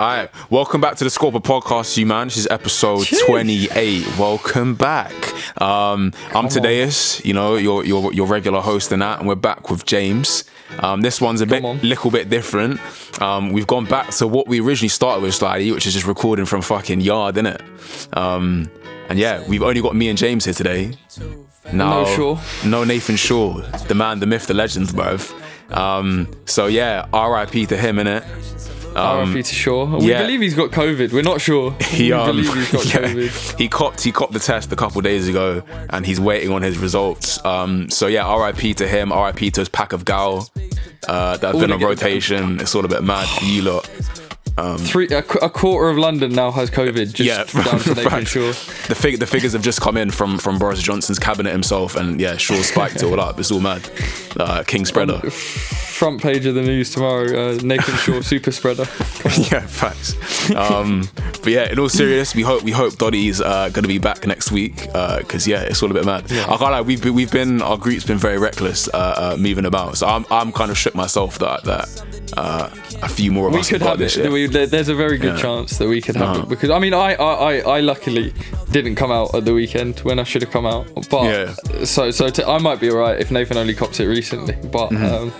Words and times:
All 0.00 0.06
right, 0.06 0.30
welcome 0.48 0.80
back 0.80 0.94
to 0.98 1.02
the 1.02 1.10
Scorpio 1.10 1.40
podcast, 1.40 1.96
you 1.96 2.06
man. 2.06 2.28
This 2.28 2.36
is 2.36 2.46
episode 2.52 3.00
Jeez. 3.00 3.26
28. 3.26 4.16
Welcome 4.16 4.76
back. 4.76 5.12
Um, 5.60 6.12
I'm 6.32 6.46
Tadeus, 6.46 7.24
you 7.24 7.34
know, 7.34 7.56
your, 7.56 7.84
your 7.84 8.12
your 8.12 8.28
regular 8.28 8.60
host 8.60 8.92
and 8.92 9.02
that, 9.02 9.18
and 9.18 9.26
we're 9.26 9.34
back 9.34 9.70
with 9.70 9.84
James. 9.86 10.44
Um, 10.78 11.00
this 11.00 11.20
one's 11.20 11.40
a 11.40 11.46
bit, 11.46 11.64
on. 11.64 11.80
little 11.80 12.12
bit 12.12 12.30
different. 12.30 12.78
Um, 13.20 13.50
we've 13.50 13.66
gone 13.66 13.86
back 13.86 14.10
to 14.18 14.28
what 14.28 14.46
we 14.46 14.60
originally 14.60 14.88
started 14.88 15.20
with, 15.20 15.34
Slidey, 15.34 15.74
which 15.74 15.84
is 15.84 15.94
just 15.94 16.06
recording 16.06 16.44
from 16.44 16.62
fucking 16.62 17.00
yard, 17.00 17.34
innit? 17.34 17.60
Um, 18.16 18.70
and 19.08 19.18
yeah, 19.18 19.42
we've 19.48 19.64
only 19.64 19.82
got 19.82 19.96
me 19.96 20.10
and 20.10 20.16
James 20.16 20.44
here 20.44 20.54
today. 20.54 20.92
No, 21.72 22.04
No 22.04 22.14
Shaw. 22.14 22.38
No 22.64 22.84
Nathan 22.84 23.16
Shaw, 23.16 23.62
the 23.88 23.96
man, 23.96 24.20
the 24.20 24.26
myth, 24.26 24.46
the 24.46 24.54
legend, 24.54 24.86
bruv. 24.90 25.34
Um, 25.76 26.30
so 26.44 26.68
yeah, 26.68 27.08
R.I.P. 27.12 27.66
to 27.66 27.76
him, 27.76 27.96
innit? 27.96 28.77
Um, 28.98 29.34
RIP 29.34 29.44
to 29.46 29.54
Shaw. 29.54 29.98
We 29.98 30.10
yeah. 30.10 30.22
believe 30.22 30.40
he's 30.40 30.54
got 30.54 30.70
COVID. 30.70 31.12
We're 31.12 31.22
not 31.22 31.40
sure. 31.40 31.72
he 31.80 32.04
we 32.04 32.12
um, 32.12 32.26
believe 32.26 32.54
he's 32.54 32.70
got 32.70 32.84
yeah, 32.94 33.08
COVID. 33.08 33.58
he 33.58 33.68
copped 33.68 34.02
he 34.02 34.12
copped 34.12 34.32
the 34.32 34.38
test 34.38 34.72
a 34.72 34.76
couple 34.76 35.00
days 35.00 35.28
ago 35.28 35.62
and 35.90 36.04
he's 36.04 36.20
waiting 36.20 36.50
on 36.50 36.62
his 36.62 36.78
results 36.78 37.44
um 37.44 37.90
so 37.90 38.06
yeah 38.06 38.34
RIP 38.34 38.76
to 38.76 38.86
him 38.86 39.12
RIP 39.12 39.52
to 39.52 39.60
his 39.60 39.68
pack 39.68 39.92
of 39.92 40.04
gal 40.04 40.48
uh 41.08 41.36
that 41.36 41.46
have 41.46 41.54
All 41.54 41.60
been 41.60 41.72
on 41.72 41.80
rotation 41.80 42.60
it's 42.60 42.74
all 42.74 42.84
a 42.84 42.88
bit 42.88 43.02
mad 43.02 43.28
for 43.28 43.44
you 43.44 43.62
lot 43.62 43.88
Three, 44.78 45.08
a, 45.08 45.18
a 45.18 45.50
quarter 45.50 45.88
of 45.88 45.98
London 45.98 46.32
now 46.32 46.50
has 46.50 46.70
COVID. 46.70 47.12
Just 47.12 47.20
yeah 47.54 47.62
down 47.64 47.80
to 47.80 47.94
Nathan. 47.94 48.24
Shaw. 48.24 48.48
the 48.88 48.94
fig- 48.94 49.18
the 49.18 49.26
figures 49.26 49.52
have 49.52 49.62
just 49.62 49.80
come 49.80 49.96
in 49.96 50.10
from 50.10 50.38
from 50.38 50.58
Boris 50.58 50.82
Johnson's 50.82 51.18
cabinet 51.18 51.52
himself 51.52 51.96
and 51.96 52.20
yeah 52.20 52.36
Shaw 52.36 52.60
spiked 52.62 52.96
it 52.96 53.04
all 53.04 53.20
up 53.20 53.38
it's 53.38 53.50
all 53.50 53.60
mad 53.60 53.88
uh 54.38 54.62
King 54.64 54.84
spreader 54.84 55.20
Front 55.98 56.22
page 56.22 56.46
of 56.46 56.54
the 56.54 56.62
news 56.62 56.92
tomorrow. 56.92 57.24
Uh, 57.24 57.58
Nathan 57.60 57.96
Shaw, 57.96 58.20
super 58.22 58.52
spreader. 58.52 58.82
yeah, 59.50 59.66
facts. 59.66 60.14
Um, 60.54 61.08
but 61.42 61.48
yeah, 61.48 61.72
in 61.72 61.80
all 61.80 61.88
seriousness, 61.88 62.36
we 62.36 62.42
hope 62.42 62.62
we 62.62 62.70
hope 62.70 62.94
Dottie's 62.98 63.40
uh, 63.40 63.68
gonna 63.70 63.88
be 63.88 63.98
back 63.98 64.24
next 64.24 64.52
week 64.52 64.76
because 64.82 65.48
yeah, 65.48 65.62
it's 65.62 65.82
all 65.82 65.90
a 65.90 65.94
bit 65.94 66.04
mad. 66.04 66.30
I 66.30 66.44
can't 66.56 66.60
lie, 66.60 66.82
we've 66.82 67.02
been, 67.02 67.14
we've 67.14 67.32
been 67.32 67.60
our 67.62 67.76
group's 67.76 68.04
been 68.04 68.16
very 68.16 68.38
reckless 68.38 68.86
uh, 68.94 69.32
uh, 69.34 69.36
moving 69.40 69.66
about, 69.66 69.98
so 69.98 70.06
I'm 70.06 70.24
I'm 70.30 70.52
kind 70.52 70.70
of 70.70 70.78
shook 70.78 70.94
myself 70.94 71.40
that 71.40 71.64
that 71.64 72.17
uh, 72.36 72.70
a 73.02 73.08
few 73.08 73.32
more 73.32 73.48
of 73.48 73.54
We 73.54 73.60
us 73.60 73.68
could 73.70 73.82
have 73.82 73.98
this 73.98 74.16
it. 74.16 74.30
We, 74.30 74.46
there's 74.46 74.88
a 74.88 74.94
very 74.94 75.18
good 75.18 75.36
Yeah. 75.36 75.42
chance 75.42 75.78
that 75.78 75.88
we 75.88 76.00
could 76.00 76.16
have 76.16 76.28
Uh-huh. 76.36 76.42
it 76.42 76.48
because 76.48 76.70
I 76.70 76.78
mean 76.78 76.94
I, 76.94 77.14
I, 77.14 77.32
I, 77.54 77.76
I 77.76 77.80
luckily 77.80 78.32
didn't 78.70 78.96
come 78.96 79.10
out 79.10 79.34
at 79.34 79.44
the 79.44 79.54
weekend 79.54 80.00
when 80.00 80.18
I 80.18 80.24
should 80.24 80.42
have 80.42 80.50
come 80.50 80.66
out. 80.66 80.86
But 81.10 81.24
Yeah. 81.24 81.84
so 81.84 82.10
so 82.10 82.28
to, 82.28 82.46
I 82.48 82.58
might 82.58 82.80
be 82.80 82.90
alright 82.90 83.20
if 83.20 83.30
Nathan 83.30 83.56
only 83.56 83.74
copped 83.74 83.98
it 84.00 84.06
recently. 84.08 84.54
But 84.70 84.90
Mm-hmm. 84.90 85.04
um, 85.04 85.32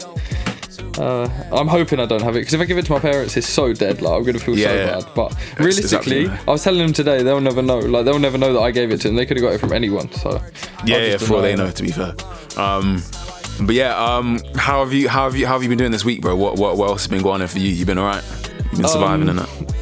uh, 0.99 1.29
I'm 1.53 1.69
hoping 1.69 2.01
I 2.01 2.07
don't 2.07 2.23
have 2.23 2.35
it 2.35 2.41
because 2.41 2.55
if 2.55 2.61
I 2.61 2.65
give 2.65 2.77
it 2.79 2.87
to 2.87 2.93
my 2.93 2.99
parents, 2.99 3.37
it's 3.37 3.47
so 3.49 3.73
dead. 3.73 4.03
Like 4.03 4.15
I'm 4.17 4.25
gonna 4.25 4.39
feel 4.41 4.59
Yeah, 4.59 4.67
so 4.69 4.75
yeah. 4.75 4.87
bad. 5.01 5.05
But 5.15 5.35
realistically, 5.61 6.23
exactly. 6.23 6.49
I 6.49 6.51
was 6.51 6.65
telling 6.65 6.81
them 6.81 6.93
today 6.93 7.23
they'll 7.23 7.41
never 7.41 7.63
know. 7.63 7.79
Like 7.79 8.05
they'll 8.05 8.19
never 8.19 8.37
know 8.39 8.53
that 8.53 8.61
I 8.61 8.73
gave 8.73 8.91
it 8.91 9.01
to 9.03 9.09
them. 9.09 9.17
They 9.17 9.25
could 9.27 9.37
have 9.37 9.45
got 9.45 9.53
it 9.55 9.59
from 9.61 9.73
anyone. 9.73 10.11
So 10.13 10.43
yeah, 10.85 10.99
yeah, 10.99 11.17
for 11.19 11.41
they 11.41 11.55
know, 11.55 11.67
it. 11.67 11.77
to 11.77 11.83
be 11.85 11.93
fair. 11.93 12.15
Um, 12.57 13.01
but 13.67 13.75
yeah, 13.75 13.95
um, 13.97 14.41
how 14.57 14.81
have 14.85 14.93
you 14.93 15.09
how 15.09 15.25
have 15.25 15.37
you 15.37 15.47
how 15.47 15.55
have 15.55 15.63
you 15.63 15.69
been 15.69 15.79
doing 15.79 15.93
this 15.93 16.05
week, 16.05 16.21
bro? 16.21 16.35
What 16.37 16.57
what, 16.57 16.77
what 16.77 16.89
else 16.89 17.03
has 17.03 17.09
been 17.09 17.23
going 17.23 17.43
on 17.43 17.49
for 17.49 17.59
you? 17.59 17.71
You've 17.71 17.87
been 17.87 17.99
alright? 17.99 18.25
You've 18.73 18.83
been 18.83 18.89
surviving 18.89 19.29
Um, 19.29 19.39
and 19.39 19.47
that? 19.49 19.75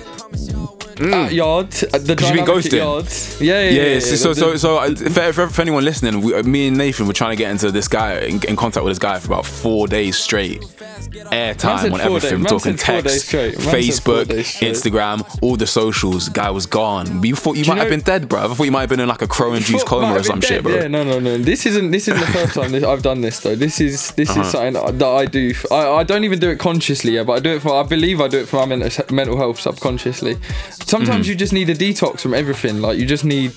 At 0.99 1.33
yard, 1.33 1.67
uh, 1.93 1.99
the 1.99 2.13
you 2.27 2.33
been 2.33 2.47
ghosting? 2.47 2.79
yard. 2.79 3.07
Yeah, 3.39 3.61
yeah, 3.61 3.71
Yeah, 3.71 3.83
yeah. 3.83 3.93
yeah, 3.95 3.99
so, 4.01 4.17
so, 4.17 4.33
so, 4.33 4.57
so 4.57 4.79
uh, 4.79 4.95
for, 4.95 5.33
for, 5.35 5.49
for 5.49 5.61
anyone 5.63 5.85
listening, 5.85 6.23
we, 6.23 6.33
uh, 6.35 6.43
me 6.43 6.69
and 6.69 6.79
Nathan 6.79 7.07
were 7.07 7.13
trying 7.13 7.33
to 7.33 7.37
get 7.37 7.51
into 7.51 7.71
this 7.71 7.87
guy, 7.87 8.21
in, 8.21 8.43
in 8.45 8.57
contact 8.57 8.83
with 8.83 8.93
this 8.93 8.99
guy 8.99 9.19
for 9.19 9.27
about 9.27 9.45
four 9.45 9.87
days 9.87 10.17
straight. 10.17 10.63
Airtime 10.97 11.85
on 11.85 11.91
four 11.91 12.01
everything, 12.01 12.21
days- 12.21 12.39
man 12.39 12.45
talking 12.47 12.77
said 12.77 12.81
four 12.87 13.03
days 13.03 13.13
text, 13.13 13.27
straight. 13.29 13.59
Man 13.59 13.83
said 13.83 14.03
four 14.03 14.15
Facebook. 14.25 14.71
Instagram, 14.71 15.39
all 15.43 15.57
the 15.57 15.67
socials. 15.67 16.29
Guy 16.29 16.51
was 16.51 16.67
gone. 16.67 17.21
We 17.21 17.33
thought 17.33 17.57
you 17.57 17.63
you 17.65 17.69
might 17.69 17.79
have 17.79 17.87
know- 17.89 17.91
been 17.97 18.01
dead, 18.01 18.29
bro. 18.29 18.45
I 18.45 18.55
thought 18.55 18.65
you 18.65 18.71
might 18.73 18.81
have 18.83 18.89
been 18.91 19.01
in 19.01 19.09
like 19.09 19.23
a 19.23 19.27
crow 19.29 19.53
and 19.53 19.65
juice 19.65 19.85
coma 19.85 20.07
or 20.07 20.15
have 20.15 20.27
some 20.27 20.41
shit, 20.41 20.63
bro. 20.63 20.75
Yeah, 20.75 20.89
no, 20.89 21.05
no, 21.05 21.19
no. 21.19 21.39
This 21.39 21.67
isn't. 21.67 21.91
This 21.91 22.09
isn't 22.09 22.21
the 22.21 22.27
first 22.27 22.55
time 22.55 22.73
this, 22.73 22.85
I've 22.85 23.03
done 23.03 23.21
this 23.21 23.41
though. 23.41 23.55
This 23.55 23.81
is 23.81 24.11
this 24.13 24.31
Uh-huh. 24.31 24.41
is 24.43 24.49
something 24.51 24.73
that 24.99 25.03
I 25.07 25.27
do. 25.27 25.55
I, 25.71 25.89
I 26.01 26.03
don't 26.05 26.25
even 26.25 26.39
do 26.39 26.51
it 26.51 26.59
consciously, 26.59 27.13
yeah, 27.17 27.25
but 27.25 27.35
I 27.35 27.41
do 27.41 27.51
it 27.57 27.63
for. 27.63 27.75
I 27.75 27.83
believe 27.83 28.21
I 28.21 28.29
do 28.29 28.39
it 28.41 28.49
for 28.49 28.57
my 28.67 28.77
mental, 28.77 29.05
mental 29.15 29.37
health 29.37 29.61
subconsciously. 29.61 30.37
Sometimes 30.71 31.07
Mm-hmm. 31.27 31.31
you 31.31 31.35
just 31.37 31.53
need 31.53 31.69
a 31.71 31.75
detox 31.75 32.21
from 32.21 32.35
everything. 32.35 32.81
Like 32.81 32.99
you 32.99 33.07
just 33.07 33.25
need. 33.25 33.53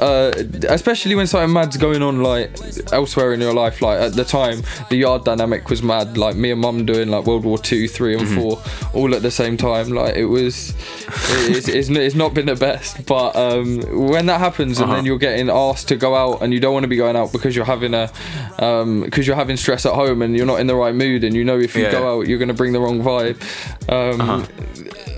Uh, 0.00 0.32
especially 0.68 1.14
when 1.14 1.26
something 1.26 1.52
mad's 1.52 1.76
going 1.76 2.02
on 2.02 2.22
like 2.22 2.50
elsewhere 2.92 3.32
in 3.32 3.40
your 3.40 3.52
life 3.52 3.82
like 3.82 3.98
at 4.00 4.12
the 4.14 4.24
time 4.24 4.62
the 4.90 4.96
yard 4.96 5.24
dynamic 5.24 5.68
was 5.70 5.82
mad 5.82 6.16
like 6.16 6.36
me 6.36 6.50
and 6.52 6.60
mum 6.60 6.86
doing 6.86 7.08
like 7.08 7.26
world 7.26 7.44
war 7.44 7.58
two 7.58 7.88
three 7.88 8.12
and 8.14 8.22
Mm-hmm. 8.22 8.40
four 8.40 8.62
all 8.94 9.14
at 9.14 9.22
the 9.22 9.30
same 9.30 9.56
time 9.56 9.88
like 9.90 10.14
it 10.16 10.26
was 10.26 10.74
it's, 11.30 11.68
it's, 11.68 11.88
it's 11.88 12.14
not 12.14 12.32
been 12.34 12.46
the 12.46 12.54
best 12.54 13.04
but 13.06 13.34
um 13.36 13.80
when 14.10 14.26
that 14.26 14.38
happens 14.40 14.78
and 14.78 14.84
Uh-huh. 14.86 14.96
then 14.96 15.04
you're 15.04 15.18
getting 15.18 15.50
asked 15.50 15.88
to 15.88 15.96
go 15.96 16.14
out 16.14 16.42
and 16.42 16.52
you 16.54 16.60
don't 16.60 16.72
want 16.74 16.84
to 16.84 16.88
be 16.88 16.96
going 16.96 17.16
out 17.16 17.32
because 17.32 17.56
you're 17.56 17.64
having 17.64 17.94
a 17.94 18.10
um 18.58 19.00
because 19.02 19.26
you're 19.26 19.36
having 19.36 19.56
stress 19.56 19.84
at 19.86 19.94
home 19.94 20.22
and 20.22 20.36
you're 20.36 20.46
not 20.46 20.60
in 20.60 20.66
the 20.68 20.76
right 20.76 20.94
mood 20.94 21.24
and 21.24 21.34
you 21.34 21.44
know 21.44 21.58
if 21.58 21.74
you 21.74 21.82
Yeah. 21.82 21.92
go 21.92 22.18
out 22.20 22.28
you're 22.28 22.38
going 22.38 22.48
to 22.48 22.54
bring 22.54 22.72
the 22.72 22.80
wrong 22.80 23.00
vibe 23.02 23.38
um 23.92 24.20
Uh-huh. 24.20 25.14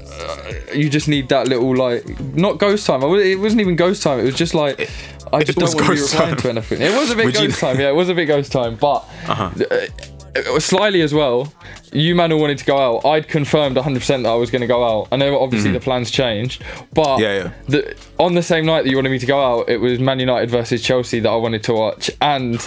You 0.75 0.89
just 0.91 1.09
need 1.09 1.29
that 1.31 1.49
little 1.49 1.75
like 1.77 2.05
not 2.35 2.59
ghost 2.59 2.87
time. 2.87 3.03
It 3.03 3.39
wasn't 3.39 3.61
even 3.61 3.77
ghost 3.77 4.03
time. 4.03 4.21
It 4.21 4.25
was 4.25 4.35
just 4.35 4.55
like 4.55 4.91
I 5.33 5.43
just 5.45 5.59
don't 5.59 5.73
want 5.75 5.87
to 5.87 5.95
be 5.95 6.01
replying 6.01 6.29
time. 6.31 6.37
to 6.39 6.49
anything. 6.51 6.81
It 6.83 6.93
was 6.99 7.11
a 7.11 7.17
bit 7.17 7.27
Would 7.27 7.39
you- 7.39 7.49
ghost 7.49 7.61
time. 7.61 7.79
Yeah, 7.81 7.89
it 7.91 7.95
was 7.95 8.09
a 8.09 8.15
bit 8.15 8.27
ghost 8.27 8.53
time. 8.53 8.77
But 8.77 9.05
Uh-huh. 9.29 9.51
uh, 9.71 10.59
slyly 10.61 11.03
as 11.03 11.13
well, 11.13 11.53
you 11.93 12.15
man 12.15 12.31
all 12.33 12.41
wanted 12.41 12.59
to 12.59 12.65
go 12.65 12.79
out. 12.79 13.05
I'd 13.09 13.27
confirmed 13.29 13.77
100% 13.77 14.23
that 14.23 14.29
I 14.29 14.35
was 14.35 14.51
going 14.51 14.61
to 14.61 14.67
go 14.69 14.85
out. 14.85 15.09
I 15.11 15.17
know 15.17 15.41
obviously 15.41 15.73
the 15.73 15.81
plans 15.81 16.11
changed, 16.11 16.63
but 16.95 17.19
Mm-hmm. 17.19 17.23
Yeah, 17.23 17.35
yeah. 17.35 17.51
The, 17.69 17.97
on 18.19 18.35
the 18.35 18.43
same 18.43 18.65
night 18.67 18.83
that 18.85 18.91
you 18.91 18.97
wanted 18.97 19.11
me 19.11 19.19
to 19.19 19.27
go 19.27 19.43
out, 19.45 19.69
it 19.69 19.79
was 19.79 19.99
Man 19.99 20.21
United 20.21 20.51
versus 20.51 20.83
Chelsea 20.83 21.19
that 21.21 21.29
I 21.31 21.37
wanted 21.37 21.63
to 21.65 21.73
watch, 21.75 22.11
and. 22.21 22.65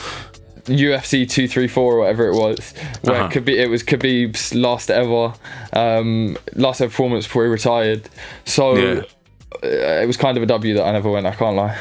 UFC 0.65 1.29
two 1.29 1.47
three 1.47 1.67
four 1.67 1.95
or 1.95 1.99
whatever 1.99 2.27
it 2.27 2.35
was, 2.35 2.73
where 3.01 3.21
Uh-huh. 3.23 3.29
Khabib, 3.29 3.49
it 3.57 3.67
was 3.69 3.83
Khabib's 3.83 4.53
last 4.55 4.89
ever, 4.91 5.33
um, 5.73 6.37
last 6.55 6.81
ever 6.81 6.89
performance 6.89 7.25
before 7.25 7.43
he 7.45 7.49
retired. 7.49 8.09
So 8.45 8.75
Yeah. 8.75 9.01
uh, 9.63 9.67
it 10.03 10.07
was 10.07 10.17
kind 10.17 10.37
of 10.37 10.43
a 10.43 10.47
W 10.47 10.73
that 10.75 10.83
I 10.83 10.91
never 10.91 11.09
went. 11.11 11.25
I 11.25 11.31
can't 11.31 11.55
lie. 11.55 11.77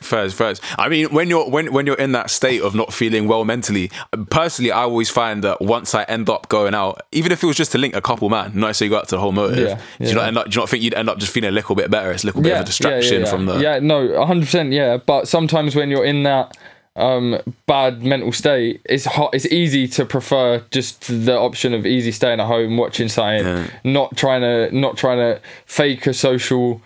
First, 0.00 0.36
first. 0.36 0.62
I 0.78 0.90
mean, 0.90 1.06
when 1.14 1.28
you're 1.30 1.48
when 1.48 1.72
when 1.72 1.86
you're 1.86 1.96
in 1.96 2.12
that 2.12 2.28
state 2.28 2.60
of 2.60 2.74
not 2.74 2.92
feeling 2.92 3.26
well 3.26 3.46
mentally, 3.46 3.90
personally, 4.28 4.70
I 4.70 4.82
always 4.82 5.08
find 5.08 5.42
that 5.44 5.62
once 5.62 5.94
I 5.94 6.02
end 6.02 6.28
up 6.28 6.50
going 6.50 6.74
out, 6.74 7.00
even 7.10 7.32
if 7.32 7.42
it 7.42 7.46
was 7.46 7.56
just 7.56 7.72
to 7.72 7.78
link 7.78 7.96
a 7.96 8.02
couple, 8.02 8.28
man, 8.28 8.52
not 8.54 8.76
so 8.76 8.84
you 8.84 8.90
go 8.90 8.98
out 8.98 9.08
to 9.08 9.14
the 9.16 9.20
whole 9.20 9.32
motive. 9.32 9.66
Yeah, 9.66 9.80
Do 9.98 10.08
you 10.10 10.14
not 10.14 10.26
end 10.26 10.36
up? 10.36 10.50
Do 10.50 10.56
you 10.56 10.60
not 10.60 10.68
think 10.68 10.82
you'd 10.82 10.92
end 10.92 11.08
up 11.08 11.16
just 11.18 11.32
feeling 11.32 11.48
a 11.48 11.52
little 11.52 11.74
bit 11.74 11.90
better? 11.90 12.12
It's 12.12 12.22
a 12.22 12.26
little 12.26 12.42
bit 12.42 12.52
of 12.52 12.60
a 12.60 12.64
distraction 12.64 13.20
yeah, 13.20 13.24
yeah. 13.26 13.30
from 13.30 13.46
the. 13.46 13.58
yeah 13.58 13.78
no 13.78 14.06
100% 14.08 14.74
yeah 14.74 14.98
but 14.98 15.26
sometimes 15.26 15.74
when 15.74 15.88
you're 15.88 16.04
in 16.04 16.22
that 16.24 16.54
um 16.96 17.40
bad 17.66 18.02
mental 18.04 18.30
state 18.30 18.80
it's 18.84 19.04
hot 19.04 19.30
it's 19.34 19.46
easy 19.46 19.88
to 19.88 20.04
prefer 20.04 20.62
just 20.70 21.08
the 21.26 21.36
option 21.36 21.74
of 21.74 21.84
easy 21.84 22.12
staying 22.12 22.38
at 22.38 22.46
home 22.46 22.76
watching 22.76 23.08
something 23.08 23.44
Yeah. 23.44 23.66
not 23.82 24.16
trying 24.16 24.42
to 24.42 24.70
not 24.76 24.96
trying 24.96 25.18
to 25.18 25.40
fake 25.66 26.06
a 26.06 26.14
social 26.14 26.80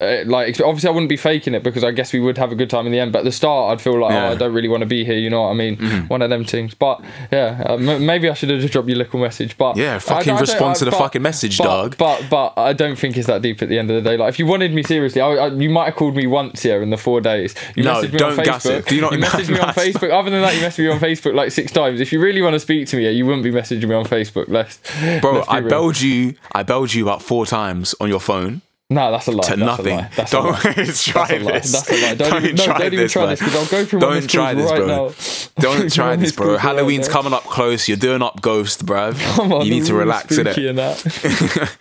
uh, 0.00 0.22
like 0.26 0.60
obviously 0.60 0.88
I 0.88 0.92
wouldn't 0.92 1.08
be 1.08 1.16
faking 1.16 1.54
it 1.54 1.62
because 1.62 1.84
I 1.84 1.90
guess 1.90 2.12
we 2.12 2.20
would 2.20 2.38
have 2.38 2.52
a 2.52 2.54
good 2.54 2.70
time 2.70 2.86
in 2.86 2.92
the 2.92 2.98
end. 2.98 3.12
But 3.12 3.20
at 3.20 3.24
the 3.24 3.32
start, 3.32 3.72
I'd 3.72 3.82
feel 3.82 4.00
like 4.00 4.12
Yeah. 4.12 4.28
oh, 4.28 4.32
I 4.32 4.34
don't 4.34 4.52
really 4.54 4.68
want 4.68 4.80
to 4.80 4.86
be 4.86 5.04
here. 5.04 5.16
You 5.18 5.30
know 5.30 5.42
what 5.42 5.48
I 5.50 5.54
mean? 5.54 5.76
One 6.08 6.22
of 6.22 6.30
them 6.30 6.44
things. 6.44 6.74
But 6.74 7.02
yeah, 7.30 7.62
uh, 7.68 7.74
m- 7.74 8.06
maybe 8.06 8.28
I 8.30 8.34
should 8.34 8.50
have 8.50 8.60
just 8.60 8.72
dropped 8.72 8.88
you 8.88 8.94
a 8.94 8.98
little 8.98 9.20
message. 9.20 9.58
But 9.58 9.76
Yeah, 9.76 9.98
fucking 9.98 10.32
I 10.32 10.36
don't- 10.36 10.40
respond 10.40 10.76
to 10.76 10.84
the 10.84 10.90
but- 10.90 10.98
fucking 10.98 11.22
message, 11.22 11.58
but, 11.58 11.64
dog. 11.64 11.96
But 11.98 12.24
but 12.30 12.54
I 12.56 12.72
don't 12.72 12.96
think 12.98 13.16
it's 13.16 13.26
that 13.26 13.42
deep 13.42 13.60
at 13.62 13.68
the 13.68 13.78
end 13.78 13.90
of 13.90 14.02
the 14.02 14.08
day. 14.10 14.16
Like 14.16 14.30
if 14.30 14.38
you 14.38 14.46
wanted 14.46 14.72
me 14.72 14.82
seriously, 14.82 15.20
I, 15.20 15.28
I, 15.32 15.46
you 15.48 15.70
might 15.70 15.86
have 15.86 15.96
called 15.96 16.16
me 16.16 16.26
once 16.26 16.62
here 16.62 16.82
in 16.82 16.90
the 16.90 16.96
four 16.96 17.20
days. 17.20 17.54
You 17.76 17.82
No, 17.84 17.94
messaged 17.94 18.12
me 18.12 18.18
don't 18.18 18.38
on 18.38 18.44
gas 18.44 18.64
Facebook. 18.66 18.78
it. 18.78 18.86
Do 18.86 19.00
not 19.00 19.12
you 19.12 19.18
messaged 19.18 19.50
me 19.50 19.58
on 19.58 19.74
Facebook. 19.74 20.10
Other 20.10 20.30
than 20.30 20.42
that, 20.42 20.54
you 20.54 20.60
messaged 20.60 20.78
me 20.84 20.88
on 20.90 20.98
Facebook 21.00 21.34
like 21.34 21.50
six 21.52 21.72
times. 21.72 22.00
If 22.00 22.12
you 22.12 22.20
really 22.20 22.40
want 22.42 22.54
to 22.54 22.60
speak 22.60 22.88
to 22.88 22.96
me, 22.96 23.04
yeah, 23.04 23.10
you 23.10 23.26
wouldn't 23.26 23.44
be 23.44 23.50
messaging 23.52 23.86
me 23.88 23.94
on 23.94 24.04
Facebook. 24.06 24.46
Let's 24.48 24.78
Bro, 25.20 25.32
let's 25.34 25.48
I 25.48 25.58
real. 25.58 25.68
belled 25.68 26.00
you. 26.00 26.34
I 26.52 26.62
belled 26.62 26.94
you 26.94 27.02
about 27.02 27.22
four 27.22 27.44
times 27.46 27.94
on 28.00 28.08
your 28.08 28.20
phone 28.20 28.62
No, 28.92 29.12
that's 29.12 29.28
a 29.28 29.30
lie. 29.32 29.42
to 29.42 29.48
that's 29.50 29.58
nothing. 29.60 29.92
A 29.92 29.96
lie. 30.02 30.10
That's 30.16 30.30
don't 30.32 30.46
a 30.46 30.50
lie. 30.50 30.60
try 30.60 30.74
That's 30.84 31.08
a 31.08 31.14
lie. 31.38 31.52
this. 31.52 31.72
That's 31.72 31.90
a 31.90 32.02
lie. 32.02 32.14
Don't, 32.16 32.44
even, 32.44 32.56
no, 32.56 32.64
try 32.64 32.78
don't 32.78 32.86
even 32.88 32.98
this, 32.98 33.12
try 33.12 33.22
man. 33.22 33.30
this 33.30 33.38
because 33.38 33.54
I'll 33.56 33.66
go 33.78 33.84
through 33.86 34.00
Don't 34.00 34.28
try 34.30 34.54
this, 34.54 34.70
right 34.70 34.76
bro. 34.78 34.86
now. 34.86 35.14
Don't 35.60 35.92
try 35.94 36.16
this, 36.16 36.32
bro. 36.32 36.46
calls 36.46 36.56
right 36.56 36.62
Halloween's 36.62 37.08
coming 37.08 37.32
up 37.32 37.44
close. 37.44 37.86
You're 37.88 37.96
doing 37.98 38.20
up 38.20 38.42
ghost, 38.42 38.84
bro. 38.84 39.12
Come 39.14 39.52
on, 39.52 39.64
you 39.64 39.70
need 39.70 39.86
to 39.86 39.94
relax 39.94 40.36
in 40.36 40.46
it. 40.48 40.58
and 40.58 40.78
that. 40.78 41.76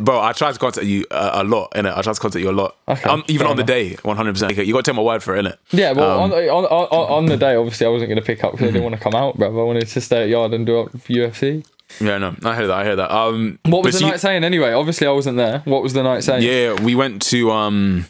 Bro, 0.00 0.20
I 0.22 0.32
tried 0.32 0.52
to 0.54 0.58
contact 0.58 0.86
you 0.86 1.04
uh, 1.10 1.30
a 1.34 1.44
lot, 1.44 1.70
innit? 1.72 1.96
I 1.96 2.00
tried 2.02 2.14
to 2.14 2.20
contact 2.20 2.42
you 2.42 2.50
a 2.50 2.52
lot. 2.52 2.76
Okay, 2.88 3.08
um, 3.08 3.22
even 3.28 3.46
on 3.46 3.56
the 3.56 3.62
day, 3.64 3.90
100%. 3.96 4.66
You 4.66 4.72
got 4.72 4.84
to 4.84 4.90
take 4.90 4.96
my 4.96 5.02
word 5.02 5.22
for 5.22 5.36
it, 5.36 5.44
innit? 5.44 5.56
Yeah, 5.72 5.92
well, 5.92 6.20
Um, 6.22 6.32
on, 6.32 6.48
on, 6.48 6.64
on, 6.64 7.10
on 7.12 7.26
the 7.26 7.36
day, 7.36 7.54
obviously, 7.54 7.86
I 7.86 7.90
wasn't 7.90 8.08
going 8.08 8.18
to 8.18 8.24
pick 8.24 8.42
up 8.42 8.52
because 8.52 8.68
I 8.68 8.70
didn't 8.72 8.84
want 8.84 8.94
to 8.96 9.00
come 9.00 9.14
out, 9.14 9.36
bro. 9.36 9.48
I 9.48 9.64
wanted 9.64 9.86
to 9.86 10.00
stay 10.00 10.22
at 10.22 10.28
yard 10.30 10.54
and 10.54 10.64
do 10.64 10.80
up 10.80 10.92
UFC. 10.92 11.66
Yeah, 12.00 12.18
no, 12.18 12.34
I 12.44 12.56
hear 12.56 12.66
that. 12.66 12.76
I 12.76 12.84
hear 12.84 12.96
that. 12.96 13.10
Um, 13.14 13.58
What 13.64 13.84
was 13.84 13.94
the 13.94 13.98
see- 14.00 14.08
night 14.08 14.20
saying 14.20 14.44
anyway? 14.44 14.72
Obviously, 14.72 15.06
I 15.06 15.10
wasn't 15.12 15.36
there. 15.36 15.60
What 15.64 15.82
was 15.82 15.92
the 15.92 16.02
night 16.02 16.24
saying? 16.24 16.42
Yeah, 16.42 16.74
we 16.82 16.94
went 16.94 17.22
to 17.22 17.50
um 17.50 18.06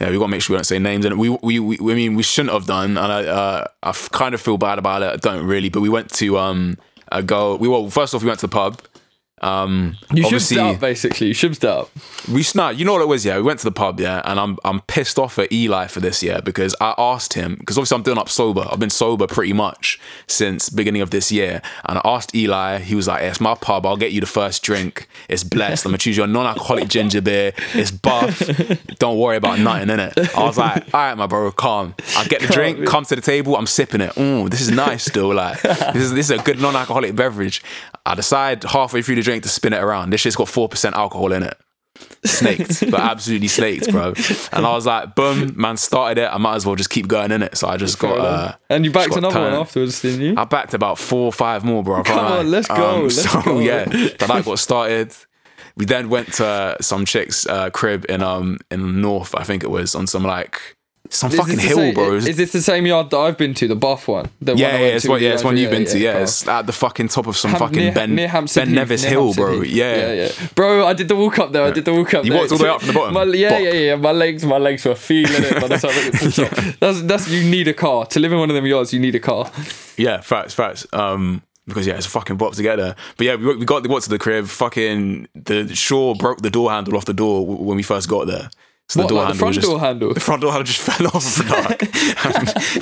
yeah, 0.00 0.10
we 0.10 0.18
got 0.18 0.24
to 0.24 0.28
make 0.28 0.42
sure 0.42 0.54
we 0.54 0.58
don't 0.58 0.64
say 0.64 0.78
names. 0.80 1.04
And 1.06 1.18
we, 1.18 1.28
we, 1.30 1.60
we, 1.60 1.78
I 1.78 1.94
mean, 1.94 2.16
we 2.16 2.24
shouldn't 2.24 2.52
have 2.52 2.66
done. 2.66 2.98
And 2.98 3.12
I, 3.12 3.24
uh, 3.24 3.64
I 3.84 3.92
kind 4.10 4.34
of 4.34 4.40
feel 4.40 4.58
bad 4.58 4.78
about 4.80 5.02
it. 5.02 5.10
I 5.12 5.16
don't 5.16 5.46
really, 5.46 5.68
but 5.68 5.80
we 5.82 5.88
went 5.88 6.10
to 6.14 6.36
um 6.38 6.76
a 7.12 7.22
go. 7.22 7.56
We 7.56 7.68
well, 7.68 7.88
first 7.90 8.14
off, 8.14 8.22
we 8.22 8.28
went 8.28 8.40
to 8.40 8.46
the 8.48 8.52
pub. 8.52 8.80
Um, 9.42 9.96
You 10.12 10.28
should 10.28 10.40
start 10.42 10.80
basically. 10.80 11.26
You 11.26 11.34
should 11.34 11.54
start. 11.56 11.90
we 12.32 12.42
snap. 12.42 12.78
You 12.78 12.84
know 12.84 12.92
what 12.92 13.02
it 13.02 13.08
was? 13.08 13.24
Yeah, 13.26 13.36
we 13.36 13.42
went 13.42 13.58
to 13.58 13.64
the 13.64 13.72
pub. 13.72 14.00
Yeah, 14.00 14.22
and 14.24 14.38
I'm 14.40 14.56
I'm 14.64 14.80
pissed 14.82 15.18
off 15.18 15.38
at 15.38 15.52
Eli 15.52 15.86
for 15.88 16.00
this. 16.00 16.22
year 16.22 16.40
because 16.42 16.74
I 16.80 16.94
asked 16.96 17.34
him 17.34 17.56
because 17.58 17.76
obviously 17.76 17.96
I'm 17.96 18.02
doing 18.04 18.16
up 18.18 18.28
sober. 18.28 18.64
I've 18.70 18.78
been 18.78 18.88
sober 18.90 19.26
pretty 19.26 19.52
much 19.52 20.00
since 20.28 20.70
beginning 20.70 21.02
of 21.02 21.10
this 21.10 21.30
year, 21.32 21.60
and 21.86 21.98
I 21.98 22.02
asked 22.04 22.34
Eli. 22.34 22.78
He 22.78 22.94
was 22.94 23.08
like, 23.08 23.22
"It's 23.24 23.40
my 23.40 23.54
pub. 23.54 23.84
I'll 23.84 23.96
get 23.96 24.12
you 24.12 24.20
the 24.20 24.26
first 24.26 24.62
drink. 24.62 25.08
It's 25.28 25.42
blessed. 25.44 25.84
I'm 25.84 25.90
gonna 25.90 25.98
choose 25.98 26.16
your 26.16 26.28
non-alcoholic 26.28 26.88
ginger 26.88 27.20
beer. 27.20 27.52
It's 27.74 27.90
buff. 27.90 28.38
Don't 28.98 29.18
worry 29.18 29.36
about 29.36 29.58
nothing 29.58 29.90
in 29.90 30.00
it." 30.00 30.16
I 30.36 30.44
was 30.44 30.56
like, 30.56 30.84
"All 30.94 31.00
right, 31.00 31.16
my 31.18 31.26
bro, 31.26 31.50
calm. 31.52 31.94
I 32.16 32.24
get 32.26 32.40
the 32.40 32.46
drink. 32.46 32.86
Come 32.86 33.04
to 33.06 33.16
the 33.16 33.20
table. 33.22 33.56
I'm 33.56 33.66
sipping 33.66 34.00
it. 34.00 34.12
Mm, 34.14 34.48
this 34.50 34.60
is 34.62 34.70
nice. 34.70 35.04
Still, 35.04 35.34
like 35.34 35.60
this 35.60 35.96
is 35.96 36.14
this 36.14 36.30
is 36.30 36.38
a 36.38 36.42
good 36.42 36.60
non-alcoholic 36.60 37.14
beverage." 37.16 37.62
I 38.06 38.14
decide 38.14 38.64
halfway 38.64 39.02
through 39.02 39.16
the 39.16 39.22
drink 39.22 39.42
to 39.44 39.48
spin 39.48 39.72
it 39.72 39.82
around. 39.82 40.10
This 40.10 40.20
shit's 40.20 40.36
got 40.36 40.48
four 40.48 40.68
percent 40.68 40.96
alcohol 40.96 41.32
in 41.32 41.42
it 41.42 41.56
snaked, 42.24 42.80
but 42.90 43.00
absolutely 43.00 43.48
snaked, 43.48 43.90
bro. 43.90 44.14
And 44.52 44.66
I 44.66 44.72
was 44.72 44.86
like, 44.86 45.14
boom, 45.14 45.52
man 45.56 45.76
started 45.76 46.22
it. 46.22 46.26
I 46.26 46.38
might 46.38 46.56
as 46.56 46.66
well 46.66 46.76
just 46.76 46.90
keep 46.90 47.08
going 47.08 47.32
in 47.32 47.42
it. 47.42 47.56
So 47.56 47.68
I 47.68 47.76
just 47.76 47.98
got. 47.98 48.18
Uh, 48.18 48.56
and 48.68 48.84
you 48.84 48.90
backed 48.90 49.16
another 49.16 49.40
one 49.40 49.54
afterwards, 49.54 50.02
didn't 50.02 50.20
you? 50.20 50.34
I 50.36 50.44
backed 50.44 50.74
about 50.74 50.98
four 50.98 51.26
or 51.26 51.32
five 51.32 51.64
more, 51.64 51.82
bro. 51.82 52.02
Come 52.02 52.18
on, 52.18 52.50
let's 52.50 52.68
go, 52.68 53.02
let's 53.02 53.30
so 53.30 53.42
go. 53.42 53.60
yeah, 53.60 53.84
but 53.84 54.28
that 54.28 54.44
got 54.44 54.58
started. 54.58 55.14
We 55.76 55.86
then 55.86 56.08
went 56.08 56.34
to 56.34 56.76
some 56.80 57.04
chick's 57.04 57.46
uh, 57.46 57.70
crib 57.70 58.06
in 58.08 58.22
um 58.22 58.58
in 58.70 59.00
North, 59.00 59.34
I 59.34 59.42
think 59.42 59.64
it 59.64 59.70
was, 59.70 59.94
on 59.94 60.06
some 60.06 60.22
like 60.22 60.76
some 61.10 61.30
Is 61.30 61.38
fucking 61.38 61.56
the 61.56 61.62
hill, 61.62 61.76
same- 61.76 61.94
bro. 61.94 62.14
Is 62.14 62.36
this 62.36 62.52
the 62.52 62.62
same 62.62 62.86
yard 62.86 63.10
that 63.10 63.18
I've 63.18 63.36
been 63.36 63.52
to, 63.54 63.68
the 63.68 63.76
buff 63.76 64.08
one? 64.08 64.30
The 64.40 64.52
one 64.52 64.58
yeah, 64.58 64.68
I 64.68 64.70
yeah, 64.70 64.86
it's 64.86 65.06
one, 65.06 65.22
yeah, 65.22 65.34
it's 65.34 65.44
one 65.44 65.56
you've 65.56 65.70
been 65.70 65.84
to. 65.84 65.98
Yeah, 65.98 66.12
bro. 66.14 66.22
it's 66.22 66.48
at 66.48 66.66
the 66.66 66.72
fucking 66.72 67.08
top 67.08 67.26
of 67.26 67.36
some 67.36 67.50
Ham- 67.50 67.60
fucking 67.60 67.76
near, 67.78 67.92
Ben 67.92 68.14
near 68.14 68.28
Hampstead 68.28 68.66
Ben 68.66 68.74
Nevis 68.74 69.04
Hill, 69.04 69.24
Hampstead 69.34 69.44
bro. 69.44 69.62
Yeah, 69.62 69.96
yeah, 69.96 70.12
yeah. 70.40 70.46
Bro, 70.54 70.86
I 70.86 70.92
did 70.94 71.08
the 71.08 71.16
walk 71.16 71.38
up 71.38 71.52
there. 71.52 71.62
I 71.62 71.70
did 71.70 71.84
the 71.84 71.92
walk 71.92 72.14
up 72.14 72.24
You 72.24 72.30
there. 72.30 72.40
walked 72.40 72.52
all 72.52 72.58
the 72.58 72.64
way 72.64 72.70
up 72.70 72.80
from 72.80 72.88
the 72.88 72.94
bottom? 72.94 73.14
My, 73.14 73.24
yeah, 73.24 73.50
Bop. 73.50 73.60
yeah, 73.60 73.72
yeah. 73.72 73.96
My 73.96 74.12
legs, 74.12 74.44
my 74.46 74.58
legs 74.58 74.84
were 74.84 74.94
feeling 74.94 75.42
it 75.44 75.60
by 75.60 75.68
the 75.68 75.76
time 75.78 75.90
I 75.92 76.10
got 76.10 76.20
to 76.20 76.28
the. 76.30 76.76
That's 76.80 77.02
that's 77.02 77.28
you 77.30 77.48
need 77.50 77.68
a 77.68 77.74
car 77.74 78.06
to 78.06 78.18
live 78.20 78.32
in 78.32 78.38
one 78.38 78.48
of 78.50 78.54
them 78.56 78.66
yards. 78.66 78.92
You 78.92 79.00
need 79.00 79.14
a 79.14 79.20
car. 79.20 79.50
Yeah, 79.96 80.20
facts, 80.22 80.54
facts. 80.54 80.86
Um, 80.92 81.42
because 81.66 81.86
yeah, 81.86 81.94
it's 81.96 82.06
a 82.06 82.10
fucking 82.10 82.36
bop 82.36 82.52
to 82.54 82.62
get 82.62 82.76
there. 82.76 82.94
But 83.16 83.26
yeah, 83.26 83.36
we, 83.36 83.56
we 83.56 83.64
got 83.64 83.86
got 83.86 84.02
to 84.02 84.08
the 84.10 84.18
crib. 84.18 84.46
Fucking 84.46 85.28
the 85.34 85.74
Shaw 85.74 86.14
broke 86.14 86.42
the 86.42 86.50
door 86.50 86.70
handle 86.70 86.96
off 86.96 87.04
the 87.04 87.14
door 87.14 87.46
when 87.46 87.76
we 87.76 87.82
first 87.82 88.08
got 88.08 88.26
there. 88.26 88.50
So 88.88 89.02
What, 89.02 89.10
like 89.12 89.32
the 89.32 89.38
front 89.38 89.54
just, 89.54 89.66
door 89.66 89.80
handle? 89.80 90.12
The 90.14 90.20
front 90.20 90.42
door 90.42 90.52
handle 90.52 90.64
just 90.64 90.80
fell 90.88 91.06
off. 91.06 91.36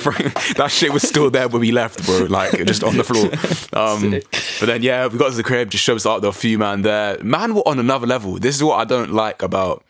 Bro, 0.03 0.13
that 0.57 0.67
shit 0.69 0.91
was 0.91 1.03
still 1.03 1.29
there 1.29 1.47
when 1.47 1.61
we 1.61 1.71
left, 1.71 2.05
bro. 2.05 2.25
Like 2.25 2.51
just 2.65 2.83
on 2.83 2.97
the 2.97 3.03
floor. 3.03 3.31
Um, 3.73 4.19
but 4.59 4.65
then 4.65 4.83
yeah, 4.83 5.07
we 5.07 5.17
got 5.17 5.29
to 5.29 5.35
the 5.35 5.43
crib. 5.43 5.69
Just 5.69 5.83
shows 5.83 6.05
up. 6.05 6.21
There 6.21 6.29
were 6.29 6.35
a 6.35 6.37
few 6.37 6.57
man 6.57 6.81
there. 6.81 7.17
Man 7.23 7.55
were 7.55 7.67
on 7.67 7.79
another 7.79 8.05
level. 8.05 8.37
This 8.37 8.55
is 8.55 8.63
what 8.63 8.79
I 8.79 8.85
don't 8.85 9.11
like 9.11 9.41
about 9.41 9.83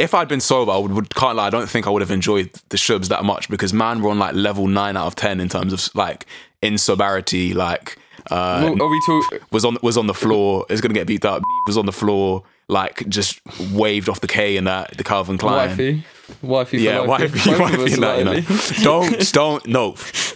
if 0.00 0.14
I'd 0.14 0.28
been 0.28 0.40
sober, 0.40 0.72
I 0.72 0.78
would, 0.78 0.92
would 0.92 1.14
can't 1.14 1.36
lie. 1.36 1.46
I 1.46 1.50
don't 1.50 1.68
think 1.68 1.86
I 1.86 1.90
would 1.90 2.00
have 2.00 2.10
enjoyed 2.10 2.50
the 2.70 2.78
shubs 2.78 3.08
that 3.08 3.22
much 3.24 3.50
because 3.50 3.74
man, 3.74 4.00
we're 4.00 4.10
on 4.10 4.18
like 4.18 4.34
level 4.34 4.66
nine 4.66 4.96
out 4.96 5.06
of 5.06 5.14
ten 5.14 5.40
in 5.40 5.48
terms 5.48 5.72
of 5.72 5.94
like 5.94 6.26
insobriety. 6.62 7.54
Like, 7.54 7.98
uh, 8.30 8.74
Are 8.80 8.88
we 8.88 9.00
talk? 9.06 9.52
was 9.52 9.64
on 9.64 9.76
was 9.82 9.98
on 9.98 10.06
the 10.06 10.14
floor. 10.14 10.64
Is 10.70 10.80
gonna 10.80 10.94
get 10.94 11.06
beat 11.06 11.24
up. 11.24 11.42
Was 11.66 11.76
on 11.76 11.86
the 11.86 11.92
floor. 11.92 12.42
Like 12.70 13.08
just 13.08 13.40
waved 13.72 14.08
off 14.08 14.20
the 14.20 14.28
K 14.28 14.56
and 14.56 14.66
that 14.68 14.96
the 14.96 15.02
Calvin 15.02 15.38
Klein. 15.38 15.70
Wifey, 15.70 16.04
wifey, 16.40 16.78
Yeah, 16.78 17.00
wifey, 17.00 17.50
wifey, 17.58 17.82
us 17.94 17.98
that, 17.98 18.18
you 18.18 18.24
know. 18.24 18.40
Don't, 18.84 19.32
don't, 19.32 19.66
no, 19.66 19.94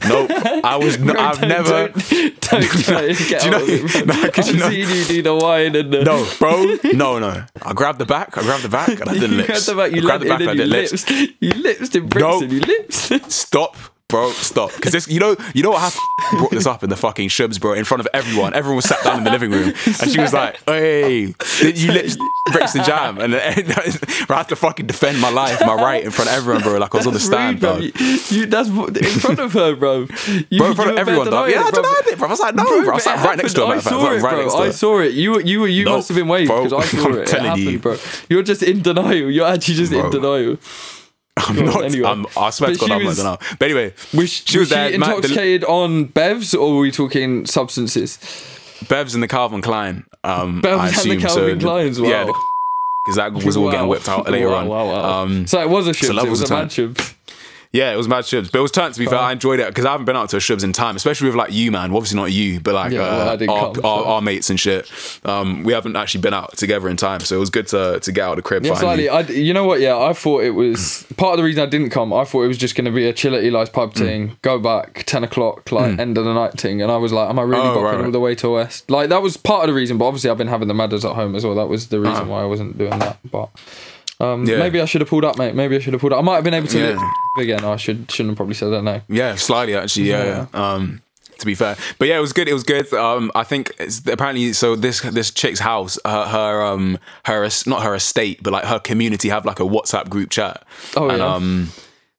no. 0.09 0.27
I 0.65 0.77
was, 0.77 0.99
no, 0.99 1.15
I've 1.17 1.39
Don't- 1.41 1.49
never. 1.49 1.89
Don't, 1.89 2.41
don't 2.41 2.63
try 2.83 3.03
and 3.05 3.19
get 3.29 3.43
Do 3.43 3.49
you 3.49 3.55
out 3.55 3.61
know- 3.61 3.63
of 3.63 3.69
it, 3.71 4.07
bro. 4.07 4.15
no, 4.17 4.31
'cause 4.31 4.49
I've 4.49 4.55
you 4.55 4.61
know- 4.61 4.69
seen 4.71 4.89
you 4.99 5.05
do 5.05 5.23
the 5.23 5.35
wine 5.37 5.77
and 5.77 5.93
the. 5.93 6.03
No, 6.03 6.27
bro. 6.41 6.77
No, 6.93 7.19
no. 7.21 7.45
I 7.63 7.73
grabbed 7.73 8.01
the 8.01 8.07
back. 8.07 8.37
I 8.37 8.43
grabbed 8.43 8.65
the 8.65 8.69
back 8.69 8.89
and 8.89 9.09
I 9.09 9.13
did 9.15 9.31
you 9.31 9.37
lips. 9.37 9.47
grabbed 9.47 9.67
the 9.67 9.75
back, 9.77 9.93
you 9.93 9.99
I 9.99 10.05
grabbed 10.05 10.25
the 10.25 10.29
back 10.29 10.41
and 10.41 10.51
I 10.51 10.55
did 10.55 10.69
lips. 10.69 10.93
lips. 11.11 11.33
You 11.41 11.51
lips 11.53 11.95
in 11.95 12.07
Brixton. 12.09 12.51
You 12.51 12.61
lips. 12.61 13.35
Stop, 13.35 13.77
bro. 14.09 14.31
Stop. 14.33 14.73
Because 14.75 14.93
this, 14.93 15.09
you 15.09 15.21
know, 15.21 15.37
you 15.55 15.63
know 15.63 15.71
what 15.71 15.81
happened. 15.81 16.01
Brought 16.39 16.51
this 16.53 16.67
up 16.67 16.83
in 16.83 16.91
the 16.91 16.97
fucking 16.97 17.29
shubs, 17.29 17.61
bro, 17.61 17.73
in 17.75 17.85
front 17.85 18.01
of 18.01 18.09
everyone. 18.15 18.55
Everyone 18.55 18.77
was 18.77 18.87
sat 18.87 19.03
down 19.05 19.19
in 19.19 19.25
the 19.25 19.31
living 19.31 19.51
room, 19.51 19.75
and 20.01 20.11
she 20.11 20.19
was 20.21 20.33
like, 20.33 20.59
"Hey, 20.67 21.35
did 21.61 21.79
you 21.79 21.93
breaks 22.53 22.73
the 22.73 22.83
Jam?" 22.85 23.19
And 23.21 23.35
then, 23.35 23.43
I 24.31 24.35
had 24.37 24.49
to 24.49 24.57
fucking 24.57 24.87
defend 24.87 25.21
my 25.21 25.31
life, 25.31 25.61
my 25.61 25.75
right 25.75 26.03
in 26.05 26.11
front 26.11 26.31
of 26.31 26.37
everyone, 26.37 26.63
bro. 26.63 26.79
Like 26.79 26.95
I 26.95 26.99
was 26.99 27.07
on 27.07 27.13
the 27.13 27.21
stand, 27.21 27.55
rude, 27.57 27.61
bro. 27.61 27.75
bro. 27.77 27.81
You, 27.85 28.19
you, 28.31 28.47
that's 28.47 28.69
in 28.69 29.21
front 29.21 29.39
of 29.41 29.53
her, 29.53 29.75
bro. 29.77 30.07
You, 30.51 30.59
Bro, 30.59 30.69
in 30.71 30.75
front 30.75 30.91
of 30.93 30.99
everyone, 30.99 31.31
dog. 31.31 31.51
Yeah, 31.51 31.63
I 31.65 31.71
bro. 31.71 31.83
denied 31.83 32.07
it, 32.07 32.19
bro. 32.19 32.29
I 32.29 32.31
was 32.31 32.41
like, 32.41 32.55
no, 32.55 32.65
bro. 32.65 32.91
I 32.91 32.95
was 32.95 33.07
like, 33.07 33.25
right 33.25 33.37
next 33.37 33.55
to 33.55 33.67
her. 33.67 33.75
happened. 33.75 33.85
matter 33.85 34.17
of 34.17 34.25
I 34.25 34.29
fact. 34.31 34.35
I 34.35 34.45
was 34.45 34.55
saw 34.55 34.59
it, 34.59 34.59
bro. 34.59 34.67
I 34.67 34.71
saw 34.71 34.99
it. 35.01 35.13
You, 35.15 35.41
you, 35.41 35.65
you 35.67 35.85
Nope, 35.85 35.97
must 35.97 36.09
have 36.09 36.17
been 36.17 36.29
waiting 36.29 36.49
because 36.49 36.73
I 36.73 36.81
saw 36.99 37.07
I'm 37.09 37.15
it. 37.15 37.19
It 37.21 37.27
telling 37.27 37.47
happened, 37.47 37.65
you. 37.67 37.79
bro. 37.79 37.97
You're 38.31 38.43
just 38.43 38.63
in 38.63 38.83
denial. 38.83 39.31
You're 39.31 39.47
actually 39.47 39.75
just 39.75 39.93
Bro. 39.93 40.07
in 40.07 40.11
denial. 40.13 40.57
I'm 41.37 41.57
Go 41.57 41.63
not. 41.65 41.85
anyway. 41.85 42.09
I'm, 42.09 42.27
I 42.37 42.51
swear 42.51 42.71
But 42.71 42.75
to 42.75 42.79
God, 42.81 42.87
she 42.87 42.93
I'm 42.93 43.03
not 43.03 43.09
was- 43.09 43.17
denial. 43.19 43.39
But 43.59 43.65
anyway, 43.65 43.93
Was, 44.15 44.31
she 44.31 44.59
was 44.59 44.69
there. 44.71 44.91
man, 44.99 45.01
the- 45.01 45.07
intoxicated 45.17 45.65
on 45.65 46.07
bevs 46.09 46.59
or 46.59 46.75
were 46.77 46.81
we 46.81 46.91
talking 46.91 47.45
substances? 47.47 48.19
Bevs 48.85 49.15
and 49.15 49.23
the 49.23 49.29
Calvin 49.29 49.61
Klein. 49.63 50.05
Um, 50.23 50.63
Bevs 50.63 50.79
I 50.79 50.87
and 50.89 51.21
the. 51.21 51.27
Calvin 51.27 51.61
so, 51.61 51.67
Kleins, 51.67 52.09
Yeah, 52.09 52.25
because 52.25 53.17
that 53.17 53.33
was 53.33 53.57
all 53.57 53.71
getting 53.71 53.89
whipped 53.89 54.09
out 54.09 54.29
later 54.31 54.49
Wow, 54.49 54.55
on. 54.59 54.69
Wow, 54.69 54.87
wow. 54.87 55.23
Um, 55.23 55.47
so 55.47 55.61
it 55.61 55.69
was 55.69 55.87
a 55.89 55.93
shibs. 55.93 56.25
It 56.25 56.31
was 56.31 56.49
a 56.49 56.55
mad 56.55 56.69
shibs. 56.69 57.14
Yeah, 57.75 57.93
it 57.93 57.97
was 57.97 58.07
mad 58.07 58.23
shubs, 58.23 58.53
but 58.53 58.61
it 58.61 58.63
was 58.63 58.71
turned 58.71 58.95
to 58.95 59.01
be 59.01 59.07
fair. 59.07 59.19
I 59.19 59.33
enjoyed 59.33 59.59
it 59.59 59.67
because 59.67 59.85
I 59.85 59.91
haven't 59.91 60.07
been 60.07 60.15
out 60.15 60.31
to 60.31 60.37
a 60.37 60.41
shubs 60.41 60.63
in 60.63 60.73
time, 60.73 60.95
especially 60.95 61.27
with 61.27 61.35
like 61.35 61.53
you, 61.53 61.73
man. 61.73 61.91
Well, 61.91 61.97
obviously 61.99 62.15
not 62.21 62.31
you, 62.31 62.61
but 62.61 62.73
like 62.73 62.93
Yeah, 62.93 63.01
uh, 63.03 63.35
didn't 63.37 63.51
our, 63.51 63.73
come, 63.75 63.85
our, 63.85 64.05
our 64.05 64.21
mates 64.23 64.49
and 64.49 64.61
shit. 64.61 64.89
Um, 65.25 65.65
we 65.65 65.73
haven't 65.73 65.97
actually 65.97 66.21
been 66.21 66.35
out 66.35 66.57
together 66.57 66.89
in 66.89 66.97
time, 66.97 67.19
so 67.21 67.35
it 67.35 67.41
was 67.41 67.51
good 67.51 67.67
to 67.69 67.99
to 68.01 68.13
get 68.13 68.23
out 68.23 68.31
of 68.31 68.37
the 68.37 68.43
crib. 68.43 68.65
Yeah, 68.65 68.75
finally. 68.77 69.09
I, 69.09 69.21
you 69.23 69.53
know 69.53 69.65
what? 69.65 69.81
Yeah, 69.81 69.99
I 69.99 70.13
thought 70.13 70.45
it 70.45 70.51
was 70.53 71.05
part 71.17 71.33
of 71.33 71.39
the 71.39 71.43
reason 71.43 71.65
I 71.65 71.67
didn't 71.67 71.91
come. 71.91 72.13
I 72.13 72.25
thought 72.25 72.43
it 72.45 72.49
was 72.49 72.59
just 72.59 72.77
going 72.77 72.85
to 72.85 72.93
be 72.93 73.07
a 73.09 73.13
chill 73.13 73.35
at 73.35 73.43
Eli's 73.43 73.69
pub 73.71 73.93
Mm. 73.95 73.99
thing, 73.99 74.37
go 74.43 74.61
back 74.61 75.03
ten 75.07 75.25
o'clock, 75.25 75.73
like 75.73 75.99
end 75.99 76.17
of 76.17 76.25
the 76.25 76.33
night 76.33 76.53
thing, 76.53 76.81
and 76.81 76.93
I 76.93 76.97
was 76.97 77.13
like, 77.13 77.29
am 77.29 77.41
I 77.41 77.43
really 77.43 77.61
Oh, 77.67 77.83
right, 77.83 77.97
right. 77.97 78.05
all 78.05 78.11
the 78.13 78.21
way 78.21 78.37
to 78.37 78.51
West? 78.51 78.89
Like 78.89 79.09
that 79.09 79.21
was 79.21 79.37
part 79.37 79.65
of 79.65 79.67
the 79.69 79.75
reason, 79.75 79.99
but 79.99 80.05
obviously 80.07 80.31
I've 80.31 80.39
been 80.39 80.47
having 80.47 80.69
the 80.69 80.75
madders 80.75 81.05
at 81.05 81.17
home 81.17 81.35
as 81.35 81.45
well. 81.45 81.57
That 81.57 81.67
was 81.69 81.89
the 81.89 81.99
reason 81.99 82.15
Uh-huh. 82.15 82.31
why 82.31 82.43
I 82.43 82.45
wasn't 82.45 82.79
doing 82.79 82.97
that. 83.01 83.19
But 83.29 83.51
um, 84.33 84.45
Yeah. 84.47 84.59
maybe 84.59 84.81
I 84.81 84.85
should 84.85 85.01
have 85.01 85.11
pulled 85.11 85.25
up, 85.25 85.37
mate. 85.39 85.55
Maybe 85.55 85.77
I 85.77 85.79
should 85.79 85.93
have 85.95 86.01
pulled 86.01 86.13
up. 86.13 86.19
I 86.19 86.23
might 86.23 86.37
have 86.37 86.45
been 86.45 86.55
able 86.55 86.69
to 86.69 86.79
Yeah. 86.79 87.11
again. 87.39 87.65
I 87.65 87.77
should 87.77 88.11
shouldn't 88.11 88.31
have 88.33 88.37
probably 88.37 88.55
said 88.55 88.71
that 88.71 88.83
now. 88.83 89.03
Yeah, 89.09 89.35
slightly 89.37 89.75
actually. 89.77 90.09
Yeah, 90.11 90.47
yeah. 90.55 90.73
Um, 90.73 91.01
to 91.39 91.47
be 91.47 91.55
fair, 91.57 91.77
but 91.99 92.07
yeah, 92.09 92.17
it 92.17 92.21
was 92.21 92.33
good. 92.33 92.49
It 92.49 92.53
was 92.55 92.63
good. 92.63 92.93
Um, 92.95 93.31
I 93.35 93.43
think 93.43 93.73
it's 93.79 94.07
apparently 94.07 94.53
so. 94.53 94.77
This 94.77 95.01
this 95.01 95.31
chick's 95.33 95.59
house, 95.61 95.99
her, 96.05 96.25
her 96.27 96.63
um 96.63 96.99
her 97.25 97.49
not 97.67 97.83
her 97.83 97.95
estate, 97.95 98.41
but 98.43 98.53
like 98.53 98.65
her 98.65 98.79
community 98.79 99.29
have 99.31 99.45
like 99.45 99.59
a 99.61 99.65
WhatsApp 99.65 100.09
group 100.09 100.31
chat. 100.31 100.63
Oh, 100.97 101.09
and 101.09 101.19
yeah. 101.19 101.35
um. 101.35 101.69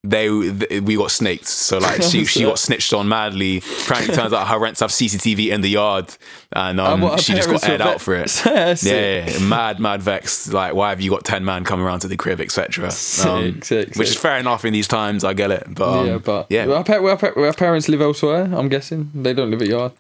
They, 0.08 0.28
th- 0.28 0.84
we 0.84 0.96
got 0.98 1.10
snaked, 1.12 1.48
so 1.48 1.80
like 1.80 2.02
she 2.04 2.26
she 2.26 2.44
got 2.44 2.60
snitched 2.66 2.94
on 2.94 3.08
madly. 3.08 3.58
Apparently, 3.58 4.14
it 4.14 4.18
turns 4.18 4.34
out 4.34 4.48
her 4.48 4.60
rents 4.60 4.80
have 4.82 4.92
CCTV 4.92 5.50
in 5.52 5.62
the 5.62 5.70
yard, 5.70 6.16
and 6.54 6.80
um, 6.80 6.94
And 6.94 7.02
what, 7.04 7.20
she 7.22 7.34
just 7.34 7.50
got 7.50 7.68
aired 7.68 7.82
out 7.82 8.02
for 8.02 8.14
it. 8.16 8.32
Yeah, 8.46 8.76
yeah, 8.82 9.30
yeah. 9.30 9.40
mad, 9.40 9.80
mad 9.80 10.02
vexed. 10.02 10.54
Like, 10.54 10.74
why 10.76 10.90
have 10.90 11.02
you 11.02 11.10
got 11.10 11.24
ten 11.26 11.44
man 11.44 11.64
coming 11.64 11.86
around 11.86 12.02
to 12.02 12.08
the 12.08 12.18
crib, 12.18 12.40
etc. 12.40 12.92
Sick, 12.92 13.96
Which 13.96 14.10
is 14.10 14.16
fair 14.18 14.38
enough 14.38 14.64
in 14.66 14.74
these 14.74 14.88
times. 14.88 15.24
I 15.24 15.34
get 15.34 15.52
it, 15.52 15.64
but 15.70 15.88
um, 16.00 16.08
yeah, 16.08 16.18
but 16.18 16.48
yeah, 16.50 16.68
Our, 16.68 16.84
pa- 16.84 16.94
our, 17.04 17.18
pa- 17.18 17.34
our 17.42 17.54
parents 17.54 17.90
live 17.90 18.02
elsewhere. 18.02 18.44
I'm 18.54 18.70
guessing 18.70 19.10
they 19.16 19.34
don't 19.34 19.50
live 19.52 19.62
at 19.62 19.68
yard. 19.68 19.92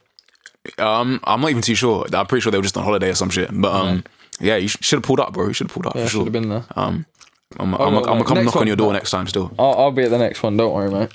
Um, 0.77 1.19
I'm 1.23 1.41
not 1.41 1.49
even 1.49 1.61
too 1.61 1.75
sure. 1.75 2.05
I'm 2.13 2.25
pretty 2.25 2.41
sure 2.41 2.51
they 2.51 2.57
were 2.57 2.63
just 2.63 2.77
on 2.77 2.83
holiday 2.83 3.09
or 3.09 3.15
some 3.15 3.29
shit. 3.29 3.49
But 3.53 3.73
um, 3.73 4.03
yeah, 4.39 4.55
you 4.55 4.67
should 4.67 4.97
have 4.97 5.03
pulled 5.03 5.19
up, 5.19 5.33
bro. 5.33 5.47
You 5.47 5.53
should 5.53 5.67
have 5.67 5.73
pulled 5.73 5.85
up 5.87 5.95
Yeah, 5.95 6.03
for 6.05 6.09
should 6.09 6.23
have 6.23 6.31
been 6.33 6.49
there. 6.49 6.65
Um, 6.75 7.05
I'm, 7.59 7.73
I'm, 7.73 7.93
well, 7.93 7.99
I'm, 7.99 8.03
gonna 8.03 8.23
come 8.23 8.35
Next 8.35 8.45
knock 8.45 8.55
on 8.57 8.67
your 8.67 8.75
door 8.75 8.93
next 8.93 9.11
time 9.11 9.27
still. 9.27 9.53
I'll, 9.57 9.73
I'll 9.73 9.91
be 9.91 10.03
at 10.03 10.11
the 10.11 10.17
next 10.17 10.43
one. 10.43 10.57
Don't 10.57 10.73
worry, 10.73 10.91
mate. 10.91 11.11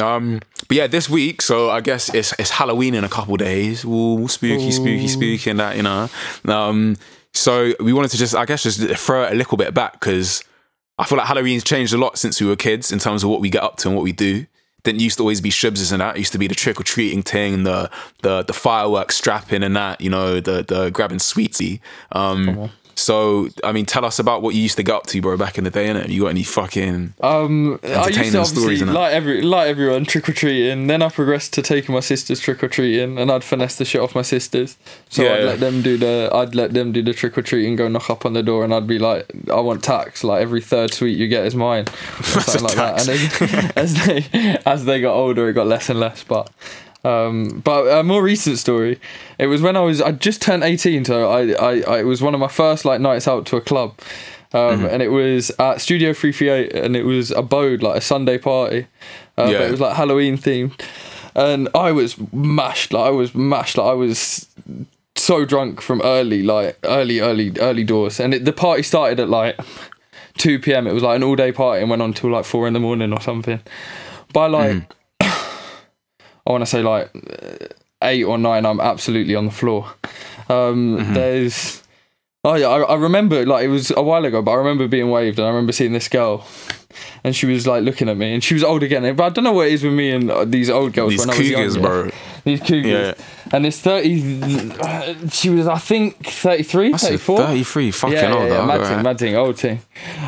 Um, 0.00 0.40
but 0.68 0.76
yeah, 0.76 0.86
this 0.86 1.10
week, 1.10 1.42
so 1.42 1.70
I 1.70 1.80
guess 1.80 2.12
it's 2.14 2.32
it's 2.38 2.50
Halloween 2.50 2.94
in 2.94 3.04
a 3.04 3.08
couple 3.08 3.36
days. 3.36 3.84
Ooh, 3.84 4.28
spooky, 4.28 4.70
spooky, 4.70 5.08
spooky, 5.08 5.50
and 5.50 5.60
that 5.60 5.76
you 5.76 5.82
know. 5.82 6.08
Um, 6.46 6.96
so 7.32 7.74
we 7.80 7.92
wanted 7.92 8.10
to 8.12 8.16
just, 8.16 8.34
I 8.34 8.44
guess, 8.44 8.62
just 8.62 8.80
throw 8.80 9.24
it 9.24 9.32
a 9.32 9.34
little 9.34 9.56
bit 9.56 9.72
back 9.74 9.94
because 9.94 10.42
I 10.98 11.04
feel 11.04 11.18
like 11.18 11.26
Halloween's 11.26 11.64
changed 11.64 11.94
a 11.94 11.98
lot 11.98 12.18
since 12.18 12.40
we 12.40 12.46
were 12.46 12.56
kids 12.56 12.92
in 12.92 12.98
terms 12.98 13.22
of 13.22 13.30
what 13.30 13.40
we 13.40 13.50
get 13.50 13.62
up 13.62 13.76
to 13.78 13.88
and 13.88 13.96
what 13.96 14.02
we 14.02 14.12
do. 14.12 14.46
Didn't 14.82 15.00
used 15.00 15.18
to 15.18 15.22
always 15.22 15.40
be 15.40 15.50
shibs 15.50 15.92
and 15.92 16.00
that. 16.00 16.16
It 16.16 16.20
used 16.20 16.32
to 16.32 16.38
be 16.38 16.46
the 16.46 16.54
trick 16.54 16.80
or 16.80 16.84
treating 16.84 17.22
thing, 17.22 17.64
the 17.64 17.90
the 18.22 18.42
the 18.42 18.54
fireworks 18.54 19.16
strapping 19.16 19.62
and 19.62 19.76
that. 19.76 20.00
You 20.00 20.10
know, 20.10 20.40
the 20.40 20.62
the 20.62 20.90
grabbing 20.90 21.18
sweetie. 21.18 21.82
Um, 22.12 22.70
so 22.94 23.48
I 23.64 23.72
mean, 23.72 23.86
tell 23.86 24.04
us 24.04 24.18
about 24.18 24.42
what 24.42 24.54
you 24.54 24.62
used 24.62 24.76
to 24.76 24.82
get 24.82 24.94
up 24.94 25.06
to, 25.08 25.20
bro, 25.20 25.36
back 25.36 25.58
in 25.58 25.64
the 25.64 25.70
day. 25.70 25.86
Innit? 25.88 26.08
You 26.08 26.22
got 26.22 26.28
any 26.28 26.42
fucking? 26.42 27.14
Um, 27.20 27.80
I 27.82 27.86
used 27.86 27.94
Entertaining 27.96 28.32
to 28.32 28.44
stories, 28.44 28.82
innit? 28.82 28.92
like 28.92 29.12
every 29.12 29.42
like 29.42 29.68
everyone 29.68 30.04
trick 30.04 30.28
or 30.28 30.32
treating. 30.32 30.86
Then 30.86 31.02
I 31.02 31.08
progressed 31.08 31.52
to 31.54 31.62
taking 31.62 31.94
my 31.94 32.00
sisters 32.00 32.40
trick 32.40 32.62
or 32.62 32.68
treating, 32.68 33.18
and 33.18 33.30
I'd 33.30 33.44
finesse 33.44 33.76
the 33.76 33.84
shit 33.84 34.00
off 34.00 34.14
my 34.14 34.22
sisters. 34.22 34.76
So 35.08 35.22
Yeah, 35.22 35.32
I'd 35.32 35.38
yeah. 35.40 35.44
let 35.46 35.60
them 35.60 35.82
do 35.82 35.96
the 35.96 36.30
I'd 36.32 36.54
let 36.54 36.72
them 36.72 36.92
do 36.92 37.02
the 37.02 37.12
trick 37.14 37.36
or 37.38 37.42
treating, 37.42 37.76
go 37.76 37.88
knock 37.88 38.10
up 38.10 38.26
on 38.26 38.32
the 38.34 38.42
door, 38.42 38.64
and 38.64 38.74
I'd 38.74 38.86
be 38.86 38.98
like, 38.98 39.30
I 39.50 39.60
want 39.60 39.82
tax. 39.82 40.22
Like 40.24 40.42
every 40.42 40.60
third 40.60 40.92
sweet 40.92 41.16
you 41.16 41.28
get 41.28 41.46
is 41.46 41.54
mine, 41.54 41.86
or 41.88 42.22
something 42.40 42.62
like 42.62 42.76
that. 42.76 43.08
And 43.08 43.08
they, 43.08 43.70
as 43.80 44.06
they 44.06 44.58
as 44.66 44.84
they 44.84 45.00
got 45.00 45.14
older, 45.14 45.48
it 45.48 45.54
got 45.54 45.66
less 45.66 45.88
and 45.88 45.98
less. 46.00 46.22
But 46.24 46.50
Um, 47.02 47.60
but 47.64 47.86
a 47.98 48.02
more 48.02 48.22
recent 48.22 48.58
story, 48.58 49.00
it 49.38 49.46
was 49.46 49.62
when 49.62 49.76
I 49.76 49.80
was 49.80 50.02
I 50.02 50.12
just 50.12 50.42
turned 50.42 50.62
eighteen, 50.62 51.04
so 51.04 51.30
I, 51.30 51.52
I, 51.52 51.80
I 51.80 51.98
it 52.00 52.04
was 52.06 52.20
one 52.20 52.34
of 52.34 52.40
my 52.40 52.48
first 52.48 52.84
like 52.84 53.00
nights 53.00 53.26
out 53.26 53.46
to 53.46 53.56
a 53.56 53.60
club, 53.60 53.98
um, 54.52 54.84
and 54.84 55.02
it 55.02 55.08
was 55.08 55.50
at 55.58 55.80
Studio 55.80 56.12
Three 56.12 56.32
Three 56.32 56.50
Eight, 56.50 56.74
and 56.74 56.94
it 56.96 57.04
was 57.04 57.30
abode 57.30 57.82
like 57.82 57.96
a 57.96 58.00
Sunday 58.02 58.36
party, 58.36 58.86
uh, 59.38 59.44
Yeah. 59.44 59.58
but 59.58 59.68
it 59.68 59.70
was 59.70 59.80
like 59.80 59.96
Halloween 59.96 60.36
themed, 60.36 60.78
and 61.34 61.68
I 61.74 61.90
was 61.92 62.16
mashed, 62.32 62.92
like 62.92 63.06
I 63.06 63.10
was 63.10 63.34
mashed, 63.34 63.78
like 63.78 63.86
I 63.86 63.94
was 63.94 64.46
so 65.16 65.44
drunk 65.46 65.80
from 65.80 66.02
early, 66.02 66.42
like 66.42 66.78
early, 66.84 67.20
early, 67.20 67.52
early 67.60 67.84
doors, 67.84 68.20
and 68.20 68.34
it, 68.34 68.44
the 68.44 68.52
party 68.52 68.82
started 68.82 69.20
at 69.20 69.30
like 69.30 69.58
two 70.36 70.58
p.m. 70.58 70.86
It 70.86 70.92
was 70.92 71.02
like 71.02 71.16
an 71.16 71.22
all-day 71.22 71.52
party 71.52 71.80
and 71.80 71.88
went 71.88 72.02
on 72.02 72.12
till 72.12 72.30
like 72.30 72.44
four 72.44 72.66
in 72.66 72.74
the 72.74 72.80
morning 72.80 73.12
or 73.12 73.20
something. 73.22 73.60
By 74.34 74.46
like, 74.48 74.82
I 76.50 76.52
want 76.52 76.62
to 76.62 76.66
say 76.66 76.82
like 76.82 77.12
eight 78.02 78.24
or 78.24 78.36
nine, 78.36 78.66
I'm 78.66 78.80
absolutely 78.80 79.36
on 79.36 79.44
the 79.44 79.52
floor. 79.52 79.86
Um, 80.48 81.14
There's, 81.14 81.80
oh 82.42 82.54
yeah, 82.56 82.66
I, 82.66 82.80
I 82.80 82.94
remember 82.96 83.46
like 83.46 83.64
it 83.64 83.68
was 83.68 83.92
a 83.92 84.02
while 84.02 84.24
ago, 84.24 84.42
but 84.42 84.50
I 84.50 84.54
remember 84.54 84.88
being 84.88 85.10
waved 85.12 85.38
and 85.38 85.46
I 85.46 85.50
remember 85.50 85.70
seeing 85.70 85.92
this 85.92 86.08
girl. 86.08 86.44
And 87.22 87.36
she 87.36 87.46
was 87.46 87.68
like 87.68 87.84
looking 87.84 88.08
at 88.08 88.16
me, 88.16 88.34
and 88.34 88.42
she 88.42 88.54
was 88.54 88.64
old 88.64 88.82
again. 88.82 89.14
But 89.14 89.24
I 89.24 89.28
don't 89.28 89.44
know 89.44 89.52
what 89.52 89.68
it 89.68 89.74
is 89.74 89.84
with 89.84 89.92
me 89.92 90.10
and 90.10 90.28
uh, 90.28 90.44
these 90.44 90.68
old 90.68 90.92
girls 90.92 91.10
These 91.10 91.20
when 91.20 91.30
I 91.30 91.38
was 91.38 91.50
younger 91.50 91.80
bro. 91.80 92.10
these 92.42 92.60
cougars. 92.60 93.16
Yeah. 93.16 93.24
And 93.52 93.64
this 93.64 93.80
30, 93.80 94.72
uh, 94.80 95.28
she 95.28 95.50
was, 95.50 95.68
I 95.68 95.78
think, 95.78 96.26
33, 96.26 96.90
That's 96.90 97.04
34. 97.04 97.38
Thirty-three, 97.38 97.90
fucking 97.92 98.16
yeah, 98.16 98.34
old, 98.34 98.48
yeah, 98.48 98.58
yeah, 98.58 98.66
mad 98.66 98.86
thing, 98.86 99.02
mad 99.02 99.18
thing, 99.18 99.36
old 99.36 99.58
thing. 99.58 99.80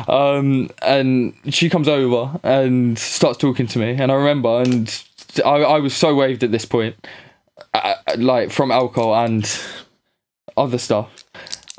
Um, 0.07 0.69
and 0.81 1.33
she 1.49 1.69
comes 1.69 1.89
over 1.89 2.39
and 2.43 2.97
starts 2.97 3.39
talking 3.39 3.67
to 3.67 3.79
me, 3.79 3.97
and 3.99 4.09
I 4.09 4.15
remember, 4.15 4.61
and 4.61 4.87
I, 5.43 5.57
I 5.61 5.79
was 5.79 5.95
so 5.95 6.15
waved 6.15 6.43
at 6.43 6.51
this 6.51 6.65
point, 6.65 6.95
uh, 7.73 7.95
like 8.17 8.51
from 8.51 8.71
alcohol 8.71 9.15
and 9.15 9.49
other 10.57 10.77
stuff. 10.77 11.23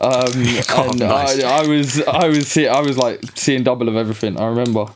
Um, 0.00 0.10
Oh, 0.76 0.88
and 0.90 0.98
nice. 0.98 1.40
I, 1.44 1.58
I 1.62 1.66
was, 1.68 2.02
I 2.02 2.26
was, 2.26 2.48
see, 2.48 2.66
I 2.66 2.80
was 2.80 2.98
like 2.98 3.20
seeing 3.36 3.62
double 3.62 3.88
of 3.88 3.94
everything. 3.96 4.40
I 4.40 4.46
remember, 4.46 4.86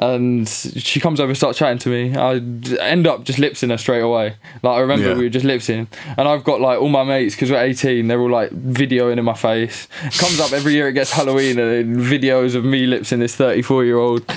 and 0.00 0.48
she 0.48 0.98
comes 0.98 1.20
over, 1.20 1.32
starts 1.36 1.58
chatting 1.60 1.78
to 1.78 1.88
me. 1.88 2.16
I 2.16 2.34
end 2.84 3.06
up 3.06 3.22
just 3.22 3.38
lipsing 3.38 3.70
her 3.70 3.78
straight 3.78 4.00
away. 4.00 4.34
Like 4.64 4.76
I 4.76 4.80
remember 4.80 5.10
Yeah. 5.10 5.14
we 5.16 5.22
were 5.24 5.28
just 5.30 5.44
lipsing, 5.44 5.86
and 6.16 6.26
I've 6.26 6.42
got 6.42 6.60
like 6.60 6.80
all 6.80 6.88
my 6.88 7.04
mates 7.04 7.36
because 7.36 7.52
we're 7.52 7.62
18. 7.62 8.08
They're 8.08 8.20
all 8.20 8.28
like 8.30 8.50
videoing 8.50 9.18
in 9.18 9.24
my 9.24 9.34
face. 9.34 9.86
Comes 10.18 10.40
up 10.40 10.52
every 10.52 10.72
year. 10.72 10.88
It 10.88 10.94
gets 10.94 11.12
Halloween 11.12 11.60
and 11.60 11.96
videos 11.96 12.56
of 12.56 12.64
me 12.64 12.84
lipsing 12.86 13.20
this 13.20 13.36
34 13.36 13.84
year 13.84 13.98
old 13.98 14.28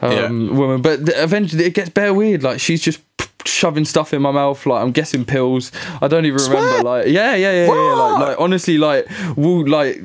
um, 0.00 0.56
woman. 0.56 0.82
But 0.82 1.00
eventually 1.16 1.64
it 1.64 1.74
gets 1.74 1.90
bare 1.90 2.14
weird. 2.14 2.44
Like 2.44 2.60
she's 2.60 2.80
just 2.80 3.00
shoving 3.46 3.84
stuff 3.84 4.12
in 4.12 4.22
my 4.22 4.30
mouth. 4.30 4.64
Like 4.66 4.82
I'm 4.82 4.92
guessing 4.92 5.24
pills. 5.24 5.72
I 6.00 6.08
don't 6.08 6.26
even 6.26 6.42
remember. 6.42 6.82
Like 6.82 7.06
yeah, 7.06 7.34
yeah, 7.34 7.52
yeah, 7.52 7.66
yeah. 7.66 7.66
yeah. 7.66 7.94
Like, 7.94 8.28
like 8.28 8.40
honestly, 8.40 8.78
like 8.78 9.06
will 9.36 9.66
like 9.66 10.00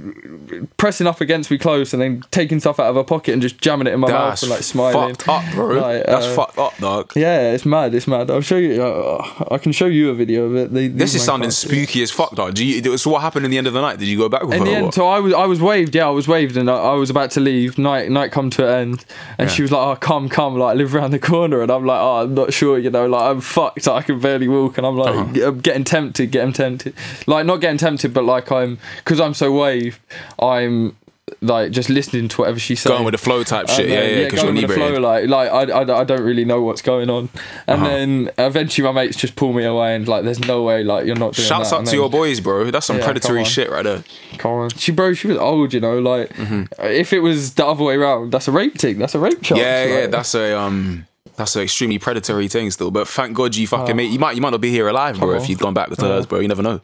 pressing 0.77 1.08
up 1.08 1.22
against 1.22 1.50
me 1.51 1.58
close 1.58 1.94
and 1.94 2.01
then 2.01 2.24
taking 2.32 2.60
stuff 2.60 2.79
out 2.79 2.88
of 2.89 2.96
her 2.96 3.03
pocket 3.03 3.34
and 3.34 3.41
just 3.41 3.60
jamming 3.60 3.88
it 3.88 3.94
in 3.94 4.00
my 4.00 4.10
mouth 4.12 4.41
and 4.41 4.51
like 4.51 4.62
smiling. 4.63 5.15
fucked 5.15 5.27
up, 5.29 5.53
bro. 5.53 5.68
Like, 5.79 6.06
That's 6.06 6.25
uh, 6.27 6.36
fucked 6.36 6.58
up, 6.58 6.77
dog. 6.77 7.12
Yeah, 7.15 7.51
it's 7.53 7.65
mad. 7.65 7.94
It's 7.96 8.08
mad. 8.08 8.29
I'll 8.32 8.41
show 8.41 8.58
you. 8.58 8.82
Uh, 8.84 9.46
I 9.51 9.58
can 9.58 9.72
show 9.72 9.86
you 9.86 10.10
a 10.10 10.13
video 10.13 10.46
of 10.46 10.56
it. 10.56 10.74
They, 10.74 10.88
This 10.88 11.15
is 11.15 11.24
sounding 11.24 11.51
spooky 11.51 12.01
as 12.01 12.12
fuck, 12.12 12.36
dog. 12.36 12.56
Do 12.56 12.65
you, 12.65 12.98
so 12.98 13.10
what 13.12 13.22
happened 13.22 13.46
in 13.46 13.51
the 13.51 13.58
end 13.58 13.68
of 13.68 13.74
the 13.74 13.82
night? 13.82 14.00
Did 14.00 14.08
you 14.08 14.18
go 14.18 14.29
back 14.29 14.44
with 14.44 14.53
In 14.53 14.60
her? 14.60 14.65
the 14.65 14.72
end, 14.75 14.94
so 14.94 15.08
I 15.08 15.20
was 15.20 15.34
I 15.34 15.46
was 15.46 15.62
waved. 15.62 15.96
Yeah, 15.96 16.08
I 16.08 16.12
was 16.12 16.27
waved, 16.27 16.58
and 16.58 16.70
I, 16.70 16.75
I 16.75 16.94
was 16.94 17.10
about 17.10 17.32
to 17.32 17.39
leave. 17.39 17.77
Night 17.77 18.10
night 18.10 18.32
come 18.32 18.50
to 18.51 18.68
an 18.68 18.79
end, 18.79 19.06
and 19.38 19.50
she 19.50 19.62
was 19.62 19.72
like, 19.72 19.86
"Oh, 19.86 19.96
come, 20.00 20.29
come!" 20.29 20.56
Like 20.58 20.77
live 20.77 20.94
around 20.96 21.12
the 21.12 21.20
corner, 21.20 21.62
and 21.62 21.72
I'm 21.72 21.86
like, 21.86 22.00
"Oh, 22.00 22.22
I'm 22.24 22.34
not 22.34 22.53
sure." 22.53 22.77
You 22.79 22.89
know, 22.89 23.08
like 23.08 23.24
I'm 23.24 23.41
fucked. 23.41 23.88
I 23.88 24.01
can 24.01 24.20
barely 24.20 24.48
walk, 24.48 24.77
and 24.77 24.86
I'm 24.88 24.98
like, 24.98 25.15
Uh-huh. 25.15 25.48
I'm 25.48 25.60
getting 25.60 25.84
tempted, 25.84 26.32
getting 26.32 26.53
tempted. 26.53 26.94
Like 27.27 27.46
not 27.46 27.58
getting 27.58 27.77
tempted, 27.77 28.13
but 28.13 28.24
like 28.24 28.51
I'm 28.51 28.77
because 28.98 29.20
I'm 29.20 29.34
so 29.34 29.51
waved. 29.51 30.00
I'm 30.41 30.96
like 31.41 31.69
just 31.72 31.89
listening 31.89 32.27
to 32.27 32.41
whatever 32.41 32.58
she's 32.58 32.79
saying. 32.81 32.91
Going 32.96 33.05
with 33.05 33.12
the 33.13 33.19
flow 33.19 33.43
type 33.43 33.69
shit. 33.69 33.81
And 33.86 33.89
yeah, 33.93 34.00
then, 34.01 34.17
yeah, 34.17 34.24
because 34.25 34.41
you're 34.41 34.51
going 34.51 34.55
with 34.63 34.67
the 34.67 34.74
flow, 34.74 35.00
like, 35.00 35.27
like 35.29 35.50
I, 35.51 35.62
I, 35.79 36.00
I 36.01 36.03
don't 36.03 36.24
really 36.24 36.43
know 36.43 36.62
what's 36.63 36.81
going 36.81 37.10
on, 37.10 37.29
and 37.67 37.81
Uh-huh. 37.81 37.88
then 37.88 38.31
eventually 38.39 38.84
my 38.86 38.91
mates 38.93 39.15
just 39.15 39.36
pull 39.36 39.53
me 39.53 39.63
away 39.63 39.93
and 39.96 40.08
like, 40.08 40.24
there's 40.24 40.39
no 40.39 40.63
way, 40.63 40.84
like 40.84 41.05
you're 41.05 41.15
not 41.15 41.34
doing 41.36 41.48
Shouts 41.48 41.69
that. 41.69 41.75
up 41.81 41.86
to 41.86 41.96
your 41.96 42.10
boys, 42.10 42.39
bro. 42.39 42.72
That's 42.72 42.88
some 42.88 42.98
Yeah, 42.98 43.05
predatory 43.05 43.46
shit 43.46 43.69
right 43.69 43.84
there. 43.84 44.03
Come 44.39 44.51
on. 44.53 44.69
She 44.72 44.91
bro, 44.91 45.13
she 45.13 45.27
was 45.27 45.38
old, 45.38 45.72
you 45.74 45.79
know, 45.79 46.00
like 46.00 46.31
if 46.79 47.13
it 47.13 47.19
was 47.19 47.53
the 47.53 47.65
other 47.65 47.84
way 47.84 47.96
around, 47.96 48.31
that's 48.31 48.48
a 48.48 48.51
rape 48.51 48.77
thing. 48.79 48.98
That's 48.98 49.13
a 49.13 49.19
rape 49.19 49.41
charge. 49.43 49.62
Yeah, 49.62 49.86
yeah, 49.86 50.08
that's 50.08 50.34
a 50.34 50.58
um, 50.58 51.05
that's 51.36 51.55
an 51.55 51.62
extremely 51.62 52.00
predatory 52.00 52.48
thing 52.48 52.72
still. 52.72 52.89
But 52.89 53.08
thank 53.08 53.36
God 53.38 53.55
you 53.55 53.65
Oh. 53.65 53.77
fucking 53.77 53.96
mate. 53.96 54.10
You 54.10 54.17
might 54.19 54.36
you 54.36 54.41
might 54.41 54.50
not 54.50 54.62
be 54.62 54.72
here 54.72 54.88
alive, 54.88 55.19
bro, 55.19 55.36
if 55.36 55.48
you'd 55.48 55.60
gone 55.60 55.75
back 55.75 55.89
with 55.91 56.01
hers, 56.01 56.25
bro. 56.25 56.39
You 56.39 56.48
never 56.48 56.63
know. 56.63 56.81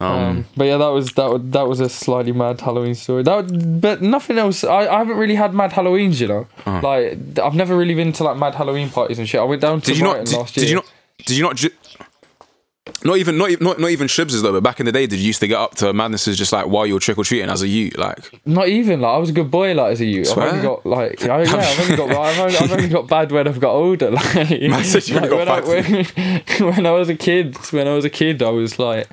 Um, 0.00 0.46
but 0.56 0.64
yeah, 0.64 0.78
that 0.78 0.88
was 0.88 1.12
that 1.12 1.30
was 1.30 1.42
that 1.50 1.68
was 1.68 1.80
a 1.80 1.88
slightly 1.88 2.32
mad 2.32 2.60
Halloween 2.60 2.94
story. 2.94 3.22
That 3.22 3.80
but 3.80 4.00
nothing 4.00 4.38
else. 4.38 4.64
I, 4.64 4.86
I 4.86 4.98
haven't 4.98 5.18
really 5.18 5.34
had 5.34 5.52
mad 5.52 5.72
Halloweens, 5.72 6.20
you 6.20 6.28
know. 6.28 6.46
Uh-huh. 6.64 6.80
Like 6.82 7.38
I've 7.38 7.54
never 7.54 7.76
really 7.76 7.94
been 7.94 8.12
to 8.14 8.24
like 8.24 8.38
mad 8.38 8.54
Halloween 8.54 8.88
parties 8.88 9.18
and 9.18 9.28
shit. 9.28 9.40
I 9.40 9.44
went 9.44 9.60
down 9.60 9.80
to 9.82 9.86
Did 9.86 9.98
you 9.98 10.04
not? 10.04 10.12
Brighton 10.12 10.32
Did, 10.32 10.38
last 10.38 10.56
year. 10.56 10.64
did 10.64 10.70
you 10.70 10.76
not? 10.76 10.92
Did 11.26 11.36
you 11.36 11.42
not? 11.42 11.56
Ju- 11.56 11.70
not 13.04 13.16
even 13.16 13.38
not 13.38 13.50
even 13.50 13.64
not, 13.64 13.78
not 13.78 13.90
even 13.90 14.06
Shibs 14.06 14.40
though, 14.42 14.52
but 14.52 14.62
back 14.62 14.80
in 14.80 14.86
the 14.86 14.92
day, 14.92 15.06
did 15.06 15.18
you 15.18 15.26
used 15.26 15.40
to 15.40 15.46
get 15.46 15.58
up 15.58 15.74
to 15.76 15.92
madnesses 15.92 16.36
just 16.36 16.52
like 16.52 16.66
while 16.66 16.86
you 16.86 16.94
were 16.94 17.00
trick 17.00 17.16
or 17.18 17.24
treating 17.24 17.48
as 17.48 17.62
a 17.62 17.68
youth, 17.68 17.96
like 17.96 18.40
Not 18.44 18.68
even 18.68 19.00
like 19.00 19.14
I 19.14 19.18
was 19.18 19.30
a 19.30 19.32
good 19.32 19.50
boy 19.50 19.74
like 19.74 19.92
as 19.92 20.00
a 20.00 20.04
youth. 20.04 20.28
Swear? 20.28 20.46
I've 20.46 20.52
only 20.54 20.62
got 20.64 20.86
like 20.86 21.20
yeah, 21.20 21.26
yeah 21.42 21.56
I've 21.56 21.80
only 21.80 21.96
got 21.96 22.10
I've 22.10 22.38
only, 22.38 22.56
I've 22.56 22.72
only 22.72 22.88
got 22.88 23.08
bad 23.08 23.32
when 23.32 23.48
I've 23.48 23.60
got 23.60 23.72
older. 23.72 24.10
Like, 24.20 24.50
Man 24.50 24.84
said 24.84 25.08
you 25.08 25.16
only 25.16 25.44
like, 25.44 25.66
when, 25.66 25.84
I, 25.84 26.04
when, 26.60 26.74
when 26.74 26.86
I 26.86 26.90
was 26.90 27.08
a 27.08 27.14
kid, 27.14 27.56
when 27.72 27.88
I 27.88 27.94
was 27.94 28.04
a 28.04 28.10
kid, 28.10 28.42
I 28.42 28.50
was 28.50 28.78
like 28.78 29.08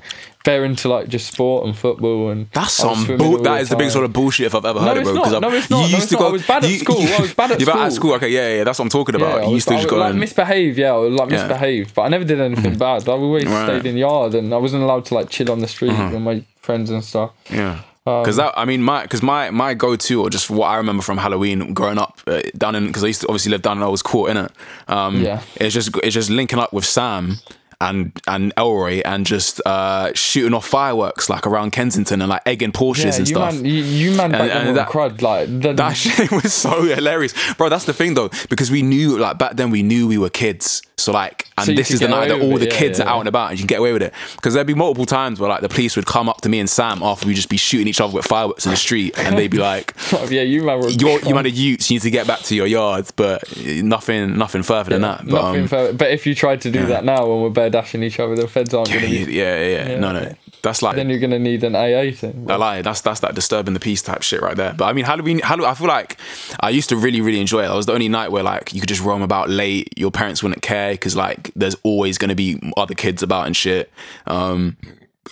very 0.50 0.64
into 0.66 0.88
like 0.88 1.08
just 1.08 1.26
sport 1.32 1.66
and 1.66 1.76
football 1.76 2.30
and 2.30 2.48
that's 2.52 2.72
some 2.72 2.98
all 3.10 3.16
bull. 3.18 3.38
That 3.42 3.60
is 3.62 3.68
the 3.68 3.76
biggest 3.76 3.94
sort 3.94 4.04
of 4.08 4.12
bullshit 4.12 4.46
if 4.46 4.54
I've 4.54 4.64
ever 4.64 4.80
No, 4.80 4.86
heard 4.86 4.96
it, 4.96 5.00
it's 5.00 5.10
bro. 5.10 5.14
not. 5.14 5.24
'cause 5.24 5.40
No, 5.42 5.50
it's 5.58 5.70
not. 5.70 5.80
You 5.86 5.92
No, 5.92 5.96
used 5.98 6.08
to 6.10 6.14
not. 6.14 6.20
go. 6.22 6.28
I 6.28 6.32
was 6.32 6.46
bad 6.46 6.64
at 6.64 6.70
you- 6.70 6.78
school. 6.78 7.02
I 7.02 7.20
was 7.20 7.34
bad 7.34 7.50
at 7.52 7.60
You're 7.60 7.66
bad 7.74 7.86
at 7.86 7.92
school. 7.92 8.10
school. 8.10 8.14
Okay, 8.14 8.30
yeah, 8.30 8.48
yeah. 8.56 8.64
That's 8.64 8.78
what 8.78 8.84
I'm 8.86 8.90
talking 8.98 9.14
about. 9.14 9.28
Yeah, 9.28 9.34
I 9.34 9.38
you 9.40 9.44
was, 9.46 9.52
used 9.58 9.68
to 9.68 9.74
I 9.74 9.76
just 9.78 9.88
go 9.90 9.96
like 9.98 10.10
and 10.10 10.20
misbehave, 10.20 10.78
yeah, 10.78 10.92
I 10.92 10.96
was, 10.96 11.12
like 11.20 11.30
Yeah. 11.30 11.48
Mm-hmm. 11.48 11.90
but 11.94 12.02
I 12.02 12.08
never 12.08 12.24
did 12.24 12.40
anything 12.40 12.78
bad. 12.78 13.08
I 13.08 13.12
always 13.12 13.44
Right. 13.46 13.64
stayed 13.66 13.86
in 13.86 13.94
the 13.94 14.00
yard, 14.00 14.34
and 14.34 14.52
I 14.54 14.56
wasn't 14.56 14.82
allowed 14.84 15.04
to 15.06 15.14
like 15.14 15.28
chill 15.28 15.50
on 15.50 15.58
the 15.60 15.68
street 15.68 15.92
Uh-huh. 15.92 16.10
with 16.14 16.22
my 16.22 16.42
friends 16.62 16.88
and 16.90 17.04
stuff. 17.04 17.30
Yeah. 17.50 17.80
Um, 18.06 18.22
Because 18.22 18.36
that, 18.36 18.54
I 18.56 18.64
mean, 18.64 18.82
my 18.82 19.02
because 19.02 19.22
my 19.22 19.50
my 19.50 19.74
go 19.74 19.94
to 19.94 20.22
or 20.22 20.30
just 20.30 20.48
what 20.48 20.68
I 20.68 20.76
remember 20.76 21.02
from 21.02 21.18
Halloween 21.18 21.74
growing 21.74 21.98
up 21.98 22.20
uh, 22.26 22.40
down 22.56 22.74
in 22.74 22.86
because 22.86 23.04
I 23.04 23.08
used 23.08 23.20
to 23.20 23.26
obviously 23.28 23.50
live 23.52 23.60
down 23.60 23.76
and 23.76 23.84
I 23.84 23.88
was 23.88 24.00
caught 24.02 24.30
in 24.30 24.38
it. 24.38 24.50
Um, 24.88 25.22
Yeah. 25.22 25.40
It's 25.60 25.74
just 25.74 25.94
it's 26.02 26.14
just 26.14 26.30
linking 26.30 26.58
up 26.58 26.72
with 26.72 26.86
Sam 26.86 27.38
and 27.80 28.12
and 28.26 28.52
Elroy 28.56 29.02
and 29.04 29.24
just 29.24 29.60
uh, 29.64 30.12
shooting 30.14 30.52
off 30.54 30.66
fireworks 30.66 31.30
like 31.30 31.46
around 31.46 31.70
Kensington 31.70 32.20
and 32.20 32.28
like 32.28 32.42
egging 32.44 32.72
Porsches 32.72 33.04
Yeah, 33.04 33.16
and 33.16 33.18
you 33.20 33.26
stuff. 33.34 33.54
man, 33.54 33.64
you, 33.64 33.72
you 33.82 34.16
man 34.16 34.34
And- 34.34 34.50
and 34.50 34.76
that- 34.76 34.88
crud 34.88 35.22
like 35.22 35.46
the, 35.60 35.72
That 35.74 35.92
shit 35.96 36.30
was 36.32 36.52
so 36.52 36.82
hilarious, 36.82 37.34
bro. 37.54 37.68
That's 37.68 37.84
the 37.84 37.92
thing 37.92 38.14
though, 38.14 38.30
because 38.50 38.70
we 38.70 38.82
knew 38.82 39.16
like 39.18 39.38
back 39.38 39.56
then 39.56 39.70
we 39.70 39.82
knew 39.82 40.08
we 40.08 40.18
were 40.18 40.30
kids. 40.30 40.82
So 40.98 41.12
like, 41.12 41.46
and 41.56 41.66
So 41.66 41.72
this 41.72 41.90
is 41.90 42.00
the 42.00 42.08
night 42.08 42.28
that 42.28 42.40
all 42.40 42.56
it, 42.56 42.60
the 42.60 42.66
yeah, 42.66 42.78
kids 42.78 42.98
yeah, 42.98 43.06
are 43.06 43.08
out 43.08 43.20
and 43.20 43.28
about, 43.28 43.50
and 43.50 43.58
you 43.58 43.62
can 43.62 43.68
get 43.68 43.78
away 43.78 43.92
with 43.92 44.02
it. 44.02 44.12
Because 44.36 44.54
there'd 44.54 44.66
be 44.66 44.74
multiple 44.74 45.06
times 45.06 45.40
where 45.40 45.48
like 45.48 45.60
the 45.60 45.68
police 45.68 45.96
would 45.96 46.06
come 46.06 46.28
up 46.28 46.40
to 46.42 46.48
me 46.48 46.58
and 46.60 46.68
Sam 46.68 47.02
after 47.02 47.26
we 47.26 47.34
just 47.34 47.48
be 47.48 47.56
shooting 47.56 47.88
each 47.88 48.00
other 48.00 48.12
with 48.12 48.26
fireworks 48.26 48.66
in 48.66 48.70
the 48.70 48.76
street, 48.76 49.18
and 49.18 49.36
they'd 49.38 49.50
be 49.50 49.58
like, 49.58 49.94
yeah, 50.28 50.42
you 50.42 50.62
man 50.64 50.82
"You're 50.98 51.20
you 51.20 51.34
man 51.34 51.44
are 51.46 51.48
youths, 51.48 51.90
you 51.90 51.96
need 51.96 52.02
to 52.02 52.10
get 52.10 52.26
back 52.26 52.40
to 52.40 52.54
your 52.54 52.66
yards," 52.66 53.10
but 53.12 53.42
nothing 53.56 54.36
nothing 54.36 54.62
further 54.62 54.90
than 54.90 55.02
that. 55.02 55.24
But 55.24 55.42
Nothing 55.42 55.62
um, 55.62 55.68
further. 55.68 55.92
But 55.92 56.10
if 56.10 56.26
you 56.26 56.34
tried 56.34 56.60
to 56.62 56.70
do 56.70 56.86
that 56.86 57.04
now 57.04 57.26
when 57.26 57.42
we're 57.42 57.50
bare 57.50 57.70
dashing 57.70 58.02
each 58.02 58.20
other, 58.20 58.34
the 58.34 58.48
feds 58.48 58.74
aren't 58.74 58.90
going 58.90 59.02
to 59.02 59.26
be. 59.26 59.32
yeah, 59.32 59.64
yeah, 59.64 59.88
yeah, 59.90 59.98
no, 59.98 60.12
no, 60.12 60.34
that's 60.62 60.82
like 60.82 60.96
Then 60.96 61.10
you're 61.10 61.18
going 61.18 61.30
to 61.30 61.38
need 61.38 61.64
an 61.64 61.74
AA 61.74 62.12
thing. 62.14 62.50
I 62.50 62.56
lie. 62.56 62.82
That's 62.82 63.00
that's 63.00 63.20
that 63.20 63.34
disturbing 63.34 63.74
the 63.74 63.80
peace 63.80 64.02
type 64.02 64.22
shit 64.22 64.40
right 64.40 64.56
there. 64.56 64.74
But 64.74 64.86
I 64.86 64.92
mean, 64.92 65.04
Halloween. 65.04 65.40
Halloween. 65.40 65.70
I 65.70 65.74
feel 65.74 65.88
like 65.88 66.18
I 66.60 66.70
used 66.70 66.88
to 66.90 66.96
really, 66.96 67.20
really 67.20 67.40
enjoy 67.40 67.64
it. 67.64 67.68
That 67.68 67.74
was 67.74 67.86
the 67.86 67.92
only 67.92 68.08
night 68.08 68.30
where 68.30 68.42
like 68.42 68.74
you 68.74 68.80
could 68.80 68.88
just 68.88 69.02
roam 69.02 69.22
about 69.22 69.48
late. 69.48 69.92
Your 69.96 70.10
parents 70.10 70.42
wouldn't 70.42 70.62
care 70.62 70.92
because 70.92 71.16
like 71.16 71.50
there's 71.54 71.76
always 71.82 72.18
going 72.18 72.30
to 72.30 72.34
be 72.34 72.60
other 72.76 72.94
kids 72.94 73.22
about 73.22 73.46
and 73.46 73.56
shit. 73.56 73.90
Um, 74.26 74.76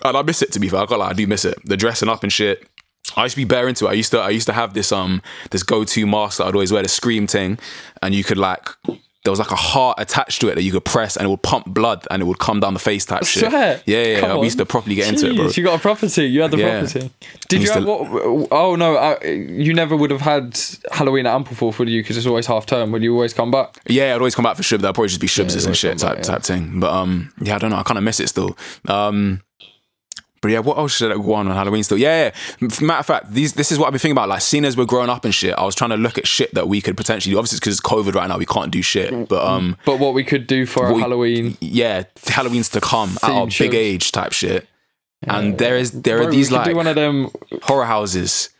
and 0.04 0.16
I 0.16 0.22
miss 0.22 0.42
it 0.42 0.52
to 0.52 0.60
be 0.60 0.68
fair. 0.68 0.80
I 0.80 0.86
got 0.86 0.98
like 0.98 1.10
I 1.10 1.14
do 1.14 1.26
miss 1.26 1.44
it. 1.44 1.58
The 1.64 1.76
dressing 1.76 2.08
up 2.08 2.22
and 2.22 2.32
shit. 2.32 2.68
I 3.16 3.22
used 3.22 3.34
to 3.34 3.40
be 3.40 3.44
bare 3.44 3.68
into 3.68 3.86
it. 3.86 3.90
I 3.90 3.92
used 3.92 4.10
to 4.10 4.18
I 4.18 4.30
used 4.30 4.46
to 4.46 4.52
have 4.52 4.74
this 4.74 4.92
um 4.92 5.22
this 5.50 5.62
go 5.62 5.84
to 5.84 6.06
mask 6.06 6.38
that 6.38 6.46
I'd 6.46 6.54
always 6.54 6.72
wear 6.72 6.82
the 6.82 6.88
scream 6.88 7.26
thing, 7.26 7.58
and 8.02 8.14
you 8.14 8.24
could 8.24 8.38
like. 8.38 8.68
There 9.26 9.32
was 9.32 9.40
like 9.40 9.50
a 9.50 9.56
heart 9.56 9.96
attached 9.98 10.40
to 10.42 10.48
it 10.48 10.54
that 10.54 10.62
you 10.62 10.70
could 10.70 10.84
press 10.84 11.16
and 11.16 11.26
it 11.26 11.28
would 11.28 11.42
pump 11.42 11.66
blood 11.66 12.06
and 12.12 12.22
it 12.22 12.26
would 12.26 12.38
come 12.38 12.60
down 12.60 12.72
the 12.74 12.78
face 12.80 13.04
type 13.04 13.24
shit. 13.24 13.52
Yeah, 13.52 13.78
yeah. 13.84 14.02
Yeah. 14.04 14.36
We 14.36 14.44
used 14.46 14.58
to 14.58 14.64
properly 14.64 14.94
get 14.94 15.08
into 15.08 15.28
it, 15.28 15.34
bro. 15.36 15.46
Jeez, 15.46 15.56
You 15.56 15.64
got 15.64 15.78
a 15.78 15.82
property. 15.82 16.24
You 16.26 16.42
had 16.42 16.52
the 16.52 16.58
Yeah. 16.58 16.78
property. 16.80 17.10
Did 17.48 17.62
you 17.62 17.70
have 17.72 17.84
to- 17.84 17.90
what? 17.90 18.48
Oh 18.52 18.76
no, 18.76 18.94
uh, 18.96 19.18
you 19.24 19.74
never 19.74 19.96
would 19.96 20.12
have 20.12 20.20
had 20.20 20.58
Halloween 20.92 21.26
at 21.26 21.34
Ampleforth, 21.36 21.78
would 21.80 21.88
you? 21.88 22.02
Because 22.02 22.16
it's 22.16 22.26
always 22.26 22.46
half 22.46 22.66
term. 22.66 22.92
Would 22.92 23.02
you 23.02 23.12
always 23.14 23.34
come 23.34 23.50
back? 23.50 23.76
Yeah, 23.88 24.14
I'd 24.14 24.18
always 24.18 24.34
come 24.36 24.44
back 24.44 24.56
for 24.56 24.62
Shibs. 24.62 24.80
That'd 24.82 24.94
probably 24.94 25.08
just 25.08 25.20
be 25.20 25.26
Shibs 25.26 25.66
and 25.66 25.76
shit 25.76 25.98
type 25.98 26.16
back, 26.16 26.18
yeah. 26.24 26.32
type 26.32 26.42
thing. 26.44 26.78
But 26.80 26.92
um, 26.92 27.32
yeah, 27.42 27.56
I 27.56 27.58
don't 27.58 27.70
know. 27.70 27.76
I 27.78 27.82
kind 27.82 27.98
of 27.98 28.04
miss 28.04 28.20
it 28.20 28.28
still. 28.28 28.56
Um, 28.86 29.42
but 30.46 30.52
yeah, 30.52 30.58
what 30.60 30.78
else 30.78 30.96
should 30.96 31.10
I 31.10 31.16
go 31.16 31.34
on 31.34 31.48
on 31.48 31.54
Halloween 31.56 31.82
still? 31.82 31.98
Yeah, 31.98 32.32
yeah. 32.60 32.68
Matter 32.80 33.00
of 33.00 33.06
fact, 33.06 33.32
these 33.32 33.52
this 33.54 33.72
is 33.72 33.78
what 33.78 33.86
I've 33.86 33.92
been 33.92 33.98
thinking 33.98 34.12
about. 34.16 34.28
Like, 34.28 34.40
seeing 34.40 34.64
as 34.64 34.76
we're 34.76 34.84
growing 34.84 35.10
up 35.10 35.24
and 35.24 35.34
shit, 35.34 35.54
I 35.58 35.64
was 35.64 35.74
trying 35.74 35.90
to 35.90 35.96
look 35.96 36.18
at 36.18 36.26
shit 36.26 36.54
that 36.54 36.68
we 36.68 36.80
could 36.80 36.96
potentially. 36.96 37.32
do. 37.34 37.38
Obviously, 37.38 37.58
because 37.58 37.72
it's 37.78 37.80
COVID 37.80 38.14
right 38.14 38.28
now, 38.28 38.38
we 38.38 38.46
can't 38.46 38.70
do 38.70 38.82
shit. 38.82 39.28
But 39.28 39.44
um, 39.44 39.76
But 39.84 39.98
what 39.98 40.14
we 40.14 40.24
could 40.24 40.46
do 40.46 40.64
for 40.66 40.92
we- 40.92 41.00
Halloween. 41.00 41.56
yeah, 41.60 42.04
Halloween's 42.26 42.68
to 42.70 42.80
come 42.80 43.16
at 43.22 43.30
our 43.30 43.50
Theme 43.50 43.70
big 43.70 43.74
age 43.74 44.12
type 44.12 44.32
shit. 44.32 44.66
And 45.26 45.58
there 45.58 45.76
is 45.76 45.90
there 45.92 46.18
Bro, 46.18 46.26
are 46.28 46.30
these 46.30 46.48
could 46.50 46.54
like 46.56 46.68
do 46.70 46.76
one 46.76 46.86
of 46.86 46.94
them. 46.94 47.30
horror 47.62 47.86
houses, 47.86 48.50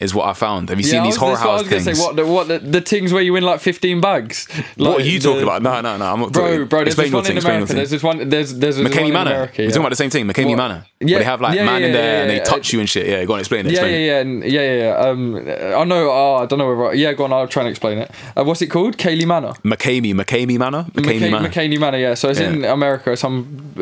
is 0.00 0.14
what 0.14 0.26
I 0.26 0.32
found. 0.32 0.70
Have 0.70 0.80
you 0.80 0.86
Yeah, 0.86 0.90
seen 0.92 1.02
these 1.04 1.16
horror 1.16 1.36
house 1.36 1.66
things? 1.66 1.84
say. 1.84 1.92
What 1.94 2.16
the 2.16 2.26
what 2.26 2.48
the, 2.48 2.58
the 2.58 2.80
things 2.80 3.12
where 3.12 3.22
you 3.22 3.32
win 3.34 3.44
like 3.44 3.60
fifteen 3.60 4.00
bags? 4.00 4.48
What 4.76 5.00
are 5.00 5.04
you 5.04 5.18
the- 5.18 5.28
talking 5.28 5.42
about? 5.42 5.62
No, 5.62 5.80
no, 5.82 5.96
no. 5.98 6.12
I'm 6.12 6.20
not 6.20 6.32
Bro, 6.32 6.42
talking. 6.48 6.66
bro, 6.66 6.78
there's 6.80 6.98
explain 6.98 7.06
this 7.08 7.14
one 7.14 7.24
thing. 7.24 7.36
in 7.36 7.44
America. 7.44 7.74
There's 7.74 7.90
this 7.90 8.02
one. 8.02 8.28
There's 8.28 8.54
there's 8.58 8.76
this 8.76 8.84
one 8.84 8.92
McKamey 8.92 9.08
in 9.08 9.12
Manor. 9.12 9.30
America. 9.30 9.54
We're 9.62 9.66
talking 9.68 9.80
about 9.82 9.88
the 9.90 9.96
same 9.96 10.10
thing, 10.10 10.26
McKamey 10.26 10.46
What? 10.48 10.56
Manor. 10.56 10.86
Yeah, 11.00 11.06
Where 11.14 11.18
they 11.20 11.24
have 11.24 11.40
like 11.40 11.54
yeah, 11.56 11.64
man 11.64 11.80
yeah, 11.80 11.86
in 11.86 11.92
there 11.92 12.02
yeah, 12.14 12.20
and 12.22 12.30
they 12.30 12.36
yeah, 12.36 12.44
touch 12.44 12.72
you 12.72 12.80
and 12.80 12.88
shit. 12.88 13.06
Yeah, 13.06 13.24
go 13.24 13.34
on, 13.34 13.40
explain 13.40 13.66
it. 13.66 13.72
Yeah, 13.72 13.80
Explain 13.84 14.00
yeah, 14.02 14.22
yeah, 14.22 14.62
yeah, 14.62 14.72
yeah, 14.72 14.84
yeah. 15.02 15.08
Um, 15.10 15.36
I 15.80 15.84
know. 15.84 16.10
Oh, 16.10 16.34
I 16.42 16.46
don't 16.46 16.58
know 16.58 16.74
whether. 16.74 16.94
Yeah, 16.94 17.12
go 17.12 17.24
on. 17.24 17.32
I'll 17.32 17.46
try 17.48 17.62
and 17.62 17.70
explain 17.70 17.98
it. 17.98 18.10
Uh, 18.36 18.44
what's 18.44 18.62
it 18.62 18.68
called? 18.68 18.96
Kaylee 18.96 19.26
Manor. 19.26 19.52
McKamey, 19.64 20.14
McKamey 20.14 20.58
Manor, 20.58 20.84
McKamey 20.92 21.30
Manor. 21.30 21.78
Manor, 21.80 21.98
yeah. 21.98 22.14
So 22.14 22.30
it's 22.30 22.40
in 22.40 22.64
America, 22.64 23.16
some 23.16 23.72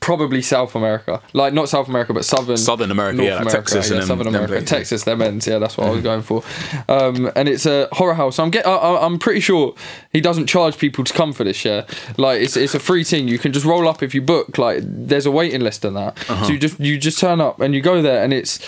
probably 0.00 0.42
South 0.42 0.74
America, 0.74 1.20
like 1.32 1.52
not 1.52 1.68
South 1.68 1.88
America, 1.88 2.14
but 2.14 2.24
Southern 2.24 2.56
Southern 2.56 2.90
America, 2.90 3.16
North 3.16 3.28
yeah, 3.28 3.42
like 3.42 3.52
Texas 3.52 3.88
yeah, 3.88 3.94
and 3.94 4.02
them- 4.02 4.08
Southern 4.08 4.24
them 4.26 4.34
America, 4.34 4.52
places. 4.52 4.68
Texas, 4.70 5.04
them 5.04 5.22
ends, 5.22 5.46
yeah, 5.46 5.58
that's 5.58 5.76
what 5.76 5.88
I 5.88 5.90
was 5.90 6.02
going 6.02 6.22
for. 6.22 6.42
Um, 6.88 7.30
and 7.34 7.48
it's 7.48 7.66
a 7.66 7.88
horror 7.92 8.14
house. 8.14 8.38
I'm 8.38 8.50
get, 8.50 8.66
I, 8.66 9.04
I'm 9.04 9.18
pretty 9.18 9.40
sure 9.40 9.74
he 10.12 10.20
doesn't 10.20 10.46
charge 10.46 10.78
people 10.78 11.04
to 11.04 11.12
come 11.12 11.32
for 11.32 11.44
this, 11.44 11.64
yeah. 11.64 11.86
Like 12.16 12.40
it's 12.40 12.56
it's 12.56 12.74
a 12.74 12.80
free 12.80 13.04
thing. 13.04 13.28
You 13.28 13.38
can 13.38 13.52
just 13.52 13.66
roll 13.66 13.88
up 13.88 14.02
if 14.02 14.14
you 14.14 14.22
book. 14.22 14.58
Like 14.58 14.82
there's 14.82 15.26
a 15.26 15.30
waiting 15.30 15.60
list 15.62 15.84
and 15.84 15.96
that. 15.96 16.18
Uh-huh. 16.30 16.44
So 16.44 16.52
you 16.52 16.58
just 16.58 16.78
you 16.78 16.98
just 16.98 17.18
turn 17.18 17.40
up 17.40 17.60
and 17.60 17.74
you 17.74 17.80
go 17.80 18.02
there, 18.02 18.22
and 18.22 18.32
it's 18.32 18.60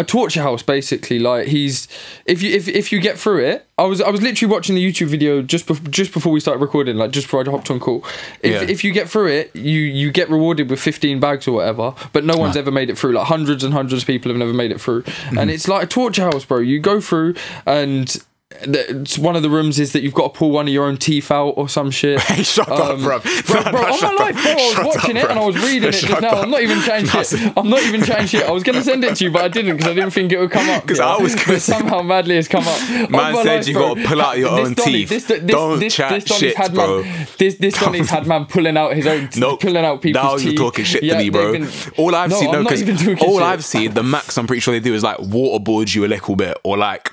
a 0.00 0.04
torture 0.04 0.42
house 0.42 0.62
basically. 0.62 1.18
Like 1.18 1.46
he's 1.48 1.86
if 2.26 2.42
you 2.42 2.50
if, 2.56 2.66
if 2.68 2.90
you 2.92 3.00
get 3.00 3.18
through 3.18 3.44
it 3.44 3.66
i 3.78 3.82
was 3.84 4.00
i 4.00 4.10
was 4.10 4.20
literally 4.20 4.52
watching 4.52 4.74
the 4.74 4.84
youtube 4.92 5.06
video 5.08 5.40
just 5.40 5.66
bef- 5.66 5.90
just 5.90 6.12
before 6.12 6.30
we 6.32 6.40
started 6.40 6.60
recording 6.60 6.96
like 6.96 7.10
just 7.12 7.26
before 7.26 7.40
i 7.46 7.50
hopped 7.50 7.70
on 7.70 7.80
call. 7.80 8.04
If, 8.42 8.52
Yeah. 8.52 8.68
if 8.74 8.84
you 8.84 8.92
get 8.92 9.08
through 9.08 9.28
it 9.28 9.56
you 9.56 9.80
you 9.80 10.10
get 10.10 10.28
rewarded 10.28 10.68
with 10.68 10.80
15 10.80 11.18
bags 11.20 11.48
or 11.48 11.52
whatever 11.52 11.94
but 12.12 12.24
no 12.24 12.36
one's 12.36 12.56
ever 12.56 12.70
made 12.70 12.90
it 12.90 12.98
through. 12.98 13.12
Like 13.12 13.26
hundreds 13.26 13.64
and 13.64 13.72
hundreds 13.72 14.02
of 14.02 14.06
people 14.06 14.30
have 14.30 14.38
never 14.38 14.52
made 14.52 14.70
it 14.72 14.80
through. 14.80 15.02
Mm-hmm. 15.02 15.38
and 15.38 15.50
it's 15.50 15.66
like 15.68 15.82
a 15.84 15.86
torture 15.86 16.24
house 16.24 16.44
bro. 16.44 16.58
You 16.58 16.78
go 16.80 17.00
through 17.00 17.34
and 17.66 18.16
it's 18.62 19.16
one 19.16 19.36
of 19.36 19.42
the 19.42 19.48
rooms 19.50 19.78
is 19.78 19.92
that 19.92 20.02
you've 20.02 20.12
got 20.14 20.34
to 20.34 20.38
pull 20.38 20.50
one 20.50 20.66
of 20.66 20.74
your 20.74 20.84
own 20.84 20.96
teeth 20.96 21.30
out 21.30 21.50
or 21.50 21.68
some 21.68 21.90
shit. 21.90 22.20
Hey, 22.30 22.42
shut 22.42 22.68
up, 22.68 22.90
Um, 22.96 23.02
bro. 23.02 23.18
Bro, 23.20 23.30
bro, 23.46 23.80
on 23.80 24.00
my 24.00 24.12
life, 24.24 24.34
bro, 24.34 24.52
I 24.52 24.54
was 24.84 24.96
watching 24.96 25.16
up, 25.16 25.24
it 25.24 25.30
and 25.30 25.38
I 25.38 25.44
was 25.46 25.56
reading 25.64 25.88
it 25.88 25.92
just 25.92 26.20
now. 26.20 26.28
up. 26.28 26.44
I'm 26.44 26.50
not 26.50 26.62
even 26.62 26.80
chatting 26.82 27.06
shit. 27.06 27.52
I'm 27.56 27.68
not 27.70 27.82
even 27.82 28.02
chatting 28.02 28.26
shit. 28.26 28.44
I 28.44 28.50
was 28.50 28.62
gonna 28.62 28.82
send 28.82 29.04
it 29.04 29.16
to 29.16 29.24
you, 29.24 29.30
but 29.30 29.44
I 29.44 29.48
didn't 29.48 29.76
because 29.76 29.90
I 29.90 29.94
didn't 29.94 30.10
think 30.10 30.32
it 30.32 30.38
would 30.38 30.50
come 30.50 30.68
up. 30.68 30.82
Because 30.82 31.00
I 31.00 31.16
was 31.16 31.34
gonna 31.34 31.60
somehow 31.60 32.02
madly 32.02 32.36
it's 32.36 32.48
come 32.48 32.66
up. 32.66 33.10
Man 33.10 33.34
said 33.36 33.46
life, 33.46 33.68
you 33.68 33.74
bro. 33.74 33.94
gotta 33.94 34.08
pull 34.08 34.20
out 34.20 34.38
your 34.38 34.50
This 34.56 34.66
own 34.66 34.74
Donny- 34.74 34.92
teeth. 34.92 35.08
This, 35.08 35.24
this, 35.24 35.40
Don't 35.42 35.80
this, 35.80 35.94
chat 35.94 36.12
this 36.24 36.38
shit, 36.38 36.56
had 36.56 36.74
bro. 36.74 37.02
Man, 37.02 37.26
this 37.38 37.54
this 37.56 37.74
Donny's 37.78 38.10
had 38.10 38.26
man 38.26 38.46
pulling 38.46 38.76
out 38.76 38.94
his 38.94 39.06
own, 39.06 39.28
Nope. 39.36 39.60
pulling 39.60 39.84
out 39.84 40.02
people's 40.02 40.22
now 40.24 40.36
teeth. 40.36 40.44
Now 40.46 40.50
you're 40.50 40.58
talking 40.58 40.84
shit 40.84 41.02
Yeah, 41.04 41.14
to 41.14 41.18
me, 41.18 41.30
bro. 41.30 41.54
all 41.96 42.14
I've 42.14 42.32
seen, 42.32 42.50
no, 42.52 42.62
because 42.64 43.22
all. 43.22 43.42
I've 43.42 43.64
seen, 43.64 43.94
the 43.94 44.02
max 44.02 44.36
I'm 44.36 44.46
pretty 44.46 44.60
sure 44.60 44.72
they 44.74 44.80
do 44.80 44.94
is 44.94 45.02
like 45.04 45.18
waterboard 45.18 45.94
you 45.94 46.04
a 46.04 46.08
little 46.08 46.34
bit 46.36 46.58
or 46.64 46.76
like. 46.76 47.12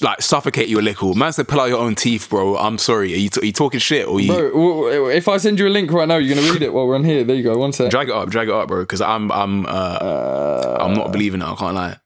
Like 0.00 0.22
suffocate 0.22 0.68
you 0.68 0.78
a 0.78 0.82
little. 0.82 1.14
Man 1.14 1.32
said, 1.32 1.48
pull 1.48 1.60
out 1.60 1.68
your 1.68 1.80
own 1.80 1.94
teeth, 1.94 2.28
bro. 2.30 2.56
I'm 2.56 2.78
sorry. 2.78 3.12
Are 3.14 3.16
you, 3.16 3.28
t- 3.28 3.40
are 3.40 3.44
you 3.44 3.52
talking 3.52 3.80
shit 3.80 4.06
or 4.06 4.20
you 4.20 4.28
Bro, 4.32 5.08
if 5.10 5.26
I 5.28 5.36
send 5.38 5.58
you 5.58 5.66
a 5.66 5.70
link 5.70 5.90
right 5.90 6.06
now, 6.06 6.16
you're 6.16 6.34
gonna 6.36 6.50
read 6.52 6.62
it 6.62 6.72
while 6.72 6.86
we're 6.86 6.94
on 6.94 7.04
here. 7.04 7.24
There 7.24 7.34
you 7.34 7.42
go. 7.42 7.56
One 7.58 7.72
sec. 7.72 7.90
drag 7.90 8.08
it 8.08 8.14
up? 8.14 8.30
Drag 8.30 8.48
it 8.48 8.54
up, 8.54 8.68
bro. 8.68 8.80
Because 8.82 9.00
I'm, 9.00 9.30
I'm, 9.32 9.66
uh, 9.66 10.78
I'm 10.80 10.94
not 10.94 11.10
believing 11.12 11.40
it. 11.42 11.46
I 11.46 11.54
can't 11.56 11.74
lie. 11.74 11.96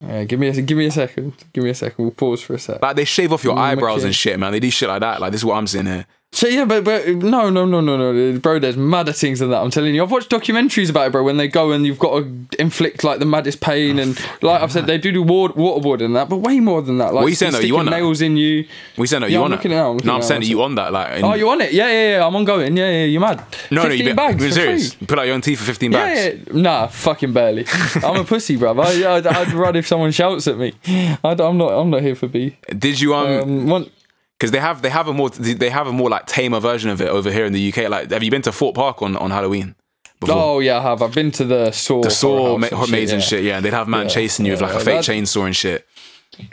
Yeah, 0.00 0.24
give 0.24 0.38
me 0.40 0.48
a 0.48 0.60
give 0.60 0.76
me 0.76 0.86
a 0.86 0.90
second. 0.90 1.32
Give 1.52 1.64
me 1.64 1.70
a 1.70 1.74
second. 1.74 2.04
We'll 2.04 2.12
pause 2.12 2.42
for 2.42 2.54
a 2.54 2.58
sec. 2.58 2.82
Like 2.82 2.96
they 2.96 3.04
shave 3.04 3.32
off 3.32 3.44
your 3.44 3.54
Mm, 3.56 3.60
eyebrows 3.60 4.04
and 4.04 4.14
shit, 4.14 4.38
man. 4.38 4.52
They 4.52 4.60
do 4.60 4.70
shit 4.70 4.88
like 4.88 5.00
that. 5.00 5.20
Like 5.20 5.32
this 5.32 5.40
is 5.40 5.44
what 5.44 5.54
I'm 5.56 5.66
seeing 5.66 5.86
here. 5.86 6.06
So 6.34 6.48
yeah, 6.48 6.64
but 6.64 6.82
but 6.82 7.06
no, 7.06 7.48
no, 7.48 7.64
no, 7.64 7.80
no, 7.80 7.96
no, 7.96 8.38
bro. 8.40 8.58
There's 8.58 8.76
madder 8.76 9.12
things 9.12 9.38
than 9.38 9.50
that. 9.50 9.62
I'm 9.62 9.70
telling 9.70 9.94
you. 9.94 10.02
I've 10.02 10.10
watched 10.10 10.30
documentaries 10.30 10.90
about 10.90 11.06
it, 11.06 11.12
bro. 11.12 11.22
When 11.22 11.36
they 11.36 11.46
go 11.46 11.70
and 11.70 11.86
you've 11.86 12.00
got 12.00 12.18
to 12.18 12.46
inflict 12.58 13.04
like 13.04 13.20
the 13.20 13.24
maddest 13.24 13.60
pain, 13.60 14.00
and 14.00 14.18
like 14.42 14.60
I've 14.60 14.72
said, 14.72 14.88
they 14.88 14.98
do 14.98 15.12
do 15.12 15.22
water, 15.22 15.54
waterboarding 15.54 16.06
and 16.06 16.16
that, 16.16 16.28
but 16.28 16.38
way 16.38 16.58
more 16.58 16.82
than 16.82 16.98
that. 16.98 17.14
Like 17.14 17.22
What 17.22 17.26
are 17.26 17.28
you 17.28 17.36
saying, 17.36 17.52
though? 17.52 17.58
You 17.58 17.66
sticking 17.66 17.78
on 17.78 17.84
that? 17.86 17.90
nails 17.92 18.20
in 18.20 18.36
you. 18.36 18.66
We 18.98 19.06
saying, 19.06 19.22
Yeah, 19.22 19.28
you 19.28 19.38
I'm 19.38 19.44
on 19.44 19.50
looking 19.52 19.70
it? 19.70 19.76
I'm 19.76 19.92
looking 19.92 20.08
no, 20.08 20.14
I'm 20.16 20.22
saying, 20.22 20.40
now, 20.40 20.46
you 20.48 20.62
on 20.62 20.74
that? 20.74 20.92
Like, 20.92 21.18
in- 21.18 21.24
Oh, 21.24 21.34
you 21.34 21.48
on 21.48 21.60
it? 21.60 21.72
Yeah, 21.72 21.86
yeah, 21.86 22.16
yeah. 22.16 22.26
I'm 22.26 22.34
ongoing. 22.34 22.76
Yeah, 22.76 22.90
yeah. 22.90 23.04
You're 23.04 23.20
mad. 23.20 23.44
no, 23.70 23.84
no, 23.84 23.88
15 23.90 24.06
you 24.06 24.14
bags. 24.14 24.42
You're 24.42 24.52
serious. 24.52 24.94
free. 24.94 25.06
Pull 25.06 25.20
out 25.20 25.26
your 25.26 25.36
own 25.36 25.40
teeth 25.40 25.60
for 25.60 25.66
15 25.66 25.92
bags. 25.92 26.18
Yeah, 26.18 26.32
yeah, 26.52 26.60
nah, 26.60 26.86
fucking 26.88 27.32
barely. 27.32 27.64
I'm 28.02 28.16
a 28.16 28.24
pussy, 28.24 28.56
bruv. 28.56 28.84
I, 28.84 29.18
I'd, 29.18 29.26
I'd 29.28 29.52
run 29.52 29.76
if 29.76 29.86
someone 29.86 30.10
shouts 30.10 30.48
at 30.48 30.58
me. 30.58 30.72
I, 30.84 31.16
am 31.22 31.58
not. 31.58 31.68
I'm 31.74 31.90
not 31.90 32.02
here 32.02 32.16
for 32.16 32.26
B. 32.26 32.56
Did 32.76 33.00
you 33.00 33.14
um? 33.14 33.40
Um, 33.40 33.66
one, 33.68 33.90
because 34.38 34.50
they 34.50 34.60
have 34.60 34.82
they 34.82 34.90
have 34.90 35.08
a 35.08 35.12
more 35.12 35.30
they 35.30 35.70
have 35.70 35.86
a 35.86 35.92
more 35.92 36.10
like 36.10 36.26
tamer 36.26 36.60
version 36.60 36.90
of 36.90 37.00
it 37.00 37.08
over 37.08 37.30
here 37.30 37.44
in 37.44 37.52
the 37.52 37.72
UK. 37.72 37.88
Like, 37.88 38.10
have 38.10 38.22
you 38.22 38.30
been 38.30 38.42
to 38.42 38.52
Thorpe 38.52 38.74
Park 38.74 39.02
on, 39.02 39.16
on 39.16 39.30
Halloween? 39.30 39.74
Before? 40.20 40.36
oh 40.36 40.58
yeah, 40.60 40.78
I 40.78 40.82
have. 40.82 41.02
I've 41.02 41.14
been 41.14 41.30
to 41.32 41.44
the 41.44 41.70
saw. 41.72 42.02
the 42.02 42.10
saw 42.10 42.56
ma- 42.56 42.68
and 42.68 42.90
yeah. 42.90 43.18
shit. 43.18 43.44
Yeah, 43.44 43.60
they'd 43.60 43.72
have 43.72 43.88
man 43.88 44.02
Yeah, 44.06 44.12
chasing 44.12 44.46
you 44.46 44.52
with 44.52 44.60
like 44.60 44.74
a 44.74 44.80
fake 44.80 45.00
chainsaw 45.00 45.46
and 45.46 45.56
shit. 45.56 45.86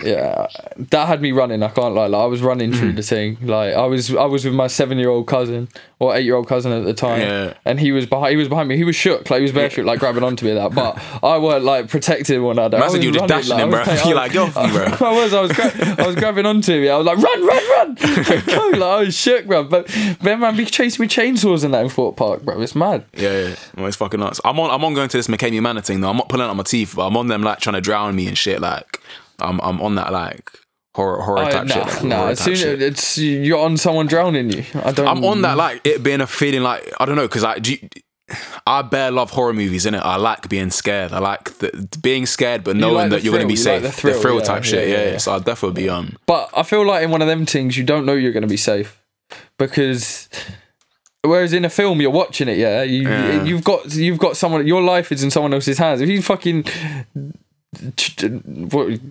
Yeah 0.03 0.47
that 0.77 1.07
had 1.07 1.21
me 1.21 1.31
running 1.31 1.61
i 1.63 1.67
can't 1.69 1.93
lie 1.93 2.07
like 2.07 2.21
i 2.21 2.25
was 2.25 2.41
running 2.41 2.71
Mm. 2.71 2.75
through 2.77 2.93
the 2.93 3.03
thing 3.03 3.37
like 3.41 3.73
i 3.75 3.85
was 3.85 4.13
i 4.15 4.25
was 4.25 4.45
with 4.45 4.53
my 4.53 4.67
seven 4.67 4.97
year 4.97 5.09
old 5.09 5.27
cousin 5.27 5.67
or 5.99 6.15
eight 6.15 6.23
year 6.25 6.35
old 6.35 6.47
cousin 6.47 6.71
at 6.71 6.85
the 6.85 6.93
time 6.93 7.21
Yeah. 7.21 7.53
and 7.65 7.79
he 7.79 7.91
was 7.91 8.05
behind 8.05 8.31
he 8.31 8.37
was 8.37 8.47
behind 8.47 8.67
me 8.69 8.77
he 8.77 8.83
was 8.83 8.95
shook 8.95 9.29
like 9.29 9.39
he 9.39 9.43
was 9.43 9.51
barefoot 9.51 9.85
like 9.85 9.99
grabbing 9.99 10.23
onto 10.23 10.45
me 10.45 10.53
that 10.53 10.73
but 10.73 10.97
i 11.23 11.37
weren't 11.37 11.63
like 11.65 11.87
protecting 11.89 12.41
one 12.43 12.57
another 12.57 12.77
Man 12.77 12.83
I 12.87 12.87
said 12.91 12.97
was 12.97 13.05
you 13.05 13.11
just 13.11 13.21
running, 13.21 13.37
dashing 13.37 13.57
like, 13.57 13.63
him, 13.63 13.69
I 13.69 13.71
bro. 13.71 13.83
playing- 13.83 14.01
You're 14.07 14.15
like, 14.15 14.35
off 14.35 14.55
me, 14.55 14.97
bro. 14.97 15.07
I 15.09 15.11
was, 15.23 15.33
I 15.33 15.41
was, 15.41 15.51
gra- 15.51 15.95
I 16.03 16.07
was 16.07 16.15
grabbing 16.15 16.45
onto 16.45 16.73
him. 16.73 16.91
I 16.91 16.97
was 16.97 17.05
like, 17.05 17.17
run, 17.17 17.45
run, 17.45 17.69
run! 17.69 17.95
Go, 18.45 18.69
like, 18.77 18.81
I 18.81 18.99
was 19.01 19.15
shook, 19.15 19.45
bro. 19.45 19.63
But 19.65 19.89
man, 20.23 20.39
man, 20.39 20.55
be 20.57 20.65
chasing 20.65 21.03
with 21.03 21.11
chainsaws 21.11 21.63
in 21.63 21.71
that 21.71 21.83
in 21.83 21.89
Thorpe 21.89 22.17
Park, 22.17 22.43
bro. 22.43 22.59
It's 22.61 22.75
mad. 22.75 23.05
Yeah, 23.13 23.47
yeah. 23.49 23.55
Well, 23.77 23.85
it's 23.87 23.97
fucking 23.97 24.19
nuts. 24.19 24.39
I'm 24.43 24.59
on 24.59 24.69
I'm 24.71 24.83
on 24.83 24.93
going 24.93 25.09
to 25.09 25.17
this 25.17 25.27
McKamey 25.27 25.61
Manor 25.61 25.81
thing 25.81 26.01
though. 26.01 26.09
I'm 26.09 26.17
not 26.17 26.29
pulling 26.29 26.47
out 26.47 26.55
my 26.55 26.63
teeth, 26.63 26.93
but 26.95 27.05
I'm 27.07 27.15
on 27.17 27.27
them 27.27 27.43
like 27.43 27.59
trying 27.59 27.75
to 27.75 27.81
drown 27.81 28.15
me 28.15 28.27
and 28.27 28.37
shit. 28.37 28.59
Like, 28.61 28.99
I'm 29.41 29.60
I'm 29.62 29.82
on 29.82 29.95
that 29.95 30.12
like 30.12 30.49
horror 30.95 31.21
horror 31.21 31.39
I, 31.39 31.51
type 31.51 31.67
nah, 31.67 31.73
shit. 31.73 31.86
like, 31.86 32.04
nah. 32.04 32.27
As 32.27 32.39
soon 32.39 32.56
shit. 32.56 32.82
it's 32.82 33.17
you're 33.17 33.60
on 33.60 33.77
someone 33.77 34.08
drowning 34.08 34.49
you. 34.51 34.63
I 34.84 34.91
don't. 34.91 35.08
I'm 35.08 35.23
on 35.23 35.41
that 35.43 35.58
like 35.58 35.82
it 35.86 36.04
being 36.04 36.21
a 36.21 36.27
feeling 36.27 36.63
like 36.63 36.91
I 36.99 37.06
don't 37.06 37.15
know 37.15 37.27
because 37.27 37.43
I 37.43 37.60
do. 37.60 37.73
You, 37.73 37.89
I 38.65 38.82
bear 38.82 39.12
love 39.12 39.32
horror 39.32 39.54
movies, 39.54 39.86
in 39.86 39.93
it. 39.93 39.99
I 39.99 40.15
like 40.15 40.47
being 40.47 40.69
scared. 40.69 41.12
I 41.12 41.19
like 41.19 41.58
the, 41.60 41.97
being 42.01 42.25
scared, 42.25 42.63
but 42.63 42.77
knowing 42.77 42.95
like 42.95 43.10
that 43.10 43.23
you're 43.23 43.34
going 43.34 43.47
to 43.47 43.54
be 43.54 43.58
thrill, 43.58 43.75
you 43.75 43.82
like 43.84 43.93
safe. 43.93 44.01
the 44.01 44.13
thrill, 44.13 44.38
yeah, 44.38 44.43
type 44.43 44.63
shit, 44.63 44.88
yeah, 44.88 44.95
yeah. 44.95 45.12
yeah. 45.12 45.17
So 45.17 45.34
I'll 45.34 45.41
definitely 45.41 45.84
be 45.84 45.89
um. 45.89 46.15
But 46.25 46.49
I 46.56 46.63
feel 46.63 46.86
like 46.86 47.04
in 47.04 47.12
one 47.12 47.21
of 47.21 47.27
them 47.27 47.45
things, 47.45 47.77
you 47.77 47.84
don't 47.84 48.06
know 48.06 48.13
you're 48.13 48.32
going 48.32 48.43
to 48.43 48.47
be 48.47 48.58
safe 48.58 49.01
because. 49.58 50.30
Whereas 51.23 51.54
in 51.54 51.65
a 51.65 51.69
film, 51.69 52.01
you're 52.01 52.10
watching 52.10 52.47
it, 52.47 52.58
yeah. 52.58 52.82
You 52.82 53.08
Yeah. 53.08 53.43
you've 53.43 53.63
got 53.63 53.93
you've 53.93 54.17
got 54.17 54.38
someone. 54.38 54.65
Your 54.65 54.82
life 54.82 55.12
is 55.12 55.23
in 55.23 55.30
someone 55.30 55.54
else's 55.54 55.77
hands. 55.77 56.01
If 56.01 56.10
you 56.10 56.19
fucking 56.19 56.65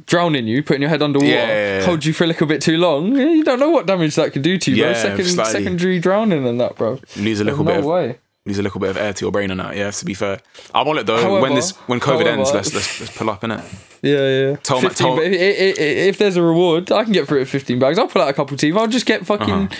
drowning 0.07 0.47
you, 0.47 0.63
putting 0.63 0.83
your 0.83 0.91
head 0.91 1.03
underwater, 1.03 1.31
Yeah, 1.31 1.47
yeah, 1.47 1.79
yeah. 1.81 1.85
hold 1.87 2.05
you 2.05 2.13
for 2.13 2.25
a 2.25 2.27
little 2.27 2.47
bit 2.47 2.61
too 2.63 2.77
long, 2.77 3.17
eh, 3.19 3.31
you 3.31 3.45
don't 3.45 3.59
know 3.61 3.71
what 3.71 3.87
damage 3.87 4.15
that 4.17 4.33
could 4.33 4.43
do 4.43 4.59
to 4.59 4.71
you, 4.71 4.83
bro. 4.85 4.95
Second, 4.95 5.25
slightly. 5.25 5.53
secondary 5.53 5.99
drowning 5.99 6.47
and 6.47 6.61
that, 6.61 6.77
bro. 6.77 7.01
Lose 7.17 7.41
a 7.41 7.45
little 7.45 7.65
no 7.65 7.71
bit. 7.73 7.79
Of, 7.81 7.85
way. 7.87 8.19
lose 8.47 8.59
a 8.59 8.63
little 8.63 8.81
bit 8.81 8.91
of 8.91 8.97
air 8.97 9.13
to 9.13 9.25
your 9.25 9.33
brain 9.33 9.51
and 9.51 9.61
that. 9.61 9.77
Yeah, 9.77 9.91
to 9.91 10.05
be 10.05 10.15
fair, 10.15 10.41
I'm 10.75 10.87
on 10.89 10.99
it 10.99 11.07
though. 11.07 11.21
However- 11.21 11.41
when 11.43 11.55
this 11.55 11.71
when 11.87 12.01
COVID 12.01 12.27
ends, 12.27 12.53
let's 12.53 12.73
let's, 12.75 13.01
let's 13.01 13.17
pull 13.17 13.31
up 13.31 13.45
in 13.45 13.51
it. 13.53 13.65
Yeah, 14.03 14.17
yeah. 14.51 14.57
Tell 14.57 14.81
me- 14.81 14.89
15, 14.89 15.07
tell- 15.07 15.19
if, 15.21 15.33
if, 15.33 15.79
if 15.79 16.19
there's 16.19 16.37
a 16.37 16.43
reward, 16.43 16.91
I 16.93 17.05
can 17.05 17.13
get 17.13 17.29
through 17.29 17.41
it 17.43 17.49
15 17.49 17.79
bags. 17.79 17.99
I'll 17.99 18.09
pull 18.09 18.23
out 18.23 18.29
a 18.29 18.33
couple 18.33 18.57
teeth. 18.57 18.77
I'll 18.77 18.87
just 18.87 19.07
get 19.07 19.27
fucking 19.27 19.51
Uh-huh. 19.51 19.77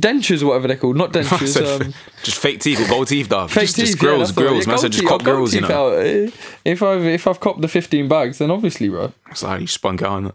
Dentures 0.00 0.42
or 0.42 0.46
whatever 0.46 0.68
they're 0.68 0.76
called. 0.76 0.96
Not 0.96 1.12
dentures. 1.14 1.80
um, 1.86 1.92
just 2.22 2.38
fake 2.38 2.60
teeth 2.60 2.80
or 2.84 2.88
gold 2.88 3.08
teeth, 3.08 3.28
dog. 3.28 3.50
fake 3.50 3.62
just, 3.64 3.76
teeth. 3.76 3.86
just 3.86 3.98
grills, 3.98 4.18
yeah, 4.18 4.24
that's 4.24 4.32
the 4.34 4.40
one. 4.42 4.48
grills. 4.52 4.66
Man 4.66 4.78
said 4.78 4.92
just 4.92 5.06
cop 5.06 5.22
grills, 5.22 5.54
you 5.54 5.60
know. 5.62 5.68
out. 5.94 5.98
Eh, 6.04 6.30
If 6.64 6.82
I've 6.82 7.04
if 7.04 7.26
I've 7.26 7.40
copped 7.40 7.60
the 7.60 7.68
15 7.68 8.08
bags, 8.08 8.38
then 8.38 8.50
obviously, 8.50 8.88
bro. 8.88 9.12
So 9.34 9.46
how 9.48 9.56
you 9.56 9.66
spunk 9.66 10.02
out. 10.02 10.24
Um, 10.24 10.34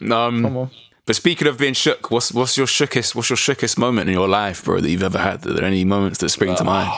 Come 0.00 0.56
on. 0.56 0.70
But 1.06 1.14
speaking 1.14 1.46
of 1.46 1.56
being 1.56 1.74
shook, 1.74 2.10
what's 2.10 2.32
what's 2.32 2.56
your 2.56 2.66
shookest 2.66 3.14
what's 3.14 3.30
your 3.30 3.36
shookest 3.36 3.78
moment 3.78 4.08
in 4.08 4.14
your 4.14 4.26
life, 4.26 4.64
bro, 4.64 4.80
that 4.80 4.90
you've 4.90 5.04
ever 5.04 5.18
had? 5.18 5.46
Are 5.46 5.52
there 5.52 5.64
any 5.64 5.84
moments 5.84 6.18
that 6.18 6.30
spring 6.30 6.56
to 6.56 6.64
mind 6.64 6.90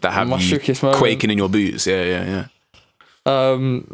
that 0.00 0.12
have 0.12 0.26
my 0.28 0.38
you 0.38 0.58
shookest 0.58 0.82
moment? 0.82 0.98
quaking 0.98 1.30
in 1.30 1.38
your 1.38 1.48
boots? 1.48 1.86
Yeah, 1.86 2.02
yeah, 2.02 2.24
yeah. 2.24 2.46
Um, 3.24 3.86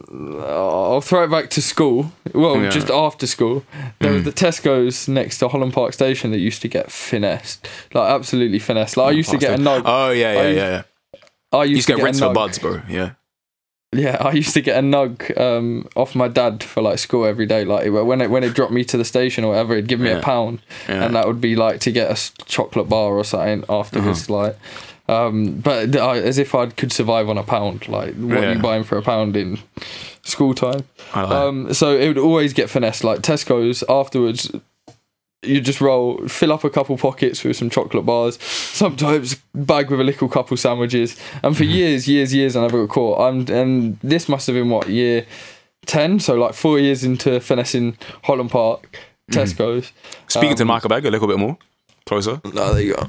I'll 0.43 1.01
throw 1.03 1.25
it 1.25 1.31
back 1.31 1.51
to 1.51 1.61
school. 1.63 2.13
Well, 2.35 2.57
Yeah. 2.57 2.69
Mm. 2.69 2.73
just 2.73 2.91
after 2.91 3.27
school, 3.27 3.65
there 3.99 4.13
was 4.13 4.25
the 4.25 4.33
Tesco's 4.33 5.07
next 5.07 5.39
to 5.39 5.49
Holland 5.49 5.75
Park 5.75 5.93
Station 5.93 6.31
that 6.31 6.39
used 6.39 6.63
to 6.63 6.69
get 6.69 6.91
finessed, 6.91 7.69
like 7.93 8.11
absolutely 8.11 8.59
finessed. 8.59 8.97
Like 8.97 9.09
I 9.09 9.11
used 9.11 9.31
to 9.31 9.37
get 9.39 9.59
a 9.59 9.63
nug. 9.63 9.83
Oh 9.85 10.11
yeah, 10.11 10.33
yeah, 10.33 10.39
I 10.39 10.43
yeah. 10.43 10.49
used- 10.49 10.57
yeah. 10.59 10.83
I 11.51 11.63
used 11.65 11.77
used 11.77 11.89
to 11.89 11.95
get 11.97 12.03
rents 12.05 12.19
for 12.21 12.33
buds, 12.33 12.59
bro. 12.59 12.83
Yeah. 12.89 13.11
Yeah, 13.95 14.19
I 14.21 14.33
used 14.33 14.53
to 14.53 14.61
get 14.61 14.77
a 14.77 14.83
nug 14.83 15.39
um, 15.41 15.89
off 15.97 16.15
my 16.15 16.29
dad 16.29 16.63
for 16.63 16.83
like 16.83 16.99
school 16.99 17.25
every 17.25 17.47
day. 17.47 17.65
Like 17.65 17.91
when 17.91 18.21
it 18.21 18.31
when 18.31 18.45
it 18.45 18.53
dropped 18.55 18.73
me 18.73 18.85
to 18.85 18.99
the 18.99 19.05
station 19.05 19.45
or 19.45 19.49
whatever, 19.53 19.73
it'd 19.75 19.89
give 19.89 19.99
me 20.01 20.11
Yeah. 20.11 20.19
a 20.19 20.23
pound, 20.23 20.61
Yeah. 20.89 21.05
and 21.05 21.17
that 21.17 21.27
would 21.27 21.41
be 21.41 21.57
like 21.57 21.81
to 21.81 21.91
get 21.91 22.11
a 22.11 22.45
chocolate 22.45 22.89
bar 22.91 23.13
or 23.15 23.25
something 23.25 23.65
afterwards. 23.69 24.29
Uh-huh. 24.29 24.43
Like, 24.43 24.59
Um, 25.09 25.55
but 25.55 25.97
I, 25.97 26.19
as 26.19 26.37
if 26.39 26.55
I 26.55 26.67
could 26.67 26.93
survive 26.93 27.29
on 27.29 27.39
a 27.39 27.43
pound. 27.43 27.89
Like 27.89 28.15
what 28.17 28.39
are 28.39 28.43
Yeah. 28.43 28.53
you 28.55 28.59
buying 28.59 28.85
for 28.85 28.99
a 28.99 29.03
pound 29.03 29.37
in 29.37 29.59
school 30.23 30.55
time? 30.55 30.85
I 31.15 31.23
like 31.23 31.33
Um, 31.33 31.73
so 31.75 31.97
it 31.97 32.09
would 32.09 32.19
always 32.19 32.53
get 32.53 32.69
finessed. 32.69 33.05
Like 33.05 33.21
Tesco's 33.21 33.83
afterwards, 33.89 34.51
you 35.43 35.61
just 35.61 35.81
roll, 35.81 36.19
fill 36.29 36.53
up 36.53 36.65
a 36.65 36.69
couple 36.71 36.97
pockets 36.99 37.43
with 37.45 37.57
some 37.57 37.71
chocolate 37.71 38.05
bars, 38.05 38.39
sometimes 38.43 39.37
bag 39.55 39.89
with 39.91 40.01
a 40.01 40.05
little 40.05 40.29
couple 40.29 40.57
sandwiches. 40.57 41.17
And 41.43 41.57
for 41.57 41.65
years, 41.65 42.07
years, 42.09 42.35
years, 42.35 42.55
I 42.57 42.63
never 42.63 42.85
got 42.87 42.93
caught. 42.95 43.21
I'm, 43.21 43.47
and 43.49 43.99
this 44.03 44.29
must 44.29 44.47
have 44.49 44.57
been 44.57 44.69
what 44.69 44.89
year 44.91 45.25
ten, 45.87 46.21
so 46.21 46.35
like 46.35 46.53
four 46.55 46.79
years 46.79 47.03
into 47.05 47.41
finessing 47.41 47.97
Holland 48.25 48.51
Park, 48.51 48.99
Tesco's. 49.31 49.93
Speaking 50.27 50.57
to 50.57 50.65
um, 50.65 50.69
Michael 50.69 50.89
Bag 50.91 51.07
a 51.07 51.11
little 51.11 51.29
bit 51.29 51.39
more 51.39 51.57
closer. 52.05 52.41
Oh, 52.45 52.75
there 52.75 52.83
you 52.83 52.95
go. 52.95 53.07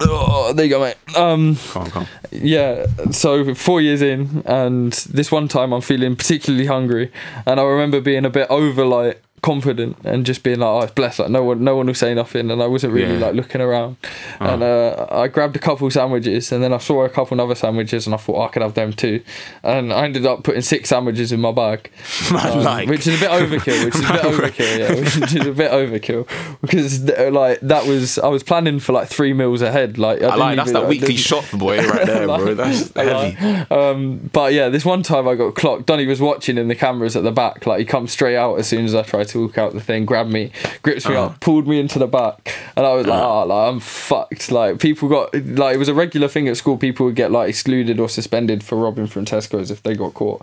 Oh, 0.00 0.52
there 0.52 0.64
you 0.66 0.70
go, 0.70 0.80
mate. 0.80 0.96
Um, 1.16 1.56
Come 1.56 1.82
on, 1.84 1.90
come 1.90 2.02
on. 2.02 2.08
yeah, 2.32 2.86
so 3.10 3.54
four 3.54 3.80
years 3.80 4.02
in, 4.02 4.42
and 4.44 4.92
this 4.92 5.30
one 5.30 5.46
time 5.48 5.72
I'm 5.72 5.80
feeling 5.80 6.16
particularly 6.16 6.66
hungry, 6.66 7.12
and 7.46 7.60
I 7.60 7.62
remember 7.62 8.00
being 8.00 8.24
a 8.24 8.30
bit 8.30 8.48
over 8.50 8.84
like 8.84 9.22
confident 9.44 9.96
and 10.04 10.24
just 10.24 10.42
being 10.42 10.60
like, 10.60 10.90
"Oh, 10.90 10.92
bless!" 10.94 11.18
Like 11.18 11.28
no 11.30 11.44
one, 11.44 11.62
no 11.62 11.76
one 11.76 11.86
will 11.86 11.94
say 11.94 12.14
nothing, 12.14 12.50
and 12.50 12.62
I 12.62 12.66
wasn't 12.66 12.94
really 12.94 13.12
Yeah. 13.14 13.26
like 13.26 13.34
looking 13.34 13.60
around. 13.60 13.96
And 14.40 14.62
uh, 14.62 15.06
I 15.10 15.28
grabbed 15.28 15.54
a 15.54 15.58
couple 15.58 15.90
sandwiches, 15.90 16.50
and 16.50 16.62
then 16.62 16.72
I 16.72 16.78
saw 16.78 17.04
a 17.04 17.08
couple 17.10 17.38
other 17.40 17.54
sandwiches, 17.54 18.06
and 18.06 18.14
I 18.14 18.18
thought 18.18 18.36
oh, 18.38 18.42
I 18.42 18.48
could 18.48 18.62
have 18.62 18.74
them 18.74 18.92
too. 18.94 19.22
And 19.62 19.92
I 19.92 20.04
ended 20.04 20.24
up 20.24 20.42
putting 20.44 20.62
six 20.62 20.88
sandwiches 20.88 21.30
in 21.30 21.40
my 21.40 21.52
bag, 21.52 21.90
um, 22.30 22.62
like, 22.64 22.88
which 22.88 23.06
is 23.06 23.20
a 23.22 23.28
bit 23.28 23.30
overkill. 23.30 23.84
Which 23.84 23.94
is 23.94 24.00
a 24.08 24.12
bit 24.12 24.22
overkill, 24.32 24.78
yeah. 24.78 24.94
Which 25.20 25.34
is 25.34 25.46
a 25.46 25.52
bit 25.52 25.70
overkill 25.70 26.26
because 26.62 27.04
like 27.32 27.60
that 27.60 27.86
was 27.86 28.18
I 28.18 28.28
was 28.28 28.42
planning 28.42 28.80
for 28.80 28.92
like 28.92 29.08
three 29.08 29.34
meals 29.34 29.60
ahead. 29.60 29.98
Like 29.98 30.22
I, 30.22 30.28
I 30.28 30.34
like 30.36 30.56
that's 30.56 30.70
even- 30.70 30.80
that 30.82 30.88
weekly 30.88 31.08
didn't- 31.08 31.20
shop, 31.20 31.44
boy, 31.52 31.78
right 31.86 32.06
there, 32.06 32.26
bro. 32.38 32.54
That's 32.54 32.92
heavy. 32.94 33.36
um, 33.70 34.30
but 34.32 34.54
yeah, 34.54 34.70
this 34.70 34.84
one 34.86 35.02
time 35.02 35.28
I 35.28 35.34
got 35.34 35.54
clocked. 35.54 35.86
Donny 35.86 36.06
was 36.06 36.20
watching 36.20 36.56
in 36.56 36.68
the 36.68 36.74
cameras 36.74 37.14
at 37.16 37.22
the 37.24 37.32
back. 37.32 37.66
Like 37.66 37.78
he 37.80 37.84
comes 37.84 38.10
straight 38.12 38.36
out 38.36 38.58
as 38.58 38.66
soon 38.66 38.84
as 38.86 38.94
I 38.94 39.02
tried 39.02 39.28
to 39.28 39.33
walk 39.34 39.58
out 39.58 39.72
the 39.72 39.80
thing, 39.80 40.04
grabbed 40.04 40.30
me, 40.30 40.50
grips 40.82 41.08
me 41.08 41.14
Uh-huh. 41.14 41.26
up, 41.26 41.40
pulled 41.40 41.66
me 41.66 41.78
into 41.80 41.98
the 41.98 42.06
back, 42.06 42.54
and 42.76 42.84
I 42.86 42.92
was 42.94 43.06
like, 43.06 43.22
oh, 43.22 43.44
like 43.46 43.68
I'm 43.72 43.80
fucked. 43.80 44.50
Like 44.50 44.78
people 44.80 45.08
got 45.08 45.34
like 45.34 45.74
it 45.74 45.78
was 45.78 45.88
a 45.88 45.94
regular 45.94 46.28
thing 46.28 46.48
at 46.48 46.56
school. 46.56 46.76
People 46.76 47.06
would 47.06 47.14
get 47.16 47.30
like 47.30 47.48
excluded 47.48 47.98
or 48.00 48.08
suspended 48.08 48.62
for 48.62 48.76
robbing 48.76 49.06
from 49.06 49.24
Tesco's 49.24 49.70
if 49.70 49.82
they 49.82 49.94
got 49.94 50.14
caught. 50.14 50.42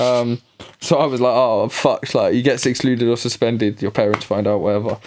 Um, 0.00 0.40
so 0.80 0.96
I 0.98 1.06
was 1.06 1.20
like, 1.20 1.34
oh, 1.34 1.62
I'm 1.64 1.68
fucked. 1.68 2.14
Like 2.14 2.34
you 2.34 2.42
get 2.42 2.64
excluded 2.64 3.08
or 3.08 3.16
suspended, 3.16 3.82
your 3.82 3.90
parents 3.90 4.24
find 4.24 4.46
out, 4.46 4.60
whatever. 4.60 4.98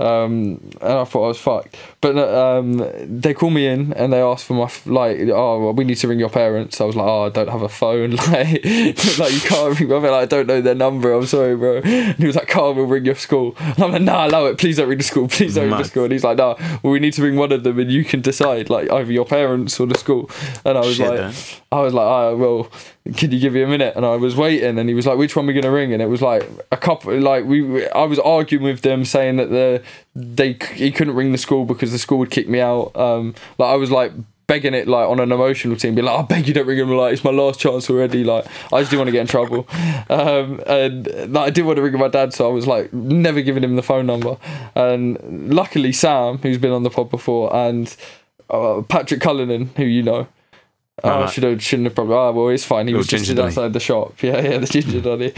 Um, 0.00 0.60
and 0.80 0.92
I 0.92 1.04
thought 1.04 1.24
I 1.24 1.28
was 1.28 1.38
fucked. 1.38 1.76
But 2.00 2.16
um, 2.18 2.78
they 3.20 3.34
call 3.34 3.50
me 3.50 3.66
in 3.66 3.92
and 3.94 4.12
they 4.12 4.20
ask 4.20 4.46
for 4.46 4.54
my 4.54 4.64
f- 4.64 4.86
like, 4.86 5.18
oh, 5.32 5.60
well, 5.64 5.72
we 5.72 5.84
need 5.84 5.96
to 5.96 6.08
ring 6.08 6.18
your 6.18 6.30
parents. 6.30 6.80
I 6.80 6.84
was 6.84 6.96
like, 6.96 7.06
oh, 7.06 7.26
I 7.26 7.28
don't 7.30 7.48
have 7.48 7.62
a 7.62 7.68
phone. 7.68 8.16
Like, 8.28 8.64
like 9.18 9.32
you 9.32 9.40
can't 9.40 9.78
ring 9.80 9.88
my. 9.88 9.96
Like, 9.96 10.12
I 10.22 10.26
don't 10.26 10.46
know 10.46 10.60
their 10.60 10.74
number. 10.74 11.12
I'm 11.12 11.26
sorry, 11.26 11.56
bro. 11.56 11.78
And 11.78 12.16
he 12.16 12.26
was 12.26 12.36
like, 12.36 12.48
Carl, 12.48 12.74
we'll 12.74 12.86
ring 12.86 13.04
your 13.04 13.14
school. 13.14 13.54
And 13.58 13.82
I'm 13.82 13.92
like, 13.92 14.02
nah, 14.02 14.26
allow 14.26 14.46
it. 14.46 14.58
Please 14.58 14.76
don't 14.76 14.88
ring 14.88 14.98
the 14.98 15.04
school. 15.04 15.28
Please 15.28 15.54
don't 15.54 15.68
ring 15.68 15.78
the 15.78 15.84
school. 15.84 16.04
And 16.04 16.12
he's 16.12 16.24
like, 16.24 16.36
nah, 16.38 16.54
well, 16.82 16.92
we 16.92 16.98
need 16.98 17.12
to 17.14 17.22
ring 17.22 17.36
one 17.36 17.52
of 17.52 17.64
them 17.64 17.78
and 17.78 17.90
you 17.90 18.04
can 18.04 18.20
decide, 18.20 18.68
like 18.70 18.90
either 18.90 19.10
your 19.12 19.24
parents 19.24 19.78
or 19.80 19.86
the 19.86 19.96
school. 19.96 20.30
And 20.64 20.76
I 20.76 20.80
was 20.82 20.96
Shit, 20.96 21.08
like, 21.08 21.18
man. 21.18 21.34
I 21.72 21.80
was 21.80 21.94
like, 21.94 22.06
oh, 22.06 22.36
well, 22.36 22.70
can 23.16 23.32
you 23.32 23.40
give 23.40 23.52
me 23.54 23.62
a 23.62 23.66
minute? 23.66 23.94
And 23.96 24.04
I 24.04 24.16
was 24.16 24.36
waiting, 24.36 24.78
and 24.78 24.88
he 24.88 24.94
was 24.94 25.06
like, 25.06 25.18
which 25.18 25.34
one 25.36 25.44
are 25.44 25.48
we 25.48 25.54
gonna 25.54 25.70
ring? 25.70 25.92
And 25.92 26.02
it 26.02 26.06
was 26.06 26.22
like 26.22 26.48
a 26.70 26.76
couple, 26.76 27.18
like 27.18 27.44
we, 27.44 27.88
I 27.88 28.04
was 28.04 28.18
arguing 28.18 28.64
with 28.64 28.82
them, 28.82 29.04
saying 29.04 29.36
that 29.36 29.50
the 29.50 29.82
they 30.14 30.56
he 30.74 30.90
couldn't 30.90 31.14
ring 31.14 31.32
the 31.32 31.38
school 31.38 31.64
because 31.64 31.92
the 31.92 31.98
school 31.98 32.18
would 32.18 32.30
kick 32.30 32.48
me 32.48 32.60
out. 32.60 32.94
Um, 32.96 33.34
like 33.58 33.68
I 33.68 33.76
was 33.76 33.90
like 33.90 34.12
begging 34.48 34.72
it 34.72 34.88
like 34.88 35.06
on 35.06 35.20
an 35.20 35.30
emotional 35.30 35.76
team, 35.76 35.94
be 35.94 36.02
like, 36.02 36.18
I 36.18 36.22
beg 36.22 36.48
you 36.48 36.54
don't 36.54 36.66
ring 36.66 36.78
him. 36.78 36.90
Like 36.90 37.12
it's 37.12 37.22
my 37.22 37.30
last 37.30 37.60
chance 37.60 37.88
already. 37.88 38.24
Like 38.24 38.46
I 38.72 38.80
just 38.80 38.90
didn't 38.90 39.00
want 39.00 39.08
to 39.08 39.12
get 39.12 39.20
in 39.20 39.26
trouble, 39.26 39.66
um, 40.10 40.60
and 40.66 41.06
like, 41.32 41.48
I 41.48 41.50
didn't 41.50 41.66
want 41.66 41.76
to 41.76 41.82
ring 41.82 41.98
my 41.98 42.08
dad, 42.08 42.34
so 42.34 42.48
I 42.48 42.52
was 42.52 42.66
like 42.66 42.92
never 42.92 43.40
giving 43.40 43.62
him 43.62 43.76
the 43.76 43.82
phone 43.82 44.06
number. 44.06 44.36
And 44.74 45.54
luckily, 45.54 45.92
Sam, 45.92 46.38
who's 46.38 46.58
been 46.58 46.72
on 46.72 46.82
the 46.82 46.90
pod 46.90 47.10
before, 47.10 47.54
and 47.54 47.94
uh, 48.50 48.82
Patrick 48.88 49.20
Cullinan, 49.20 49.70
who 49.76 49.84
you 49.84 50.02
know. 50.02 50.26
Oh, 51.04 51.22
I 51.22 51.26
should 51.26 51.44
have, 51.44 51.62
shouldn't 51.62 51.86
have 51.86 51.94
probably. 51.94 52.14
Oh, 52.14 52.32
well, 52.32 52.48
it's 52.48 52.64
fine. 52.64 52.88
He 52.88 52.94
was 52.94 53.06
just 53.06 53.24
ginger 53.24 53.24
stood 53.26 53.36
Donny. 53.36 53.48
outside 53.48 53.72
the 53.72 53.80
shop. 53.80 54.14
Yeah, 54.22 54.40
yeah, 54.40 54.58
the 54.58 54.66
ginger 54.66 55.00
Donny. 55.00 55.32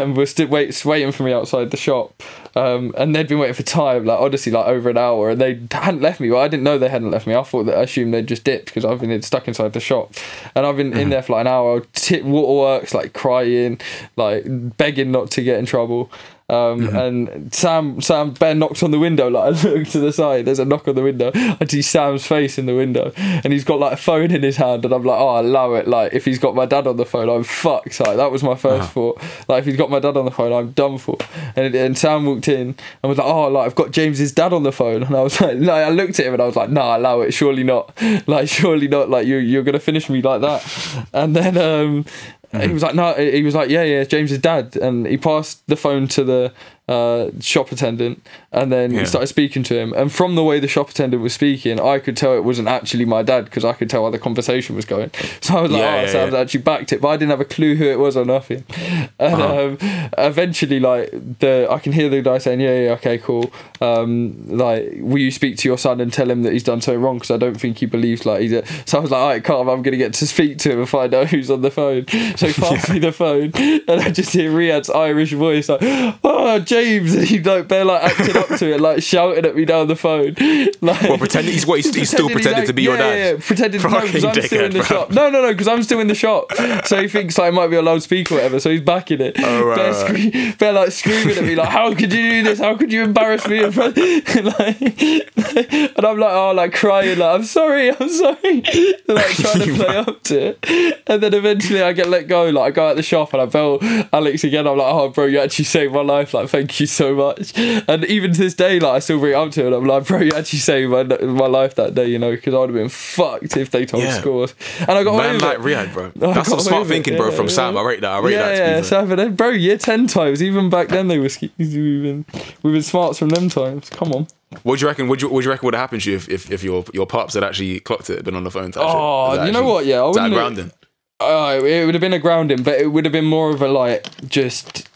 Um, 0.00 0.14
was 0.14 0.30
still 0.30 0.48
wait, 0.48 0.84
waiting 0.84 1.12
for 1.12 1.22
me 1.22 1.32
outside 1.32 1.70
the 1.70 1.76
shop. 1.76 2.22
Um, 2.54 2.92
and 2.98 3.14
they'd 3.14 3.26
been 3.26 3.38
waiting 3.38 3.54
for 3.54 3.62
time, 3.62 4.04
like 4.04 4.20
honestly, 4.20 4.52
like 4.52 4.66
over 4.66 4.90
an 4.90 4.98
hour, 4.98 5.30
and 5.30 5.40
they 5.40 5.60
hadn't 5.70 6.02
left 6.02 6.20
me. 6.20 6.30
Well, 6.30 6.42
I 6.42 6.48
didn't 6.48 6.64
know 6.64 6.78
they 6.78 6.88
hadn't 6.90 7.10
left 7.10 7.26
me. 7.26 7.34
I 7.34 7.42
thought 7.42 7.64
that 7.64 7.78
I 7.78 7.82
assumed 7.82 8.12
they'd 8.12 8.26
just 8.26 8.44
dipped 8.44 8.66
because 8.66 8.84
I've 8.84 9.00
been 9.00 9.22
stuck 9.22 9.48
inside 9.48 9.72
the 9.72 9.80
shop, 9.80 10.12
and 10.54 10.66
I've 10.66 10.76
been 10.76 10.90
Mm-hmm. 10.90 11.00
in 11.00 11.08
there 11.10 11.22
for 11.22 11.32
like 11.32 11.42
an 11.42 11.46
hour. 11.46 11.80
T- 11.94 12.20
waterworks, 12.20 12.92
like 12.92 13.14
crying, 13.14 13.80
like 14.16 14.44
begging 14.76 15.10
not 15.10 15.30
to 15.32 15.42
get 15.42 15.58
in 15.58 15.64
trouble. 15.64 16.10
Um, 16.52 16.80
Mm-hmm. 16.82 16.96
and 16.96 17.54
Sam, 17.54 18.00
Sam, 18.00 18.32
Ben 18.32 18.58
knocks 18.58 18.82
on 18.82 18.90
the 18.90 18.98
window. 18.98 19.28
Like 19.28 19.44
I 19.64 19.68
look 19.68 19.88
to 19.88 19.98
the 20.00 20.12
side, 20.12 20.44
there's 20.44 20.58
a 20.58 20.64
knock 20.64 20.86
on 20.88 20.94
the 20.94 21.02
window. 21.02 21.30
I 21.34 21.64
see 21.68 21.82
Sam's 21.82 22.26
face 22.26 22.58
in 22.58 22.66
the 22.66 22.74
window, 22.74 23.12
and 23.16 23.52
he's 23.52 23.64
got 23.64 23.78
like 23.78 23.92
a 23.94 23.96
phone 23.96 24.30
in 24.30 24.42
his 24.42 24.56
hand. 24.56 24.84
And 24.84 24.92
I'm 24.94 25.02
like, 25.02 25.18
oh, 25.20 25.28
I 25.28 25.40
allow 25.40 25.74
it. 25.74 25.88
Like 25.88 26.12
if 26.12 26.24
he's 26.24 26.38
got 26.38 26.54
my 26.54 26.66
dad 26.66 26.86
on 26.86 26.96
the 26.96 27.06
phone, 27.06 27.28
I'm 27.28 27.42
fucked. 27.44 27.98
Like 28.00 28.16
that 28.16 28.30
was 28.30 28.42
my 28.42 28.54
1st 28.54 28.64
Uh-huh. 28.80 28.86
thought. 28.86 29.22
Like 29.48 29.60
if 29.60 29.66
he's 29.66 29.76
got 29.76 29.90
my 29.90 29.98
dad 29.98 30.16
on 30.16 30.24
the 30.24 30.30
phone, 30.30 30.52
I'm 30.52 30.72
done 30.72 30.98
for. 30.98 31.16
And 31.56 31.74
and 31.74 31.96
Sam 31.96 32.26
walked 32.26 32.48
in 32.48 32.74
and 33.02 33.08
was 33.08 33.18
like, 33.18 33.26
oh, 33.26 33.48
like 33.48 33.66
I've 33.66 33.74
got 33.74 33.90
James's 33.90 34.32
dad 34.32 34.52
on 34.52 34.62
the 34.62 34.72
phone, 34.72 35.02
and 35.02 35.14
I 35.16 35.20
was 35.22 35.40
like, 35.40 35.56
no, 35.56 35.72
I 35.72 35.90
looked 35.90 36.18
at 36.20 36.26
him 36.26 36.34
and 36.34 36.42
I 36.42 36.46
was 36.46 36.56
like, 36.56 36.70
nah, 36.70 36.96
allow 36.96 37.20
it. 37.22 37.32
Surely 37.32 37.64
not. 37.64 37.92
Like 38.26 38.48
surely 38.48 38.88
not. 38.88 39.08
Like 39.10 39.26
you, 39.26 39.36
you're 39.38 39.62
gonna 39.62 39.80
finish 39.80 40.08
me 40.10 40.22
like 40.22 40.40
that. 40.42 41.06
And 41.12 41.34
then 41.36 41.56
um. 41.58 42.04
He 42.52 42.58
mm. 42.58 42.72
was 42.74 42.82
like, 42.82 42.94
no. 42.94 43.14
He 43.14 43.42
was 43.42 43.54
like, 43.54 43.70
yeah, 43.70 43.82
yeah, 43.82 44.04
James's 44.04 44.38
dad, 44.38 44.76
and 44.76 45.06
he 45.06 45.16
passed 45.16 45.66
the 45.68 45.76
phone 45.76 46.06
to 46.08 46.22
the 46.22 46.52
uh, 46.88 47.30
shop 47.40 47.70
attendant, 47.72 48.26
and 48.50 48.72
then 48.72 48.90
Yeah. 48.92 49.04
started 49.04 49.28
speaking 49.28 49.62
to 49.64 49.78
him. 49.78 49.92
And 49.94 50.12
from 50.12 50.34
the 50.34 50.42
way 50.42 50.58
the 50.60 50.68
shop 50.68 50.90
attendant 50.90 51.22
was 51.22 51.32
speaking, 51.32 51.80
I 51.80 51.98
could 52.00 52.16
tell 52.16 52.34
it 52.36 52.44
wasn't 52.44 52.68
actually 52.68 53.04
my 53.04 53.22
dad 53.22 53.44
because 53.46 53.64
I 53.64 53.72
could 53.72 53.88
tell 53.88 54.04
how 54.04 54.10
the 54.10 54.18
conversation 54.18 54.74
was 54.76 54.84
going. 54.84 55.10
So 55.40 55.56
I 55.56 55.60
was 55.62 55.70
like, 55.70 55.80
Yeah, 55.80 55.94
oh, 55.94 56.00
yeah, 56.02 56.06
so 56.08 56.18
I 56.18 56.20
yeah. 56.20 56.24
was 56.26 56.34
actually 56.34 56.60
backed 56.62 56.92
it, 56.92 57.00
but 57.00 57.08
I 57.08 57.16
didn't 57.16 57.30
have 57.30 57.40
a 57.40 57.44
clue 57.44 57.76
who 57.76 57.84
it 57.84 57.98
was 57.98 58.16
or 58.16 58.24
nothing. 58.24 58.64
And 59.18 59.34
Uh-huh. 59.42 59.66
um, 59.66 59.78
eventually, 60.18 60.80
like 60.80 61.10
the, 61.38 61.66
I 61.70 61.78
can 61.78 61.92
hear 61.92 62.08
the 62.08 62.20
guy 62.22 62.38
saying, 62.38 62.60
yeah, 62.60 62.78
yeah, 62.84 62.90
okay, 62.92 63.18
cool. 63.18 63.52
Um, 63.80 64.34
like, 64.48 64.92
will 64.98 65.18
you 65.18 65.30
speak 65.30 65.56
to 65.58 65.68
your 65.68 65.78
son 65.78 66.00
and 66.00 66.12
tell 66.12 66.30
him 66.30 66.42
that 66.42 66.52
he's 66.52 66.62
done 66.64 66.80
something 66.80 67.00
wrong? 67.00 67.16
Because 67.16 67.30
I 67.30 67.36
don't 67.36 67.58
think 67.60 67.78
he 67.78 67.86
believes 67.86 68.24
like 68.26 68.40
he's. 68.42 68.52
A... 68.52 68.64
So 68.86 68.98
I 68.98 69.00
was 69.00 69.10
like, 69.10 69.20
all 69.20 69.28
right, 69.28 69.44
calm. 69.44 69.68
I'm 69.68 69.82
gonna 69.82 69.96
get 69.96 70.14
to 70.14 70.26
speak 70.26 70.58
to 70.58 70.72
him 70.72 70.78
and 70.80 70.88
find 70.88 71.12
out 71.14 71.28
who's 71.28 71.50
on 71.50 71.62
the 71.62 71.70
phone. 71.70 72.06
So 72.36 72.46
he 72.48 72.52
passed 72.54 72.88
me 72.90 72.98
the 72.98 73.12
phone, 73.12 73.52
and 73.54 74.00
I 74.00 74.10
just 74.10 74.32
hear 74.32 74.50
Riyad's 74.50 74.88
Irish 74.90 75.32
voice 75.32 75.68
like, 75.68 75.80
"Oh, 76.24 76.58
James," 76.72 77.14
and 77.14 77.24
he 77.24 77.40
like 77.40 77.68
bare 77.68 77.84
like 77.84 78.02
acting 78.02 78.36
up 78.36 78.48
to 78.48 78.72
it, 78.74 78.80
like 78.80 79.02
shouting 79.02 79.44
at 79.44 79.54
me 79.54 79.64
down 79.64 79.88
the 79.88 79.96
phone. 79.96 80.34
Like, 80.82 81.02
Well, 81.02 81.18
pretending 81.18 81.52
he's 81.52 81.64
what 81.66 81.76
he's, 81.80 81.94
he's 81.94 82.10
still 82.10 82.28
pretending 82.28 82.66
to 82.66 82.72
be 82.72 82.82
your 82.82 82.96
dad. 82.96 83.16
Yeah, 83.16 83.30
yeah, 83.32 83.36
pretending 83.40 83.80
no, 83.82 83.88
because 84.00 84.22
Fucking 84.22 84.28
I'm 84.28 84.42
still 84.42 84.64
in 84.64 84.72
the 84.72 84.78
dickhead, 84.80 84.84
shop. 84.88 85.10
No, 85.10 85.30
no, 85.30 85.42
no, 85.42 85.52
because 85.52 85.68
I'm 85.68 85.82
still 85.84 86.00
in 86.00 86.08
the 86.08 86.14
shop. 86.14 86.52
So 86.86 87.00
he 87.00 87.06
thinks 87.08 87.38
I 87.38 87.50
might 87.50 87.68
be 87.68 87.76
on 87.76 87.84
loudspeaker 87.84 88.34
or 88.34 88.38
whatever. 88.38 88.58
So 88.58 88.70
he's 88.70 88.80
backing 88.80 89.20
it. 89.20 89.36
Oh, 89.38 89.64
right, 89.64 89.76
Bear, 89.76 89.92
right. 89.92 90.58
scre- 90.58 90.72
like 90.72 90.90
screaming 90.90 91.38
at 91.38 91.44
me 91.44 91.54
like, 91.54 91.68
"How 91.68 91.90
could 91.94 92.12
you 92.12 92.20
do 92.22 92.42
this? 92.42 92.58
How 92.58 92.76
could 92.76 92.92
you 92.92 93.02
embarrass 93.04 93.46
me?" 93.46 93.62
in 93.62 93.70
front-" 93.70 93.96
and, 93.98 94.44
like, 94.58 94.80
and 95.96 96.04
I'm 96.06 96.18
like, 96.18 96.32
oh, 96.32 96.52
like 96.56 96.72
crying, 96.74 97.18
like 97.18 97.34
I'm 97.36 97.44
sorry, 97.44 97.90
I'm 97.90 98.08
sorry, 98.08 98.62
like 99.06 99.26
trying 99.36 99.60
to 99.60 99.74
play 99.76 99.96
up 99.98 100.22
to 100.24 100.56
it. 100.60 101.02
And 101.06 101.22
then 101.22 101.34
eventually 101.34 101.82
I 101.82 101.92
get 101.92 102.08
let 102.08 102.26
go. 102.28 102.48
Like 102.50 102.72
I 102.72 102.74
go 102.74 102.88
out 102.88 102.96
the 102.96 103.02
shop 103.02 103.32
and 103.34 103.42
I 103.42 103.46
bell 103.46 103.78
Alex 104.12 104.42
again. 104.44 104.66
I'm 104.66 104.76
like, 104.78 104.92
oh, 104.92 105.08
bro, 105.10 105.26
you 105.26 105.38
actually 105.38 105.66
saved 105.66 105.92
my 105.92 106.02
life. 106.02 106.34
Like, 106.34 106.48
thank 106.48 106.61
you 106.80 106.86
so 106.86 107.14
much. 107.14 107.56
And 107.58 108.04
even 108.04 108.32
to 108.32 108.38
this 108.38 108.54
day, 108.54 108.78
like 108.80 108.94
I 108.94 108.98
still 109.00 109.18
bring 109.18 109.32
it 109.32 109.36
up 109.36 109.50
to 109.52 109.66
him. 109.66 109.72
I'm 109.72 109.84
like, 109.84 110.06
bro, 110.06 110.20
you 110.20 110.32
actually 110.34 110.58
saved 110.60 110.90
my 110.90 111.02
my 111.04 111.46
life 111.46 111.74
that 111.76 111.94
day. 111.94 112.06
You 112.06 112.18
know, 112.18 112.30
because 112.32 112.54
I 112.54 112.58
would 112.58 112.70
have 112.70 112.76
been 112.76 112.88
fucked 112.88 113.56
if 113.56 113.70
they 113.70 113.86
told 113.86 114.02
Yeah. 114.02 114.18
scores. 114.20 114.54
And 114.80 114.90
I 114.90 115.04
got 115.04 115.16
Man 115.16 115.38
like 115.38 115.58
it. 115.58 115.62
Riyadh, 115.62 115.92
bro. 115.92 116.12
That's 116.16 116.48
some 116.48 116.60
smart 116.60 116.86
it, 116.86 116.88
thinking, 116.88 117.16
bro, 117.16 117.30
yeah, 117.30 117.36
from 117.36 117.46
yeah. 117.46 117.52
Sam. 117.52 117.76
I 117.76 117.82
rate 117.82 118.00
that. 118.00 118.12
I 118.12 118.18
rate 118.20 118.32
yeah, 118.32 118.42
that. 118.42 118.56
yeah, 118.56 118.82
fair. 118.82 119.16
Sam, 119.16 119.34
bro, 119.34 119.50
year 119.50 119.78
ten 119.78 120.06
times. 120.06 120.42
Even 120.42 120.70
back 120.70 120.88
then, 120.88 121.08
they 121.08 121.18
were 121.18 121.28
we've 121.40 121.66
been 122.02 122.24
we've 122.62 122.74
been 122.74 122.82
smarts 122.82 123.18
from 123.18 123.30
them 123.30 123.48
times. 123.48 123.90
Come 123.90 124.12
on. 124.12 124.26
What 124.62 124.78
do 124.78 124.82
you 124.82 124.88
reckon? 124.88 125.06
Do 125.06 125.12
you, 125.12 125.28
do 125.30 125.40
you 125.40 125.50
reckon 125.50 125.66
would 125.66 125.74
have 125.74 125.80
happened 125.80 126.02
to 126.02 126.10
you 126.10 126.16
if, 126.16 126.28
if, 126.28 126.50
if 126.50 126.62
your 126.62 126.84
your 126.92 127.06
pops 127.06 127.34
had 127.34 127.44
actually 127.44 127.80
clocked 127.80 128.10
it, 128.10 128.24
been 128.24 128.34
on 128.36 128.44
the 128.44 128.50
phone? 128.50 128.72
Oh, 128.76 129.44
you 129.44 129.52
know 129.52 129.64
what? 129.64 129.86
Yeah, 129.86 130.02
I 130.02 130.06
wouldn't. 130.08 130.34
grounding? 130.34 130.72
Oh, 131.20 131.64
it 131.64 131.86
would 131.86 131.94
have 131.94 132.00
been 132.00 132.12
a 132.12 132.18
grounding, 132.18 132.62
but 132.62 132.78
it 132.80 132.88
would 132.88 133.04
have 133.04 133.12
been 133.12 133.24
more 133.24 133.50
of 133.50 133.62
a 133.62 133.68
like 133.68 134.06
just. 134.28 134.88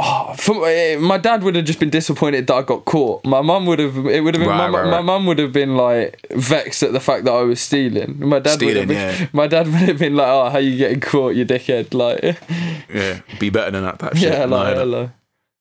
Oh, 0.00 0.62
eh, 0.64 0.96
my 0.96 1.18
dad 1.18 1.42
would 1.42 1.56
have 1.56 1.64
just 1.64 1.80
been 1.80 1.90
disappointed 1.90 2.46
that 2.46 2.54
I 2.54 2.62
got 2.62 2.84
caught. 2.84 3.24
My 3.24 3.40
mum 3.40 3.66
would 3.66 3.80
have. 3.80 3.96
It 4.06 4.22
would 4.22 4.34
have 4.34 4.40
been. 4.40 4.48
Right, 4.48 4.70
my, 4.70 4.78
right, 4.82 4.90
right. 4.90 5.04
mum 5.04 5.26
would 5.26 5.38
have 5.40 5.52
been 5.52 5.76
like 5.76 6.24
vexed 6.30 6.82
at 6.84 6.92
the 6.92 7.00
fact 7.00 7.24
that 7.24 7.32
I 7.32 7.42
was 7.42 7.60
stealing. 7.60 8.16
My 8.20 8.38
dad 8.38 8.62
would 8.62 8.76
have 8.76 8.88
been. 8.88 8.96
yeah. 8.96 9.26
My 9.32 9.46
dad 9.48 9.66
would 9.66 9.74
have 9.88 9.98
been 9.98 10.14
like, 10.14 10.28
"Oh, 10.28 10.50
how 10.50 10.58
you 10.58 10.76
getting 10.76 11.00
caught, 11.00 11.34
you 11.34 11.44
dickhead!" 11.44 11.92
Like, 11.94 12.22
Yeah, 12.94 13.20
be 13.40 13.50
better 13.50 13.72
than 13.72 13.82
that 13.84 13.98
type 13.98 14.14
shit. 14.16 14.32
yeah, 14.32 14.44
like, 14.44 14.74
no. 14.74 14.80
hello. 14.80 15.10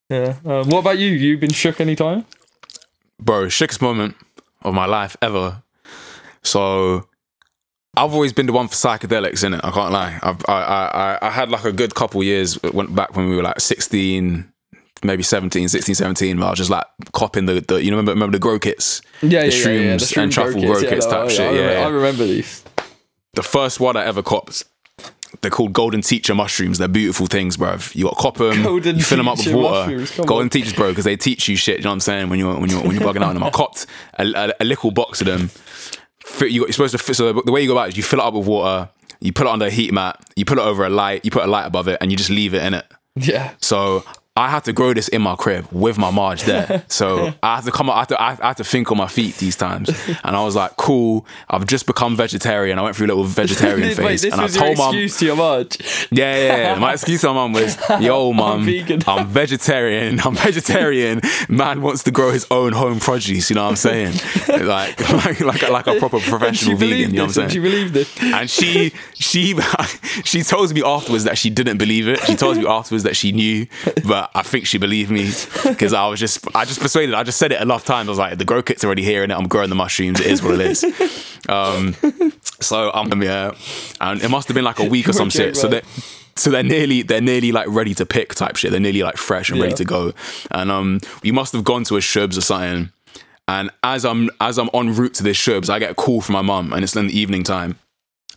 Yeah. 0.09 0.35
Um, 0.45 0.69
what 0.69 0.79
about 0.79 0.99
you? 0.99 1.07
You 1.09 1.37
been 1.37 1.51
shook 1.51 1.81
any 1.81 1.95
time? 1.95 2.25
bro, 3.19 3.49
sickest 3.49 3.81
moment 3.81 4.15
of 4.61 4.73
my 4.73 4.85
life 4.85 5.17
ever. 5.21 5.63
So 6.43 7.07
I've 7.97 8.13
always 8.13 8.31
been 8.31 8.45
the 8.45 8.53
one 8.53 8.67
for 8.67 8.75
psychedelics, 8.75 9.43
in 9.43 9.55
it. 9.55 9.61
I 9.63 9.71
can't 9.71 9.91
lie. 9.91 10.19
I've, 10.21 10.43
I, 10.47 10.53
I, 10.53 11.27
I 11.27 11.31
had 11.31 11.49
like 11.49 11.65
a 11.65 11.71
good 11.71 11.95
couple 11.95 12.23
years 12.23 12.61
went 12.61 12.95
back 12.95 13.15
when 13.15 13.29
we 13.29 13.35
were 13.35 13.41
like 13.41 13.59
16, 13.59 14.51
maybe 15.03 15.23
17, 15.23 15.67
16, 15.67 15.95
17, 15.95 16.37
where 16.37 16.47
I 16.47 16.49
was 16.51 16.57
just 16.57 16.69
like 16.69 16.85
copping 17.13 17.45
the, 17.47 17.61
the 17.61 17.83
you 17.83 17.91
know, 17.91 17.97
remember, 17.97 18.11
remember 18.11 18.37
the 18.37 18.41
grow 18.41 18.59
kits? 18.59 19.01
Yeah, 19.21 19.27
the 19.27 19.33
yeah, 19.33 19.41
yeah, 19.41 19.47
yeah, 19.47 19.47
the 19.47 20.05
shrooms 20.05 20.13
shroom 20.13 20.23
and 20.23 20.31
truffle 20.31 20.61
grow 20.61 20.71
grow 20.71 20.79
kits, 20.81 20.89
kits 20.89 21.05
yeah, 21.05 21.11
type 21.11 21.29
shit. 21.29 21.39
I 21.39 21.43
yeah, 21.43 21.49
remember, 21.49 21.73
yeah. 21.73 21.85
I 21.85 21.89
remember 21.89 22.25
these. 22.25 22.63
the 23.33 23.43
first 23.43 23.79
one 23.79 23.97
I 23.97 24.05
ever 24.05 24.21
copped. 24.21 24.63
They're 25.41 25.51
called 25.51 25.73
golden 25.73 26.01
teacher 26.01 26.33
mushrooms. 26.33 26.77
They're 26.77 26.87
beautiful 26.87 27.27
things, 27.27 27.57
bruv. 27.57 27.93
You 27.93 28.05
got 28.05 28.15
to 28.15 28.21
cop 28.21 28.37
them. 28.37 28.63
Golden 28.63 28.95
you 28.95 29.03
fill 29.03 29.17
them 29.17 29.27
up 29.27 29.37
with 29.37 29.53
water. 29.53 30.23
golden 30.23 30.45
on. 30.45 30.49
teachers, 30.49 30.73
bro, 30.73 30.89
because 30.89 31.03
they 31.03 31.17
teach 31.17 31.47
you 31.47 31.55
shit. 31.57 31.77
You 31.77 31.83
know 31.83 31.89
what 31.89 31.95
I'm 31.95 31.99
saying? 31.99 32.29
When 32.29 32.39
you're 32.39 32.57
when 32.57 32.69
you're 32.69 32.81
when 32.81 32.91
you're 32.91 33.01
bugging 33.01 33.17
out 33.17 33.29
on 33.29 33.33
them. 33.35 33.43
I 33.43 33.49
copped 33.49 33.85
a, 34.17 34.23
a, 34.23 34.53
a 34.61 34.65
little 34.65 34.91
box 34.91 35.21
of 35.21 35.27
them. 35.27 35.51
Fit- 36.27 36.51
You 36.51 36.61
got, 36.61 36.67
you're 36.67 36.73
supposed 36.73 36.91
to. 36.91 36.97
Fit, 36.97 37.15
so 37.15 37.33
the 37.33 37.51
way 37.51 37.61
you 37.61 37.67
go 37.67 37.73
about 37.73 37.87
it 37.87 37.89
is 37.93 37.97
you 37.97 38.03
fill 38.03 38.19
it 38.19 38.25
up 38.25 38.33
with 38.33 38.47
water. 38.47 38.89
You 39.19 39.33
put 39.33 39.47
it 39.47 39.49
under 39.49 39.65
a 39.65 39.69
heat 39.71 39.91
mat. 39.93 40.19
You 40.35 40.45
put 40.45 40.57
it 40.59 40.61
over 40.61 40.85
a 40.85 40.89
light. 40.89 41.25
You 41.25 41.31
put 41.31 41.43
a 41.43 41.47
light 41.47 41.65
above 41.65 41.87
it, 41.87 41.97
and 42.01 42.11
you 42.11 42.17
just 42.17 42.29
leave 42.29 42.53
it 42.53 42.61
in 42.63 42.73
it. 42.73 42.85
Yeah. 43.15 43.53
So 43.61 44.03
I 44.37 44.49
had 44.49 44.63
to 44.65 44.73
grow 44.73 44.93
this 44.93 45.07
in 45.07 45.23
my 45.23 45.35
crib 45.35 45.67
with 45.71 45.97
my 45.97 46.11
Marge 46.11 46.43
there. 46.43 46.83
So 46.97 47.33
I 47.43 47.55
had 47.55 47.65
to 47.65 47.71
come. 47.71 47.89
I 47.89 47.99
had 47.99 48.09
to. 48.09 48.21
I 48.21 48.35
had 48.35 48.57
to 48.57 48.63
think 48.63 48.91
on 48.91 48.97
my 48.97 49.07
feet 49.07 49.35
these 49.37 49.55
times, 49.55 49.89
and 50.23 50.35
I 50.35 50.43
was 50.43 50.55
like, 50.55 50.75
"Cool, 50.77 51.25
I've 51.49 51.65
just 51.65 51.85
become 51.85 52.15
vegetarian." 52.15 52.79
I 52.79 52.81
went 52.81 52.95
through 52.95 53.07
a 53.07 53.11
little 53.13 53.23
vegetarian 53.23 53.87
Wait, 53.89 53.97
phase, 53.97 54.23
and 54.23 54.35
I 54.35 54.47
told 54.47 54.77
mom, 54.77 54.95
excuse 54.95 55.19
to 55.19 55.25
your 55.25 55.35
Marge. 55.35 55.77
yeah, 56.11 56.35
yeah, 56.35 56.57
yeah. 56.57 56.79
My 56.79 56.93
excuse 56.93 57.21
to 57.21 57.27
my 57.27 57.33
mum 57.33 57.53
was, 57.53 57.77
"Yo, 57.99 58.31
mum, 58.33 58.65
vegan." 58.65 59.01
I'm 59.07 59.27
vegetarian. 59.27 60.19
I'm 60.21 60.35
vegetarian. 60.35 61.21
Man 61.49 61.81
wants 61.81 62.03
to 62.03 62.11
grow 62.11 62.31
his 62.31 62.47
own 62.51 62.73
home 62.73 62.99
produce. 62.99 63.49
You 63.49 63.55
know 63.55 63.63
what 63.63 63.71
I'm 63.71 63.75
saying? 63.75 64.13
Like, 64.47 64.99
like, 65.11 65.39
like, 65.41 65.63
a, 65.63 65.71
like 65.71 65.87
a 65.87 65.99
proper 65.99 66.19
professional 66.19 66.77
vegan. 66.77 67.11
You 67.11 67.17
know 67.17 67.25
what 67.25 67.37
I'm 67.37 67.43
and 67.43 67.51
she 67.51 67.59
believed 67.59 67.95
it. 67.95 68.23
And 68.23 68.49
she, 68.49 68.93
she, 69.13 69.55
she 70.23 70.43
told 70.43 70.73
me 70.73 70.83
afterwards 70.83 71.25
that 71.25 71.37
she 71.37 71.49
didn't 71.49 71.77
believe 71.77 72.07
it. 72.07 72.19
She 72.21 72.35
told 72.35 72.57
me 72.57 72.65
afterwards 72.65 73.03
that 73.03 73.15
she 73.15 73.31
knew, 73.31 73.67
but 74.05 74.26
I 74.35 74.43
think 74.43 74.67
she 74.67 74.77
believed 74.77 75.11
me 75.11 75.31
because 75.63 75.93
I 75.93 76.07
was 76.07 76.19
just, 76.19 76.45
I 76.55 76.65
just 76.65 76.79
persuaded. 76.79 77.15
I 77.15 77.23
just 77.23 77.37
said 77.37 77.51
it 77.51 77.61
enough 77.61 77.85
times. 77.85 78.07
I 78.07 78.11
was 78.11 78.19
like, 78.19 78.37
the 78.37 78.45
grow 78.45 78.61
kit's 78.61 78.83
already 78.83 79.03
here, 79.03 79.23
and 79.23 79.31
I'm 79.31 79.47
growing 79.47 79.69
the 79.69 79.75
mushrooms. 79.75 80.19
It 80.19 80.27
is 80.27 80.43
what 80.43 80.59
it 80.59 80.61
is. 80.61 80.83
Um, 81.49 81.95
so 82.59 82.91
um, 82.93 83.21
yeah, 83.21 83.51
and 84.01 84.21
it 84.21 84.29
must 84.29 84.49
have 84.49 84.55
been 84.55 84.65
like 84.65 84.79
a 84.79 84.85
week 84.85 85.07
or 85.07 85.13
some 85.21 85.29
shit. 85.29 85.55
So 85.55 85.69
right. 85.69 85.83
that. 85.83 86.03
So 86.35 86.51
they're 86.51 86.61
nearly 86.61 87.03
they're 87.03 87.21
nearly 87.21 87.51
like 87.51 87.67
ready 87.69 87.93
to 87.95 88.05
pick 88.05 88.35
type 88.35 88.57
shit. 88.57 88.71
They're 88.71 88.79
nearly 88.79 89.01
like 89.01 89.15
fresh 89.17 89.49
and 89.49 89.61
ready 89.61 89.73
to 89.75 89.85
go. 89.85 90.13
And 90.51 90.69
um 90.69 90.99
we 91.23 91.31
must 91.31 91.53
have 91.53 91.63
gone 91.63 91.83
to 91.85 91.95
a 91.95 91.99
Shubs 91.99 92.37
or 92.37 92.41
something. 92.41 92.91
And 93.47 93.71
as 93.83 94.03
I'm 94.03 94.29
as 94.41 94.59
I'm 94.59 94.69
en 94.73 94.93
route 94.93 95.13
to 95.15 95.23
this 95.23 95.37
Shubs, 95.37 95.69
I 95.69 95.79
get 95.79 95.91
a 95.91 95.95
call 95.95 96.21
from 96.21 96.33
my 96.33 96.41
mum 96.41 96.73
and 96.73 96.83
it's 96.83 96.95
in 96.95 97.07
the 97.07 97.17
evening 97.17 97.43
time. 97.43 97.79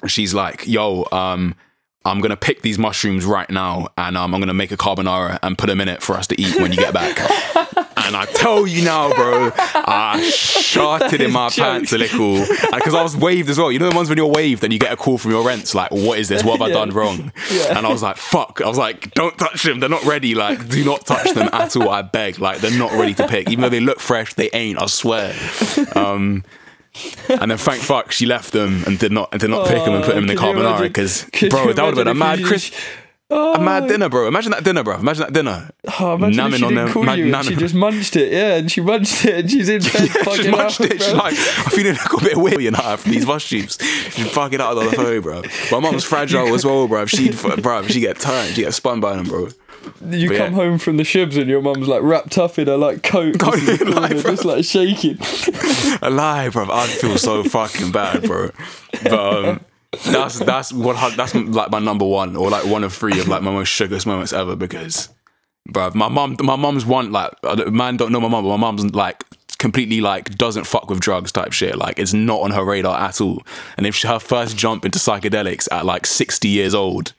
She's 0.07 0.33
like, 0.33 0.67
yo, 0.67 1.07
um, 1.13 1.55
I'm 2.05 2.21
gonna 2.21 2.37
pick 2.37 2.63
these 2.63 2.79
mushrooms 2.79 3.27
right 3.27 3.49
now 3.51 3.89
and 3.99 4.17
um, 4.17 4.35
I'm 4.35 4.41
gonna 4.41 4.55
make 4.55 4.73
a 4.73 4.77
carbonara 4.77 5.39
and 5.43 5.59
put 5.59 5.67
them 5.67 5.81
in 5.83 5.89
it 5.89 6.03
for 6.03 6.17
us 6.17 6.27
to 6.29 6.41
eat 6.41 6.57
when 6.57 6.73
you 6.73 6.79
get 6.79 6.95
back. 6.95 7.19
and 8.11 8.17
I 8.17 8.25
tell 8.25 8.67
you 8.67 8.83
now, 8.83 9.13
bro, 9.13 9.51
I 9.55 10.23
sharted 10.31 11.21
in 11.21 11.31
my 11.31 11.49
jokes. 11.49 11.57
pants 11.59 11.93
a 11.93 11.99
little 11.99 12.39
because 12.73 12.95
I 12.95 13.03
was 13.03 13.17
waved 13.17 13.51
as 13.51 13.59
well. 13.59 13.71
You 13.71 13.79
know 13.79 13.91
the 13.91 13.97
ones 13.97 14.09
when 14.09 14.17
you're 14.17 14.27
waved 14.27 14.65
and 14.65 14.73
you 14.73 14.79
get 14.79 14.93
a 14.93 14.97
call 14.97 15.19
from 15.19 15.31
your 15.31 15.45
rents 15.45 15.75
like, 15.75 15.91
what 15.91 16.19
is 16.19 16.29
this? 16.29 16.43
What 16.43 16.59
have 16.59 16.71
I 16.71 16.73
done 16.73 16.91
wrong? 16.91 17.33
Yeah. 17.53 17.77
And 17.77 17.87
I 17.87 17.93
was 17.93 18.03
like, 18.03 18.17
fuck. 18.17 18.63
I 18.65 18.69
was 18.69 18.79
like, 18.79 19.13
don't 19.13 19.37
touch 19.37 19.63
them. 19.63 19.81
They're 19.81 19.91
not 19.91 20.05
ready. 20.05 20.35
Like, 20.35 20.69
do 20.69 20.83
not 20.85 21.05
touch 21.05 21.35
them 21.35 21.51
at 21.53 21.77
all. 21.77 21.91
I 21.91 22.01
beg. 22.01 22.39
Like, 22.39 22.61
they're 22.61 22.79
not 22.79 22.93
ready 22.93 23.13
to 23.15 23.29
pick. 23.29 23.51
Even 23.51 23.61
though 23.61 23.69
they 23.69 23.81
look 23.81 24.01
fresh, 24.01 24.33
they 24.35 24.49
ain't. 24.55 24.81
I 24.81 24.87
swear. 24.87 25.35
Um, 25.95 26.45
and 27.29 27.51
then 27.51 27.59
thank 27.59 27.81
fuck 27.83 28.11
she 28.13 28.27
left 28.27 28.53
them 28.53 28.83
and 28.87 28.99
did 28.99 29.13
not 29.13 29.29
and 29.33 29.41
did 29.41 29.51
not 29.51 29.67
pick 29.69 29.85
them 29.85 29.95
and 29.95 30.05
put 30.05 30.15
them 30.15 30.25
in 30.25 30.35
the 30.35 30.35
Oh, 30.37 30.43
carbonara 30.43 30.83
because 30.83 31.25
bro 31.51 31.73
that 31.73 31.83
would 31.85 31.97
have 31.97 32.05
been 32.05 32.09
a 32.09 32.15
mad 32.15 32.43
Chris 32.45 32.73
Oh, 33.33 33.55
a 33.55 33.61
mad 33.61 33.87
dinner 33.87 34.09
bro 34.09 34.27
imagine 34.27 34.51
that 34.51 34.65
dinner 34.65 34.83
bro 34.83 34.97
imagine 34.97 35.23
that 35.23 35.33
dinner 35.33 35.71
Oh, 36.01 36.15
imagine 36.15 36.47
if 36.53 36.57
she 36.57 36.65
on 36.65 36.71
didn't 36.71 36.85
them, 36.87 36.93
call 36.93 37.03
mad 37.05 37.19
you 37.19 37.43
she 37.45 37.55
just 37.55 37.75
munched 37.77 38.17
it. 38.17 38.33
Yeah, 38.33 38.57
and 38.57 38.73
she 38.73 38.81
munched 38.81 39.25
it 39.25 39.35
and 39.39 39.49
she's 39.51 39.69
in 39.69 39.83
bed 39.83 39.93
yeah, 39.95 40.23
fucking 40.25 40.51
munched 40.51 40.81
out, 40.81 40.91
it. 40.91 41.01
She's 41.01 41.13
like, 41.15 41.35
I'm 41.59 41.65
feeling 41.71 41.93
a 41.97 42.03
little 42.13 42.19
bit 42.21 42.37
weird, 42.37 42.61
you 42.61 42.73
know, 42.73 42.81
after 42.83 43.09
these 43.09 43.25
mushrooms. 43.25 43.79
She's 44.11 44.29
fucking 44.33 44.61
out 44.61 44.77
on 44.77 44.85
the 44.87 44.93
phone, 44.93 45.21
bro. 45.21 45.43
My 45.71 45.79
mum's 45.79 46.03
fragile 46.03 46.53
as 46.55 46.65
well, 46.65 46.89
bro. 46.89 47.07
She'd, 47.07 47.37
bro, 47.63 47.87
she 47.87 48.01
get 48.01 48.19
turned, 48.19 48.55
she 48.57 48.63
get 48.63 48.75
spun 48.75 48.99
by 48.99 49.15
them, 49.15 49.27
bro. 49.27 49.49
You 50.11 50.29
but 50.29 50.37
come 50.39 50.53
yeah. 50.53 50.59
home 50.63 50.79
from 50.79 50.97
the 50.97 51.03
shibs 51.03 51.37
and 51.39 51.49
your 51.49 51.63
mum's 51.63 51.89
like 51.89 52.03
wrapped 52.03 52.37
up 52.39 52.59
in 52.59 52.67
her 52.67 52.77
like 52.77 53.03
coat, 53.03 53.39
Can't 53.41 53.55
just, 53.61 53.69
in 53.69 53.77
the 53.79 53.85
even 53.85 53.95
lie, 53.95 54.09
corner, 54.09 54.23
bro. 54.23 54.31
just 54.33 54.45
like 54.45 54.65
shaking. 54.65 55.19
A 56.03 56.11
lie, 56.11 56.49
bro. 56.49 56.71
I'd 56.71 56.89
feel 56.89 57.19
so 57.19 57.43
fucking 57.45 57.93
bad, 57.93 58.23
bro. 58.23 58.51
But 59.03 59.13
um, 59.13 59.61
that's 60.07 60.39
that's 60.39 60.73
what 60.73 61.17
that's 61.17 61.35
like 61.35 61.71
my 61.71 61.79
number 61.79 62.07
one 62.07 62.37
or 62.37 62.51
like 62.51 62.65
one 62.67 62.85
of 62.85 62.93
three 62.93 63.19
of 63.21 63.29
like 63.29 63.43
my 63.43 63.51
most 63.51 63.69
sugarest 63.69 64.07
moments 64.07 64.33
ever 64.33 64.55
because, 64.57 65.09
bro, 65.69 65.91
my 65.95 66.09
mum, 66.09 66.37
my 66.41 66.57
mum's 66.57 66.87
one 66.87 67.11
like 67.13 67.33
I 67.45 67.55
don't- 67.57 67.73
man 67.73 67.97
don't 67.97 68.13
know 68.13 68.21
my 68.21 68.29
mum, 68.29 68.45
but 68.45 68.51
my 68.57 68.57
mum's 68.57 68.95
like 68.95 69.25
completely 69.61 70.01
like 70.01 70.37
doesn't 70.37 70.65
fuck 70.65 70.91
with 70.91 70.99
drugs 70.99 71.31
type 71.31 71.53
shit. 71.53 71.77
Like 71.77 72.01
it's 72.01 72.13
not 72.13 72.41
on 72.41 72.51
her 72.51 72.65
radar 72.65 72.99
at 72.99 73.21
all. 73.21 73.43
And 73.77 73.87
if 73.87 73.95
she, 73.95 74.09
her 74.09 74.19
first 74.19 74.57
jump 74.57 74.85
into 74.85 74.99
psychedelics 74.99 75.69
at 75.71 75.87
like 75.87 76.07
sixty 76.07 76.49
years 76.49 76.75
old, 76.75 77.13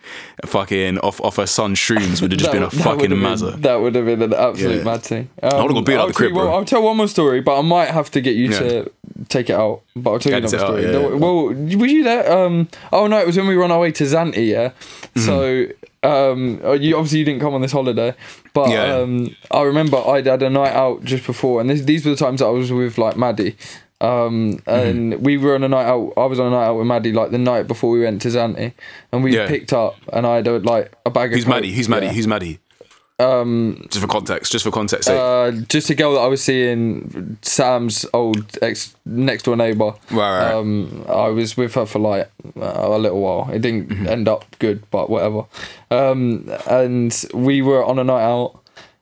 fucking 0.45 0.97
off 0.99 1.21
off 1.21 1.37
her 1.37 1.47
son's 1.47 1.77
shrooms 1.79 2.21
would 2.21 2.31
have 2.33 2.39
just 2.39 2.51
been 2.57 2.63
a 2.63 2.69
fucking 2.69 3.11
mazza. 3.11 3.61
That 3.61 3.75
would 3.75 3.95
have 3.95 4.05
been 4.05 4.21
an 4.21 4.33
absolute 4.33 4.77
Yeah. 4.79 4.83
mad 4.83 5.03
thing. 5.03 5.29
Um, 5.41 5.61
would've 5.61 5.75
got 5.75 5.85
beat 5.85 5.93
out 5.95 5.99
I'll 6.01 6.07
the 6.07 6.13
crib, 6.13 6.33
one- 6.33 6.45
bro. 6.45 6.53
I'll 6.55 6.65
tell 6.65 6.83
one 6.83 6.97
more 6.97 7.07
story, 7.07 7.39
but 7.39 7.57
I 7.57 7.61
might 7.61 7.89
have 7.91 8.11
to 8.11 8.19
get 8.21 8.35
you 8.35 8.49
Yeah. 8.49 8.59
to 8.59 8.91
take 9.29 9.49
it 9.49 9.53
out. 9.55 9.83
But 9.95 10.11
I'll 10.11 10.19
tell 10.19 10.31
you 10.33 10.37
another 10.39 10.57
out, 10.57 10.61
story. 10.67 10.83
yeah, 10.83 10.91
No, 10.91 11.09
yeah. 11.09 11.15
Well, 11.15 11.45
were 11.79 11.85
you 11.87 12.03
there? 12.03 12.31
Um, 12.31 12.67
oh 12.91 13.07
no, 13.07 13.17
it 13.19 13.27
was 13.27 13.37
when 13.37 13.47
we 13.47 13.55
were 13.55 13.63
on 13.63 13.71
our 13.71 13.79
way 13.79 13.91
to 13.93 14.03
Zante. 14.03 14.45
Yeah. 14.47 14.69
Mm-hmm. 15.15 15.21
So. 15.25 15.67
Um, 16.03 16.59
uh, 16.63 16.71
you 16.71 16.95
obviously 16.97 17.19
you 17.19 17.25
didn't 17.25 17.41
come 17.41 17.53
on 17.53 17.61
this 17.61 17.71
holiday, 17.71 18.15
but 18.53 18.69
Yeah. 18.69 18.95
um, 18.97 19.35
I 19.51 19.61
remember 19.61 19.97
I 19.97 20.21
had 20.23 20.41
a 20.41 20.49
night 20.49 20.73
out 20.73 21.03
just 21.03 21.25
before, 21.27 21.61
and 21.61 21.69
this, 21.69 21.81
these 21.81 22.03
were 22.05 22.11
the 22.11 22.17
times 22.17 22.39
that 22.39 22.47
I 22.47 22.49
was 22.49 22.71
with 22.71 22.97
like 22.97 23.17
Maddie, 23.17 23.55
um, 24.01 24.57
Mm-hmm. 24.65 24.69
and 24.69 25.21
we 25.23 25.37
were 25.37 25.53
on 25.53 25.63
a 25.63 25.67
night 25.69 25.85
out. 25.85 26.13
I 26.17 26.25
was 26.25 26.39
on 26.39 26.47
a 26.47 26.49
night 26.49 26.65
out 26.65 26.77
with 26.79 26.87
Maddie 26.87 27.11
like 27.13 27.29
the 27.29 27.37
night 27.37 27.67
before 27.67 27.91
we 27.91 28.01
went 28.01 28.19
to 28.23 28.29
Zante, 28.29 28.73
and 29.11 29.23
we 29.23 29.35
Yeah. 29.35 29.47
picked 29.47 29.73
up, 29.73 29.95
and 30.11 30.25
I 30.25 30.37
had 30.37 30.47
a, 30.47 30.57
like 30.57 30.91
a 31.05 31.11
bag 31.11 31.31
of. 31.31 31.35
Who's 31.35 31.45
Maddie? 31.45 31.67
Coke, 31.69 31.75
Who's 31.77 31.89
Maddie? 31.89 32.05
yeah. 32.07 32.13
Who's 32.13 32.27
Maddie? 32.27 32.59
Um, 33.21 33.85
just 33.89 34.01
for 34.01 34.07
context, 34.07 34.51
just 34.51 34.63
for 34.65 34.71
context 34.71 35.07
sake. 35.07 35.17
Uh, 35.19 35.51
just 35.69 35.89
a 35.89 35.95
girl 35.95 36.13
that 36.13 36.21
I 36.21 36.27
was 36.27 36.41
seeing, 36.43 37.37
Sam's 37.41 38.05
old 38.13 38.57
ex 38.61 38.95
next 39.05 39.43
door 39.43 39.55
neighbour. 39.55 39.93
Right, 40.11 40.39
right. 40.43 40.53
Um, 40.53 41.05
I 41.07 41.27
was 41.29 41.55
with 41.57 41.75
her 41.75 41.85
for 41.85 41.99
like 41.99 42.31
a 42.55 42.97
little 42.97 43.21
while. 43.21 43.49
It 43.51 43.59
didn't 43.61 43.89
Mm-hmm. 43.89 44.07
end 44.07 44.27
up 44.27 44.45
good, 44.59 44.83
but 44.91 45.09
whatever. 45.09 45.45
Um, 45.89 46.49
and 46.69 47.25
we 47.33 47.61
were 47.61 47.83
on 47.83 47.99
a 47.99 48.03
night 48.03 48.23
out. 48.23 48.57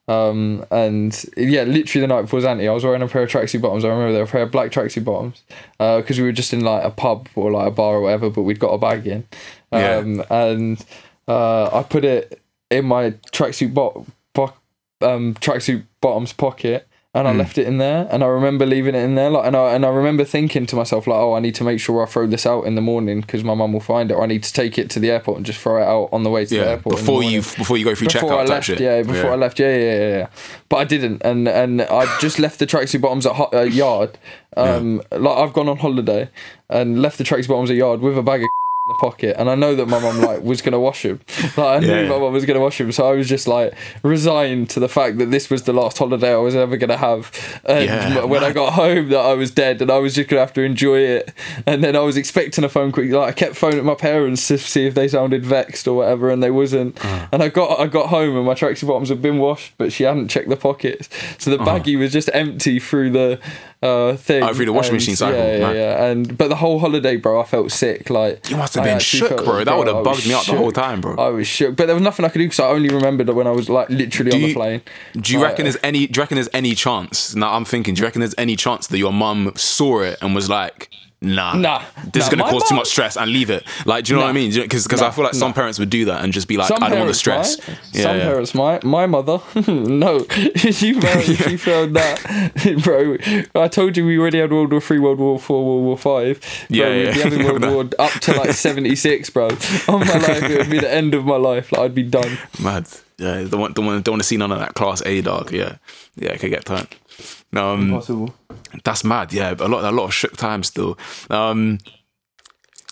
Um, 0.07 0.65
and 0.71 1.13
yeah, 1.37 1.63
literally 1.63 2.01
the 2.01 2.07
night 2.07 2.23
before 2.23 2.39
Zante, 2.39 2.67
I 2.67 2.73
was 2.73 2.83
wearing 2.83 3.03
a 3.03 3.07
pair 3.07 3.21
of 3.21 3.29
tracksuit 3.29 3.61
bottoms. 3.61 3.85
I 3.85 3.89
remember 3.89 4.11
they 4.11 4.17
were 4.17 4.23
a 4.23 4.27
pair 4.27 4.41
of 4.41 4.51
black 4.51 4.71
tracksuit 4.71 5.03
bottoms. 5.03 5.43
because 5.77 6.17
we 6.17 6.23
were 6.23 6.31
just 6.31 6.51
in 6.51 6.61
like 6.61 6.83
a 6.83 6.89
pub 6.89 7.29
or 7.35 7.51
like 7.51 7.67
a 7.67 7.71
bar 7.71 7.97
or 7.97 8.01
whatever, 8.01 8.31
but 8.31 8.41
we'd 8.41 8.59
got 8.59 8.69
a 8.69 8.79
bag 8.79 9.05
in. 9.05 9.27
Yeah. 9.71 9.97
Um, 9.97 10.23
and 10.31 10.83
uh, 11.27 11.69
I 11.79 11.83
put 11.83 12.03
it 12.05 12.38
in 12.69 12.85
my 12.85 13.11
tracksuit 13.31 13.73
bot, 13.73 14.05
bo- 14.33 14.53
um, 15.01 15.33
tracksuit 15.35 15.83
bottoms 16.01 16.33
pocket, 16.33 16.85
and 17.15 17.27
Hmm. 17.27 17.33
I 17.33 17.37
left 17.37 17.57
it 17.57 17.65
in 17.65 17.79
there. 17.79 18.07
And 18.11 18.23
I 18.23 18.27
remember 18.27 18.67
leaving 18.67 18.93
it 18.93 18.99
in 18.99 19.15
there, 19.15 19.31
like, 19.31 19.45
and 19.47 19.55
I 19.55 19.73
and 19.73 19.83
I 19.83 19.89
remember 19.89 20.23
thinking 20.23 20.67
to 20.67 20.75
myself, 20.75 21.07
like, 21.07 21.17
oh, 21.17 21.33
I 21.33 21.39
need 21.39 21.55
to 21.55 21.63
make 21.63 21.79
sure 21.79 22.03
I 22.03 22.05
throw 22.05 22.27
this 22.27 22.45
out 22.45 22.65
in 22.67 22.75
the 22.75 22.81
morning 22.81 23.21
because 23.21 23.43
my 23.43 23.55
mum 23.55 23.73
will 23.73 23.79
find 23.79 24.11
it, 24.11 24.13
or 24.13 24.21
I 24.23 24.27
need 24.27 24.43
to 24.43 24.53
take 24.53 24.77
it 24.77 24.91
to 24.91 24.99
the 24.99 25.09
airport 25.09 25.37
and 25.37 25.45
just 25.45 25.59
throw 25.59 25.81
it 25.81 25.85
out 25.87 26.09
on 26.11 26.21
the 26.23 26.29
way 26.29 26.45
to 26.45 26.55
the 26.55 26.67
airport. 26.67 26.99
in 26.99 27.05
the 27.05 27.11
before 27.11 27.23
you 27.23 27.39
before 27.41 27.77
you 27.77 27.85
go 27.85 27.95
through 27.95 28.09
Before 28.09 28.29
checkout 28.29 28.39
I 28.41 28.45
left, 28.45 28.67
shit. 28.67 28.79
yeah. 28.79 29.01
Before 29.01 29.31
I 29.31 29.35
left, 29.35 29.59
yeah, 29.59 29.75
yeah, 29.75 29.97
yeah, 29.97 30.17
yeah. 30.19 30.27
But 30.69 30.77
I 30.77 30.83
didn't, 30.83 31.23
and 31.25 31.47
and 31.47 31.81
I 31.81 32.05
just 32.19 32.37
left 32.37 32.59
the 32.59 32.67
tracksuit 32.67 33.01
bottoms 33.01 33.25
at 33.25 33.33
ho- 33.33 33.49
uh, 33.53 33.61
yard. 33.61 34.19
Um, 34.55 35.01
like 35.11 35.37
I've 35.37 35.53
gone 35.53 35.67
on 35.69 35.77
holiday 35.77 36.29
and 36.69 37.01
left 37.01 37.17
the 37.17 37.23
tracksuit 37.23 37.47
bottoms 37.47 37.71
at 37.71 37.77
yard 37.77 38.01
with 38.01 38.17
a 38.17 38.21
bag 38.21 38.43
of 38.43 38.49
the 38.89 38.95
pocket, 38.99 39.35
and 39.39 39.49
I 39.49 39.55
know 39.55 39.75
that 39.75 39.87
my 39.87 39.99
mum 39.99 40.21
like 40.21 40.41
was 40.41 40.61
gonna 40.61 40.79
wash 40.79 41.05
him 41.05 41.19
Like 41.57 41.59
I 41.59 41.79
knew 41.79 41.87
Yeah, 41.87 42.09
my 42.09 42.19
mum 42.19 42.33
was 42.33 42.45
gonna 42.45 42.59
wash 42.59 42.77
them, 42.77 42.91
so 42.91 43.07
I 43.07 43.13
was 43.13 43.29
just 43.29 43.47
like 43.47 43.73
resigned 44.03 44.69
to 44.71 44.79
the 44.79 44.89
fact 44.89 45.17
that 45.19 45.31
this 45.31 45.49
was 45.49 45.63
the 45.63 45.73
last 45.73 45.97
holiday 45.97 46.33
I 46.33 46.37
was 46.37 46.55
ever 46.55 46.75
gonna 46.75 46.97
have. 46.97 47.31
And 47.65 47.85
Yeah, 47.85 48.23
when 48.25 48.43
I 48.43 48.51
got 48.51 48.73
home, 48.73 49.09
that 49.09 49.19
I 49.19 49.33
was 49.33 49.51
dead, 49.51 49.81
and 49.81 49.91
I 49.91 49.99
was 49.99 50.15
just 50.15 50.29
gonna 50.29 50.41
have 50.41 50.53
to 50.53 50.61
enjoy 50.61 50.99
it. 50.99 51.33
And 51.65 51.83
then 51.83 51.95
I 51.95 51.99
was 51.99 52.17
expecting 52.17 52.63
a 52.63 52.69
phone 52.69 52.91
call. 52.91 53.05
Like 53.05 53.29
I 53.29 53.31
kept 53.31 53.55
phoning 53.55 53.85
my 53.85 53.95
parents 53.95 54.47
to 54.47 54.57
see 54.57 54.87
if 54.87 54.95
they 54.95 55.07
sounded 55.07 55.45
vexed 55.45 55.87
or 55.87 55.97
whatever, 55.97 56.29
and 56.29 56.41
they 56.41 56.51
wasn't. 56.51 57.03
Uh. 57.05 57.27
And 57.31 57.43
I 57.43 57.49
got 57.49 57.79
I 57.79 57.87
got 57.87 58.09
home, 58.09 58.35
and 58.35 58.45
my 58.45 58.55
tracksuit 58.55 58.87
bottoms 58.87 59.09
had 59.09 59.21
been 59.21 59.37
washed, 59.37 59.73
but 59.77 59.93
she 59.93 60.03
hadn't 60.03 60.29
checked 60.29 60.49
the 60.49 60.57
pockets, 60.57 61.09
so 61.37 61.51
the 61.51 61.57
baggie 61.57 61.97
was 61.97 62.11
just 62.11 62.29
empty 62.33 62.79
through 62.79 63.11
the 63.11 63.39
uh 63.81 64.15
thing. 64.17 64.43
Oh, 64.43 64.53
through 64.53 64.65
the 64.65 64.73
washing 64.73 64.89
And- 64.91 64.97
machine 64.97 65.15
cycle, 65.15 65.37
Yeah, 65.39 65.57
yeah, 65.57 65.71
yeah. 65.71 66.05
And 66.07 66.37
but 66.37 66.49
the 66.49 66.55
whole 66.55 66.79
holiday, 66.79 67.15
bro, 67.15 67.39
I 67.39 67.45
felt 67.45 67.71
sick. 67.71 68.09
Like 68.09 68.49
You 68.49 68.57
must 68.57 68.75
have 68.75 68.83
I 68.83 68.89
been 68.89 68.99
shook, 68.99 69.29
felt- 69.29 69.45
bro. 69.45 69.63
That 69.63 69.77
would 69.77 69.87
have 69.87 70.03
bugged 70.03 70.27
me 70.27 70.33
out 70.33 70.45
the 70.45 70.57
whole 70.57 70.71
time, 70.73 70.99
bro. 71.01 71.15
I 71.15 71.29
was 71.29 71.47
shook, 71.47 71.75
but 71.77 71.85
there 71.85 71.95
was 71.95 72.03
nothing 72.03 72.25
I 72.25 72.29
could 72.29 72.39
do 72.39 72.45
because 72.45 72.59
I 72.59 72.67
only 72.67 72.89
remembered 72.89 73.29
when 73.29 73.47
I 73.47 73.51
was 73.51 73.69
like 73.69 73.89
literally 73.89 74.31
on 74.33 74.39
you- 74.41 74.47
the 74.47 74.53
plane. 74.53 74.81
Do 75.13 75.31
you 75.31 75.39
Like, 75.39 75.49
reckon 75.51 75.63
there's 75.65 75.77
any? 75.83 76.07
Do 76.07 76.17
you 76.17 76.23
reckon 76.23 76.35
there's 76.35 76.49
any 76.53 76.75
chance? 76.75 77.35
Now 77.35 77.53
I'm 77.53 77.63
thinking. 77.65 77.93
Do 77.93 77.99
you 78.01 78.05
reckon 78.05 78.19
there's 78.19 78.35
any 78.37 78.55
chance 78.57 78.87
that 78.87 78.97
your 78.97 79.13
mum 79.13 79.53
saw 79.55 80.01
it 80.01 80.17
and 80.21 80.35
was 80.35 80.49
like, 80.49 80.89
nah, 81.21 81.53
Nah. 81.53 81.81
this 82.13 82.23
is 82.23 82.29
gonna 82.29 82.43
my 82.43 82.49
cause 82.49 82.67
too 82.69 82.75
much 82.75 82.87
stress 82.87 83.17
and 83.17 83.31
leave 83.31 83.49
it. 83.49 83.63
Like, 83.85 84.05
do 84.05 84.13
you 84.13 84.15
know 84.17 84.23
what 84.23 84.29
I 84.29 84.33
mean? 84.33 84.53
Because 84.53 84.83
because 84.83 85.01
I 85.01 85.11
feel 85.11 85.23
like 85.25 85.33
some 85.33 85.49
nah. 85.49 85.53
parents 85.55 85.77
would 85.79 85.89
do 85.89 86.05
that 86.05 86.23
and 86.23 86.31
just 86.31 86.47
be 86.47 86.57
like, 86.57 86.67
Some 86.67 86.81
I 86.83 86.89
don't 86.89 86.99
want 86.99 87.09
the 87.09 87.13
stress. 87.13 87.57
Yeah, 87.91 88.03
Some 88.03 88.17
yeah. 88.17 88.23
parents 88.23 88.55
might. 88.55 88.83
My 88.83 89.05
mother, 89.05 89.39
no, 89.67 90.25
she 90.55 90.93
failed. 90.99 91.23
She 91.25 91.57
failed 91.57 91.93
that, 91.95 92.81
bro. 92.83 93.17
I 93.61 93.67
told 93.67 93.97
you 93.97 94.05
we 94.05 94.17
already 94.17 94.39
had 94.39 94.51
World 94.51 94.71
War 94.71 94.81
Three, 94.81 94.99
World 94.99 95.19
War 95.19 95.37
Four, 95.39 95.65
World 95.65 95.83
War 95.83 95.97
Five. 95.97 96.39
Bro, 96.69 96.77
Yeah, 96.77 96.89
we'd 96.89 97.03
yeah. 97.05 97.13
be 97.13 97.19
having 97.21 97.43
World 97.45 97.65
War 97.65 97.89
up 97.99 98.11
to 98.21 98.33
like 98.33 98.51
seventy 98.53 98.95
six, 98.95 99.29
bro. 99.29 99.47
On 99.87 99.99
my 99.99 100.17
life, 100.17 100.43
it 100.43 100.57
would 100.57 100.69
be 100.69 100.79
the 100.79 100.91
end 100.93 101.13
of 101.13 101.25
my 101.25 101.35
life. 101.37 101.71
Like 101.71 101.81
I'd 101.81 101.95
be 101.95 102.03
done. 102.03 102.37
Mad. 102.61 102.87
Yeah, 103.17 103.43
don't 103.43 103.59
want, 103.59 103.75
don't 103.75 103.85
want, 103.85 104.05
don't 104.05 104.13
want 104.13 104.21
to 104.21 104.27
see 104.27 104.37
none 104.37 104.49
of 104.53 104.59
that 104.59 104.75
class 104.75 105.01
A 105.05 105.19
dog. 105.21 105.51
Yeah, 105.51 105.75
yeah, 106.15 106.29
it 106.31 106.39
could 106.39 106.51
get 106.51 106.63
turned. 106.65 106.87
Um, 107.55 107.89
Possible. 107.91 108.33
that's 108.83 109.03
mad. 109.03 109.33
Yeah, 109.33 109.55
a 109.57 109.67
lot, 109.67 109.83
a 109.83 109.91
lot 109.91 110.05
of 110.05 110.13
shook 110.13 110.37
times 110.37 110.67
still. 110.67 110.97
Um, 111.29 111.79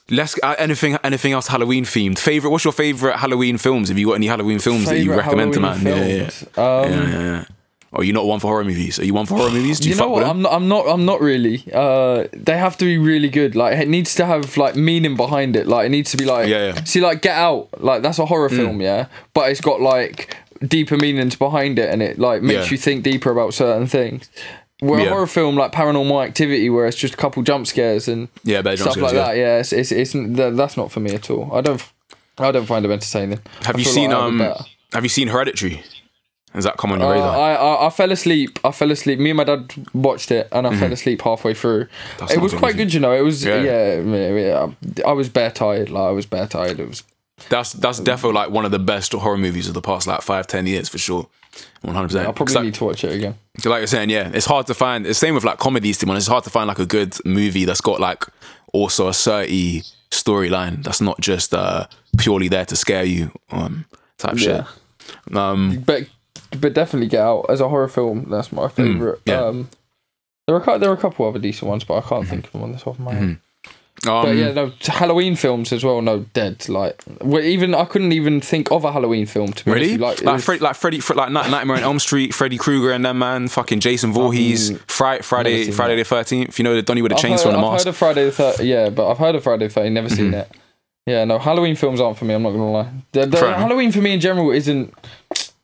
let's 0.09 0.35
uh, 0.43 0.55
anything, 0.57 0.97
anything 1.03 1.33
else 1.33 1.47
Halloween 1.47 1.85
themed. 1.85 2.17
Favorite? 2.19 2.49
What's 2.49 2.63
your 2.65 2.73
favorite 2.73 3.17
Halloween 3.17 3.57
films? 3.57 3.89
Have 3.89 3.97
you 3.97 4.07
got 4.07 4.13
any 4.13 4.27
Halloween 4.27 4.59
films 4.59 4.85
that 4.85 4.99
you 4.99 5.13
recommend 5.13 5.53
to 5.53 5.59
man? 5.59 5.77
Halloween 5.79 6.07
Yeah, 6.09 6.15
yeah, 6.15 6.29
films? 6.29 6.49
yeah. 6.57 6.63
Um, 6.63 6.91
yeah, 6.91 7.09
yeah, 7.11 7.21
yeah. 7.21 7.45
Are 7.93 8.03
you 8.03 8.11
not 8.11 8.25
one 8.25 8.39
for 8.41 8.47
horror 8.47 8.65
movies? 8.65 8.99
Are 8.99 9.05
you 9.05 9.13
one 9.13 9.25
for 9.25 9.35
horror 9.37 9.49
movies? 9.49 9.79
Do 9.79 9.87
you, 9.87 9.95
you 9.95 10.01
know 10.01 10.09
what? 10.09 10.23
I'm 10.23 10.41
not. 10.41 10.51
I'm 10.53 10.67
not. 10.67 10.87
I'm 10.89 11.05
not 11.05 11.21
really. 11.21 11.63
Uh, 11.73 12.25
they 12.33 12.57
have 12.57 12.77
to 12.79 12.85
be 12.85 12.97
really 12.97 13.29
good. 13.29 13.55
Like 13.55 13.77
it 13.77 13.87
needs 13.87 14.13
to 14.15 14.25
have 14.25 14.57
like 14.57 14.75
meaning 14.75 15.15
behind 15.15 15.55
it. 15.55 15.67
Like 15.67 15.85
it 15.85 15.89
needs 15.89 16.11
to 16.11 16.17
be 16.17 16.25
like. 16.25 16.49
Yeah, 16.49 16.73
yeah. 16.73 16.83
See, 16.83 16.99
like 16.99 17.21
Get 17.21 17.37
Out. 17.37 17.69
Like 17.81 18.01
that's 18.01 18.19
a 18.19 18.25
horror 18.25 18.49
film, 18.49 18.81
yeah. 18.81 19.07
But 19.33 19.51
it's 19.51 19.61
got 19.61 19.79
like 19.79 20.35
deeper 20.65 20.97
meanings 20.97 21.35
behind 21.35 21.79
it, 21.79 21.91
and 21.91 22.01
it 22.01 22.19
like 22.19 22.41
makes 22.41 22.65
Yeah. 22.65 22.71
you 22.71 22.77
think 22.77 23.03
deeper 23.03 23.31
about 23.31 23.53
certain 23.53 23.87
things. 23.87 24.29
Where 24.79 24.99
Yeah. 24.99 25.07
a 25.07 25.09
horror 25.09 25.27
film 25.27 25.55
like 25.55 25.71
Paranormal 25.71 26.23
Activity, 26.23 26.69
where 26.69 26.85
it's 26.85 26.97
just 26.97 27.15
a 27.15 27.17
couple 27.17 27.41
jump 27.43 27.65
scares 27.65 28.07
and 28.07 28.27
Yeah, 28.43 28.61
stuff 28.75 28.95
like 28.97 29.13
yeah. 29.13 29.23
that. 29.25 29.37
Yeah, 29.37 29.59
it's, 29.59 29.73
it's 29.73 29.91
it's 29.91 30.13
that- 30.13 30.55
that's 30.55 30.77
not 30.77 30.91
for 30.91 30.99
me 30.99 31.13
at 31.15 31.29
all. 31.29 31.49
I 31.53 31.61
don't. 31.61 31.83
I 32.39 32.51
don't 32.51 32.67
find 32.67 32.85
them 32.85 32.91
entertaining. 32.91 33.39
Have 33.63 33.75
I 33.75 33.79
you 33.79 33.85
seen 33.85 34.11
like 34.11 34.19
I 34.19 34.25
have 34.25 34.41
it 34.41 34.51
um? 34.51 34.65
Have 34.93 35.03
you 35.03 35.09
seen 35.09 35.27
Hereditary? 35.29 35.81
Has 36.53 36.63
that 36.63 36.77
come 36.77 36.91
on 36.91 36.99
your 36.99 37.09
Uh, 37.09 37.13
radar? 37.13 37.35
I, 37.37 37.53
I 37.55 37.87
I 37.87 37.89
fell 37.89 38.11
asleep. 38.11 38.59
I 38.63 38.71
fell 38.71 38.91
asleep. 38.91 39.17
Me 39.19 39.31
and 39.31 39.37
my 39.37 39.43
dad 39.43 39.73
watched 39.93 40.31
it, 40.31 40.47
and 40.51 40.67
I 40.67 40.75
fell 40.75 40.93
asleep 40.93 41.21
halfway 41.23 41.53
through. 41.55 41.85
Mm-hmm. 41.85 42.17
That's 42.19 42.33
it 42.33 42.41
was 42.41 42.53
quite 42.53 42.77
good, 42.77 42.93
you 42.93 42.99
know. 42.99 43.11
It 43.13 43.21
was 43.21 43.43
yeah, 43.43 43.61
yeah, 43.61 44.67
I 45.05 45.11
was 45.13 45.29
bare 45.29 45.51
tired. 45.51 45.89
Like 45.89 46.03
I 46.03 46.11
was 46.11 46.25
bare 46.27 46.47
tired. 46.47 46.79
It 46.79 46.87
was 46.87 47.01
That's 47.49 47.73
that's 47.73 47.99
definitely 47.99 48.35
like 48.35 48.49
one 48.49 48.65
of 48.65 48.71
the 48.71 48.79
best 48.79 49.13
horror 49.13 49.37
movies 49.37 49.67
of 49.67 49.73
the 49.73 49.81
past 49.81 50.07
like 50.07 50.21
five 50.21 50.47
ten 50.47 50.65
years 50.65 50.89
for 50.89 50.97
sure. 50.97 51.27
One 51.81 51.95
hundred 51.95 52.07
percent. 52.09 52.27
I 52.27 52.31
probably 52.31 52.61
need 52.61 52.73
to 52.75 52.83
watch 52.85 53.03
it 53.03 53.11
again. 53.13 53.35
like 53.65 53.79
you're 53.79 53.87
saying, 53.87 54.09
yeah, 54.09 54.29
it's 54.33 54.45
hard 54.45 54.67
to 54.67 54.73
find. 54.73 55.05
It's 55.07 55.19
same 55.19 55.35
with 55.35 55.43
like 55.43 55.57
comedies. 55.59 55.97
To 55.99 56.11
it's 56.15 56.27
hard 56.27 56.43
to 56.45 56.49
find 56.49 56.67
like 56.67 56.79
a 56.79 56.85
good 56.85 57.15
movie 57.25 57.65
that's 57.65 57.81
got 57.81 57.99
like 57.99 58.23
also 58.73 59.07
a 59.07 59.13
certain 59.13 59.81
storyline 60.11 60.83
that's 60.83 61.01
not 61.01 61.19
just 61.19 61.53
uh 61.53 61.85
purely 62.17 62.47
there 62.47 62.65
to 62.65 62.75
scare 62.75 63.03
you 63.03 63.31
um 63.51 63.85
type 64.17 64.37
shit. 64.37 64.63
Um, 65.33 65.83
But 65.85 66.07
but 66.59 66.73
definitely 66.73 67.07
Get 67.07 67.21
Out 67.21 67.45
as 67.49 67.61
a 67.61 67.67
horror 67.69 67.87
film. 67.87 68.29
That's 68.29 68.51
my 68.51 68.67
favorite. 68.69 69.19
Mm, 69.25 69.31
yeah. 69.31 69.41
Um, 69.41 69.69
there 70.47 70.55
are 70.55 70.75
a 70.75 70.79
there 70.79 70.89
are 70.89 70.93
a 70.93 70.97
couple 70.97 71.27
other 71.27 71.39
decent 71.39 71.69
ones, 71.69 71.83
but 71.83 71.97
I 72.03 72.07
can't 72.07 72.27
think 72.27 72.45
of 72.45 72.51
them 72.53 72.63
on 72.63 72.71
the 72.71 72.77
top 72.79 72.95
of 72.95 72.99
my 72.99 73.13
head. 73.13 73.39
Um, 74.05 74.25
But 74.25 74.35
yeah, 74.35 74.51
no 74.51 74.71
Halloween 74.81 75.35
films 75.35 75.73
as 75.73 75.83
well. 75.83 76.01
No, 76.01 76.19
dead. 76.33 76.69
Like 76.69 77.01
well, 77.21 77.41
even 77.41 77.73
I 77.73 77.85
couldn't 77.85 78.11
even 78.11 78.41
think 78.41 78.71
of 78.71 78.83
a 78.85 78.91
Halloween 78.91 79.25
film 79.25 79.53
to 79.53 79.65
be 79.65 79.71
Really? 79.71 79.97
Like, 79.97 80.21
like, 80.21 80.35
was- 80.35 80.45
Fred, 80.45 80.61
like 80.61 80.75
Freddy, 80.75 80.99
Fre- 80.99 81.15
like 81.15 81.31
Nightmare 81.31 81.77
on 81.77 81.83
Elm 81.83 81.99
Street, 81.99 82.33
Freddy 82.33 82.57
Krueger 82.57 82.91
and 82.91 83.03
them 83.03 83.19
man, 83.19 83.47
fucking 83.47 83.79
Jason 83.79 84.13
Voorhees, 84.13 84.77
Fri- 84.87 85.19
Friday, 85.21 85.65
seen 85.65 85.73
Friday 85.73 85.95
the 85.95 86.03
Thirteenth. 86.03 86.57
You 86.59 86.63
know 86.63 86.75
the 86.75 86.81
Donny 86.83 87.01
with 87.01 87.11
the 87.11 87.17
I've 87.17 87.23
chainsaw 87.23 87.45
heard, 87.45 87.53
and 87.55 87.63
the 87.63 87.67
I've 87.67 87.71
mask. 87.73 87.85
heard 87.85 87.89
of 87.89 87.97
Friday 87.97 88.25
the 88.25 88.31
Third. 88.31 88.59
Yeah, 88.59 88.89
but 88.89 89.09
I've 89.09 89.17
heard 89.17 89.35
of 89.35 89.43
Friday 89.43 89.67
the 89.67 89.73
Third. 89.73 89.91
Never 89.91 90.09
seen 90.09 90.33
it. 90.33 90.49
Yeah, 91.07 91.23
no 91.23 91.39
Halloween 91.39 91.75
films 91.77 92.01
aren't 92.01 92.17
for 92.17 92.25
me. 92.25 92.33
I'm 92.33 92.43
not 92.43 92.51
gonna 92.51 92.69
lie. 92.71 92.91
The, 93.13 93.25
the 93.25 93.37
Halloween 93.55 93.91
for 93.93 94.01
me 94.01 94.13
in 94.13 94.19
general 94.19 94.51
isn't. 94.51 94.93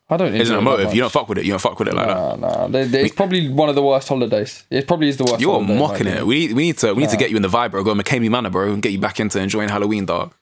I 0.09 0.17
don't. 0.17 0.33
Isn't 0.35 0.39
enjoy 0.55 0.57
a 0.57 0.61
motive? 0.61 0.93
You 0.93 1.01
don't 1.01 1.11
fuck 1.11 1.29
with 1.29 1.37
it. 1.37 1.45
You 1.45 1.51
don't 1.51 1.59
fuck 1.59 1.79
with 1.79 1.87
it 1.87 1.93
like 1.93 2.07
that. 2.07 2.39
Nah, 2.39 2.47
nah. 2.47 2.67
They- 2.67 2.83
they- 2.85 3.05
It's 3.05 3.15
probably 3.15 3.49
one 3.49 3.69
of 3.69 3.75
the 3.75 3.81
worst 3.81 4.07
holidays. 4.09 4.63
It 4.69 4.85
probably 4.87 5.07
is 5.09 5.17
the 5.17 5.23
worst. 5.23 5.39
You're 5.39 5.53
holiday, 5.53 5.77
mocking 5.79 6.07
it. 6.07 6.25
We 6.27 6.39
need, 6.47 6.53
we 6.53 6.63
need 6.63 6.77
to 6.79 6.93
we 6.93 7.01
need 7.03 7.09
to 7.09 7.17
get 7.17 7.29
you 7.29 7.37
in 7.37 7.41
the 7.41 7.47
vibe, 7.49 7.71
bro. 7.71 7.83
Go 7.83 7.93
McKamey 7.95 8.29
Manor, 8.29 8.49
bro, 8.49 8.73
and 8.73 8.81
get 8.81 8.91
you 8.91 8.99
back 8.99 9.19
into 9.19 9.39
enjoying 9.39 9.69
Halloween, 9.69 10.05
dog. 10.05 10.33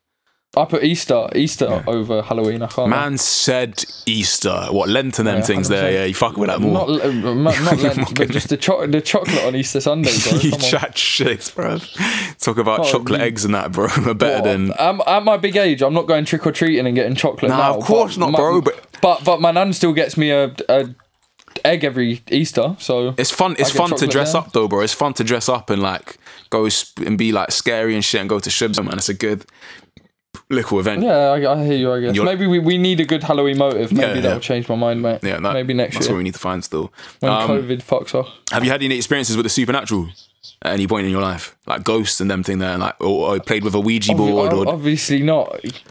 I 0.57 0.65
put 0.65 0.83
Easter, 0.83 1.29
Easter 1.33 1.81
over 1.87 2.21
Halloween. 2.23 2.61
I 2.61 2.67
can't. 2.67 2.89
Man 2.89 3.17
said 3.17 3.85
Easter. 4.05 4.67
What 4.71 4.89
Lent 4.89 5.17
and 5.19 5.25
them 5.25 5.37
Yeah, 5.37 5.43
things 5.43 5.69
there? 5.69 5.89
100%. 5.89 5.93
Yeah, 5.93 6.03
you 6.05 6.13
fuck 6.13 6.35
with 6.35 6.49
that 6.49 6.59
more. 6.59 6.73
Not, 6.89 6.89
uh, 7.05 7.11
not, 7.11 7.61
not 7.63 7.77
Lent, 7.79 8.15
but 8.15 8.29
just 8.31 8.49
the, 8.49 8.57
cho- 8.57 8.85
the 8.85 8.99
chocolate 8.99 9.45
on 9.45 9.55
Easter 9.55 9.79
Sunday, 9.79 10.11
bro. 10.29 10.39
you 10.41 10.51
chat 10.57 10.97
shit, 10.97 11.53
bro. 11.55 11.77
Talk 12.39 12.57
about 12.57 12.81
Oh, 12.81 12.83
chocolate 12.83 13.21
you- 13.21 13.27
eggs 13.27 13.45
and 13.45 13.55
that, 13.55 13.71
bro. 13.71 13.87
Better 14.13 14.41
than. 14.41 14.73
I'm, 14.77 14.99
at 15.07 15.23
my 15.23 15.37
big 15.37 15.55
age, 15.55 15.81
I'm 15.81 15.93
not 15.93 16.05
going 16.07 16.25
trick 16.25 16.45
or 16.45 16.51
treating 16.51 16.85
and 16.85 16.95
getting 16.97 17.15
chocolate. 17.15 17.49
Nah, 17.49 17.57
now, 17.71 17.77
of 17.77 17.85
course 17.85 18.17
not, 18.17 18.33
bro, 18.33 18.59
but- 18.59 18.87
but 19.01 19.23
but 19.23 19.41
my 19.41 19.51
nan 19.51 19.73
still 19.73 19.93
gets 19.93 20.17
me 20.17 20.31
a, 20.31 20.53
a 20.69 20.89
egg 21.65 21.83
every 21.83 22.21
Easter. 22.31 22.75
So 22.79 23.13
It's 23.17 23.31
fun. 23.31 23.55
It's 23.59 23.71
fun 23.71 23.89
to 23.97 24.07
dress 24.07 24.33
there. 24.33 24.41
up 24.41 24.51
though, 24.53 24.67
bro. 24.67 24.81
It's 24.81 24.93
fun 24.93 25.13
to 25.15 25.23
dress 25.23 25.49
up 25.49 25.69
and 25.69 25.81
like 25.81 26.17
go 26.49 26.67
sp- 26.71 27.05
and 27.05 27.17
be 27.17 27.31
like 27.31 27.51
scary 27.51 27.93
and 27.95 28.03
shit 28.03 28.21
and 28.21 28.29
go 28.29 28.39
to 28.39 28.49
shibs, 28.49 28.81
man. 28.83 28.97
It's 28.97 29.09
a 29.09 29.13
good 29.13 29.45
little 30.49 30.79
event. 30.79 31.03
yeah, 31.03 31.31
I, 31.31 31.53
I 31.53 31.63
hear 31.65 31.77
you. 31.77 31.91
I 31.93 31.99
guess 32.01 32.15
You're- 32.15 32.25
maybe 32.25 32.47
we, 32.47 32.59
we 32.59 32.77
need 32.77 32.99
a 32.99 33.05
good 33.05 33.23
Halloween 33.23 33.57
motive. 33.57 33.91
Maybe 33.91 34.01
Yeah, 34.07 34.15
yeah. 34.15 34.21
that'll 34.21 34.39
change 34.39 34.67
my 34.69 34.75
mind, 34.75 35.01
mate. 35.01 35.19
Yeah, 35.23 35.39
that- 35.39 35.53
maybe 35.53 35.73
next 35.73 35.95
That's 35.95 36.07
year 36.07 36.13
what 36.15 36.17
we 36.19 36.23
need 36.23 36.33
to 36.33 36.39
find 36.39 36.63
still. 36.63 36.91
when 37.19 37.31
Um, 37.31 37.49
COVID 37.49 37.81
fucks 37.83 38.13
off. 38.15 38.29
have 38.51 38.63
you 38.63 38.71
had 38.71 38.81
any 38.83 38.95
experiences 38.95 39.35
with 39.37 39.43
the 39.45 39.49
supernatural 39.49 40.09
at 40.63 40.73
any 40.73 40.87
point 40.87 41.05
in 41.05 41.11
your 41.11 41.21
life, 41.21 41.55
like 41.67 41.83
ghosts 41.83 42.19
and 42.19 42.29
them 42.29 42.43
thing 42.43 42.59
there, 42.59 42.77
like 42.77 42.95
or, 42.99 43.35
or 43.35 43.39
played 43.39 43.63
with 43.63 43.75
a 43.75 43.79
Ouija 43.79 44.13
board? 44.15 44.51
Obvi- 44.51 44.65
Or 44.67 44.73
obviously 44.73 45.21
not. 45.21 45.49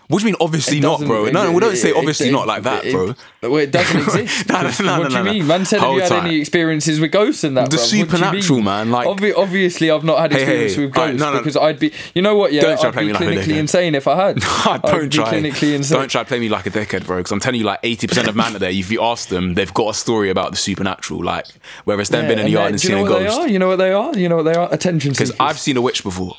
what 0.08 0.18
do 0.18 0.18
you 0.18 0.24
mean? 0.24 0.36
Obviously 0.40 0.78
It 0.78 0.82
not, 0.82 0.92
doesn't- 1.00 1.06
bro. 1.08 1.24
No, 1.26 1.44
no, 1.44 1.52
we 1.52 1.60
don't 1.60 1.76
say 1.76 1.90
it- 1.90 1.96
obviously 1.96 2.28
it- 2.28 2.32
not 2.32 2.46
like 2.46 2.62
that, 2.64 2.84
it- 2.84 2.92
bro. 2.92 3.14
Well, 3.42 3.56
it 3.56 3.70
doesn't 3.72 4.00
exist. 4.02 4.48
No, 4.50 4.60
no, 4.60 4.70
no, 4.84 4.98
what 5.00 5.10
do 5.10 5.16
you 5.16 5.24
mean? 5.24 5.46
Man 5.46 5.64
said, 5.64 5.78
have 5.80 5.86
Hold 5.88 5.96
you 5.96 6.02
had 6.02 6.12
any 6.26 6.38
experiences 6.40 7.00
with 7.00 7.10
ghosts 7.10 7.42
and 7.42 7.56
that? 7.56 7.70
The 7.70 7.76
bruv? 7.76 7.80
What 7.80 7.90
do 7.90 7.96
you 7.96 8.04
supernatural, 8.04 8.60
man, 8.60 8.90
like- 8.90 9.08
Obvi- 9.08 9.32
obviously, 9.34 9.90
I've 9.90 10.04
not 10.04 10.18
had 10.18 10.32
Hey, 10.32 10.44
hey, 10.44 10.64
experience 10.64 10.74
hey. 10.74 10.84
with 10.86 10.96
Alright, 10.96 11.10
ghosts 11.12 11.20
no, 11.24 11.32
no. 11.32 11.38
because 11.38 11.56
I'd 11.56 11.78
be. 11.78 11.92
You 12.14 12.20
know 12.20 12.36
what? 12.36 12.52
Yeah, 12.52 12.62
Don't 12.62 12.78
try 12.80 12.88
I'd 12.88 12.92
play 12.92 13.02
be 13.02 13.06
me 13.06 13.12
like 13.14 13.22
a 13.22 13.24
clinically 13.24 13.42
dickhead. 13.54 13.58
insane 13.58 13.94
if 13.94 14.06
I 14.06 14.26
had. 14.26 14.36
don't 14.64 14.84
I'd 14.84 15.00
be 15.00 15.08
try. 15.08 15.32
clinically 15.32 15.74
insane. 15.74 15.98
Don't 15.98 16.10
try 16.10 16.22
to 16.22 16.28
play 16.28 16.38
me 16.38 16.48
like 16.50 16.66
a 16.66 16.70
dickhead, 16.70 17.06
bro. 17.06 17.16
Because 17.16 17.32
I'm 17.32 17.40
telling 17.40 17.60
you, 17.60 17.66
like 17.66 17.80
80% 17.82 18.28
of 18.28 18.36
man 18.36 18.52
there, 18.54 18.70
if 18.70 18.90
you 18.90 19.02
ask 19.02 19.28
them, 19.30 19.54
they've 19.54 19.72
got 19.72 19.88
a 19.88 19.94
story 19.94 20.28
about 20.28 20.50
the 20.50 20.58
supernatural. 20.58 21.24
Like 21.24 21.46
whether 21.84 22.00
it's 22.02 22.10
them 22.10 22.26
being 22.26 22.40
in 22.40 22.44
the 22.44 22.50
Yeah, 22.50 22.58
yard 22.60 22.72
and 22.72 22.80
do 22.80 22.86
you 22.88 22.94
seeing 22.94 23.04
know 23.06 23.10
a 23.10 23.14
what 23.14 23.18
they 23.20 23.24
ghost. 23.26 23.40
are? 23.40 23.48
You 23.48 23.58
know 23.58 23.68
what 23.68 23.76
they 23.76 23.92
are? 23.92 24.18
You 24.18 24.28
know 24.28 24.36
what 24.36 24.42
they 24.44 24.54
are? 24.54 24.68
Attention 24.72 25.12
Because 25.12 25.28
seekers. 25.30 25.40
I've 25.40 25.58
seen 25.58 25.78
a 25.78 25.80
witch 25.80 26.02
before. 26.04 26.36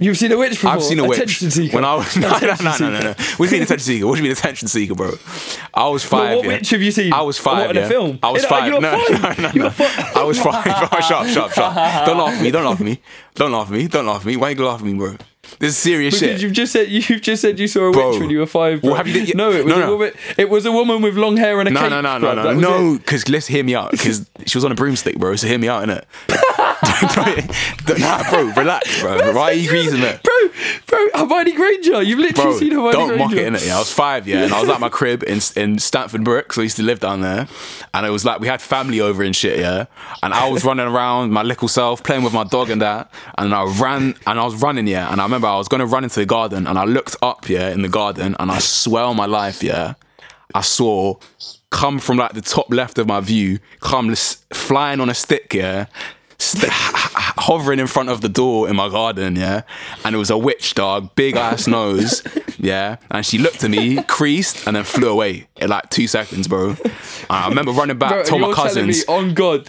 You've 0.00 0.16
seen 0.16 0.30
a 0.30 0.38
witch 0.38 0.50
before. 0.52 0.70
I've 0.70 0.82
seen 0.82 1.00
a 1.00 1.04
witch 1.08 1.18
Attention 1.18 1.50
seeker. 1.50 1.74
when 1.74 1.84
I 1.84 1.96
was 1.96 2.16
no 2.16 2.28
no 2.28 2.38
no 2.38 2.54
no 2.78 2.90
no 2.90 3.00
no. 3.00 3.12
seeker. 3.14 3.36
What 3.36 3.38
do 3.38 3.44
you 3.46 3.50
mean 3.50 3.62
attention 3.62 3.78
seeker? 3.80 4.06
What 4.06 4.12
do 4.14 4.18
you 4.18 4.22
mean 4.22 4.32
attention 4.32 4.68
seeker, 4.68 4.94
bro? 4.94 5.10
I 5.74 5.88
was 5.88 6.08
Well, 6.08 6.22
five. 6.22 6.36
what 6.36 6.44
yeah. 6.44 6.52
witch 6.52 6.70
have 6.70 6.82
you 6.82 6.90
seen? 6.92 7.12
I 7.12 7.20
was 7.22 7.36
five. 7.36 7.66
What, 7.66 7.76
in 7.76 7.82
a 7.82 7.88
film? 7.88 8.18
I 8.22 8.30
was 8.30 8.44
In- 8.44 8.48
five. 8.48 8.70
no, 8.80 8.80
five? 8.80 9.38
no, 9.38 9.48
no, 9.48 9.64
no. 9.64 9.70
five? 9.70 10.16
I 10.16 10.22
was 10.22 10.38
five. 10.40 10.64
Oh, 10.92 11.00
shut 11.00 11.12
up, 11.12 11.26
shut 11.26 11.36
up, 11.46 11.52
shut 11.52 11.76
up. 11.76 12.06
Don't 12.06 12.16
laugh 12.18 12.34
at 12.36 12.42
me. 12.42 12.50
Don't 12.52 12.64
laugh 12.64 12.80
at 12.80 12.86
me. 12.86 13.00
Don't 13.34 13.50
laugh 13.52 13.66
at 13.66 13.72
me. 13.72 13.88
Don't 13.88 14.06
laugh 14.06 14.20
at 14.20 14.26
me. 14.26 14.36
Why 14.36 14.50
you 14.50 14.54
gonna 14.54 14.68
laugh 14.68 14.80
at 14.80 14.86
me, 14.86 14.94
bro? 14.94 15.16
This 15.58 15.70
is 15.70 15.78
serious 15.78 16.14
Because 16.20 16.34
shit. 16.34 16.42
you've 16.42 16.52
just 16.52 16.72
said 16.72 16.88
you've 16.90 17.22
just 17.22 17.40
said 17.42 17.58
you 17.58 17.66
saw 17.66 17.86
a 17.88 17.90
Bro. 17.90 18.10
witch 18.10 18.20
when 18.20 18.30
you 18.30 18.38
were 18.40 18.46
five. 18.46 18.82
Bro. 18.82 18.90
Well, 18.90 18.96
have 18.98 19.08
you- 19.08 19.22
yeah, 19.22 19.32
no, 19.34 19.50
it 19.50 19.64
was 19.64 19.74
no, 19.74 19.78
a 19.78 19.80
no. 19.86 19.92
woman. 19.96 20.12
It 20.36 20.48
was 20.50 20.64
a 20.66 20.70
woman 20.70 21.02
with 21.02 21.16
long 21.16 21.36
hair 21.38 21.58
and 21.58 21.68
a 21.68 21.72
No, 21.72 21.80
cape. 21.80 21.90
no, 21.90 22.00
no, 22.02 22.18
no, 22.18 22.34
bro. 22.34 22.52
no, 22.52 22.60
no. 22.60 22.98
Because 22.98 23.28
let's 23.28 23.46
hear 23.48 23.64
me 23.64 23.74
out. 23.74 23.90
Because 23.90 24.30
she 24.46 24.56
was 24.58 24.64
on 24.64 24.70
a 24.70 24.74
broomstick, 24.76 25.18
bro. 25.18 25.34
So 25.36 25.48
hear 25.48 25.58
me 25.58 25.68
out, 25.68 25.88
innit? 25.88 26.04
nah, 27.98 28.30
bro, 28.30 28.44
relax, 28.52 29.00
bro. 29.00 29.32
Why 29.32 29.50
are 29.50 29.52
you 29.52 29.68
greasing 29.68 30.00
it? 30.02 30.22
bro, 30.22 30.32
bro, 30.86 31.08
Hermione 31.14 31.52
Granger. 31.52 32.02
You've 32.02 32.18
literally 32.18 32.50
Bro, 32.50 32.58
seen 32.58 32.72
Hermione 32.72 32.92
don't 32.92 33.08
Granger. 33.08 33.24
mock 33.24 33.32
it, 33.32 33.52
innit? 33.52 33.66
Yeah, 33.66 33.76
I 33.76 33.78
was 33.78 33.92
five, 33.92 34.28
yeah, 34.28 34.44
and 34.44 34.54
I 34.54 34.60
was 34.60 34.70
at 34.70 34.80
my 34.80 34.88
crib 34.88 35.22
in 35.24 35.40
in 35.56 35.78
Stamford 35.78 36.24
Brooks. 36.24 36.58
I 36.58 36.62
used 36.62 36.76
to 36.76 36.82
live 36.82 37.00
down 37.00 37.20
there, 37.20 37.48
and 37.94 38.06
it 38.06 38.10
was 38.10 38.24
like 38.24 38.40
we 38.40 38.46
had 38.48 38.60
family 38.62 39.00
over 39.00 39.22
and 39.22 39.34
shit, 39.34 39.58
yeah. 39.58 39.86
And 40.22 40.32
I 40.32 40.48
was 40.48 40.64
running 40.64 40.86
around 40.86 41.32
my 41.32 41.42
little 41.42 41.68
self, 41.68 42.02
playing 42.02 42.22
with 42.22 42.32
my 42.32 42.44
dog 42.44 42.70
and 42.70 42.80
that, 42.82 43.10
and 43.36 43.54
I 43.54 43.64
ran 43.64 44.14
and 44.26 44.38
I 44.38 44.44
was 44.44 44.54
running, 44.62 44.86
yeah. 44.86 45.10
And 45.10 45.20
I 45.20 45.24
remember 45.24 45.46
I 45.48 45.56
was 45.56 45.68
gonna 45.68 45.86
run 45.86 46.04
into 46.04 46.20
the 46.20 46.26
garden, 46.26 46.66
and 46.66 46.78
I 46.78 46.84
looked 46.84 47.16
up, 47.22 47.48
yeah, 47.48 47.70
in 47.70 47.82
the 47.82 47.88
garden, 47.88 48.36
and 48.38 48.50
I 48.50 48.58
swear 48.58 49.04
on 49.04 49.16
my 49.16 49.26
life, 49.26 49.62
yeah, 49.62 49.94
I 50.54 50.60
saw 50.62 51.16
come 51.70 51.98
from 51.98 52.16
like 52.16 52.32
the 52.32 52.40
top 52.40 52.72
left 52.72 52.98
of 52.98 53.06
my 53.06 53.20
view, 53.20 53.58
come 53.80 54.14
flying 54.14 55.00
on 55.00 55.10
a 55.10 55.14
stick, 55.14 55.52
yeah. 55.52 55.86
St- 56.38 56.72
hovering 57.38 57.78
in 57.78 57.86
front 57.86 58.08
of 58.08 58.20
the 58.20 58.28
door 58.28 58.68
in 58.68 58.76
my 58.76 58.88
garden, 58.88 59.36
yeah, 59.36 59.62
and 60.04 60.14
it 60.14 60.18
was 60.18 60.30
a 60.30 60.38
witch 60.38 60.74
dog, 60.74 61.14
big 61.14 61.36
ass 61.36 61.66
nose, 61.78 62.22
yeah, 62.58 62.96
and 63.10 63.24
she 63.24 63.38
looked 63.38 63.64
at 63.64 63.70
me, 63.70 64.02
creased, 64.04 64.66
and 64.66 64.76
then 64.76 64.84
flew 64.84 65.08
away 65.08 65.46
in 65.56 65.70
like 65.70 65.88
two 65.90 66.06
seconds, 66.06 66.48
bro. 66.48 66.70
And 66.70 66.92
I 67.30 67.48
remember 67.48 67.72
running 67.72 67.98
back, 67.98 68.12
Bro, 68.12 68.24
told 68.24 68.40
my 68.40 68.48
you're 68.48 68.56
telling 68.56 68.86
me 68.86 68.92
cousins, 68.92 69.04
on 69.08 69.34
God. 69.34 69.68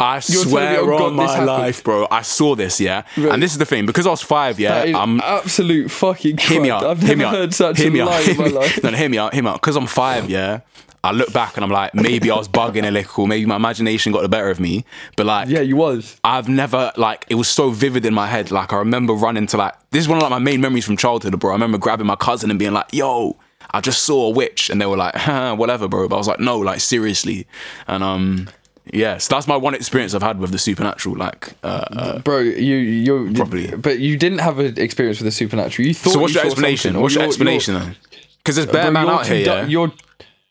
I 0.00 0.16
me, 0.16 0.20
swear 0.22 0.80
oh 0.80 1.04
on 1.04 1.14
my 1.14 1.44
life, 1.44 1.84
bro. 1.84 2.06
I 2.10 2.22
saw 2.22 2.54
this, 2.54 2.80
yeah. 2.80 3.02
And 3.16 3.42
this 3.42 3.52
is 3.52 3.58
the 3.58 3.66
thing 3.66 3.86
because 3.86 4.06
I 4.06 4.10
was 4.10 4.22
five, 4.22 4.58
yeah. 4.58 4.92
I'm 4.96 5.20
absolute 5.20 5.90
fucking. 5.90 6.38
hear 6.38 6.60
me 6.60 6.70
out. 6.70 6.84
I've 6.84 7.02
never 7.02 7.28
heard 7.28 7.54
such 7.54 7.78
hear 7.78 7.88
a 7.88 7.90
me 7.90 8.02
lie 8.02 8.20
in 8.22 8.36
my 8.38 8.46
life. 8.46 8.80
No, 8.82 8.90
no, 8.90 8.96
hear 8.96 9.08
me 9.08 9.18
out. 9.18 9.34
Hear 9.34 9.42
me 9.42 9.50
out. 9.50 9.60
Because 9.60 9.76
I'm 9.76 9.86
five, 9.86 10.30
yeah. 10.30 10.60
I 11.02 11.12
look 11.12 11.32
back 11.32 11.56
and 11.56 11.64
I'm 11.64 11.70
like, 11.70 11.94
maybe 11.94 12.30
I 12.30 12.36
was 12.36 12.48
bugging 12.48 12.86
a 12.86 12.90
little. 12.90 13.26
Maybe 13.26 13.46
my 13.46 13.56
imagination 13.56 14.12
got 14.12 14.20
the 14.22 14.28
better 14.28 14.50
of 14.50 14.60
me. 14.60 14.84
But 15.16 15.26
like, 15.26 15.48
Yeah, 15.48 15.60
you 15.60 15.76
was. 15.76 16.18
I've 16.24 16.48
never 16.48 16.92
like 16.96 17.24
it 17.28 17.36
was 17.36 17.48
so 17.48 17.70
vivid 17.70 18.04
in 18.04 18.12
my 18.12 18.26
head. 18.26 18.50
Like 18.50 18.72
I 18.72 18.76
remember 18.76 19.14
running 19.14 19.46
to 19.48 19.56
like 19.56 19.74
this 19.90 20.02
is 20.02 20.08
one 20.08 20.18
of 20.18 20.22
like 20.22 20.30
my 20.30 20.38
main 20.38 20.60
memories 20.60 20.84
from 20.84 20.96
childhood, 20.98 21.38
bro. 21.40 21.50
I 21.50 21.54
remember 21.54 21.78
grabbing 21.78 22.06
my 22.06 22.16
cousin 22.16 22.50
and 22.50 22.58
being 22.58 22.72
like, 22.72 22.92
"Yo, 22.92 23.38
I 23.70 23.80
just 23.80 24.02
saw 24.02 24.26
a 24.26 24.30
witch," 24.30 24.68
and 24.68 24.78
they 24.80 24.84
were 24.86 24.96
like, 24.98 25.14
huh, 25.14 25.54
"Whatever, 25.58 25.88
bro." 25.88 26.06
But 26.06 26.16
I 26.16 26.18
was 26.18 26.28
like, 26.28 26.40
"No, 26.40 26.58
like 26.58 26.80
seriously," 26.80 27.46
and 27.86 28.02
um. 28.02 28.48
Yeah, 28.92 29.18
so 29.18 29.34
that's 29.34 29.46
my 29.46 29.56
one 29.56 29.74
experience 29.74 30.14
I've 30.14 30.22
had 30.22 30.38
with 30.40 30.50
the 30.50 30.58
supernatural. 30.58 31.16
Like, 31.16 31.50
uh, 31.62 31.66
uh, 31.92 32.18
Bro, 32.20 32.38
you 32.40 32.76
you 32.76 33.32
Probably. 33.34 33.68
but 33.76 33.98
you 34.00 34.16
didn't 34.16 34.38
have 34.38 34.58
an 34.58 34.78
experience 34.78 35.18
with 35.20 35.26
the 35.26 35.30
supernatural. 35.32 35.86
You 35.86 35.94
thought. 35.94 36.12
so 36.14 36.18
what's 36.18 36.34
you 36.34 36.40
your 36.40 36.46
explanation? 36.46 37.00
What's 37.00 37.14
your 37.14 37.22
you're- 37.22 37.28
explanation 37.28 37.74
then? 37.74 37.96
Because 38.38 38.56
there's 38.56 38.66
you're- 38.66 38.72
bear 38.72 38.90
bro, 38.90 38.92
man 38.92 39.08
out 39.08 39.26
here. 39.26 39.46
Yeah? 39.46 39.66
You're 39.66 39.92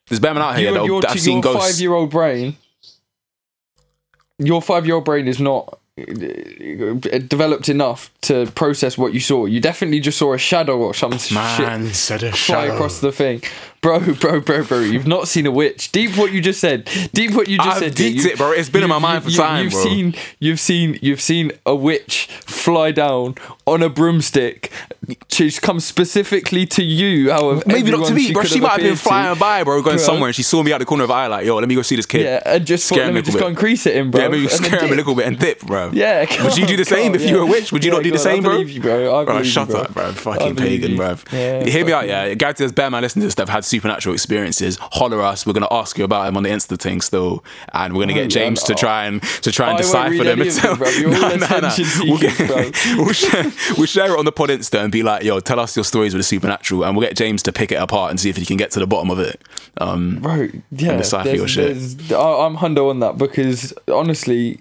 There's 0.08 0.20
bear 0.20 0.34
man 0.34 0.44
out 0.44 0.58
here 0.58 0.70
your, 0.72 0.80
that 0.80 0.86
your, 0.86 1.02
that 1.02 1.10
have 1.12 1.20
seen 1.20 1.34
your 1.42 1.42
ghosts. 1.54 1.72
five-year-old 1.72 2.10
brain. 2.12 2.56
Your 4.38 4.62
five-year-old 4.62 5.04
brain 5.06 5.28
is 5.28 5.40
not 5.42 5.80
uh, 6.00 6.04
developed 7.28 7.68
enough 7.68 8.10
to 8.22 8.46
process 8.56 8.98
what 8.98 9.14
you 9.14 9.20
saw. 9.20 9.46
You 9.46 9.60
definitely 9.60 10.00
just 10.00 10.18
saw 10.18 10.34
a 10.34 10.38
shadow 10.38 10.78
or 10.80 10.94
some 10.94 11.18
shit 11.18 11.96
said 11.96 12.24
a 12.24 12.32
fly 12.32 12.66
across 12.66 13.02
the 13.02 13.12
thing. 13.12 13.42
Bro, 13.82 14.00
bro, 14.16 14.42
bro, 14.42 14.64
bro, 14.66 14.80
you've 14.82 15.08
not 15.08 15.30
seen 15.30 15.46
a 15.46 15.52
witch. 15.52 15.92
Deep 15.94 16.18
what 16.18 16.34
you 16.34 16.42
just 16.42 16.60
said. 16.60 16.90
Deep 17.14 17.34
what 17.34 17.48
you 17.48 17.58
just 17.58 17.70
I've 17.70 17.78
said. 17.80 17.96
deeped 17.96 18.26
You- 18.26 18.32
it, 18.32 18.38
bro. 18.38 18.52
It's 18.52 18.68
been 18.70 18.84
in 18.84 18.90
my 18.90 18.96
you- 18.98 19.02
mind 19.02 19.24
for 19.24 19.30
you- 19.30 19.38
time, 19.38 19.64
You've 19.66 19.72
bro. 19.74 19.84
seen, 19.84 20.16
you've 20.40 20.60
seen, 20.60 21.00
you've 21.02 21.22
seen 21.22 21.54
a 21.66 21.74
witch 21.74 22.28
fly 22.46 22.92
down 22.92 23.36
on 23.66 23.82
a 23.82 23.88
broomstick. 23.90 24.70
She's 25.30 25.60
come 25.60 25.80
specifically 25.80 26.66
to 26.68 26.84
you. 26.84 27.32
Maybe 27.66 27.90
not 27.92 28.06
to 28.08 28.14
me, 28.14 28.32
bro. 28.34 28.44
She 28.44 28.60
might 28.60 28.72
have 28.72 28.78
been 28.78 28.86
appeared 28.88 28.98
to. 28.98 29.04
flying 29.04 29.40
by, 29.40 29.64
bro, 29.64 29.82
going 29.82 29.96
Bro. 29.96 30.06
somewhere, 30.06 30.28
and 30.28 30.36
she 30.36 30.44
saw 30.44 30.62
me 30.62 30.74
out 30.74 30.80
the 30.80 30.86
corner 30.86 31.06
of 31.06 31.12
eye, 31.12 31.28
like, 31.28 31.46
"Yo, 31.46 31.56
let 31.56 31.68
me 31.68 31.74
go 31.74 31.82
see 31.82 31.96
this 31.96 32.06
kid." 32.06 32.22
Yeah, 32.26 32.42
and 32.46 32.66
just 32.66 32.88
thought, 32.88 32.96
Scare 32.96 33.06
let 33.06 33.10
him 33.10 33.14
me 33.16 33.20
a 33.22 33.24
just 33.24 33.34
little 33.36 33.40
go 33.40 33.46
bit. 33.48 33.50
and 33.52 33.58
crease 33.58 33.86
it 33.86 33.96
in, 33.96 34.12
bro. 34.12 34.22
Yeah, 34.22 34.28
maybe 34.28 34.44
and 34.44 34.52
scare 34.52 34.80
him 34.84 34.92
a 34.92 34.96
little 34.96 35.16
bit 35.16 35.26
and 35.26 35.40
dip, 35.40 35.62
bro. 35.62 35.90
Yeah, 35.94 36.26
Would 36.44 36.58
you 36.58 36.68
do 36.68 36.76
the 36.78 36.86
same 36.86 37.16
if 37.16 37.26
you 37.26 37.38
were 37.38 37.44
a 37.44 37.46
witch? 37.46 37.72
Would 37.72 37.84
you 37.86 37.92
not 37.92 38.04
do 38.04 38.12
the 38.12 38.20
same, 38.20 38.44
bro? 38.44 38.64
bro. 38.64 39.16
I 39.22 39.24
Bro, 39.24 39.34
believe 39.38 39.48
shut 39.48 39.74
up, 39.74 39.94
bro. 39.94 40.12
Fucking 40.12 40.56
pagan, 40.58 40.96
bro. 40.98 41.16
Hear 41.32 41.86
me 41.86 41.94
out, 41.94 42.08
yeah. 42.08 42.34
Guys, 42.34 42.56
there's 42.58 42.72
bear 42.74 42.90
man 42.92 43.02
listening 43.02 43.22
to 43.22 43.28
this 43.28 43.36
have 43.40 43.50
had 43.50 43.64
supernatural 43.70 44.14
experiences. 44.14 44.78
Holler 44.82 45.22
us. 45.22 45.46
We're 45.46 45.54
gonna 45.54 45.68
ask 45.72 45.98
you 45.98 46.04
about 46.04 46.28
him 46.28 46.36
on 46.38 46.44
the 46.44 46.50
Insta 46.50 46.78
thing 46.80 47.02
still, 47.02 47.44
and 47.74 47.94
we're 47.96 48.04
gonna 48.04 48.14
get 48.14 48.26
Oh, 48.26 48.28
James 48.28 48.62
yeah, 48.62 48.76
to 48.76 48.80
try 48.80 49.06
and 49.06 49.22
to 49.24 49.52
try 49.52 49.70
and 49.70 49.78
decipher 49.78 50.24
them. 50.24 50.42
any 50.42 50.50
of 50.50 50.62
them, 50.62 50.78
bro. 50.78 50.90
You're 50.90 51.10
We'll, 52.10 52.18
get, 52.18 52.38
we'll, 52.98 53.14
share, 53.14 53.52
we'll 53.78 53.86
share 53.86 54.12
it 54.14 54.20
on 54.20 54.26
the 54.26 54.32
pod 54.32 54.50
Insta 54.50 54.84
and 54.84 54.92
be 54.92 55.04
like, 55.04 55.24
yo, 55.24 55.40
tell 55.40 55.60
us 55.60 55.76
your 55.76 55.86
stories 55.86 56.14
with 56.14 56.20
the 56.20 56.24
supernatural, 56.24 56.84
and 56.84 56.96
we'll 56.98 57.08
get 57.08 57.16
James 57.16 57.44
to 57.44 57.52
pick 57.54 57.72
it 57.72 57.76
apart 57.76 58.10
and 58.12 58.20
see 58.20 58.30
if 58.30 58.38
he 58.38 58.46
can 58.46 58.58
get 58.58 58.72
to 58.72 58.80
the 58.80 58.88
bottom 58.88 59.10
of 59.10 59.20
it. 59.20 59.42
Um, 59.78 60.20
Bro, 60.20 60.50
yeah, 60.72 60.98
decipher 60.98 61.30
your 61.36 61.48
shit. 61.48 61.78
I'm 62.12 62.58
hundo 62.58 62.90
on 62.90 63.00
that 63.00 63.18
because 63.18 63.74
honestly, 63.88 64.60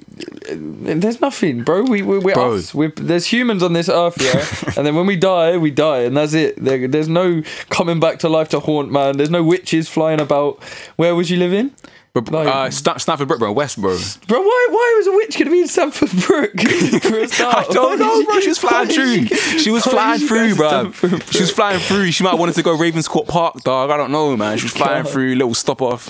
there's 0.50 1.20
nothing, 1.20 1.62
bro. 1.64 1.82
We, 1.82 2.02
we 2.02 2.18
we're 2.18 2.34
Bro. 2.34 2.54
us. 2.54 2.74
We're, 2.74 2.90
there's 2.96 3.26
humans 3.26 3.62
on 3.62 3.72
this 3.72 3.88
earth, 3.88 4.20
yeah, 4.22 4.72
and 4.76 4.86
then 4.86 4.94
when 4.94 5.06
we 5.06 5.16
die, 5.16 5.56
we 5.56 5.70
die, 5.70 6.00
and 6.00 6.16
that's 6.16 6.34
it. 6.34 6.62
There, 6.62 6.86
there's 6.88 7.08
no 7.08 7.42
coming 7.70 8.00
back 8.00 8.18
to 8.20 8.28
life 8.28 8.48
to 8.50 8.60
haunt, 8.60 8.90
man. 9.06 9.16
There's 9.16 9.30
no 9.30 9.42
witches 9.42 9.88
flying 9.88 10.20
about. 10.20 10.62
Where 10.96 11.14
was 11.14 11.30
you 11.30 11.36
living, 11.38 11.70
but, 12.14 12.30
Like- 12.32 12.48
uh, 12.48 12.70
Sta- 12.70 12.96
Stamford 12.98 13.28
Brook, 13.28 13.38
bro, 13.38 13.52
West, 13.52 13.80
bro. 13.80 13.96
bro? 14.26 14.40
Why 14.40 14.66
why 14.70 14.94
was 14.98 15.06
a 15.06 15.12
witch 15.12 15.38
gonna 15.38 15.50
be 15.50 15.60
in 15.60 15.68
Stamford 15.68 16.10
Brook 16.26 16.60
for 17.02 17.18
a 17.20 17.28
start? 17.28 17.66
I 17.70 17.72
don't 17.72 17.98
know, 18.04 18.24
bro. 18.24 18.40
She 18.40 18.48
was 18.48 18.58
flying 18.58 18.88
through. 18.88 19.26
She 19.58 19.70
was 19.70 19.84
flying 19.84 20.20
through, 20.20 20.54
bro. 20.56 20.92
She 21.30 21.40
was 21.40 21.50
flying 21.50 21.80
through. 21.80 22.10
She 22.12 22.24
might 22.24 22.30
have 22.30 22.40
wanted 22.40 22.54
to 22.56 22.62
go 22.62 22.76
Ravenscourt 22.76 23.28
Park, 23.28 23.62
dog. 23.62 23.90
I 23.90 23.96
don't 23.96 24.10
know, 24.10 24.36
man. 24.36 24.58
She 24.58 24.64
was 24.64 24.72
flying 24.72 25.04
God. 25.04 25.12
through, 25.12 25.34
little 25.36 25.54
stop 25.54 25.80
off. 25.82 26.08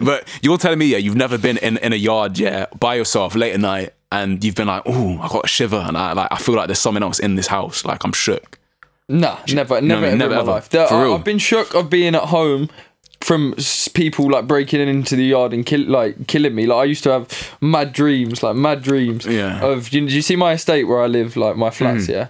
But 0.00 0.26
you're 0.42 0.58
telling 0.58 0.78
me, 0.78 0.86
yeah, 0.86 0.98
you've 0.98 1.14
never 1.16 1.38
been 1.38 1.58
in, 1.58 1.76
in 1.78 1.92
a 1.92 1.96
yard, 1.96 2.38
yeah, 2.38 2.66
by 2.80 2.96
yourself 2.96 3.36
late 3.36 3.52
at 3.52 3.60
night, 3.60 3.90
and 4.10 4.42
you've 4.42 4.56
been 4.56 4.66
like, 4.66 4.82
oh, 4.86 5.18
I 5.22 5.28
got 5.28 5.44
a 5.44 5.48
shiver, 5.48 5.76
and 5.86 5.96
I 5.96 6.12
like, 6.12 6.28
I 6.32 6.38
feel 6.38 6.56
like 6.56 6.66
there's 6.66 6.80
someone 6.80 7.02
else 7.04 7.18
in 7.20 7.36
this 7.36 7.46
house. 7.46 7.84
Like 7.84 8.02
I'm 8.04 8.12
shook. 8.12 8.55
Nah, 9.08 9.38
never, 9.52 9.80
never, 9.80 10.06
I 10.06 10.10
mean? 10.10 10.10
ever 10.10 10.16
Never 10.16 10.24
in 10.32 10.36
my 10.36 10.40
ever. 10.42 10.50
life. 10.52 10.68
There- 10.70 10.86
For 10.88 10.94
I, 10.94 11.02
real. 11.04 11.14
I've 11.14 11.24
been 11.24 11.38
shook 11.38 11.74
of 11.74 11.88
being 11.88 12.14
at 12.14 12.24
home 12.24 12.68
from 13.20 13.54
s- 13.56 13.88
people 13.88 14.30
like 14.30 14.46
breaking 14.48 14.80
into 14.80 15.14
the 15.16 15.24
yard 15.24 15.52
and 15.52 15.64
kill, 15.64 15.80
like 15.88 16.26
killing 16.26 16.54
me. 16.54 16.66
Like 16.66 16.78
I 16.78 16.84
used 16.84 17.04
to 17.04 17.10
have 17.10 17.56
mad 17.60 17.92
dreams, 17.92 18.42
like 18.42 18.56
mad 18.56 18.82
dreams. 18.82 19.24
Yeah. 19.24 19.64
Of 19.64 19.92
you, 19.92 20.06
do 20.08 20.14
you 20.14 20.22
see 20.22 20.36
my 20.36 20.52
estate 20.52 20.84
where 20.84 21.00
I 21.00 21.06
live, 21.06 21.36
like 21.36 21.56
my 21.56 21.70
flats? 21.70 22.06
Mm. 22.06 22.10
Yeah. 22.10 22.28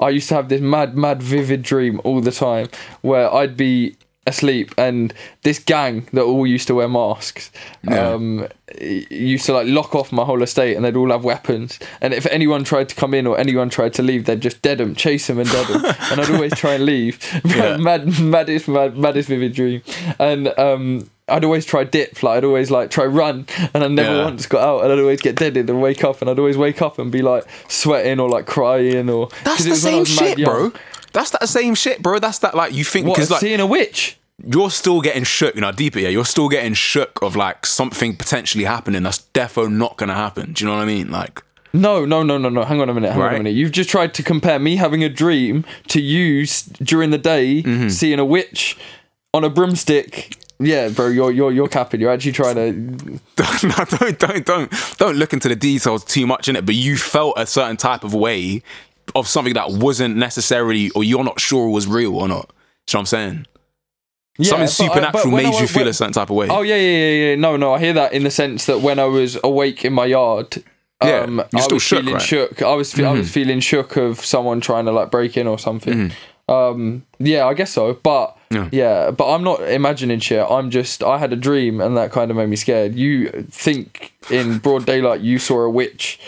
I 0.00 0.10
used 0.10 0.28
to 0.30 0.34
have 0.34 0.48
this 0.48 0.60
mad, 0.60 0.96
mad, 0.96 1.22
vivid 1.22 1.62
dream 1.62 2.00
all 2.04 2.20
the 2.20 2.32
time 2.32 2.68
where 3.02 3.32
I'd 3.32 3.56
be 3.56 3.96
asleep 4.26 4.72
and 4.78 5.12
this 5.42 5.58
gang 5.58 6.06
that 6.12 6.22
all 6.22 6.46
used 6.46 6.68
to 6.68 6.74
wear 6.74 6.88
masks 6.88 7.50
Yeah. 7.82 8.10
um 8.12 8.46
used 8.80 9.46
to 9.46 9.52
like 9.52 9.66
lock 9.66 9.94
off 9.96 10.12
my 10.12 10.24
whole 10.24 10.42
estate 10.42 10.76
and 10.76 10.84
they'd 10.84 10.96
all 10.96 11.10
have 11.10 11.24
weapons 11.24 11.78
and 12.00 12.14
if 12.14 12.24
anyone 12.26 12.62
tried 12.62 12.88
to 12.90 12.94
come 12.94 13.14
in 13.14 13.26
or 13.26 13.36
anyone 13.38 13.68
tried 13.68 13.94
to 13.94 14.02
leave 14.02 14.24
they'd 14.26 14.40
just 14.40 14.62
dead 14.62 14.78
them 14.78 14.94
chase 14.94 15.26
them 15.26 15.38
and 15.40 15.50
dead 15.50 15.66
them 15.66 15.84
and 16.12 16.20
I'd 16.20 16.30
always 16.30 16.54
try 16.54 16.74
and 16.74 16.84
leave 16.86 17.18
Yeah. 17.44 17.76
mad 17.80 18.20
maddest 18.20 18.68
mad, 18.68 18.96
maddest 18.96 19.28
vivid 19.28 19.54
dream 19.54 19.82
and 20.20 20.56
um 20.56 21.10
I'd 21.28 21.44
always 21.44 21.64
try 21.64 21.82
dip 21.84 22.22
like 22.22 22.38
I'd 22.38 22.44
always 22.44 22.70
like 22.70 22.90
try 22.90 23.04
run 23.06 23.46
and 23.74 23.82
I 23.82 23.88
never 23.88 24.16
Yeah. 24.18 24.24
once 24.24 24.46
got 24.46 24.62
out 24.62 24.84
and 24.84 24.92
I'd 24.92 24.98
always 25.00 25.20
get 25.20 25.34
deaded 25.36 25.68
and 25.68 25.80
wake 25.82 26.04
up 26.04 26.20
and 26.20 26.30
I'd 26.30 26.38
always 26.38 26.56
wake 26.58 26.80
up 26.80 26.98
and 26.98 27.10
be 27.10 27.22
like 27.22 27.44
sweating 27.68 28.20
or 28.20 28.28
like 28.28 28.46
crying 28.46 29.08
or 29.10 29.28
That's 29.44 29.64
the 29.64 29.74
same 29.76 30.04
shit, 30.04 30.38
young. 30.38 30.50
bro. 30.70 30.72
That's 31.12 31.30
that 31.30 31.48
same 31.48 31.74
shit, 31.74 32.02
bro. 32.02 32.18
That's 32.18 32.38
that 32.40 32.54
like 32.54 32.72
you 32.72 32.84
think 32.84 33.06
because 33.06 33.30
like 33.30 33.40
seeing 33.40 33.60
a 33.60 33.66
witch 33.66 34.18
you're 34.44 34.70
still 34.70 35.00
getting 35.00 35.22
shook, 35.24 35.54
you 35.54 35.60
know, 35.60 35.70
deeper, 35.72 36.00
yeah. 36.00 36.08
You're 36.08 36.24
still 36.24 36.48
getting 36.48 36.74
shook 36.74 37.22
of 37.22 37.36
like 37.36 37.64
something 37.64 38.16
potentially 38.16 38.64
happening 38.64 39.02
that's 39.04 39.20
defo 39.34 39.70
not 39.70 39.96
gonna 39.96 40.14
happen. 40.14 40.52
Do 40.52 40.64
you 40.64 40.70
know 40.70 40.76
what 40.76 40.82
I 40.82 40.86
mean? 40.86 41.10
Like, 41.12 41.42
No, 41.72 42.04
no, 42.04 42.22
no, 42.22 42.38
no, 42.38 42.48
no. 42.48 42.64
Hang 42.64 42.80
on 42.80 42.88
a 42.88 42.94
minute. 42.94 43.12
Hang 43.12 43.22
on 43.22 43.34
a 43.34 43.38
minute. 43.38 43.54
You've 43.54 43.70
just 43.70 43.88
tried 43.88 44.14
to 44.14 44.22
compare 44.22 44.58
me 44.58 44.76
having 44.76 45.04
a 45.04 45.08
dream 45.08 45.64
to 45.88 46.00
you 46.00 46.44
during 46.82 47.10
the 47.10 47.18
day 47.18 47.62
Mm-hmm. 47.62 47.88
seeing 47.88 48.18
a 48.18 48.24
witch 48.24 48.76
on 49.32 49.44
a 49.44 49.50
broomstick. 49.50 50.36
Yeah, 50.58 50.88
bro, 50.88 51.08
you're 51.08 51.30
you're 51.32 51.52
you're 51.52 51.68
capping. 51.68 52.00
You're 52.00 52.10
actually 52.12 52.32
trying 52.32 52.54
to. 52.56 52.72
no, 53.66 53.84
don't, 53.84 54.18
don't, 54.18 54.46
don't, 54.46 54.96
don't 54.96 55.16
look 55.16 55.32
into 55.32 55.48
the 55.48 55.56
details 55.56 56.04
too 56.04 56.26
much 56.26 56.48
in 56.48 56.56
it. 56.56 56.64
But 56.66 56.74
you 56.74 56.96
felt 56.96 57.34
a 57.36 57.46
certain 57.46 57.76
type 57.76 58.02
of 58.04 58.14
way 58.14 58.62
of 59.14 59.28
something 59.28 59.54
that 59.54 59.70
wasn't 59.70 60.16
necessarily, 60.16 60.90
or 60.90 61.04
you're 61.04 61.24
not 61.24 61.40
sure 61.40 61.68
was 61.68 61.86
real 61.86 62.16
or 62.16 62.28
not. 62.28 62.36
You 62.36 62.38
know 62.38 62.46
what 62.84 62.94
I'm 63.00 63.06
saying? 63.06 63.46
Yeah, 64.38 64.48
Something 64.50 64.58
but 64.58 64.62
I- 64.62 64.66
supernatural 65.10 65.24
but 65.24 65.36
made 65.36 65.46
I 65.46 65.50
you 65.56 65.60
was- 65.62 65.70
feel 65.70 65.82
when- 65.82 65.88
a 65.88 65.92
certain 65.92 66.12
type 66.14 66.30
of 66.30 66.36
way. 66.36 66.48
Oh 66.48 66.62
yeah, 66.62 66.76
yeah, 66.76 66.98
yeah, 66.98 67.28
yeah. 67.30 67.34
No, 67.36 67.56
no. 67.56 67.74
I 67.74 67.78
hear 67.80 67.92
that 67.92 68.12
in 68.14 68.24
the 68.24 68.30
sense 68.30 68.64
that 68.66 68.80
when 68.80 68.98
I 68.98 69.04
was 69.04 69.38
awake 69.44 69.84
in 69.84 69.92
my 69.92 70.06
yard. 70.06 70.62
Yeah, 71.04 71.20
um, 71.22 71.36
you're 71.36 71.46
I 71.56 71.60
still 71.60 71.76
was 71.76 71.82
shook, 71.82 71.98
feeling 72.00 72.14
right? 72.14 72.22
shook. 72.22 72.62
I 72.62 72.74
was 72.74 72.92
fe- 72.92 73.04
I 73.04 73.12
Mhm. 73.12 73.18
was 73.18 73.30
feeling 73.30 73.60
shook 73.60 73.96
of 73.96 74.24
someone 74.24 74.60
trying 74.60 74.84
to 74.86 74.92
like 74.92 75.10
break 75.10 75.36
in 75.36 75.46
or 75.48 75.58
something. 75.58 76.12
Mhm. 76.48 76.52
Um, 76.52 77.02
yeah, 77.18 77.44
I 77.46 77.54
guess 77.54 77.72
so. 77.72 77.94
But 78.02 78.36
Yeah. 78.52 78.68
yeah. 78.72 79.10
but 79.10 79.32
I'm 79.34 79.42
not 79.42 79.62
imagining 79.62 80.20
shit. 80.20 80.44
I'm 80.48 80.70
just 80.70 81.02
I 81.02 81.18
had 81.18 81.32
a 81.32 81.36
dream 81.36 81.80
and 81.80 81.96
that 81.96 82.12
kind 82.12 82.30
of 82.30 82.36
made 82.36 82.48
me 82.48 82.56
scared. 82.56 82.94
You 82.94 83.46
think 83.50 84.12
in 84.30 84.58
broad 84.58 84.86
daylight 84.86 85.20
you 85.20 85.38
saw 85.38 85.60
a 85.60 85.70
witch 85.70 86.18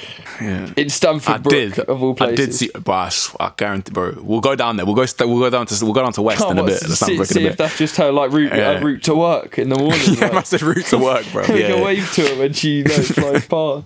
yeah. 0.40 0.72
in 0.76 0.88
Stamford 0.88 1.34
I 1.34 1.38
Brook 1.38 1.52
did. 1.52 1.78
of 1.80 2.02
all 2.02 2.14
places. 2.14 2.32
I 2.32 2.36
did 2.44 2.54
see, 2.54 2.70
but 2.82 3.36
I, 3.40 3.46
I 3.46 3.52
guarantee, 3.56 3.92
bro. 3.92 4.18
We'll 4.20 4.40
go 4.40 4.56
down 4.56 4.76
there. 4.76 4.86
We'll 4.86 4.94
go. 4.94 5.04
We'll 5.20 5.40
go 5.40 5.50
down 5.50 5.66
to. 5.66 5.84
We'll 5.84 5.94
go 5.94 6.02
down 6.02 6.12
to 6.14 6.22
West 6.22 6.40
Come 6.40 6.52
in 6.52 6.58
a 6.58 6.64
bit. 6.64 6.78
See, 6.80 7.24
see 7.24 7.40
in 7.40 7.46
a 7.46 7.48
if 7.50 7.52
bit. 7.52 7.58
that's 7.58 7.78
just 7.78 7.96
her 7.96 8.10
like 8.10 8.32
route 8.32 8.52
Yeah. 8.52 8.70
uh, 8.72 8.80
route 8.80 9.02
to 9.04 9.14
work 9.14 9.58
in 9.58 9.68
the 9.68 9.76
morning. 9.78 10.00
yeah, 10.06 10.24
like. 10.24 10.32
massive 10.34 10.62
route 10.62 10.86
to 10.86 10.98
work, 10.98 11.24
bro. 11.32 11.44
Yeah, 11.54 11.74
a 11.74 11.84
wave 11.84 12.10
to 12.14 12.22
her 12.28 12.38
when 12.38 12.52
she 12.52 12.82
know, 12.82 12.90
flies 12.90 13.46
past. 13.48 13.84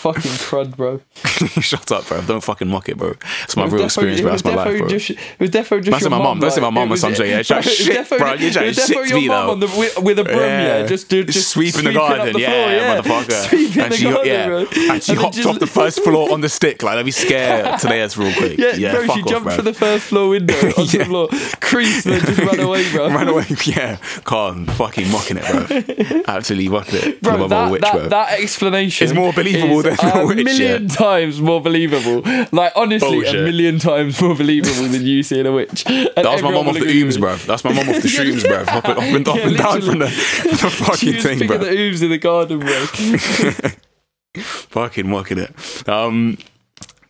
Fucking 0.00 0.22
crud, 0.22 0.76
bro. 0.76 1.00
Shut 1.60 1.92
up, 1.92 2.06
bro. 2.08 2.22
Don't 2.22 2.42
fucking 2.42 2.68
mock 2.68 2.88
it, 2.88 2.96
bro. 2.96 3.12
It's 3.44 3.54
my 3.54 3.64
It 3.64 3.72
real 3.72 3.82
defo- 3.82 3.84
experience, 3.84 4.20
bro. 4.22 4.30
That's 4.30 4.44
my 4.44 4.54
life, 4.54 4.78
bro. 4.78 4.88
Just, 4.88 5.10
it 5.10 5.18
was 5.38 5.50
defo 5.50 5.82
just 5.84 5.98
say 5.98 6.08
your 6.08 6.10
my 6.10 6.18
mum. 6.18 6.40
Say 6.50 6.60
my 6.62 6.68
like, 6.68 6.72
mum 6.74 6.88
it 6.90 6.94
or 6.94 6.96
something, 6.96 7.26
yeah. 7.26 7.34
You're 7.34 7.44
trying 7.44 7.62
to 7.64 7.68
it 7.68 7.78
was 7.78 7.86
shit, 7.86 8.06
defo- 8.06 8.18
bro. 8.18 8.32
You're 8.32 8.50
trying 8.50 8.64
it 8.64 8.68
was 8.68 8.76
to 8.86 8.92
shit 8.94 9.08
your 9.10 9.18
me, 9.20 9.28
though. 9.28 9.50
on 9.50 9.60
the, 9.60 9.66
with, 9.66 9.98
with 9.98 10.18
a 10.20 10.24
broom, 10.24 10.38
yeah. 10.38 10.86
Just, 10.86 11.10
to, 11.10 11.22
just 11.24 11.50
sweeping 11.50 11.84
the 11.84 11.90
up 11.90 12.16
garden, 12.16 12.32
the 12.32 12.40
yeah, 12.40 12.46
floor, 12.48 12.70
yeah. 12.70 13.00
motherfucker. 13.02 13.48
Sweeping 13.50 13.82
and 13.82 13.92
the 13.92 13.96
she, 13.98 14.04
garden, 14.04 14.26
yeah, 14.26 14.46
bro. 14.46 14.58
and 14.58 15.02
she 15.02 15.12
And 15.12 15.20
hopped 15.20 15.34
just- 15.36 15.48
off 15.48 15.58
the 15.58 15.66
first 15.80 16.02
floor 16.02 16.32
on 16.32 16.40
the 16.40 16.48
stick. 16.48 16.82
Like, 16.82 16.96
let 16.96 17.04
me 17.04 17.10
scare 17.10 17.64
Tadeas 17.74 18.16
real 18.16 18.32
quick. 18.34 18.58
Yeah, 18.58 18.72
Yeah, 18.76 18.92
bro, 19.04 19.14
she 19.14 19.22
jumped 19.24 19.44
bro. 19.48 19.56
for 19.56 19.62
the 19.62 19.74
first 19.74 20.06
floor 20.06 20.30
window 20.30 20.54
onto 20.78 20.96
the 20.98 21.04
floor, 21.04 21.28
creased, 21.60 22.06
and 22.06 22.14
then 22.14 22.24
just 22.34 22.38
ran 22.40 22.60
away, 22.60 22.90
bro. 22.90 23.08
Ran 23.10 23.28
away, 23.28 23.44
yeah. 23.66 23.96
Calm, 24.24 24.64
fucking 24.64 25.10
mocking 25.10 25.36
it, 25.38 25.44
bro. 25.44 26.22
Absolutely 26.26 26.70
mocking 26.70 27.00
it. 27.02 27.20
Bro, 27.20 27.48
Bro, 27.48 27.48
that, 27.80 28.08
bro. 28.08 28.20
explanation 28.30 29.04
is 29.04 29.12
more 29.12 29.32
believable 29.34 29.82
than 29.96 30.16
a 30.16 30.20
a 30.22 30.26
witch, 30.26 30.44
million 30.44 30.88
times 30.88 31.40
more 31.40 31.60
believable. 31.60 32.22
Like 32.52 32.72
honestly, 32.76 33.08
Bullshit. 33.08 33.34
a 33.34 33.44
million 33.44 33.78
times 33.78 34.20
more 34.20 34.34
believable 34.34 34.88
than 34.88 35.02
you 35.06 35.22
seeing 35.22 35.46
a 35.46 35.52
witch. 35.52 35.84
that 35.84 36.16
was 36.16 36.42
my 36.42 36.50
mum 36.50 36.68
off 36.68 36.74
the 36.74 36.80
ooms, 36.80 37.18
bro. 37.18 37.36
That's 37.36 37.64
my 37.64 37.72
mum 37.72 37.88
off 37.88 38.02
the 38.02 38.08
shrooms, 38.08 38.46
bro. 38.46 38.62
Up 38.62 38.84
and, 38.88 39.28
up 39.28 39.36
Yeah, 39.36 39.46
and 39.48 39.56
down 39.56 39.82
from 39.82 39.98
the, 39.98 40.06
the 40.50 40.70
fucking 40.70 41.14
thing, 41.14 41.46
bro. 41.46 41.58
the 41.58 41.66
ooms 41.66 42.02
in 42.02 42.10
the 42.10 42.18
garden, 42.18 42.60
bro. 42.60 43.70
Fucking 44.36 45.10
working 45.10 45.38
it. 45.38 45.88
Um, 45.88 46.38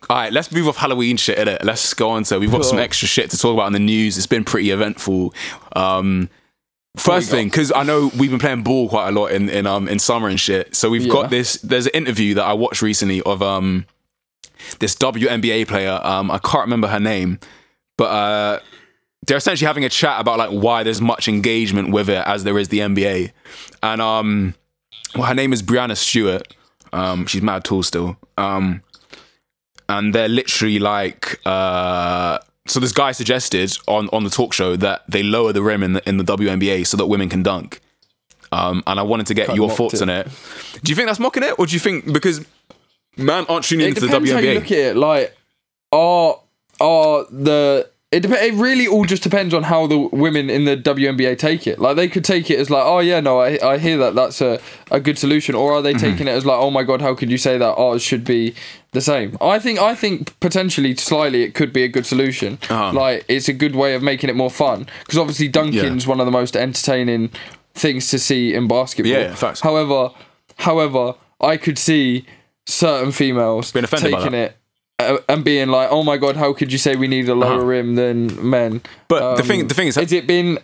all 0.09 0.17
right, 0.17 0.33
let's 0.33 0.51
move 0.51 0.67
off 0.67 0.77
Halloween 0.77 1.17
shit. 1.17 1.37
Innit? 1.37 1.63
Let's 1.63 1.93
go 1.93 2.09
on 2.09 2.23
to. 2.25 2.39
We've 2.39 2.51
got 2.51 2.65
some 2.65 2.79
extra 2.79 3.07
shit 3.07 3.29
to 3.29 3.37
talk 3.37 3.53
about 3.53 3.67
in 3.67 3.73
the 3.73 3.79
news. 3.79 4.17
It's 4.17 4.27
been 4.27 4.43
pretty 4.43 4.71
eventful. 4.71 5.33
Um, 5.75 6.29
first 6.97 7.29
thing, 7.29 7.47
because 7.47 7.71
I 7.71 7.83
know 7.83 8.11
we've 8.17 8.29
been 8.29 8.39
playing 8.39 8.63
ball 8.63 8.89
quite 8.89 9.09
a 9.09 9.11
lot 9.11 9.27
in 9.31 9.49
in 9.49 9.65
um 9.67 9.87
in 9.87 9.99
summer 9.99 10.27
and 10.27 10.39
shit. 10.39 10.75
So 10.75 10.89
we've 10.89 11.03
Yeah. 11.05 11.11
got 11.13 11.29
this. 11.29 11.53
There's 11.61 11.85
an 11.87 11.93
interview 11.93 12.33
that 12.35 12.43
I 12.43 12.53
watched 12.53 12.81
recently 12.81 13.21
of 13.21 13.41
um 13.41 13.85
this 14.79 14.95
WNBA 14.95 15.67
player. 15.67 15.99
Um, 16.03 16.29
I 16.31 16.37
can't 16.37 16.65
remember 16.65 16.87
her 16.87 16.99
name, 16.99 17.39
but 17.97 18.05
uh, 18.11 18.59
they're 19.25 19.37
essentially 19.37 19.65
having 19.67 19.85
a 19.85 19.89
chat 19.89 20.19
about 20.21 20.37
like 20.37 20.49
why 20.51 20.83
there's 20.83 21.01
much 21.01 21.27
engagement 21.27 21.91
with 21.91 22.09
it 22.09 22.23
as 22.27 22.43
there 22.43 22.57
is 22.59 22.67
the 22.69 22.79
NBA, 22.79 23.31
and 23.81 24.01
um, 24.01 24.53
well, 25.15 25.27
her 25.27 25.33
name 25.35 25.51
is 25.53 25.63
Breanna 25.63 25.97
Stewart. 25.97 26.47
Um, 26.93 27.25
she's 27.25 27.41
mad 27.41 27.63
tall 27.63 27.83
still. 27.83 28.17
Um, 28.37 28.83
and 29.89 30.13
they're 30.15 30.29
literally 30.29 30.79
like, 30.79 31.39
uh, 31.45 32.37
so 32.67 32.79
this 32.79 32.91
guy 32.91 33.11
suggested 33.11 33.75
on 33.87 34.07
on 34.09 34.23
the 34.23 34.29
talk 34.29 34.53
show 34.53 34.75
that 34.75 35.03
they 35.07 35.23
lower 35.23 35.51
the 35.53 35.61
rim 35.61 35.83
in 35.83 35.93
the 35.93 36.07
in 36.09 36.17
the 36.17 36.23
WNBA 36.23 36.85
so 36.87 36.97
that 36.97 37.07
women 37.07 37.29
can 37.29 37.43
dunk. 37.43 37.79
Um, 38.53 38.83
and 38.85 38.99
I 38.99 39.03
wanted 39.03 39.27
to 39.27 39.33
get 39.33 39.47
Kinda 39.47 39.55
your 39.57 39.67
mocked 39.69 39.77
thoughts 39.77 39.93
it. 39.95 40.01
on 40.03 40.09
it. 40.09 40.27
Do 40.83 40.91
you 40.91 40.95
think 40.95 41.07
that's 41.07 41.19
mocking 41.19 41.43
it, 41.43 41.57
or 41.57 41.65
do 41.65 41.73
you 41.73 41.79
think 41.79 42.11
because 42.11 42.45
man 43.17 43.45
aren't 43.47 43.63
tuning 43.65 43.85
It 43.85 43.89
into 43.89 44.01
the 44.01 44.07
depends 44.07 44.31
how 44.31 44.39
you 44.39 44.47
WNBA? 44.47 44.55
look 44.55 44.65
at 44.65 44.71
it. 44.77 44.95
Like, 44.97 45.37
are 45.91 46.39
are 46.81 47.25
the 47.31 47.89
it 48.11 48.19
dep- 48.21 48.41
It 48.41 48.53
really 48.55 48.87
all 48.87 49.05
just 49.05 49.23
depends 49.23 49.53
on 49.53 49.63
how 49.63 49.87
the 49.87 49.97
women 49.97 50.49
in 50.49 50.65
the 50.65 50.75
WNBA 50.75 51.37
take 51.37 51.65
it. 51.65 51.79
Like, 51.79 51.95
they 51.95 52.07
could 52.09 52.25
take 52.25 52.49
it 52.51 52.59
as 52.59 52.69
like, 52.69 52.83
oh 52.85 52.99
yeah, 52.99 53.19
no, 53.21 53.39
I 53.39 53.57
I 53.63 53.77
hear 53.77 53.97
that 53.99 54.15
that's 54.15 54.41
a 54.41 54.59
a 54.91 54.99
good 54.99 55.17
solution, 55.17 55.55
or 55.55 55.73
are 55.73 55.81
they 55.81 55.93
Mm-hmm. 55.93 56.11
taking 56.11 56.27
it 56.27 56.31
as 56.31 56.45
like, 56.45 56.57
oh 56.59 56.71
my 56.71 56.83
god, 56.83 57.01
how 57.01 57.15
could 57.15 57.31
you 57.31 57.37
say 57.37 57.57
that 57.57 57.73
ours 57.75 58.01
should 58.01 58.23
be 58.25 58.53
the 58.91 59.01
same? 59.01 59.37
I 59.39 59.59
think 59.59 59.79
I 59.79 59.95
think 59.95 60.37
potentially 60.41 60.95
slightly 60.95 61.43
it 61.43 61.53
could 61.53 61.71
be 61.71 61.83
a 61.83 61.87
good 61.87 62.05
solution. 62.05 62.57
Uh-huh. 62.69 62.91
Like, 62.91 63.23
it's 63.27 63.47
a 63.47 63.53
good 63.53 63.75
way 63.75 63.93
of 63.95 64.03
making 64.03 64.29
it 64.29 64.35
more 64.35 64.51
fun 64.51 64.87
because 65.03 65.17
obviously 65.17 65.49
dunking's 65.49 66.05
one 66.05 66.19
of 66.19 66.25
the 66.25 66.31
most 66.31 66.55
entertaining 66.57 67.29
things 67.73 68.09
to 68.09 68.19
see 68.19 68.53
in 68.53 68.67
basketball. 68.67 69.11
Yeah, 69.13 69.33
facts. 69.35 69.61
However, 69.61 70.09
however, 70.57 71.15
I 71.39 71.55
could 71.57 71.77
see 71.77 72.25
certain 72.65 73.11
females 73.11 73.71
Being 73.71 73.85
offended 73.85 74.11
by 74.11 74.19
taking 74.19 74.33
it 74.33 74.57
and 75.29 75.43
being 75.43 75.69
like, 75.69 75.89
"Oh 75.91 76.03
my 76.03 76.17
god, 76.17 76.35
how 76.35 76.53
could 76.53 76.71
you 76.71 76.77
say 76.77 76.95
we 76.95 77.07
need 77.07 77.27
a 77.29 77.35
lower 77.35 77.55
Uh-huh. 77.55 77.65
rim 77.65 77.95
than 77.95 78.17
men?" 78.49 78.81
But 79.07 79.35
the 79.37 79.43
thing- 79.43 79.67
the 79.67 79.73
thing 79.75 79.87
is- 79.87 79.95
has 79.95 80.11
it 80.11 80.25
been 80.27 80.59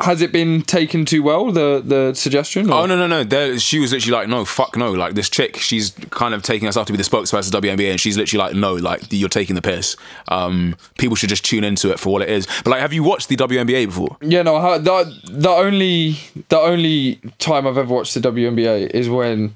has 0.00 0.22
it 0.22 0.32
been 0.32 0.62
taken 0.62 1.04
too 1.04 1.22
well 1.22 1.52
the 1.52 1.82
the 1.84 2.14
suggestion? 2.14 2.70
or- 2.70 2.80
Oh 2.82 2.86
no 2.86 2.96
no 2.96 3.06
no! 3.06 3.22
There, 3.22 3.58
she 3.58 3.78
was 3.78 3.92
literally 3.92 4.16
like, 4.18 4.28
no, 4.28 4.46
fuck 4.46 4.74
no. 4.74 4.92
Like 4.92 5.12
this 5.14 5.28
chick, 5.28 5.58
she's 5.58 5.92
kind 6.08 6.32
of 6.32 6.42
taking 6.42 6.64
herself 6.64 6.86
to 6.86 6.92
be 6.94 6.96
the 6.96 7.04
spokesperson 7.04 7.54
of 7.54 7.62
WNBA, 7.62 7.90
and 7.90 8.00
she's 8.00 8.16
literally 8.16 8.42
like, 8.46 8.54
no, 8.56 8.72
like 8.74 9.02
you're 9.10 9.28
taking 9.28 9.56
the 9.56 9.62
piss. 9.62 9.96
Um, 10.28 10.74
people 10.96 11.16
should 11.16 11.28
just 11.28 11.44
tune 11.44 11.64
into 11.64 11.90
it 11.92 11.98
for 12.00 12.10
what 12.14 12.22
it 12.22 12.30
is. 12.30 12.46
But 12.64 12.70
like, 12.70 12.80
have 12.80 12.94
you 12.94 13.02
watched 13.02 13.28
the 13.28 13.36
WNBA 13.36 13.84
before? 13.86 14.16
Yeah, 14.22 14.40
no. 14.40 14.78
The 14.78 15.14
the 15.30 15.50
only 15.50 16.16
the 16.48 16.58
only 16.58 17.20
time 17.38 17.66
I've 17.66 17.76
ever 17.76 17.92
watched 17.92 18.14
the 18.14 18.20
WNBA 18.20 18.86
is 18.94 19.10
when. 19.10 19.54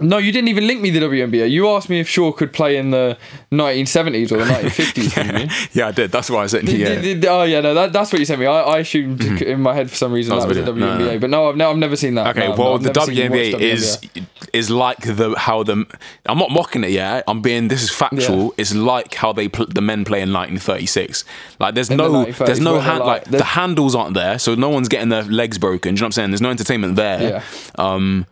No, 0.00 0.18
you 0.18 0.32
didn't 0.32 0.48
even 0.48 0.66
link 0.66 0.80
me 0.80 0.90
the 0.90 1.00
WNBA. 1.00 1.50
You 1.50 1.68
asked 1.68 1.88
me 1.90 2.00
if 2.00 2.08
Shaw 2.08 2.32
could 2.32 2.52
play 2.52 2.76
in 2.76 2.90
the 2.90 3.18
1970s 3.52 4.32
or 4.32 4.38
the 4.38 4.44
1950s. 4.44 5.14
didn't 5.14 5.40
you? 5.50 5.56
yeah, 5.72 5.88
I 5.88 5.92
did. 5.92 6.10
That's 6.10 6.30
why 6.30 6.44
I 6.44 6.46
Did- 6.46 6.68
yeah. 6.68 6.88
did- 6.88 7.20
did- 7.20 7.26
oh 7.26 7.42
yeah, 7.42 7.60
no, 7.60 7.74
that, 7.74 7.92
that's 7.92 8.12
what 8.12 8.18
you 8.18 8.24
sent 8.24 8.40
me. 8.40 8.46
I, 8.46 8.60
I 8.60 8.78
assumed 8.78 9.22
in 9.42 9.60
my 9.60 9.74
head 9.74 9.90
for 9.90 9.96
some 9.96 10.12
reason 10.12 10.30
That 10.34 10.42
that 10.42 10.48
was 10.48 10.56
was, 10.58 10.66
the. 10.66 10.72
WNBA, 10.72 10.78
No, 10.80 10.98
no. 10.98 11.18
but 11.18 11.30
no, 11.30 11.48
I've, 11.50 11.56
no, 11.56 11.70
I've 11.70 11.76
never 11.76 11.96
seen 11.96 12.14
that. 12.14 12.28
Okay, 12.36 12.48
No, 12.48 12.54
well, 12.54 12.78
the 12.78 12.84
you 12.84 13.00
watch 13.00 13.08
WNBA 13.30 13.60
is 13.60 13.98
is 14.52 14.70
like 14.70 14.98
the 15.02 15.34
how 15.38 15.62
the 15.62 15.84
I'm 16.26 16.38
not 16.38 16.50
mocking 16.50 16.82
it. 16.84 16.90
Yeah, 16.90 17.22
I'm 17.28 17.40
being 17.42 17.68
this 17.68 17.82
is 17.82 17.90
factual. 17.90 18.44
Yeah. 18.44 18.50
It's 18.58 18.74
like 18.74 19.14
how 19.14 19.32
they 19.32 19.48
pl- 19.48 19.66
the 19.66 19.80
men 19.82 20.04
play 20.04 20.22
in 20.22 20.32
1936. 20.32 21.24
Like 21.58 21.74
there's 21.74 21.90
In 21.90 21.98
no 21.98 22.10
1930s, 22.10 22.46
there's 22.46 22.60
no 22.60 22.80
hand 22.80 23.00
like- 23.00 23.26
like 23.26 23.38
the 23.38 23.44
handles 23.44 23.94
aren't 23.94 24.14
there, 24.14 24.38
so 24.38 24.54
no 24.54 24.68
one's 24.70 24.88
getting 24.88 25.08
their 25.10 25.24
legs 25.24 25.58
broken. 25.58 25.94
Do 25.94 25.98
you 25.98 26.00
know 26.00 26.04
what 26.04 26.06
I'm 26.06 26.12
saying? 26.12 26.30
There's 26.30 26.40
no 26.40 26.50
entertainment 26.50 26.96
there. 26.96 27.20
Yeah. 27.22 27.42
Um. 27.78 28.26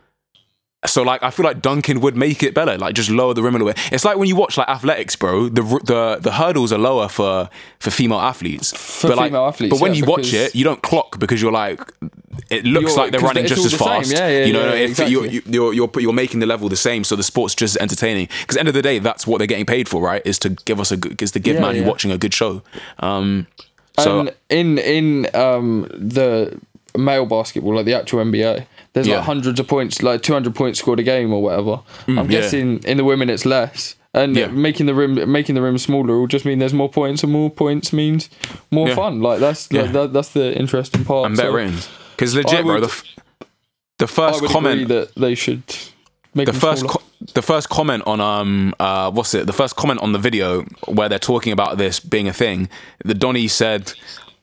So 0.85 1.03
like 1.03 1.21
I 1.23 1.29
feel 1.29 1.43
like 1.45 1.61
dunking 1.61 1.99
would 1.99 2.15
make 2.15 2.41
it 2.41 2.53
better, 2.53 2.77
like 2.77 2.95
just 2.95 3.09
lower 3.09 3.33
the 3.33 3.43
rim 3.43 3.53
a 3.53 3.57
little 3.57 3.73
bit. 3.73 3.93
It's 3.93 4.05
like 4.05 4.17
when 4.17 4.29
you 4.29 4.37
watch 4.37 4.57
like 4.57 4.69
athletics, 4.69 5.13
bro. 5.17 5.49
The 5.49 5.61
the 5.61 6.19
the 6.21 6.31
hurdles 6.31 6.71
are 6.71 6.77
lower 6.77 7.09
for 7.09 7.49
for 7.79 7.91
female 7.91 8.19
athletes. 8.19 8.71
For 8.71 9.09
like, 9.09 9.27
female 9.27 9.45
athletes, 9.45 9.73
but 9.73 9.81
when 9.81 9.93
yeah, 9.93 9.99
you 9.99 10.05
watch 10.05 10.33
it, 10.33 10.55
you 10.55 10.63
don't 10.63 10.81
clock 10.81 11.19
because 11.19 11.41
you're 11.41 11.51
like, 11.51 11.81
it 12.49 12.63
looks 12.63 12.95
like 12.95 13.11
they're 13.11 13.19
running 13.19 13.45
just 13.45 13.65
as 13.65 13.73
fast. 13.73 14.09
Yeah, 14.09 14.29
yeah, 14.29 14.45
you 14.45 14.53
know, 14.53 14.73
yeah, 14.73 14.79
if 14.79 14.91
exactly. 14.91 15.11
you're, 15.11 15.25
you're 15.25 15.73
you're 15.73 15.91
you're 15.99 16.13
making 16.13 16.39
the 16.39 16.45
level 16.45 16.69
the 16.69 16.77
same, 16.77 17.03
so 17.03 17.17
the 17.17 17.23
sport's 17.23 17.55
just 17.55 17.75
as 17.75 17.81
entertaining. 17.81 18.29
Because 18.39 18.55
end 18.55 18.69
of 18.69 18.73
the 18.73 18.81
day, 18.81 18.99
that's 18.99 19.27
what 19.27 19.39
they're 19.39 19.47
getting 19.47 19.65
paid 19.65 19.89
for, 19.89 20.01
right? 20.01 20.21
Is 20.25 20.39
to 20.39 20.49
give 20.49 20.79
us 20.79 20.93
a 20.93 20.97
good, 20.97 21.21
is 21.21 21.31
to 21.33 21.39
give 21.39 21.59
man 21.59 21.75
who 21.75 21.81
yeah. 21.81 21.87
watching 21.87 22.11
a 22.11 22.17
good 22.17 22.33
show. 22.33 22.61
Um, 22.99 23.47
so 23.99 24.21
and 24.21 24.35
in 24.49 24.77
in 24.77 25.35
um 25.35 25.89
the 25.91 26.57
male 26.97 27.25
basketball, 27.25 27.75
like 27.75 27.85
the 27.85 27.95
actual 27.95 28.23
NBA, 28.23 28.65
there's 28.93 29.07
Yeah. 29.07 29.17
like 29.17 29.25
hundreds 29.25 29.59
of 29.59 29.67
points, 29.67 30.01
like 30.01 30.21
200 30.21 30.55
points 30.55 30.79
scored 30.79 30.99
a 30.99 31.03
game 31.03 31.31
or 31.33 31.41
whatever. 31.41 31.79
I'm 32.07 32.15
Mm, 32.17 32.31
yeah. 32.31 32.41
guessing 32.41 32.79
in 32.85 32.97
the 32.97 33.03
women 33.03 33.29
it's 33.29 33.45
less. 33.45 33.95
And 34.13 34.35
Yeah. 34.35 34.47
making 34.47 34.87
the 34.87 34.95
rim 34.95 35.31
making 35.31 35.53
the 35.55 35.61
rim 35.61 35.77
smaller 35.77 36.17
will 36.19 36.27
just 36.27 36.43
mean 36.45 36.57
there's 36.59 36.73
more 36.73 36.89
points, 36.89 37.23
and 37.23 37.31
more 37.31 37.49
points 37.51 37.93
means 37.93 38.27
more 38.71 38.87
Yeah. 38.89 38.95
fun. 38.95 39.21
Like 39.21 39.39
that's 39.39 39.67
Yeah. 39.71 39.83
like, 39.83 39.91
that, 39.93 40.13
that's 40.13 40.29
the 40.29 40.57
interesting 40.57 41.05
part. 41.05 41.27
and 41.27 41.37
better 41.37 41.69
So. 41.69 41.87
Because 42.15 42.35
legit, 42.35 42.59
I 42.59 42.61
bro, 42.63 42.79
the 42.79 42.87
f- 42.87 43.03
the 43.99 44.07
first 44.07 44.41
would 44.41 44.49
comment 44.51 44.87
that 44.87 45.13
they 45.15 45.35
should 45.35 45.61
make 46.33 46.47
the 46.47 46.53
first 46.53 46.87
co- 46.87 47.01
the 47.35 47.41
first 47.41 47.69
comment 47.69 48.01
on 48.07 48.19
um 48.21 48.73
uh 48.79 49.11
what's 49.11 49.33
it 49.35 49.45
the 49.45 49.53
first 49.53 49.75
comment 49.75 50.01
on 50.01 50.11
the 50.13 50.19
video 50.19 50.63
where 50.87 51.07
they're 51.09 51.19
talking 51.19 51.51
about 51.53 51.77
this 51.77 51.99
being 51.99 52.27
a 52.27 52.33
thing 52.33 52.67
the 53.05 53.13
Donny 53.13 53.47
said 53.47 53.93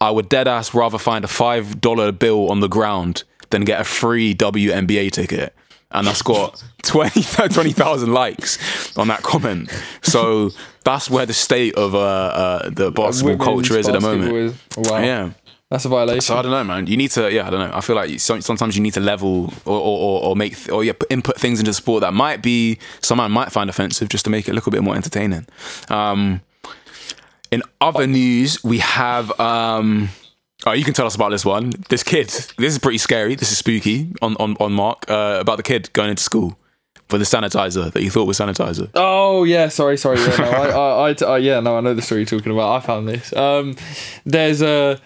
I 0.00 0.10
would 0.10 0.28
dead 0.28 0.46
ass 0.46 0.74
rather 0.74 0.98
find 0.98 1.24
a 1.24 1.28
five 1.28 1.80
dollar 1.80 2.12
bill 2.12 2.50
on 2.50 2.60
the 2.60 2.68
ground 2.68 3.24
than 3.50 3.64
get 3.64 3.80
a 3.80 3.84
free 3.84 4.34
WNBA 4.34 5.10
ticket 5.10 5.54
and 5.92 6.06
that's 6.06 6.22
got 6.22 6.62
20 6.82 7.22
20,000 7.48 8.12
likes 8.12 8.96
on 8.96 9.08
that 9.08 9.22
comment 9.22 9.70
so 10.02 10.50
that's 10.84 11.10
where 11.10 11.26
the 11.26 11.34
state 11.34 11.74
of 11.74 11.94
uh, 11.94 11.98
uh 11.98 12.70
the 12.70 12.90
basketball 12.90 13.44
culture 13.44 13.78
is 13.78 13.88
at 13.88 13.94
the 13.94 14.00
moment 14.00 14.32
is- 14.32 14.90
wow, 14.90 14.98
yeah 14.98 15.30
that's 15.68 15.84
a 15.84 15.88
violation. 15.88 16.20
so 16.20 16.36
I 16.36 16.42
don't 16.42 16.52
know, 16.52 16.62
man. 16.62 16.86
You 16.86 16.96
need 16.96 17.10
to, 17.10 17.28
yeah, 17.32 17.44
I 17.44 17.50
don't 17.50 17.58
know. 17.58 17.76
I 17.76 17.80
feel 17.80 17.96
like 17.96 18.20
sometimes 18.20 18.76
you 18.76 18.82
need 18.82 18.94
to 18.94 19.00
level 19.00 19.52
or 19.64 19.76
or, 19.80 19.98
or, 19.98 20.22
or 20.22 20.36
make 20.36 20.54
th- 20.56 20.68
or 20.68 20.84
yeah, 20.84 20.92
input 21.10 21.36
things 21.36 21.58
into 21.58 21.72
sport 21.74 22.02
that 22.02 22.14
might 22.14 22.40
be 22.40 22.78
someone 23.02 23.32
might 23.32 23.50
find 23.50 23.68
offensive 23.68 24.08
just 24.08 24.24
to 24.26 24.30
make 24.30 24.48
it 24.48 24.54
look 24.54 24.68
a 24.68 24.70
bit 24.70 24.84
more 24.84 24.94
entertaining. 24.94 25.44
Um, 25.88 26.40
in 27.50 27.62
other 27.80 28.06
news, 28.06 28.62
we 28.62 28.78
have. 28.78 29.38
Um, 29.40 30.10
oh, 30.66 30.72
you 30.72 30.84
can 30.84 30.92
tell 30.94 31.06
us 31.06 31.14
about 31.14 31.30
this 31.30 31.44
one. 31.44 31.72
This 31.88 32.02
kid. 32.02 32.28
This 32.28 32.72
is 32.72 32.78
pretty 32.78 32.98
scary. 32.98 33.34
This 33.34 33.50
is 33.52 33.58
spooky. 33.58 34.12
On 34.22 34.36
on 34.36 34.56
on 34.60 34.72
Mark 34.72 35.08
uh, 35.10 35.38
about 35.40 35.56
the 35.56 35.62
kid 35.62 35.92
going 35.92 36.10
into 36.10 36.22
school 36.22 36.58
for 37.08 37.18
the 37.18 37.24
sanitizer 37.24 37.92
that 37.92 38.02
you 38.02 38.10
thought 38.10 38.26
was 38.26 38.38
sanitizer. 38.38 38.90
Oh 38.94 39.44
yeah, 39.44 39.68
sorry, 39.68 39.96
sorry. 39.96 40.18
Yeah, 40.18 40.36
no, 40.38 40.44
I, 40.50 40.66
I, 40.68 41.10
I, 41.10 41.14
uh, 41.32 41.34
yeah, 41.36 41.60
no, 41.60 41.76
I 41.78 41.80
know 41.80 41.94
the 41.94 42.02
story 42.02 42.22
you're 42.22 42.26
talking 42.26 42.52
about. 42.52 42.82
I 42.82 42.84
found 42.84 43.08
this. 43.08 43.32
Um, 43.32 43.76
there's 44.24 44.60
a. 44.62 45.00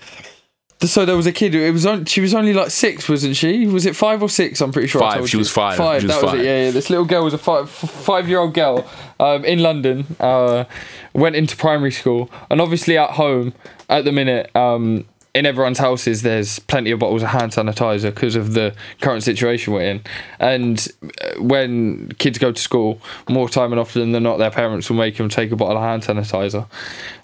So 0.82 1.04
there 1.04 1.14
was 1.14 1.26
a 1.26 1.32
kid. 1.32 1.54
It 1.54 1.72
was 1.72 1.84
on. 1.84 2.06
She 2.06 2.22
was 2.22 2.32
only 2.34 2.54
like 2.54 2.70
six, 2.70 3.06
wasn't 3.06 3.36
she? 3.36 3.66
Was 3.66 3.84
it 3.84 3.94
five 3.94 4.22
or 4.22 4.30
six? 4.30 4.62
I'm 4.62 4.72
pretty 4.72 4.88
sure. 4.88 5.02
I 5.02 5.16
Five, 5.18 5.28
she 5.28 5.36
you. 5.36 5.40
was 5.40 5.50
five, 5.50 5.76
Five. 5.76 6.00
she 6.00 6.06
was 6.06 6.16
that 6.16 6.22
was 6.22 6.30
five. 6.32 6.40
it. 6.40 6.44
Yeah, 6.46 6.64
yeah. 6.64 6.70
This 6.70 6.88
little 6.88 7.04
girl 7.04 7.22
was 7.24 7.34
a 7.34 7.38
five 7.38 7.68
five 7.68 8.28
year 8.30 8.38
old 8.38 8.54
girl. 8.54 8.88
Um, 9.18 9.44
in 9.44 9.58
London. 9.58 10.06
Uh, 10.18 10.64
went 11.12 11.36
into 11.36 11.54
primary 11.56 11.90
school, 11.90 12.30
and 12.50 12.60
obviously 12.62 12.96
at 12.96 13.10
home 13.10 13.52
at 13.90 14.06
the 14.06 14.12
minute. 14.12 14.54
Um, 14.56 15.04
in 15.32 15.46
everyone's 15.46 15.78
houses, 15.78 16.22
there's 16.22 16.58
plenty 16.58 16.90
of 16.90 16.98
bottles 16.98 17.22
of 17.22 17.28
hand 17.28 17.52
sanitizer 17.52 18.12
because 18.12 18.34
of 18.34 18.54
the 18.54 18.74
current 19.00 19.22
situation 19.22 19.72
we're 19.72 19.82
in. 19.82 20.02
And 20.38 20.86
uh, 21.02 21.40
when 21.40 22.10
kids 22.18 22.38
go 22.38 22.50
to 22.50 22.60
school, 22.60 23.00
more 23.28 23.48
time 23.48 23.72
and 23.72 23.80
often 23.80 24.12
than 24.12 24.22
not, 24.24 24.38
their 24.38 24.50
parents 24.50 24.90
will 24.90 24.96
make 24.96 25.16
them 25.16 25.28
take 25.28 25.52
a 25.52 25.56
bottle 25.56 25.76
of 25.76 25.82
hand 25.82 26.02
sanitizer. 26.02 26.66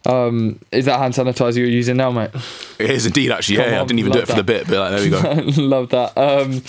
Um, 0.06 0.60
is 0.70 0.84
that 0.84 0.98
hand 1.00 1.14
sanitizer 1.14 1.56
you're 1.56 1.66
using 1.66 1.96
now, 1.96 2.12
mate? 2.12 2.30
It 2.78 2.90
is 2.90 3.06
indeed 3.06 3.32
actually. 3.32 3.56
Yeah, 3.56 3.64
Come 3.64 3.72
yeah, 3.72 3.80
I 3.80 3.84
didn't 3.84 3.98
even 3.98 4.12
do 4.12 4.18
it 4.20 4.28
for 4.28 4.34
the 4.34 4.44
bit, 4.44 4.68
but 4.68 4.78
like, 4.78 4.90
there 4.90 5.34
we 5.34 5.54
go. 5.54 5.62
Love 5.62 5.88
that. 5.90 6.16
Um, 6.16 6.62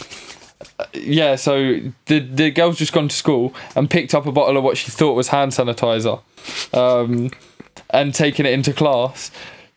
yeah, 0.93 1.35
so 1.35 1.79
the 2.05 2.19
the 2.19 2.49
girl's 2.51 2.77
just 2.77 2.93
gone 2.93 3.09
to 3.09 3.15
school 3.15 3.53
and 3.75 3.89
picked 3.89 4.15
up 4.15 4.25
a 4.25 4.31
bottle 4.31 4.57
of 4.57 4.63
what 4.63 4.77
she 4.77 4.89
thought 4.89 5.13
was 5.13 5.27
hand 5.27 5.51
sanitizer, 5.51 6.21
um, 6.73 7.29
and 7.91 8.13
taken 8.13 8.45
it 8.45 8.53
into 8.53 8.73
class. 8.73 9.29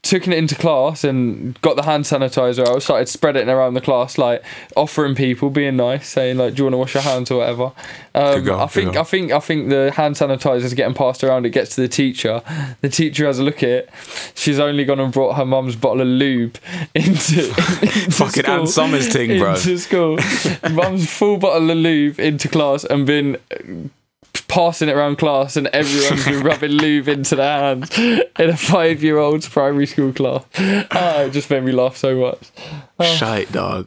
Took 0.03 0.27
it 0.27 0.33
into 0.33 0.55
class 0.55 1.05
and 1.05 1.61
got 1.61 1.77
the 1.77 1.83
hand 1.83 2.05
sanitizer 2.05 2.67
out, 2.67 2.83
started 2.83 3.09
spreading 3.09 3.49
it 3.49 3.53
around 3.53 3.75
the 3.75 3.81
class, 3.81 4.17
like 4.17 4.43
offering 4.75 5.15
people, 5.15 5.51
being 5.51 5.77
nice, 5.77 6.09
saying 6.09 6.39
like, 6.39 6.55
"Do 6.55 6.61
you 6.61 6.65
want 6.65 6.75
to 6.75 6.79
wash 6.79 6.95
your 6.95 7.03
hands 7.03 7.31
or 7.31 7.39
whatever?" 7.39 7.73
Um, 8.15 8.43
girl, 8.43 8.61
I 8.61 8.67
think. 8.67 8.97
I 8.97 9.03
think 9.03 9.33
I 9.33 9.41
think 9.41 9.69
the 9.69 9.93
hand 9.95 10.17
sanitizer 10.17 10.63
is 10.63 10.75
getting 10.75 10.95
passed 10.95 11.23
around. 11.23 11.45
It 11.45 11.51
gets 11.51 11.75
to 11.75 11.83
the 11.83 11.89
teacher. 11.89 12.43
The 12.81 12.89
teacher 12.89 13.27
has 13.27 13.39
a 13.39 13.43
look 13.43 13.63
at 13.63 13.69
it. 13.69 13.91
She's 14.35 14.59
only 14.59 14.85
gone 14.85 15.01
and 15.01 15.13
brought 15.13 15.37
her 15.37 15.45
mum's 15.45 15.77
bottle 15.77 16.01
of 16.01 16.09
lube 16.09 16.57
into, 16.95 17.49
into 17.83 18.11
Fucking 18.11 18.43
school, 18.45 18.61
Ann 18.61 18.67
Summers 18.67 19.09
thing, 19.09 19.39
bro. 19.39 19.55
Into 19.55 19.79
school, 19.79 20.19
mum's 20.71 21.11
full 21.11 21.37
bottle 21.37 21.71
of 21.71 21.77
lube 21.77 22.19
into 22.19 22.49
class 22.49 22.85
and 22.85 23.07
been 23.07 23.37
passing 24.49 24.89
it 24.89 24.97
around 24.97 25.17
class 25.17 25.57
and 25.57 25.67
everyone's 25.69 26.25
been 26.25 26.43
rubbing 26.43 26.73
lube 26.73 27.09
into 27.09 27.37
their 27.37 27.61
hands 27.61 27.97
in 27.99 28.51
a 28.51 28.57
five 28.57 29.03
year 29.03 29.19
old's 29.19 29.49
primary 29.49 29.87
school 29.87 30.13
class. 30.13 30.45
Oh, 30.59 31.27
it 31.27 31.31
just 31.33 31.51
made 31.51 31.63
me 31.63 31.73
laugh 31.73 31.97
so 31.97 32.17
much. 32.19 32.51
Shite, 33.17 33.51
dog. 33.53 33.87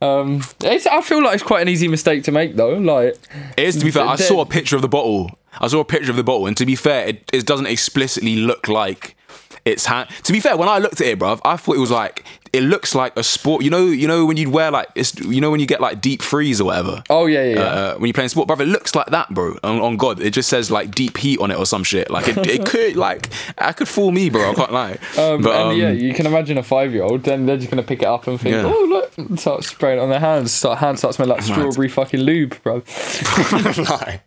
Um, 0.00 0.42
it's, 0.62 0.86
I 0.86 1.00
feel 1.00 1.22
like 1.22 1.34
it's 1.34 1.42
quite 1.42 1.62
an 1.62 1.68
easy 1.68 1.88
mistake 1.88 2.24
to 2.24 2.32
make 2.32 2.56
though. 2.56 2.74
Like, 2.78 3.16
It 3.56 3.64
is 3.64 3.76
to 3.78 3.84
be 3.84 3.90
fair. 3.90 4.06
I 4.06 4.16
saw 4.16 4.40
a 4.40 4.46
picture 4.46 4.76
of 4.76 4.82
the 4.82 4.88
bottle. 4.88 5.30
I 5.60 5.66
saw 5.66 5.80
a 5.80 5.84
picture 5.84 6.10
of 6.10 6.16
the 6.16 6.22
bottle, 6.24 6.46
and 6.46 6.56
to 6.56 6.64
be 6.64 6.76
fair, 6.76 7.08
it, 7.08 7.30
it 7.32 7.46
doesn't 7.46 7.66
explicitly 7.66 8.36
look 8.36 8.68
like 8.68 9.16
it's 9.68 9.86
hand. 9.86 10.08
To 10.24 10.32
be 10.32 10.40
fair, 10.40 10.56
when 10.56 10.68
I 10.68 10.78
looked 10.78 11.00
at 11.00 11.06
it, 11.06 11.18
bruv, 11.18 11.40
I 11.44 11.56
thought 11.56 11.76
it 11.76 11.80
was 11.80 11.90
like 11.90 12.24
it 12.52 12.62
looks 12.62 12.94
like 12.94 13.14
a 13.16 13.22
sport. 13.22 13.62
You 13.62 13.70
know, 13.70 13.86
you 13.86 14.08
know 14.08 14.24
when 14.24 14.36
you'd 14.36 14.48
wear 14.48 14.70
like 14.70 14.88
it's 14.94 15.18
you 15.20 15.40
know 15.40 15.50
when 15.50 15.60
you 15.60 15.66
get 15.66 15.80
like 15.80 16.00
deep 16.00 16.22
freeze 16.22 16.60
or 16.60 16.64
whatever. 16.64 17.02
oh 17.10 17.26
yeah, 17.26 17.44
yeah, 17.44 17.54
yeah. 17.54 17.60
Uh, 17.62 17.94
when 17.96 18.06
you're 18.08 18.14
playing 18.14 18.30
sport, 18.30 18.46
brother, 18.46 18.64
it 18.64 18.68
looks 18.68 18.94
like 18.94 19.06
that, 19.08 19.28
bro. 19.30 19.56
On, 19.62 19.80
on 19.80 19.96
God, 19.96 20.20
it 20.20 20.30
just 20.30 20.48
says 20.48 20.70
like 20.70 20.90
deep 20.90 21.16
heat 21.18 21.38
on 21.40 21.50
it 21.50 21.58
or 21.58 21.66
some 21.66 21.84
shit. 21.84 22.10
Like 22.10 22.26
it, 22.28 22.38
it 22.46 22.66
could, 22.70 22.96
like, 22.96 23.28
I 23.58 23.72
could 23.72 23.88
fool 23.88 24.10
me, 24.10 24.30
bro. 24.30 24.50
I 24.50 24.54
can't 24.54 24.72
lie. 24.72 24.98
Um, 25.18 25.42
but 25.42 25.54
and 25.54 25.70
um, 25.72 25.76
yeah, 25.78 25.90
you 25.90 26.14
can 26.14 26.26
imagine 26.26 26.56
a 26.58 26.62
five-year-old. 26.62 27.22
Then 27.24 27.46
they're 27.46 27.56
just 27.58 27.70
gonna 27.70 27.82
pick 27.82 28.02
it 28.02 28.06
up 28.08 28.26
and 28.26 28.40
think, 28.40 28.54
Yeah. 28.54 28.64
"Oh 28.64 28.86
look!" 28.88 29.16
and 29.18 29.38
start 29.38 29.64
spraying 29.64 29.98
it 29.98 30.02
on 30.02 30.08
their 30.10 30.20
hands. 30.20 30.52
Start 30.52 30.78
hands 30.78 31.00
start 31.00 31.14
smelling 31.14 31.34
like 31.36 31.42
strawberry 31.42 31.88
fucking 31.88 32.20
lube, 32.20 32.56
bro. 32.62 32.76
Lie. 33.52 34.22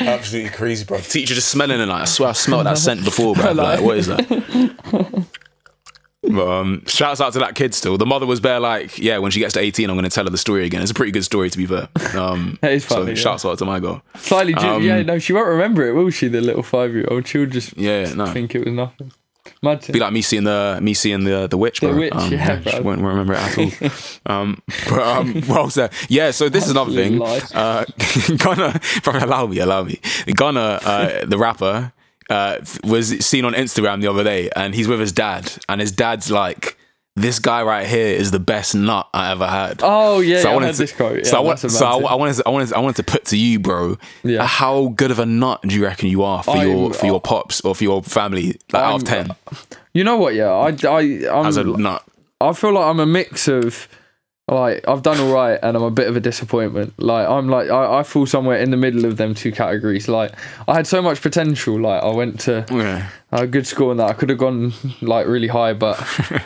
Absolutely 0.00 0.50
crazy, 0.50 0.84
bro. 0.84 0.98
Teacher 0.98 1.34
just 1.34 1.48
smelling 1.48 1.80
it. 1.80 1.86
Like, 1.86 2.02
I 2.02 2.04
swear 2.04 2.28
I 2.30 2.32
smelled 2.32 2.66
that 2.66 2.78
scent 2.78 3.04
before, 3.04 3.34
bro. 3.34 3.52
Like, 3.52 3.80
what 3.80 3.96
is 3.98 4.06
that? 4.06 5.26
But 6.28 6.48
um, 6.48 6.84
shouts 6.86 7.20
out 7.20 7.32
to 7.34 7.38
that 7.38 7.54
kid 7.54 7.72
still. 7.72 7.96
The 7.98 8.04
mother 8.06 8.26
was 8.26 8.40
bare 8.40 8.58
like, 8.58 8.98
yeah, 8.98 9.18
when 9.18 9.30
she 9.30 9.38
gets 9.38 9.54
to 9.54 9.60
18, 9.60 9.88
I'm 9.88 9.94
going 9.96 10.02
to 10.04 10.10
tell 10.10 10.24
her 10.24 10.30
the 10.30 10.36
story 10.38 10.66
again. 10.66 10.82
It's 10.82 10.90
a 10.90 10.94
pretty 10.94 11.12
good 11.12 11.24
story, 11.24 11.50
to 11.50 11.56
be 11.58 11.66
fair. 11.66 11.88
Um, 12.18 12.58
That 12.62 12.72
is 12.72 12.84
so 12.84 13.06
yeah. 13.06 13.14
shouts 13.14 13.44
out 13.44 13.58
to 13.58 13.64
my 13.64 13.78
girl. 13.78 14.02
Slightly, 14.16 14.52
Um, 14.54 14.82
yeah. 14.82 15.02
No, 15.02 15.20
she 15.20 15.32
won't 15.32 15.46
remember 15.46 15.86
it, 15.86 15.92
will 15.92 16.10
she? 16.10 16.26
The 16.26 16.40
little 16.40 16.64
five-year-old. 16.64 17.28
She'll 17.28 17.46
just 17.46 17.76
Yeah, 17.76 18.12
no. 18.14 18.26
think 18.26 18.56
it 18.56 18.64
was 18.64 18.74
nothing. 18.74 19.12
Imagine. 19.62 19.92
Be 19.92 20.00
like 20.00 20.12
me 20.12 20.22
seeing 20.22 20.44
the 20.44 20.78
me 20.82 20.94
seeing 20.94 21.24
the 21.24 21.46
the 21.46 21.56
witch, 21.56 21.80
bro. 21.80 21.96
witch, 21.96 22.12
um, 22.12 22.32
yeah, 22.32 22.56
bro. 22.56 22.82
won't 22.82 23.00
remember 23.00 23.34
it 23.34 23.38
at 23.38 23.58
all. 23.58 23.90
um, 24.26 24.62
but 24.88 25.02
um, 25.02 25.34
what 25.42 25.64
was 25.64 25.74
that? 25.74 25.92
Yeah, 26.08 26.30
so 26.30 26.48
this 26.48 26.64
is 26.64 26.70
another 26.70 26.92
thing. 26.92 27.20
Uh, 27.22 27.84
Gunna, 28.36 28.80
bro, 29.02 29.18
allow 29.18 29.46
me, 29.46 29.58
allow 29.58 29.84
me. 29.84 29.98
Gunna, 30.34 30.80
uh, 30.84 31.24
the 31.24 31.38
rapper, 31.38 31.92
uh, 32.28 32.58
was 32.84 33.24
seen 33.24 33.44
on 33.44 33.54
Instagram 33.54 34.00
the 34.02 34.08
other 34.08 34.24
day, 34.24 34.50
and 34.54 34.74
he's 34.74 34.88
with 34.88 35.00
his 35.00 35.12
dad, 35.12 35.52
and 35.68 35.80
his 35.80 35.92
dad's 35.92 36.30
like, 36.30 36.76
"This 37.16 37.38
guy 37.40 37.62
right 37.62 37.86
here 37.86 38.06
is 38.14 38.30
the 38.30 38.38
best 38.38 38.74
nut 38.74 39.08
I 39.12 39.32
ever 39.32 39.46
had." 39.46 39.80
Oh 39.82 40.20
yeah, 40.20 40.40
So 40.40 40.48
yeah, 40.48 40.52
I 40.52 40.54
wanted 40.54 40.72
to, 40.72 40.78
this 40.78 40.92
quote. 40.92 41.18
Yeah, 41.18 41.24
so 41.24 41.36
I, 41.38 41.40
want, 41.40 41.60
that's 41.60 41.76
so 41.78 41.86
I. 41.86 42.12
I 42.12 42.14
wanted, 42.14 42.34
to, 42.36 42.42
I 42.46 42.50
wanted, 42.50 42.68
to, 42.68 42.76
I 42.76 42.80
wanted 42.80 42.96
to 42.96 43.02
put 43.02 43.24
to 43.26 43.36
you, 43.36 43.58
bro. 43.58 43.96
Yeah. 44.22 44.46
How 44.46 44.88
good 44.88 45.10
of 45.10 45.18
a 45.18 45.26
nut 45.26 45.62
do 45.62 45.74
you 45.74 45.82
reckon 45.84 46.08
you 46.08 46.22
are 46.22 46.42
for 46.42 46.56
your 46.56 46.84
I'm- 46.84 46.92
for 46.92 47.06
your 47.06 47.16
uh, 47.16 47.20
pops 47.20 47.60
or 47.62 47.74
for 47.74 47.82
your 47.82 48.02
family? 48.02 48.58
Like 48.72 48.82
out 48.82 48.94
of 49.02 49.04
ten, 49.04 49.30
uh, 49.30 49.34
You 49.92 50.04
know 50.04 50.16
what? 50.16 50.34
Yeah, 50.34 50.50
I, 50.50 50.76
I, 50.86 51.00
I'm, 51.32 51.46
as 51.46 51.56
a 51.56 51.64
nut. 51.64 52.04
I 52.40 52.52
feel 52.52 52.72
like 52.72 52.84
I'm 52.86 53.00
a 53.00 53.06
mix 53.06 53.48
of 53.48 53.88
like 54.48 54.86
I've 54.86 55.02
done 55.02 55.18
all 55.18 55.32
right 55.34 55.58
and 55.60 55.76
I'm 55.76 55.82
a 55.82 55.90
bit 55.90 56.06
of 56.06 56.16
a 56.16 56.20
disappointment. 56.20 56.94
Like 56.98 57.28
I'm 57.28 57.48
like 57.48 57.68
I, 57.68 57.98
I 57.98 58.02
fall 58.04 58.26
somewhere 58.26 58.58
in 58.58 58.70
the 58.70 58.76
middle 58.76 59.04
of 59.04 59.16
them 59.16 59.34
two 59.34 59.50
categories. 59.50 60.06
Like 60.08 60.32
I 60.68 60.74
had 60.74 60.86
so 60.86 61.02
much 61.02 61.20
potential. 61.20 61.80
Like 61.80 62.02
I 62.02 62.10
went 62.14 62.38
to 62.40 62.64
Yeah. 62.70 63.08
a 63.32 63.46
good 63.48 63.66
school 63.66 63.90
and 63.90 63.98
that 63.98 64.08
I 64.08 64.12
could 64.12 64.28
have 64.28 64.38
gone 64.38 64.72
like 65.02 65.26
really 65.26 65.48
high, 65.48 65.72
but 65.72 65.98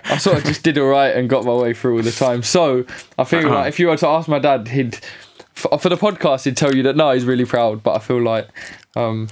I 0.07 0.17
sort 0.17 0.39
of 0.39 0.45
just 0.45 0.63
did 0.63 0.79
all 0.79 0.89
right 0.89 1.15
and 1.15 1.29
got 1.29 1.45
my 1.45 1.53
way 1.53 1.75
through 1.75 1.97
all 1.99 2.03
the 2.03 2.11
time. 2.11 2.43
So 2.43 2.87
I 3.19 3.25
feel 3.25 3.41
Uh-huh. 3.47 3.55
like 3.55 3.69
if 3.69 3.79
you 3.79 3.89
were 3.89 3.97
to 3.99 4.07
ask 4.09 4.29
my 4.29 4.39
dad, 4.39 4.69
he'd 4.69 4.99
for, 5.53 5.79
for 5.79 5.91
the 5.91 5.97
podcast 5.99 6.45
he'd 6.45 6.57
tell 6.57 6.75
you 6.75 6.83
that 6.85 6.97
no, 6.97 7.11
he's 7.11 7.27
really 7.27 7.45
proud. 7.45 7.83
But 7.83 7.97
I 7.97 7.99
feel 7.99 8.23
like 8.23 8.49
um, 8.97 9.29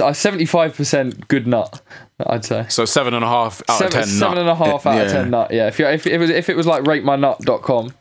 Uh, 0.00 0.12
seventy 0.12 0.44
five 0.44 0.74
percent 0.74 1.28
good 1.28 1.46
nut. 1.46 1.80
I'd 2.26 2.44
say. 2.44 2.66
So 2.68 2.84
seven 2.84 3.14
and 3.14 3.24
a 3.24 3.28
half 3.28 3.62
out 3.68 3.78
Seven, 3.78 3.86
of 3.86 3.92
ten. 3.92 4.06
seven 4.06 4.34
nut. 4.34 4.38
and 4.38 4.48
a 4.48 4.54
half 4.54 4.86
out 4.86 5.00
of 5.00 5.06
Yeah. 5.06 5.12
ten 5.12 5.30
nut. 5.30 5.50
Yeah, 5.52 5.68
if 5.68 5.78
you 5.78 5.86
if 5.86 6.06
it 6.06 6.18
was 6.18 6.30
if 6.30 6.48
it 6.48 6.56
was 6.56 6.66
like 6.66 6.82
ratemynut.com, 6.84 7.92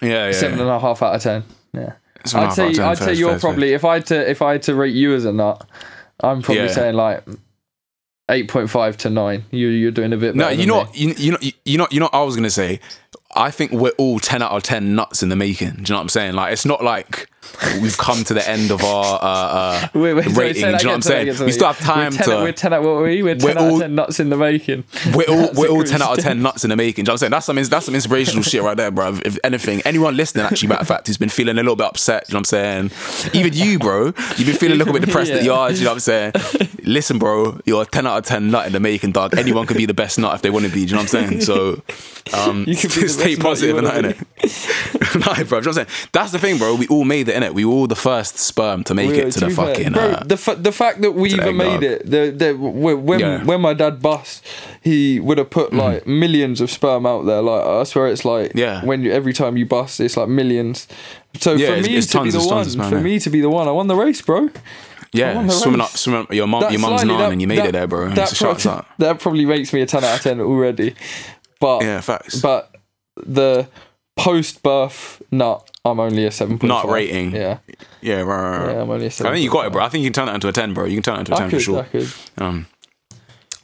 Yeah, 0.00 0.26
yeah. 0.26 0.32
seven 0.32 0.60
and 0.60 0.68
a 0.68 0.78
half 0.78 1.02
out 1.02 1.14
of 1.14 1.22
ten. 1.22 1.44
Yeah, 1.72 1.92
Seven 2.24 2.48
and 2.48 2.48
a 2.48 2.50
I'd 2.50 2.54
say 2.54 2.72
10, 2.74 2.84
I'd 2.84 2.98
say 2.98 3.14
you're 3.14 3.30
fair, 3.30 3.38
fair. 3.38 3.48
probably 3.50 3.72
if 3.72 3.84
I 3.84 3.94
had 3.94 4.06
to 4.06 4.30
if 4.30 4.42
I 4.42 4.52
had 4.52 4.62
to 4.64 4.74
rate 4.74 4.94
you 4.94 5.14
as 5.14 5.24
a 5.24 5.32
nut, 5.32 5.66
I'm 6.22 6.42
probably 6.42 6.64
Yeah. 6.64 6.68
saying 6.72 6.94
like 6.94 7.24
eight 8.30 8.48
point 8.48 8.70
five 8.70 8.96
to 8.98 9.10
nine. 9.10 9.44
You 9.50 9.68
you're 9.68 9.90
doing 9.90 10.12
a 10.12 10.16
bit. 10.16 10.34
No, 10.36 10.48
you 10.50 10.58
than 10.58 10.68
know, 10.68 10.76
what- 10.78 10.96
you, 10.96 11.14
you 11.16 11.32
know, 11.32 11.38
you 11.64 11.78
know, 11.78 11.88
you 11.90 12.00
know. 12.00 12.06
What 12.12 12.14
I 12.14 12.22
was 12.22 12.36
gonna 12.36 12.50
say. 12.50 12.80
I 13.34 13.50
think 13.50 13.72
we're 13.72 13.90
all 13.98 14.18
ten 14.20 14.42
out 14.42 14.52
of 14.52 14.62
ten 14.62 14.94
nuts 14.94 15.22
in 15.22 15.30
the 15.30 15.36
making. 15.36 15.70
Do 15.70 15.76
you 15.78 15.82
know 15.90 15.96
what 15.96 16.00
I'm 16.02 16.08
saying? 16.10 16.34
Like, 16.34 16.52
it's 16.52 16.66
not 16.66 16.84
like 16.84 17.30
we've 17.80 17.96
come 17.98 18.24
to 18.24 18.34
the 18.34 18.48
end 18.48 18.70
of 18.70 18.82
our 18.84 19.18
uh, 19.22 19.26
uh, 19.26 19.88
Wait, 19.94 20.14
wait, 20.14 20.26
rating. 20.36 20.36
say 20.36 20.60
Do 20.60 20.66
you 20.66 20.70
know 20.70 20.76
what 20.76 20.94
I'm 20.94 21.02
saying? 21.02 21.28
again. 21.28 21.46
We 21.46 21.52
still 21.52 21.66
have 21.68 21.78
time 21.78 22.12
we're 22.12 22.18
10, 22.18 22.26
to. 22.28 22.36
We're 22.42 22.52
ten 22.52 22.72
out. 22.72 22.82
What 22.82 22.88
were 22.96 23.02
we? 23.04 23.22
We're 23.22 23.34
ten 23.36 23.44
We're 23.44 23.50
out 23.52 23.58
all- 23.58 23.74
of 23.76 23.80
ten 23.82 23.94
nuts 23.94 24.20
in 24.20 24.30
the 24.30 24.36
making. 24.36 24.84
We're 25.14 25.24
all 25.28 25.36
That's 25.42 25.58
we're 25.58 25.68
all 25.68 25.84
ten 25.84 26.02
out 26.02 26.18
of 26.18 26.24
ten 26.24 26.42
nuts 26.42 26.64
in 26.64 26.70
the 26.70 26.76
making. 26.76 27.04
Do 27.04 27.10
you 27.10 27.12
know 27.12 27.12
what 27.12 27.14
I'm 27.14 27.18
saying? 27.18 27.30
That's 27.32 27.46
some 27.46 27.56
that's 27.56 27.86
some 27.86 27.94
inspirational 27.94 28.42
shit 28.42 28.62
right 28.62 28.76
there, 28.76 28.90
bro. 28.90 29.18
If 29.24 29.38
anything, 29.44 29.82
anyone 29.84 30.16
listening, 30.16 30.44
actually, 30.46 30.68
matter 30.68 30.82
of 30.82 30.88
fact, 30.88 31.06
who's 31.06 31.18
been 31.18 31.28
feeling 31.28 31.56
a 31.58 31.62
little 31.62 31.76
bit 31.76 31.86
upset, 31.86 32.26
do 32.26 32.32
you 32.32 32.34
know 32.34 32.38
what 32.40 32.52
I'm 32.52 32.90
saying? 32.90 33.32
Even 33.34 33.52
you, 33.52 33.78
bro, 33.78 34.06
you've 34.06 34.46
been 34.46 34.56
feeling 34.56 34.76
a 34.76 34.78
little 34.78 34.92
bit 34.92 35.04
depressed 35.04 35.32
that 35.32 35.42
you 35.42 35.50
Yeah. 35.52 35.58
are. 35.58 35.68
Do 35.70 35.76
you 35.78 35.84
know 35.84 35.90
what 35.90 36.08
I'm 36.08 36.32
saying? 36.32 36.32
Listen, 36.84 37.18
bro, 37.18 37.60
you're 37.64 37.82
a 37.82 37.86
ten 37.86 38.06
out 38.06 38.18
of 38.18 38.24
ten 38.24 38.50
nut 38.50 38.66
in 38.66 38.72
the 38.72 38.80
making, 38.80 39.12
dog. 39.12 39.36
Anyone 39.36 39.66
could 39.66 39.76
be 39.76 39.86
the 39.86 39.94
best 39.94 40.18
nut 40.18 40.34
if 40.34 40.42
they 40.42 40.50
want 40.50 40.64
to 40.66 40.70
be. 40.70 40.80
Do 40.84 40.90
you 40.90 40.92
know 40.92 41.02
what 41.02 41.14
I'm 41.14 41.28
saying? 41.28 41.40
So, 41.42 41.80
um, 42.34 42.60
You 42.66 42.74
be 42.74 43.08
stay 43.08 43.36
positive 43.36 43.76
and 43.78 43.86
that 43.86 43.94
wanna 43.96 44.08
in 44.08 44.14
it. 44.14 45.14
nah, 45.26 45.34
bro. 45.34 45.34
Do 45.34 45.40
you 45.42 45.44
know 45.44 45.56
what 45.58 45.66
I'm 45.66 45.72
saying? 45.74 45.86
That's 46.12 46.32
the 46.32 46.38
thing, 46.38 46.58
bro. 46.58 46.74
We 46.74 46.86
all 46.88 47.04
made 47.04 47.28
it 47.28 47.31
in 47.34 47.42
it. 47.42 47.54
We 47.54 47.64
were 47.64 47.72
all 47.72 47.86
the 47.86 47.96
first 47.96 48.38
sperm 48.38 48.84
to 48.84 48.94
make 48.94 49.10
Yeah, 49.10 49.22
it 49.24 49.32
to 49.32 49.40
the 49.40 49.50
fucking. 49.50 49.92
bro. 49.92 50.02
uh, 50.02 50.24
the 50.24 50.36
fa- 50.36 50.56
the 50.56 50.72
fact 50.72 51.00
that 51.02 51.12
we 51.12 51.32
even 51.32 51.56
made 51.56 51.82
it, 51.82 52.08
the 52.10 52.30
the 52.30 52.54
when 52.54 53.04
when, 53.04 53.20
Yeah. 53.20 53.44
when 53.44 53.60
my 53.60 53.74
dad 53.74 54.00
bust, 54.00 54.44
he 54.82 55.20
would 55.20 55.38
have 55.38 55.50
put 55.50 55.72
like 55.72 56.06
millions 56.06 56.60
of 56.60 56.70
sperm 56.70 57.06
out 57.06 57.26
there. 57.26 57.42
Like 57.42 57.64
I 57.66 57.84
swear, 57.84 58.06
it's 58.08 58.24
like. 58.24 58.52
Yeah. 58.54 58.84
when 58.84 59.02
you 59.02 59.12
every 59.12 59.32
time 59.32 59.56
you 59.56 59.66
bust, 59.66 60.00
it's 60.00 60.16
like 60.16 60.28
millions. 60.28 60.86
So 61.40 61.54
Yeah, 61.54 61.66
for 61.68 61.72
it's- 61.74 61.86
me 61.86 61.96
it's 61.96 62.06
to 62.08 62.22
be 62.22 62.30
the 62.30 62.40
one, 62.40 62.76
man, 62.76 62.90
for 62.90 63.00
me 63.00 63.18
to 63.18 63.30
be 63.30 63.40
the 63.40 63.48
one, 63.50 63.66
I 63.68 63.70
won 63.72 63.86
the 63.88 63.96
race, 63.96 64.20
bro. 64.22 64.48
yeah, 65.14 65.46
swimming 65.48 65.80
race. 65.80 65.90
up, 65.90 65.96
swimming 65.96 66.22
up 66.22 66.32
your 66.32 66.46
mum, 66.46 66.70
your 66.70 66.80
mum's 66.80 67.04
nan, 67.04 67.32
and 67.32 67.40
you 67.40 67.46
made 67.48 67.58
that- 67.58 67.68
it 67.68 67.72
there, 67.72 67.86
bro. 67.86 68.08
That, 68.10 68.28
So 68.28 68.50
out. 68.50 68.86
that 68.98 69.18
probably 69.20 69.44
makes 69.46 69.72
me 69.72 69.80
a 69.82 69.86
ten 69.86 70.04
out 70.04 70.16
of 70.16 70.22
ten 70.22 70.40
already. 70.40 70.94
But 71.60 71.82
Yeah, 71.82 72.00
facts. 72.00 72.40
but 72.40 72.70
the 73.16 73.66
post 74.16 74.62
birth 74.62 75.22
nut, 75.30 75.68
I'm 75.84 75.98
only 76.00 76.24
a 76.26 76.30
seven. 76.30 76.58
Nut 76.62 76.86
rating. 76.88 77.32
Yeah, 77.34 77.58
Yeah, 78.00 78.20
right, 78.20 78.24
right, 78.26 78.58
right. 78.66 78.74
yeah, 78.76 78.82
I'm 78.82 78.90
only 78.90 79.06
a 79.06 79.10
seven. 79.10 79.32
I 79.32 79.34
think 79.34 79.44
you 79.44 79.50
got 79.50 79.66
it, 79.66 79.72
bro. 79.72 79.82
I 79.84 79.88
think 79.88 80.02
you 80.04 80.10
can 80.10 80.14
turn 80.24 80.28
it 80.28 80.34
into 80.34 80.48
a 80.48 80.52
10, 80.52 80.74
bro. 80.74 80.84
You 80.84 80.94
can 80.96 81.02
turn 81.02 81.16
it 81.16 81.20
into 81.20 81.34
a 81.34 81.36
10 81.38 81.46
I 81.46 81.50
could, 81.50 81.56
for 81.58 81.62
sure. 81.62 81.80
I 81.80 81.84
could. 81.84 82.08
Um, 82.38 82.66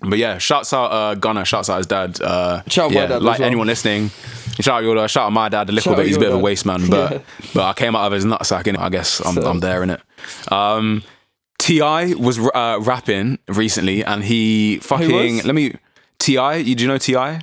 but 0.01 0.19
yeah, 0.19 0.39
shouts 0.39 0.73
out 0.73 0.87
uh, 0.93 1.15
Gunna, 1.17 1.45
shouts 1.45 1.69
out 1.69 1.79
his 1.79 1.87
dad. 1.87 2.21
Uh, 2.21 2.63
Shout 2.69 2.87
out 2.87 2.91
my 2.95 3.01
yeah, 3.01 3.07
dad 3.09 3.23
like 3.23 3.39
well. 3.41 3.47
anyone 3.47 3.67
listening. 3.67 4.11
Shout 4.61 4.79
out 4.79 4.83
your 4.85 5.09
shout 5.09 5.27
out 5.27 5.33
my 5.33 5.49
dad 5.49 5.69
a 5.69 5.73
little 5.73 5.91
Shout 5.93 5.97
bit. 5.97 6.07
He's 6.07 6.17
a 6.17 6.21
bit 6.21 6.29
of 6.29 6.35
a 6.35 6.39
waste 6.39 6.65
man, 6.67 6.89
but 6.89 7.13
Yeah. 7.13 7.19
but 7.55 7.65
I 7.65 7.73
came 7.73 7.97
out 7.97 8.07
of 8.07 8.13
his 8.13 8.25
nutsack 8.25 8.67
and 8.69 8.77
I 8.77 8.89
guess 8.91 9.21
I'm, 9.25 9.35
So- 9.35 9.49
I'm 9.51 9.59
there 9.61 9.83
in 9.83 9.91
it. 9.91 10.01
Um, 10.53 11.03
T.I. 11.59 12.15
was 12.15 12.39
uh, 12.39 12.79
rapping 12.81 13.39
recently 13.49 14.05
and 14.05 14.23
he 14.23 14.79
fucking 14.79 15.39
let 15.45 15.55
me 15.57 15.75
Ti. 16.21 16.59
You 16.59 16.75
do 16.77 16.85
you 16.85 16.89
know 16.89 16.99
T.I.? 16.99 17.41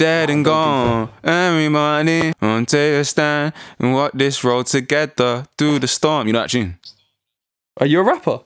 Dead 0.00 0.30
and 0.30 0.42
gone, 0.42 1.10
Every 1.22 1.66
everybody 1.66 2.32
on 2.40 2.64
take 2.64 2.94
a 2.94 3.04
stand 3.04 3.52
and 3.78 3.92
walk 3.92 4.12
this 4.14 4.42
road 4.42 4.64
together 4.64 5.44
through 5.58 5.78
the 5.78 5.88
storm. 5.88 6.26
You 6.26 6.32
know 6.32 6.40
that 6.40 6.48
tune? 6.48 6.78
Are 7.76 7.84
you 7.86 8.00
a 8.00 8.02
rapper? 8.02 8.40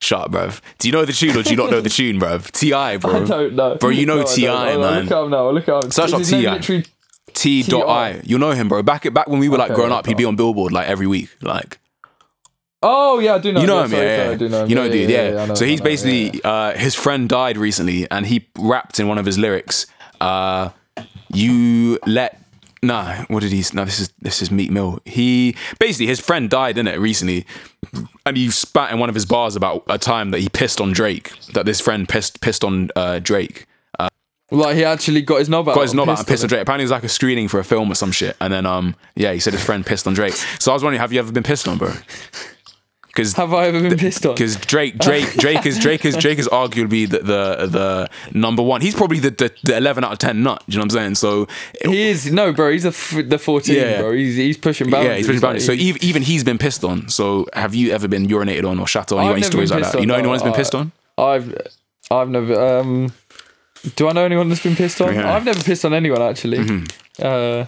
Shut 0.00 0.22
up, 0.22 0.30
bruv. 0.32 0.60
Do 0.80 0.88
you 0.88 0.92
know 0.92 1.04
the 1.04 1.12
tune 1.12 1.36
or 1.36 1.44
do 1.44 1.50
you 1.50 1.56
not 1.56 1.70
know 1.70 1.80
the 1.80 1.90
tune, 1.90 2.18
bruv? 2.18 2.50
T.I., 2.60 2.96
bro. 2.96 3.22
I 3.22 3.24
don't 3.24 3.54
know. 3.54 3.76
Bro, 3.76 3.90
you 3.90 4.04
know 4.04 4.16
No. 4.16 4.24
T.I., 4.24 4.76
man. 4.78 5.04
Look 5.04 5.12
at 5.12 5.22
him 5.22 5.30
now. 5.30 5.50
Look 5.50 5.68
at 5.68 5.84
him. 5.84 5.90
Search 5.92 6.12
up 6.12 6.22
T.I.. 6.22 6.52
literally- 6.54 6.84
T. 7.34 7.62
Dot 7.62 7.88
I. 7.88 8.12
T.I.. 8.14 8.22
You 8.24 8.38
know 8.38 8.50
him, 8.50 8.68
bro. 8.68 8.82
Back 8.82 9.12
back 9.14 9.28
when 9.28 9.38
we 9.38 9.48
were 9.48 9.58
like 9.58 9.70
Okay, 9.70 9.76
growing 9.76 9.92
up, 9.92 10.06
he'd 10.06 10.16
be 10.16 10.24
on 10.24 10.34
Billboard 10.34 10.72
like 10.72 10.88
every 10.88 11.06
week. 11.06 11.28
Like 11.40 11.78
Oh 12.82 13.20
yeah, 13.20 13.36
I 13.36 13.38
do 13.38 13.52
know. 13.52 13.60
you 13.60 13.66
know 13.68 13.76
yeah, 13.78 13.84
him, 13.84 13.90
sorry, 13.90 14.06
yeah, 14.06 14.16
sorry, 14.16 14.26
yeah. 14.28 14.32
I 14.32 14.36
do 14.36 14.48
know 14.48 14.62
him. 14.64 14.68
You 14.70 14.74
know, 14.74 14.84
Yeah, 14.84 14.90
dude, 14.92 15.10
yeah, 15.10 15.16
yeah. 15.22 15.34
yeah, 15.34 15.44
know 15.46 15.54
so 15.54 15.64
he's 15.66 15.78
know 15.78 15.84
basically 15.84 16.40
uh, 16.42 16.72
his 16.76 16.96
friend 16.96 17.28
died 17.28 17.56
recently, 17.58 18.10
and 18.10 18.26
he 18.26 18.48
rapped 18.58 18.98
in 18.98 19.06
one 19.06 19.18
of 19.18 19.24
his 19.26 19.38
lyrics. 19.38 19.86
Uh, 20.20 20.70
you 21.32 21.98
let 22.06 22.40
nah. 22.82 23.24
What 23.28 23.40
did 23.40 23.52
he? 23.52 23.64
No, 23.72 23.84
this 23.84 24.00
is 24.00 24.12
this 24.20 24.42
is 24.42 24.50
Meek 24.50 24.70
Mill. 24.70 25.00
He 25.04 25.56
basically 25.78 26.06
his 26.06 26.20
friend 26.20 26.48
died 26.48 26.78
in 26.78 26.86
it 26.86 26.98
recently, 26.98 27.46
and 28.24 28.36
he 28.36 28.50
spat 28.50 28.92
in 28.92 28.98
one 28.98 29.08
of 29.08 29.14
his 29.14 29.26
bars 29.26 29.56
about 29.56 29.84
a 29.88 29.98
time 29.98 30.30
that 30.30 30.40
he 30.40 30.48
pissed 30.48 30.80
on 30.80 30.92
Drake. 30.92 31.32
That 31.52 31.66
this 31.66 31.80
friend 31.80 32.08
pissed 32.08 32.40
pissed 32.40 32.64
on 32.64 32.90
uh, 32.96 33.18
Drake. 33.18 33.66
Uh, 33.98 34.08
Like 34.50 34.76
he 34.76 34.84
actually 34.84 35.22
got 35.22 35.38
his 35.40 35.48
knob 35.48 35.68
out. 35.68 35.74
got 35.74 35.82
his 35.82 35.94
knob 35.94 36.08
out 36.08 36.18
and 36.18 36.26
pissed 36.26 36.44
on 36.44 36.48
Drake. 36.48 36.62
Apparently, 36.62 36.82
it 36.82 36.86
was 36.86 36.90
like 36.92 37.04
a 37.04 37.08
screening 37.08 37.48
for 37.48 37.58
a 37.58 37.64
film 37.64 37.90
or 37.90 37.94
some 37.94 38.12
shit. 38.12 38.36
And 38.40 38.52
then, 38.52 38.66
um, 38.66 38.94
yeah, 39.16 39.32
he 39.32 39.40
said 39.40 39.52
his 39.52 39.64
friend 39.64 39.84
pissed 39.84 40.06
on 40.06 40.14
Drake. 40.14 40.34
So 40.60 40.70
I 40.70 40.74
was 40.74 40.82
wondering, 40.82 41.00
have 41.00 41.12
you 41.12 41.18
ever 41.18 41.32
been 41.32 41.42
pissed 41.42 41.66
on, 41.66 41.78
bro? 41.78 41.92
Because 43.16 43.32
Have 43.32 43.54
I 43.54 43.66
ever 43.68 43.80
been 43.80 43.96
pissed 43.96 44.26
on? 44.26 44.34
because 44.34 44.56
Drake, 44.56 44.98
Drake, 44.98 45.32
Drake 45.38 45.64
is 45.64 45.78
Drake 45.78 46.04
is 46.04 46.16
Drake 46.16 46.38
is 46.38 46.48
arguably 46.48 47.08
the 47.08 47.20
the, 47.20 47.66
the 47.66 48.10
number 48.38 48.62
one. 48.62 48.82
He's 48.82 48.94
probably 48.94 49.18
the, 49.20 49.30
the 49.30 49.50
the 49.62 49.76
eleven 49.76 50.04
out 50.04 50.12
of 50.12 50.18
ten 50.18 50.42
nut. 50.42 50.62
Do 50.68 50.72
you 50.72 50.78
know 50.78 50.82
what 50.82 50.92
I'm 50.94 50.98
saying? 50.98 51.14
So 51.14 51.48
He 51.82 52.08
is 52.08 52.30
no, 52.30 52.52
bro. 52.52 52.70
He's 52.72 52.82
the 52.82 52.90
f- 52.90 53.26
the 53.26 53.38
fourteen, 53.38 53.76
Yeah. 53.76 54.00
bro. 54.02 54.12
He's 54.12 54.36
he's 54.36 54.58
pushing 54.58 54.90
boundaries. 54.90 55.10
yeah, 55.10 55.16
he's 55.16 55.26
pushing 55.26 55.40
boundaries. 55.40 55.64
So 55.64 55.72
even, 55.72 56.04
even 56.04 56.22
he's 56.22 56.44
been 56.44 56.58
pissed 56.58 56.84
on. 56.84 57.08
So 57.08 57.46
have 57.54 57.74
you 57.74 57.90
ever 57.92 58.06
been 58.06 58.26
urinated 58.26 58.68
on 58.68 58.78
or 58.78 58.86
shat 58.86 59.10
on? 59.12 59.24
You 59.24 59.30
got 59.30 59.36
any 59.36 59.42
stories 59.44 59.70
like 59.70 59.82
that? 59.84 59.98
You 59.98 60.06
know 60.06 60.14
no, 60.14 60.18
anyone 60.18 60.34
who's 60.36 60.42
been 60.42 60.52
pissed 60.52 60.74
on? 60.74 60.92
I've 61.16 61.54
I've 62.10 62.28
never. 62.28 62.78
Um, 62.80 63.12
do 63.96 64.08
I 64.08 64.12
know 64.12 64.24
anyone 64.24 64.50
that's 64.50 64.62
been 64.62 64.76
pissed 64.76 65.00
on? 65.00 65.14
Yeah. 65.14 65.22
Mm-hmm. 65.22 65.28
I've 65.30 65.44
never 65.46 65.62
pissed 65.62 65.84
on 65.86 65.94
anyone 65.94 66.20
actually. 66.20 66.82
Uh, 67.18 67.64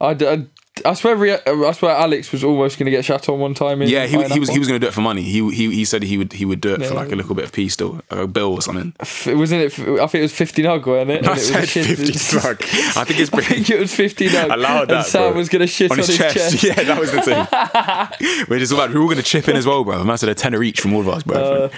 I, 0.00 0.10
I, 0.10 0.46
I 0.86 0.94
swear, 0.94 1.38
I 1.46 1.72
swear, 1.72 1.94
Alex 1.94 2.32
was 2.32 2.42
almost 2.42 2.78
going 2.78 2.86
to 2.86 2.90
get 2.90 3.04
shot 3.04 3.28
on 3.28 3.38
one 3.38 3.52
time. 3.52 3.82
In 3.82 3.90
Yeah, 3.90 4.06
he, 4.06 4.16
he 4.24 4.40
was 4.40 4.48
he 4.48 4.58
was 4.58 4.66
gonna 4.68 4.78
do 4.80 4.86
it 4.86 4.94
for 4.94 5.02
money. 5.02 5.20
He 5.22 5.46
he 5.52 5.70
he 5.70 5.84
said 5.84 6.02
he 6.02 6.16
would 6.16 6.32
he 6.32 6.46
would 6.46 6.62
do 6.62 6.72
it 6.72 6.78
for 6.78 6.84
Yeah. 6.94 7.00
like 7.00 7.12
a 7.12 7.14
little 7.14 7.34
bit 7.34 7.44
of 7.44 7.52
peace 7.52 7.74
still, 7.74 8.00
like 8.10 8.20
a 8.20 8.26
bill 8.26 8.54
or 8.54 8.62
something. 8.62 8.94
Wasn't 8.98 9.60
it? 9.60 9.78
I 9.78 10.06
think 10.06 10.14
it 10.14 10.22
was 10.22 10.32
fifty 10.32 10.62
nug, 10.62 10.86
wasn't 10.86 11.10
it? 11.10 11.18
And 11.22 11.28
I 11.28 11.32
it 11.32 11.34
was 11.34 11.46
said 11.46 11.68
50 11.68 12.12
slug. 12.14 12.62
I 12.62 13.04
think 13.04 13.20
it's 13.20 13.32
I 13.34 13.40
think 13.42 13.68
it 13.68 13.78
was 13.80 13.94
fifty 13.94 14.28
nug. 14.28 14.50
allowed 14.54 14.88
that. 14.88 14.96
And 14.96 15.04
Sam 15.06 15.30
bro. 15.32 15.38
was 15.40 15.50
going 15.50 15.60
to 15.60 15.66
shit 15.66 15.90
on 15.90 15.98
his, 15.98 16.16
chest. 16.16 16.34
chest. 16.36 16.64
Yeah, 16.64 16.74
that 16.82 16.98
was 16.98 17.12
the 17.12 17.20
thing. 17.20 18.46
We're 18.48 18.58
just 18.58 18.72
about 18.72 18.94
we're 18.94 19.02
all 19.02 19.08
gonna 19.08 19.22
chip 19.22 19.48
in 19.48 19.56
as 19.56 19.66
well, 19.66 19.84
bro. 19.84 20.02
I 20.10 20.16
said 20.16 20.30
a 20.30 20.34
tenner 20.34 20.62
each 20.62 20.80
from 20.80 20.94
all 20.94 21.00
of 21.02 21.08
us, 21.10 21.22
bro. 21.22 21.68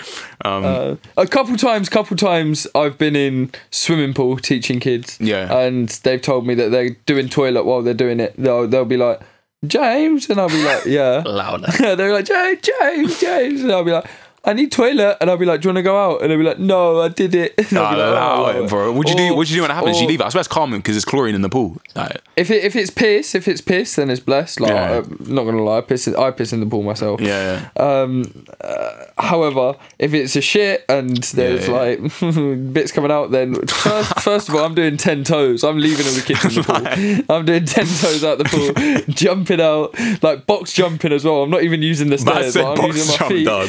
um, 0.45 0.64
Uh, 0.64 0.97
a 1.16 1.26
couple 1.26 1.57
times, 1.57 1.88
couple 1.88 2.16
times, 2.16 2.66
I've 2.76 2.97
been 2.97 3.16
in 3.16 3.51
swimming 3.72 4.14
pool 4.14 4.36
teaching 4.38 4.78
kids. 4.78 5.18
Yeah. 5.20 5.53
and 5.59 5.88
they've 6.05 6.22
told 6.22 6.47
me 6.47 6.55
that 6.55 6.70
they're 6.70 6.90
doing 7.07 7.28
toilet 7.28 7.64
while 7.64 7.82
they're 7.82 7.92
doing 7.92 8.20
it. 8.20 8.34
They'll 8.38 8.68
they'll 8.68 8.84
be 8.84 8.93
like, 8.97 9.20
James, 9.66 10.28
and 10.28 10.40
I'll 10.40 10.49
be 10.49 10.64
like, 10.64 10.84
yeah. 10.84 11.22
louder. 11.26 11.70
they're 11.97 12.12
like, 12.12 12.26
James, 12.26 12.61
James, 12.62 13.20
James, 13.20 13.62
and 13.62 13.72
I'll 13.72 13.84
be 13.84 13.92
like. 13.92 14.07
I 14.47 14.53
need 14.53 14.70
toilet, 14.72 15.16
and 15.20 15.30
I'll 15.30 15.36
be 15.38 15.47
like, 15.47 15.61
"Do 15.62 15.66
you 15.66 15.70
want 15.70 15.78
to 15.78 15.82
go 15.82 15.97
out?" 15.99 16.20
And 16.22 16.30
they'll 16.30 16.38
be 16.38 16.45
like, 16.45 16.59
"No, 16.59 17.01
I 17.01 17.09
did 17.09 17.34
it." 17.34 17.55
And 17.70 17.78
I'll 17.78 17.95
be 17.95 18.01
like, 18.01 18.57
"Oh, 18.59 18.64
it, 18.64 18.68
bro. 18.68 18.92
What'd 18.92 19.11
you 19.11 19.16
do? 19.16 19.34
What'd 19.34 19.51
you 19.51 19.57
do 19.57 19.62
when 19.62 19.70
it 19.70 19.74
happens? 19.74 19.97
or 19.97 20.03
you 20.03 20.07
leave 20.09 20.20
it. 20.20 20.24
I 20.24 20.28
suppose 20.28 20.47
it's 20.47 20.53
calming 20.55 20.80
because 20.80 20.97
it's 20.97 21.05
chlorine 21.05 21.34
in 21.34 21.42
the 21.42 21.49
pool. 21.49 21.80
Like, 21.95 22.20
If 22.36 22.51
it, 22.51 22.62
if 22.64 22.76
it's 22.76 22.90
piss, 22.90 23.34
if 23.34 23.49
it's 23.49 23.61
piss, 23.61 23.97
then 23.97 24.11
it's 24.11 24.20
blessed. 24.20 24.61
Like, 24.61 24.70
Yeah. 24.72 24.99
I'm 24.99 25.34
not 25.34 25.45
gonna 25.45 25.62
lie, 25.62 25.78
I 25.78 25.80
piss, 25.80 26.07
I 26.09 26.30
piss 26.30 26.53
in 26.53 26.61
the 26.61 26.66
pool 26.66 26.82
myself. 26.82 27.20
yeah, 27.20 27.68
Um, 27.76 28.45
uh, 28.61 28.90
however, 29.18 29.76
if 29.99 30.12
it's 30.14 30.36
a 30.36 30.40
shit 30.40 30.84
and 30.88 31.16
there's 31.16 31.68
Yeah, 31.68 31.74
like 31.74 31.99
bits 32.72 32.92
coming 32.92 33.11
out, 33.11 33.30
then 33.30 33.55
first, 33.66 34.20
first 34.28 34.49
of 34.49 34.55
all, 34.57 34.64
I'm 34.64 34.74
doing 34.74 34.97
ten 34.97 35.24
toes. 35.24 35.64
I'm 35.64 35.78
leaving 35.78 36.07
all 36.07 36.12
the 36.12 36.22
kids 36.22 36.45
in 36.45 36.55
the 36.55 37.24
pool. 37.24 37.34
I'm 37.36 37.45
doing 37.47 37.64
ten 37.64 37.86
toes 37.86 38.22
out 38.24 38.38
the 38.38 38.45
pool, 38.45 39.14
jumping 39.14 39.61
out, 39.61 39.95
like 40.22 40.47
box 40.47 40.72
jumping 40.72 41.12
as 41.12 41.24
well. 41.24 41.42
I'm 41.45 41.51
not 41.51 41.62
even 41.62 41.82
using 41.82 42.11
the 42.11 42.18
stairs. 42.18 42.57
I'm 42.57 42.74
box 42.76 42.97
using 42.97 43.20
my 43.20 43.28
feet. 43.28 43.45
dog. 43.45 43.68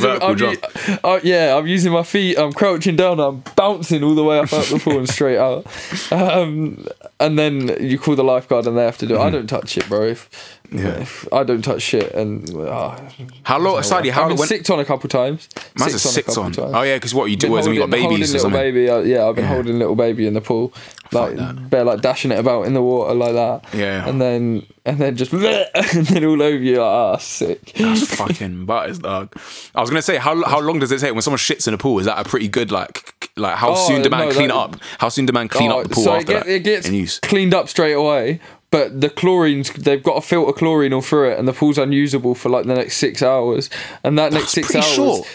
Vertical, 0.00 0.28
I'm 0.28 0.36
that 0.36 0.38
using, 0.38 0.56
vertical 0.60 0.68
I'm, 0.68 0.86
jump. 0.86 0.88
u- 0.88 1.08
uh, 1.10 1.20
yeah, 1.22 1.56
I'm 1.56 1.66
using 1.66 1.92
my 1.92 2.02
feet. 2.02 2.38
I'm 2.38 2.52
crouching 2.52 2.96
down. 2.96 3.20
I'm 3.20 3.42
bouncing 3.56 4.02
all 4.02 4.14
the 4.14 4.24
way 4.24 4.38
up 4.38 4.52
out 4.52 4.64
the 4.66 4.78
pool 4.78 4.98
and 4.98 5.08
straight 5.08 5.38
out. 5.38 5.66
Um, 6.12 6.86
and 7.24 7.38
then 7.38 7.76
you 7.80 7.98
call 7.98 8.16
the 8.16 8.24
lifeguard 8.24 8.66
and 8.66 8.76
they 8.76 8.84
have 8.84 8.98
to 8.98 9.06
do 9.06 9.14
it. 9.16 9.20
I 9.20 9.30
don't 9.30 9.46
touch 9.46 9.76
it, 9.78 9.88
bro. 9.88 10.02
If, 10.08 10.28
Mm-hmm. 10.64 10.78
Yeah. 10.86 11.00
if 11.02 11.28
I 11.32 11.44
don't 11.44 11.62
touch 11.62 11.82
shit 11.82 12.10
and. 12.14 12.50
ah, 12.66 12.98
how 13.42 13.58
long? 13.58 13.82
Sadly, 13.82 14.08
how 14.08 14.22
I've 14.22 14.28
been 14.30 14.38
when? 14.38 14.48
sicked 14.48 14.70
on 14.70 14.80
a 14.80 14.84
couple 14.84 15.08
times. 15.10 15.46
Sicked 15.76 15.98
six 16.00 16.26
couple 16.28 16.42
on. 16.44 16.52
times. 16.52 16.72
Oh 16.74 16.82
yeah, 16.82 16.96
because 16.96 17.14
what 17.14 17.26
you 17.26 17.36
do 17.36 17.54
is 17.58 17.66
when 17.66 17.74
you 17.74 17.82
got 17.82 17.90
babies 17.90 18.34
or 18.34 18.38
something. 18.38 18.58
baby. 18.58 18.88
uh, 18.88 19.00
yeah, 19.00 19.26
I've 19.26 19.36
been 19.36 19.44
holding 19.44 19.78
little 19.78 19.94
baby 19.94 20.26
in 20.26 20.32
the 20.32 20.40
pool, 20.40 20.72
like 21.12 21.36
bare 21.68 21.84
like 21.84 22.00
dashing 22.00 22.32
it 22.32 22.38
about 22.38 22.62
in 22.66 22.72
the 22.72 22.82
water 22.82 23.14
like 23.14 23.34
that. 23.34 23.74
Yeah. 23.74 24.08
and 24.08 24.20
then 24.20 24.66
and 24.86 24.98
then 24.98 25.16
just 25.16 25.32
and 25.34 26.06
then 26.06 26.24
all 26.24 26.42
over 26.42 26.56
you 26.56 26.76
like 26.78 26.80
ah 26.80 27.16
sick. 27.18 27.72
That's 27.74 28.16
fucking 28.16 28.64
butters, 28.64 28.98
dog. 29.00 29.36
I 29.74 29.82
was 29.82 29.90
gonna 29.90 30.00
say, 30.02 30.16
how 30.16 30.42
how 30.44 30.60
long 30.60 30.78
does 30.78 30.90
it 30.90 30.98
take 30.98 31.12
when 31.12 31.22
someone 31.22 31.38
shits 31.38 31.68
in 31.68 31.74
a 31.74 31.78
pool? 31.78 31.98
Is 31.98 32.06
that 32.06 32.18
a 32.26 32.28
pretty 32.28 32.48
good 32.48 32.72
like 32.72 33.30
like 33.36 33.56
how 33.56 33.72
Oh, 33.72 33.86
soon 33.88 34.00
do 34.02 34.08
man 34.08 34.28
no, 34.28 34.34
clean 34.34 34.48
that- 34.48 34.56
up? 34.56 34.76
How 34.98 35.10
soon 35.10 35.26
do 35.26 35.32
man 35.34 35.48
clean 35.48 35.70
Oh, 35.70 35.80
up 35.80 35.88
the 35.88 35.94
pool 35.94 36.04
so 36.04 36.14
after 36.14 36.32
it, 36.32 36.34
get, 36.34 36.44
that? 36.46 36.52
it 36.54 36.60
gets 36.60 36.88
cleaned 37.20 37.54
up 37.54 37.68
straight 37.68 37.92
away. 37.94 38.40
But 38.70 39.00
the 39.00 39.08
chlorine's 39.08 39.70
they've 39.70 40.02
got 40.02 40.14
to 40.16 40.20
filter 40.20 40.52
chlorine 40.52 40.92
all 40.92 41.00
through 41.00 41.30
it, 41.30 41.38
and 41.38 41.46
the 41.46 41.52
pool's 41.52 41.78
unusable 41.78 42.34
for 42.34 42.48
like 42.48 42.66
the 42.66 42.74
next 42.74 42.96
six 42.96 43.22
hours. 43.22 43.70
And 44.02 44.18
that 44.18 44.32
next 44.32 44.48
six 44.50 44.74
hours, 44.74 44.84
short. 44.86 45.28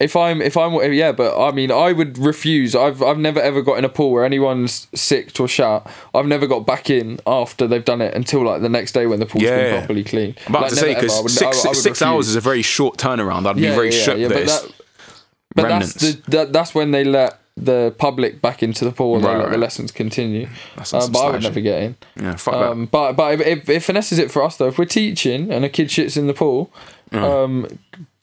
if 0.00 0.16
I'm 0.16 0.42
if 0.42 0.56
I'm 0.56 0.72
yeah, 0.92 1.12
but 1.12 1.40
I 1.40 1.52
mean 1.52 1.70
I 1.70 1.92
would 1.92 2.18
refuse. 2.18 2.74
I've 2.74 3.00
I've 3.00 3.18
never 3.18 3.40
ever 3.40 3.62
got 3.62 3.78
in 3.78 3.84
a 3.84 3.88
pool 3.88 4.10
where 4.10 4.24
anyone's 4.24 4.88
sick 4.92 5.38
or 5.38 5.46
shut. 5.46 5.86
I've 6.12 6.26
never 6.26 6.48
got 6.48 6.66
back 6.66 6.90
in 6.90 7.20
after 7.28 7.68
they've 7.68 7.84
done 7.84 8.00
it 8.00 8.12
until 8.12 8.44
like 8.44 8.60
the 8.60 8.68
next 8.68 8.90
day 8.90 9.06
when 9.06 9.20
the 9.20 9.26
pool's 9.26 9.44
Yeah. 9.44 9.56
been 9.70 9.78
properly 9.78 10.02
cleaned. 10.02 10.38
I'm 10.48 10.52
about 10.56 10.62
Like, 10.62 10.70
to 10.70 10.76
say 10.76 10.92
never 10.94 11.04
ever. 11.04 11.12
I 11.12 11.16
would- 11.20 11.24
because 11.26 11.42
I- 11.42 11.50
six, 11.52 11.64
I 11.64 11.68
would 11.68 11.76
six 11.76 12.02
hours 12.02 12.26
is 12.28 12.34
a 12.34 12.40
very 12.40 12.62
short 12.62 12.98
turnaround. 12.98 13.46
I'd 13.46 13.54
be 13.54 13.68
very 13.68 13.92
shook 13.92 14.18
that 14.18 14.28
but 14.30 14.46
that- 14.48 14.72
but 15.54 15.68
that's 15.68 15.92
the 15.94 16.20
that, 16.32 16.52
that's 16.52 16.74
when 16.74 16.90
they 16.90 17.04
let 17.04 17.38
the 17.56 17.94
public 17.98 18.42
back 18.42 18.62
into 18.62 18.84
the 18.84 18.90
pool 18.90 19.16
and 19.16 19.24
Right, 19.24 19.34
they 19.36 19.42
let 19.44 19.50
the 19.52 19.58
lessons 19.58 19.92
continue. 19.92 20.48
That's 20.76 20.92
Um, 20.92 21.12
but 21.12 21.18
I 21.20 21.30
would 21.30 21.42
never 21.42 21.60
get 21.60 21.82
in. 21.82 21.96
yeah, 22.16 22.36
fuck 22.36 22.54
Um, 22.54 22.86
but 22.86 23.12
but 23.12 23.40
if, 23.40 23.68
if, 23.68 23.84
finesses 23.84 24.18
it 24.18 24.30
for 24.30 24.42
us 24.42 24.56
though, 24.56 24.68
if 24.68 24.78
we're 24.78 24.86
teaching 24.86 25.52
and 25.52 25.64
a 25.64 25.68
kid 25.68 25.88
shits 25.88 26.16
in 26.16 26.26
the 26.26 26.34
pool, 26.34 26.72
um, 27.12 27.66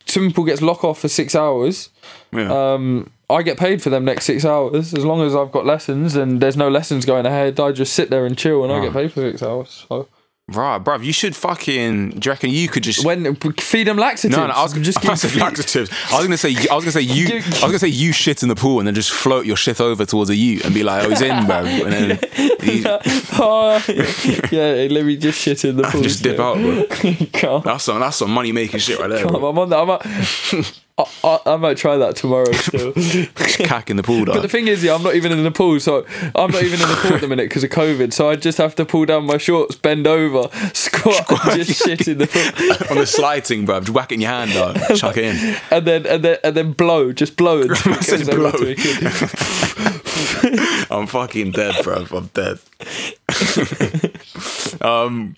swimming 0.05 0.33
pool 0.33 0.43
gets 0.43 0.61
lock 0.61 0.83
off 0.83 0.99
for 0.99 1.07
six 1.07 1.33
hours. 1.33 1.89
Yeah. 2.33 2.73
Um, 2.73 3.09
I 3.29 3.43
get 3.43 3.57
paid 3.57 3.81
for 3.81 3.89
them 3.89 4.03
next 4.03 4.25
six 4.25 4.43
hours 4.43 4.93
as 4.93 5.05
long 5.05 5.21
as 5.21 5.33
I've 5.33 5.53
got 5.53 5.65
lessons 5.65 6.17
and 6.17 6.41
there's 6.41 6.57
no 6.57 6.69
lessons 6.69 7.05
going 7.05 7.25
ahead. 7.25 7.57
I 7.59 7.71
just 7.71 7.93
sit 7.93 8.09
there 8.09 8.25
and 8.25 8.37
chill 8.37 8.63
and 8.65 8.73
I 8.73 8.83
get 8.83 8.91
paid 8.91 9.13
for 9.13 9.21
six 9.21 9.41
hours. 9.41 9.85
So 9.87 10.09
right, 10.51 10.83
bruv, 10.83 11.03
you 11.03 11.13
should 11.13 11.35
fucking. 11.35 12.11
Do 12.11 12.27
you 12.27 12.31
reckon 12.31 12.49
you 12.49 12.67
could 12.67 12.83
just? 12.83 13.05
when 13.05 13.35
feed 13.35 13.87
them 13.87 13.97
laxatives, 13.97 14.37
no, 14.37 14.47
no, 14.47 14.53
I 14.53 14.63
was 14.63 14.73
just 14.73 14.99
I 14.99 15.01
keep 15.01 15.17
said 15.17 15.31
feed- 15.31 15.41
laxatives. 15.41 15.89
I 16.11 16.17
was 16.17 16.25
gonna 16.25 16.37
say, 16.37 16.55
I 16.69 16.75
was 16.75 16.83
gonna 16.83 16.91
say 16.91 17.01
you, 17.01 17.37
I 17.37 17.39
was 17.39 17.59
gonna 17.61 17.79
say 17.79 17.87
you 17.87 18.11
shit 18.11 18.43
in 18.43 18.49
the 18.49 18.55
pool 18.55 18.79
and 18.79 18.87
then 18.87 18.95
just 18.95 19.11
float 19.11 19.45
your 19.45 19.55
shit 19.57 19.79
over 19.81 20.05
towards 20.05 20.29
a 20.29 20.35
you 20.35 20.61
and 20.63 20.73
be 20.73 20.83
like, 20.83 21.05
oh, 21.05 21.09
he's 21.09 21.21
in, 21.21 21.45
bro, 21.45 21.57
and 21.65 21.91
then 21.93 22.19
oh, 23.39 23.83
yeah, 24.51 24.87
let 24.89 25.05
me 25.05 25.17
just 25.17 25.39
shit 25.39 25.63
in 25.65 25.77
the 25.77 25.83
pool. 25.91 26.01
just 26.01 26.23
dip 26.23 26.39
out, 26.39 26.55
bro. 26.57 27.59
That's 27.61 27.83
some, 27.83 27.99
that's 27.99 28.17
some 28.17 28.31
money 28.31 28.51
making 28.51 28.79
shit 28.79 28.99
right 28.99 29.09
there, 29.09 29.25
I'm 29.25 29.33
bro. 29.33 29.59
on 29.61 29.69
that. 29.69 29.79
I 29.79 29.85
might, 29.85 30.81
I, 30.97 31.05
I, 31.23 31.39
I 31.53 31.55
might 31.57 31.77
try 31.77 31.97
that 31.97 32.15
tomorrow 32.15 32.51
still. 32.51 32.93
Cack 33.65 33.89
in 33.89 33.97
the 33.97 34.03
pool, 34.03 34.25
But 34.25 34.41
the 34.41 34.47
thing 34.47 34.67
is, 34.67 34.83
yeah, 34.83 34.93
I'm 34.93 35.03
not 35.03 35.15
even 35.15 35.31
in 35.31 35.43
the 35.43 35.51
pool, 35.51 35.79
so 35.79 36.05
I'm 36.35 36.51
not 36.51 36.63
even 36.63 36.81
in 36.81 36.87
the 36.87 36.95
pool 37.01 37.13
at 37.15 37.21
the 37.21 37.27
minute 37.27 37.49
because 37.49 37.63
of 37.63 37.69
COVID. 37.71 38.13
So 38.13 38.29
I 38.29 38.35
just 38.35 38.57
have 38.57 38.75
to 38.75 38.85
pull 38.85 39.05
down 39.05 39.25
my 39.25 39.37
shorts, 39.37 39.75
bend 39.75 40.05
over, 40.07 40.49
squat, 40.73 41.25
and 41.47 41.63
just 41.63 41.83
shit 41.83 42.07
in 42.07 42.17
the 42.17 42.27
pool, 42.27 42.87
On 42.91 42.97
the 42.97 43.05
sliding, 43.05 43.65
bro, 43.65 43.79
just 43.79 43.91
whack 43.91 44.11
it 44.11 44.15
in 44.15 44.21
your 44.21 44.31
hand, 44.31 44.51
dog. 44.53 44.77
Chuck 44.97 45.17
it 45.17 45.23
in. 45.35 45.57
and 45.71 45.85
then 45.85 46.05
and 46.05 46.23
then 46.23 46.37
and 46.43 46.55
then 46.55 46.73
blow, 46.73 47.11
just 47.13 47.37
blow 47.37 47.61
it. 47.63 47.69
Blow. 48.31 48.51
I'm 50.91 51.07
fucking 51.07 51.51
dead, 51.51 51.75
bro. 51.83 52.05
I'm 52.11 52.27
dead. 52.33 52.59
um, 54.81 55.35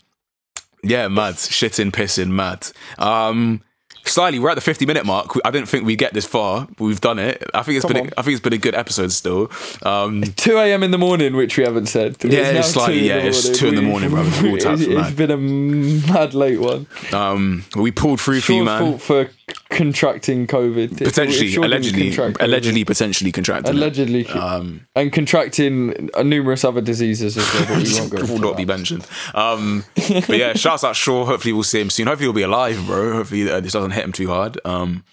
yeah, 0.83 1.07
mad. 1.07 1.35
Shitting, 1.35 1.91
pissing, 1.91 2.29
mad. 2.29 2.67
Um, 2.97 3.61
slightly, 4.05 4.39
we're 4.39 4.49
at 4.49 4.55
the 4.55 4.61
50 4.61 4.85
minute 4.85 5.05
mark. 5.05 5.27
I 5.45 5.51
didn't 5.51 5.67
think 5.69 5.85
we'd 5.85 5.97
get 5.97 6.13
this 6.13 6.25
far. 6.25 6.67
but 6.77 6.83
We've 6.83 7.01
done 7.01 7.19
it. 7.19 7.43
I 7.53 7.63
think 7.63 7.77
it's 7.77 7.85
Come 7.85 7.93
been. 7.93 8.07
A. 8.07 8.19
I 8.19 8.21
think 8.21 8.33
it's 8.35 8.43
been 8.43 8.53
a 8.53 8.57
good 8.57 8.75
episode 8.75 9.11
still. 9.11 9.51
Um, 9.83 10.23
2 10.23 10.57
a.m. 10.57 10.83
in 10.83 10.91
the 10.91 10.97
morning, 10.97 11.35
which 11.35 11.57
we 11.57 11.63
haven't 11.63 11.87
said. 11.87 12.17
Yeah, 12.23 12.49
it's 12.51 12.69
slightly- 12.69 12.95
2 12.95 12.99
in 13.01 13.05
yeah, 13.05 13.15
it's 13.17 13.43
morning. 13.45 13.59
2 13.59 13.67
in 13.69 13.75
the 13.75 13.81
morning, 13.81 14.09
bro. 14.09 14.21
It's 14.53 14.65
It's, 14.65 14.65
for 14.65 14.73
it's 14.73 14.87
mad. 14.87 15.15
been 15.15 15.31
a 15.31 15.37
mad 15.37 16.33
late 16.33 16.59
one. 16.59 16.87
um, 17.13 17.65
we 17.75 17.91
pulled 17.91 18.19
through 18.21 18.41
for 18.41 18.53
you, 18.53 18.63
man. 18.65 18.79
fault 18.81 19.01
for 19.01 19.29
contracting 19.69 20.47
COVID. 20.47 20.93
If- 20.93 21.01
if 21.01 21.07
Potentially, 21.09 21.49
Sean 21.49 21.65
allegedly, 21.65 22.09
contract 22.11 22.37
COVID. 22.37 22.43
allegedly, 22.45 22.83
potentially 22.85 23.31
contracted. 23.31 23.69
it. 23.73 23.77
allegedly, 23.77 24.27
Um, 24.27 24.87
and 24.95 25.11
contracting 25.11 26.09
numerous 26.23 26.63
other 26.63 26.81
diseases 26.81 27.37
as 27.37 27.53
well. 27.53 27.65
But 27.67 27.83
we 27.83 27.93
won't 27.93 28.09
go 28.11 28.25
will 28.33 28.39
not 28.39 28.51
that. 28.51 28.57
be 28.57 28.65
mentioned. 28.65 29.05
Um, 29.33 29.85
but 29.95 30.37
yeah, 30.37 30.53
shouts 30.53 30.83
out 30.83 30.95
Shaw. 30.95 31.25
Hopefully 31.25 31.53
we'll 31.53 31.63
see 31.63 31.81
him 31.81 31.89
soon. 31.89 32.07
Hopefully 32.07 32.25
he'll 32.25 32.33
be 32.33 32.41
alive, 32.43 32.81
bro. 32.85 33.13
Hopefully 33.13 33.49
uh, 33.49 33.59
this 33.59 33.73
doesn't 33.73 33.91
hit 33.91 34.03
him 34.03 34.11
too 34.11 34.27
hard. 34.27 34.59
Um, 34.65 35.03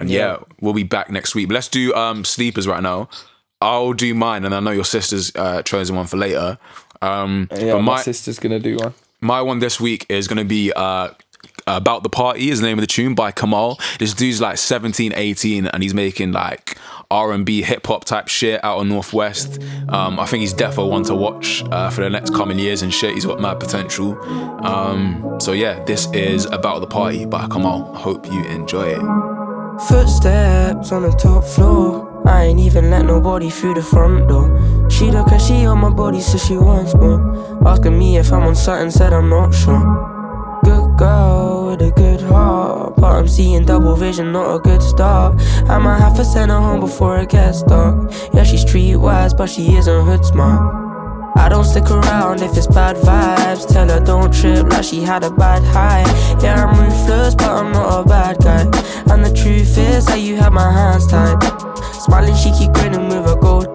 and 0.00 0.10
yeah. 0.10 0.18
Yeah. 0.18 0.36
we'll 0.60 0.74
be 0.74 0.82
back 0.82 1.10
next 1.10 1.34
week. 1.34 1.48
But 1.48 1.54
let's 1.54 1.68
do 1.68 1.94
um, 1.94 2.24
sleepers 2.24 2.66
right 2.66 2.82
now. 2.82 3.08
I'll 3.60 3.94
do 3.94 4.14
mine, 4.14 4.44
and 4.44 4.54
I 4.54 4.60
know 4.60 4.70
your 4.72 4.84
sister's 4.84 5.32
uh, 5.34 5.62
chosen 5.62 5.96
one 5.96 6.06
for 6.06 6.18
later. 6.18 6.58
Um, 7.02 7.48
Yeah, 7.56 7.72
but 7.72 7.82
my, 7.82 7.94
my 7.96 8.02
sister's 8.02 8.38
gonna 8.38 8.58
do 8.58 8.76
one. 8.76 8.92
my 9.20 9.40
one 9.40 9.58
this 9.60 9.80
week 9.80 10.04
is 10.10 10.28
going 10.28 10.38
to 10.38 10.44
be 10.44 10.72
uh, 10.76 11.10
about 11.66 12.02
the 12.02 12.08
party 12.08 12.50
is 12.50 12.60
the 12.60 12.66
name 12.66 12.78
of 12.78 12.82
the 12.82 12.86
tune 12.86 13.14
by 13.14 13.32
Kamal. 13.32 13.78
This 13.98 14.14
dude's 14.14 14.40
like 14.40 14.58
17, 14.58 15.12
18 15.14 15.66
and 15.66 15.82
he's 15.82 15.94
making 15.94 16.32
like 16.32 16.78
R&B 17.10 17.62
hip 17.62 17.86
hop 17.86 18.04
type 18.04 18.28
shit 18.28 18.62
out 18.64 18.80
of 18.80 18.86
Northwest. 18.86 19.60
Um, 19.88 20.20
I 20.20 20.26
think 20.26 20.42
he's 20.42 20.54
defo 20.54 20.88
one 20.88 21.02
to 21.04 21.14
watch 21.14 21.64
uh, 21.70 21.90
for 21.90 22.02
the 22.02 22.10
next 22.10 22.34
coming 22.34 22.58
years 22.58 22.82
and 22.82 22.92
shit. 22.94 23.14
He's 23.14 23.26
got 23.26 23.40
mad 23.40 23.58
potential. 23.58 24.16
Um, 24.64 25.38
so 25.40 25.52
yeah, 25.52 25.82
this 25.84 26.08
is 26.12 26.44
about 26.46 26.80
the 26.80 26.86
party 26.86 27.26
by 27.26 27.46
Kamal. 27.48 27.94
Hope 27.94 28.26
you 28.26 28.44
enjoy 28.44 28.90
it. 28.90 29.00
Footsteps 29.88 30.92
on 30.92 31.02
the 31.02 31.10
top 31.18 31.44
floor. 31.44 32.12
I 32.26 32.44
ain't 32.44 32.60
even 32.60 32.90
let 32.90 33.04
nobody 33.04 33.50
through 33.50 33.74
the 33.74 33.82
front 33.82 34.28
door. 34.28 34.90
She 34.90 35.10
look 35.10 35.30
at 35.32 35.40
she 35.40 35.66
on 35.66 35.78
my 35.78 35.90
body, 35.90 36.20
so 36.20 36.38
she 36.38 36.56
wants 36.56 36.94
more. 36.94 37.20
Asking 37.66 37.98
me 37.98 38.16
if 38.16 38.32
I'm 38.32 38.44
on 38.44 38.56
something, 38.56 38.90
said 38.90 39.12
I'm 39.12 39.28
not 39.28 39.54
sure. 39.54 40.15
Girl 40.96 41.66
with 41.66 41.82
a 41.82 41.90
good 41.90 42.22
heart, 42.22 42.96
but 42.96 43.12
I'm 43.12 43.28
seeing 43.28 43.66
double 43.66 43.94
vision, 43.96 44.32
not 44.32 44.56
a 44.56 44.58
good 44.58 44.82
start. 44.82 45.38
I 45.68 45.76
might 45.78 45.98
have 45.98 46.16
to 46.16 46.24
send 46.24 46.50
her 46.50 46.58
home 46.58 46.80
before 46.80 47.18
it 47.18 47.28
gets 47.28 47.62
dark. 47.62 48.10
Yeah, 48.32 48.44
she's 48.44 48.64
streetwise, 48.64 49.36
but 49.36 49.50
she 49.50 49.76
isn't 49.76 50.04
hood 50.06 50.24
smart. 50.24 50.86
I 51.36 51.50
don't 51.50 51.64
stick 51.64 51.90
around 51.90 52.40
if 52.40 52.56
it's 52.56 52.66
bad 52.66 52.96
vibes. 52.96 53.68
Tell 53.70 53.86
her 53.90 54.00
don't 54.00 54.32
trip 54.32 54.68
like 54.70 54.84
she 54.84 55.02
had 55.02 55.22
a 55.22 55.30
bad 55.30 55.62
high. 55.64 56.00
Yeah, 56.42 56.64
I'm 56.64 56.80
ruthless, 56.80 57.34
but 57.34 57.50
I'm 57.50 57.72
not 57.72 58.06
a 58.06 58.08
bad 58.08 58.38
guy. 58.38 58.62
And 59.12 59.22
the 59.22 59.34
truth 59.34 59.76
is 59.76 60.06
that 60.06 60.20
you 60.20 60.36
have 60.36 60.54
my 60.54 60.72
hands 60.72 61.06
tied. 61.06 61.42
Smiling, 61.92 62.34
she 62.36 62.52
keep 62.52 62.72
grinning 62.72 63.08
with 63.08 63.26
her 63.26 63.36
gold 63.36 63.74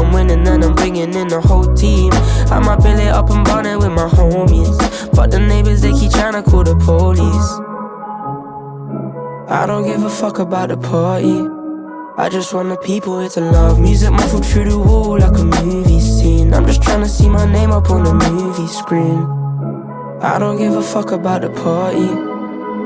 I'm 0.00 0.12
winning, 0.12 0.44
then 0.44 0.64
I'm 0.64 0.74
bringing 0.74 1.12
in 1.12 1.28
the 1.28 1.40
whole 1.40 1.74
team. 1.74 2.10
I 2.50 2.58
might 2.58 2.82
build 2.82 2.98
it 2.98 3.08
up 3.08 3.28
and 3.30 3.44
burn 3.44 3.66
it 3.66 3.76
with 3.76 3.92
my 3.92 4.08
homies. 4.08 5.14
But 5.14 5.30
the 5.30 5.38
neighbors, 5.38 5.82
they 5.82 5.92
keep 5.92 6.12
trying 6.12 6.32
to 6.32 6.42
call 6.42 6.64
the 6.64 6.74
police. 6.76 7.50
I 9.50 9.66
don't 9.66 9.84
give 9.84 10.02
a 10.02 10.08
fuck 10.08 10.38
about 10.38 10.70
the 10.70 10.78
party. 10.78 11.46
I 12.16 12.28
just 12.30 12.54
want 12.54 12.70
the 12.70 12.76
people 12.76 13.20
here 13.20 13.28
to 13.30 13.40
love 13.40 13.78
music 13.78 14.10
muffled 14.10 14.46
through 14.46 14.70
the 14.70 14.78
wall 14.78 15.18
like 15.18 15.38
a 15.38 15.44
movie 15.44 16.00
scene. 16.00 16.54
I'm 16.54 16.66
just 16.66 16.82
trying 16.82 17.02
to 17.02 17.08
see 17.08 17.28
my 17.28 17.44
name 17.50 17.70
up 17.70 17.90
on 17.90 18.04
the 18.04 18.14
movie 18.14 18.68
screen. 18.68 19.26
I 20.22 20.38
don't 20.38 20.56
give 20.56 20.74
a 20.74 20.82
fuck 20.82 21.12
about 21.12 21.42
the 21.42 21.50
party. 21.50 22.29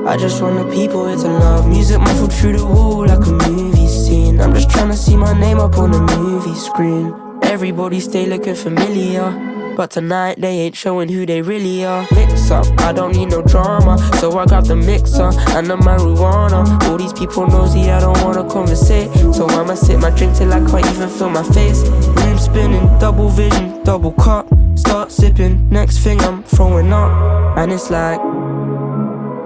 I 0.07 0.17
just 0.17 0.39
want 0.39 0.57
the 0.57 0.75
people 0.75 1.07
here 1.07 1.17
to 1.17 1.27
love 1.27 1.67
music 1.67 1.99
muffled 1.99 2.31
through 2.31 2.57
the 2.57 2.65
wall 2.65 3.07
like 3.07 3.25
a 3.25 3.31
movie 3.49 3.87
scene. 3.87 4.39
I'm 4.39 4.53
just 4.53 4.69
trying 4.69 4.89
to 4.89 4.95
see 4.95 5.17
my 5.17 5.37
name 5.39 5.57
up 5.57 5.79
on 5.79 5.89
the 5.89 5.99
movie 5.99 6.53
screen. 6.53 7.11
Everybody 7.41 7.99
stay 7.99 8.27
looking 8.27 8.53
familiar. 8.53 9.53
But 9.75 9.91
tonight 9.91 10.39
they 10.39 10.59
ain't 10.59 10.75
showing 10.75 11.09
who 11.09 11.25
they 11.25 11.41
really 11.41 11.83
are. 11.85 12.07
Mix 12.11 12.51
up, 12.51 12.65
I 12.81 12.93
don't 12.93 13.13
need 13.15 13.31
no 13.31 13.41
drama. 13.41 13.97
So 14.19 14.37
I 14.37 14.45
got 14.45 14.65
the 14.65 14.75
mixer 14.75 15.31
and 15.57 15.67
the 15.67 15.75
marijuana. 15.75 16.81
All 16.83 16.97
these 16.97 17.11
people 17.11 17.47
nosy, 17.47 17.89
I 17.89 17.99
don't 17.99 18.21
wanna 18.23 18.47
conversate. 18.47 19.11
So 19.33 19.49
I'ma 19.49 19.73
sip 19.73 19.99
my 19.99 20.11
drink 20.11 20.37
till 20.37 20.53
I 20.53 20.59
can't 20.59 20.85
even 20.85 21.09
feel 21.09 21.31
my 21.31 21.43
face. 21.43 21.81
Room 21.81 22.37
spinning, 22.37 22.99
double 22.99 23.29
vision, 23.29 23.83
double 23.83 24.13
cup. 24.13 24.47
Start 24.75 25.11
sipping, 25.11 25.67
next 25.69 25.97
thing 25.99 26.21
I'm 26.21 26.43
throwing 26.43 26.93
up. 26.93 27.57
And 27.57 27.71
it's 27.71 27.89
like, 27.89 28.34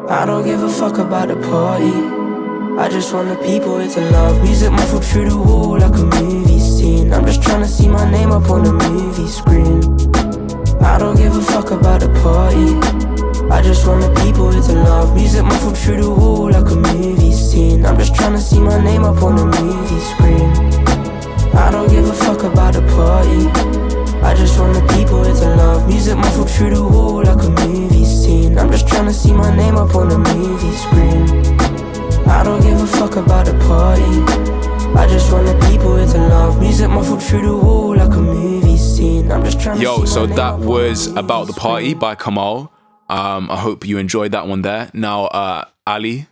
I 0.10 0.26
don't 0.26 0.44
give 0.44 0.64
a 0.64 0.70
fuck 0.70 0.98
about 0.98 1.28
the 1.28 1.36
party. 1.36 1.94
I 2.80 2.90
just 2.90 3.14
want 3.14 3.30
the 3.30 3.36
people 3.46 3.78
here 3.80 3.90
to 3.90 4.12
love 4.12 4.42
Music 4.42 4.72
muffled 4.72 5.06
through 5.06 5.30
the 5.30 5.38
wall 5.38 5.78
like 5.78 5.94
a 5.94 6.06
movie 6.06 6.60
scene 6.60 7.12
I'm 7.12 7.26
just 7.26 7.44
trying 7.44 7.62
to 7.62 7.68
see 7.68 7.90
my 7.90 8.10
name 8.10 8.32
up 8.32 8.50
on 8.50 8.64
the 8.64 8.72
movie 8.72 9.28
screen 9.28 9.84
I 10.82 10.98
don't 10.98 11.18
give 11.18 11.36
a 11.36 11.42
fuck 11.42 11.72
about 11.72 12.00
the 12.00 12.10
party. 12.24 12.74
I 13.52 13.62
just 13.62 13.86
want 13.86 14.02
the 14.02 14.22
people 14.24 14.52
here 14.52 14.62
to 14.62 14.74
love. 14.74 15.14
Music 15.14 15.44
muffled 15.44 15.78
through 15.78 16.02
the 16.02 16.10
wall 16.10 16.50
like 16.50 16.72
a 16.72 16.76
movie 16.76 17.34
scene. 17.34 17.86
I'm 17.86 17.98
just 17.98 18.16
trying 18.16 18.34
to 18.34 18.42
see 18.42 18.60
my 18.60 18.82
name 18.82 19.04
up 19.04 19.22
on 19.22 19.36
the 19.36 19.46
movie 19.46 20.00
screen. 20.00 20.50
I 21.56 21.70
don't 21.70 21.90
give 21.90 22.08
a 22.08 22.14
fuck 22.14 22.44
about 22.44 22.74
the 22.74 22.82
party. 22.96 23.79
I 24.24 24.34
just 24.36 24.60
want 24.60 24.74
the 24.74 24.82
people 24.96 25.24
here 25.24 25.34
to 25.34 25.56
love. 25.56 25.88
Music 25.88 26.18
muffled 26.18 26.50
through 26.50 26.76
the 26.76 26.84
wall 26.84 27.24
like 27.24 27.42
a 27.44 27.50
movie 27.50 28.06
scene. 28.06 28.58
I'm 28.58 28.72
just 28.72 28.88
trying 28.88 29.06
to 29.06 29.14
see 29.14 29.34
my 29.34 29.56
name 29.56 29.78
up 29.78 29.96
on 29.96 30.10
the 30.10 30.18
movie 30.18 30.76
screen. 30.76 31.24
I 32.28 32.44
don't 32.44 32.62
give 32.62 32.80
a 32.82 32.88
fuck 32.88 33.16
about 33.16 33.46
the 33.46 33.54
party. 33.68 34.04
I 34.98 35.08
just 35.08 35.32
want 35.32 35.46
the 35.46 35.54
people 35.70 35.96
here 35.98 36.08
to 36.08 36.18
love. 36.28 36.60
Music 36.60 36.90
muffled 36.90 37.24
through 37.24 37.42
the 37.48 37.56
wall 37.56 37.96
like 37.96 38.14
a 38.14 38.22
movie 38.22 38.78
scene. 38.78 39.32
I'm 39.32 39.44
just 39.44 39.60
trying 39.62 39.80
Yo, 39.82 40.06
so 40.06 40.26
that 40.26 40.60
was 40.60 41.08
About 41.16 41.48
the 41.48 41.54
Party 41.54 41.94
by 41.94 42.16
Kamal. 42.16 42.72
Um, 43.10 43.50
I 43.50 43.56
hope 43.56 43.88
you 43.88 43.98
enjoyed 43.98 44.34
that 44.34 44.48
one 44.48 44.62
there. 44.62 44.92
Now, 44.94 45.26
uh, 45.26 45.66
Ali 45.88 46.28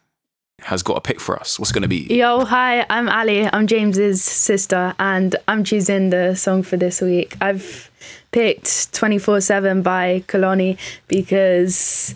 has 0.67 0.83
got 0.83 0.97
a 0.97 1.01
pick 1.01 1.19
for 1.19 1.39
us. 1.39 1.59
What's 1.59 1.71
going 1.71 1.83
to 1.83 1.87
be? 1.87 2.07
Yo, 2.13 2.43
hi, 2.43 2.85
I'm 2.89 3.07
Ali. 3.09 3.49
I'm 3.51 3.67
James's 3.67 4.23
sister, 4.23 4.93
and 4.99 5.35
I'm 5.47 5.63
choosing 5.63 6.09
the 6.09 6.35
song 6.35 6.63
for 6.63 6.77
this 6.77 6.99
week. 6.99 7.35
I've 7.41 7.89
picked 8.31 8.93
24 8.93 9.41
7 9.41 9.81
by 9.81 10.23
Kehlani 10.27 10.77
because 11.07 12.15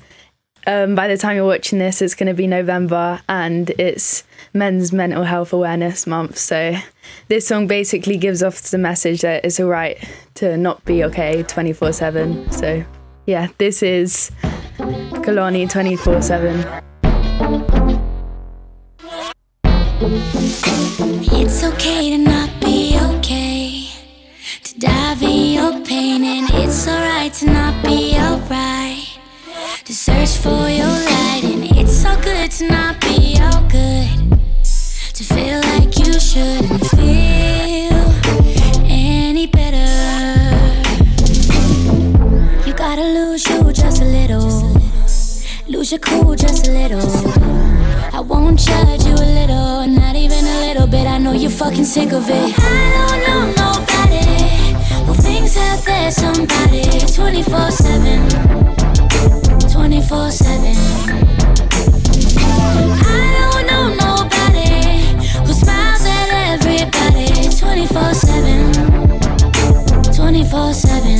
um, 0.67 0.95
by 0.95 1.07
the 1.07 1.17
time 1.17 1.35
you're 1.35 1.45
watching 1.45 1.79
this, 1.79 2.01
it's 2.01 2.15
going 2.15 2.27
to 2.27 2.33
be 2.33 2.47
November 2.47 3.21
and 3.29 3.69
it's 3.71 4.23
Men's 4.53 4.91
Mental 4.91 5.23
Health 5.23 5.53
Awareness 5.53 6.05
Month. 6.05 6.37
So 6.37 6.75
this 7.27 7.47
song 7.47 7.67
basically 7.67 8.17
gives 8.17 8.43
off 8.43 8.61
the 8.63 8.77
message 8.77 9.21
that 9.21 9.45
it's 9.45 9.59
alright 9.59 9.97
to 10.35 10.57
not 10.57 10.83
be 10.83 11.03
okay 11.05 11.43
24 11.43 11.93
7. 11.93 12.51
So 12.51 12.83
yeah, 13.27 13.47
this 13.59 13.81
is 13.81 14.31
Kehlani 14.77 15.69
24 15.69 16.21
7. 16.21 16.90
It's 20.04 21.64
okay 21.64 22.10
to 22.10 22.18
not 22.18 22.49
be 22.60 22.97
okay. 22.99 23.88
To 24.64 24.80
dive 24.80 25.22
in 25.22 25.54
your 25.54 25.80
pain, 25.86 26.24
and 26.24 26.49
it's 26.56 26.88
alright 26.88 27.32
to 27.34 27.45
not 27.45 27.86
be 27.86 28.16
alright. 28.18 29.20
To 29.86 29.93
search 29.93 30.38
for 30.38 30.68
your 30.70 30.88
light, 30.88 31.41
and 31.43 31.78
it's 31.78 32.04
all 32.04 32.20
good 32.20 32.49
to 32.49 32.68
not 32.68 32.99
be 32.99 33.38
all 33.39 33.62
good 33.70 34.39
to 35.14 35.24
feel 35.24 35.60
like 35.70 35.95
you 35.99 36.20
shouldn't 36.20 36.84
feel 36.88 38.02
any 38.89 39.45
better. 39.45 39.86
You 42.66 42.74
gotta 42.74 43.04
lose 43.04 43.47
you 43.47 43.72
just 43.72 44.02
a 44.02 44.06
little, 44.06 44.80
lose 45.72 45.91
your 45.91 45.99
cool 45.99 46.36
just 46.36 46.67
a 46.67 46.72
little. 46.72 46.99
I 48.13 48.19
won't 48.19 48.59
judge 48.59 49.05
you 49.05 49.13
a 49.13 49.30
little, 49.39 49.88
not 49.88 50.15
even 50.15 50.45
a 50.45 50.59
little 50.67 50.88
bit. 50.88 51.07
I 51.07 51.17
know 51.17 51.32
you're 51.32 51.49
fucking 51.49 51.86
sick 51.86 52.11
of 52.11 52.30
it. 52.30 52.53
I 52.59 52.91
don't 52.97 53.22
know 53.28 53.45
nobody 53.63 54.19
who 55.05 55.13
thinks 55.13 55.53
that 55.55 55.82
there's 55.86 56.15
somebody 56.15 56.84
24 57.07 57.72
7. 57.72 58.30
24 59.72 60.32
7. 60.32 60.76
I 63.03 63.26
don't 63.39 63.65
know 63.67 63.88
nobody. 63.95 64.22
24 67.59 68.13
7. 68.13 68.74
24 70.13 70.74
7. 70.74 71.19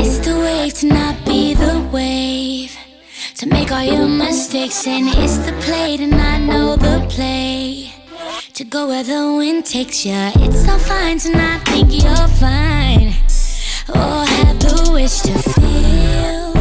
It's 0.00 0.18
the 0.18 0.34
wave 0.38 0.74
to 0.74 0.86
make 3.68 3.76
all 3.76 3.98
your 3.98 4.08
mistakes, 4.08 4.86
and 4.86 5.08
it's 5.08 5.38
the 5.38 5.52
play 5.60 5.96
to 5.96 6.06
not 6.06 6.40
know 6.40 6.76
the 6.76 7.06
play. 7.10 7.92
To 8.54 8.64
go 8.64 8.88
where 8.88 9.02
the 9.02 9.34
wind 9.36 9.66
takes 9.66 10.06
you. 10.06 10.14
It's 10.36 10.66
all 10.68 10.78
fine 10.78 11.18
to 11.18 11.30
not 11.30 11.66
think 11.68 11.92
you're 12.02 12.28
fine. 12.40 13.08
Or 13.94 14.24
have 14.24 14.58
the 14.60 14.90
wish 14.92 15.20
to 15.20 15.34
feel 15.54 16.52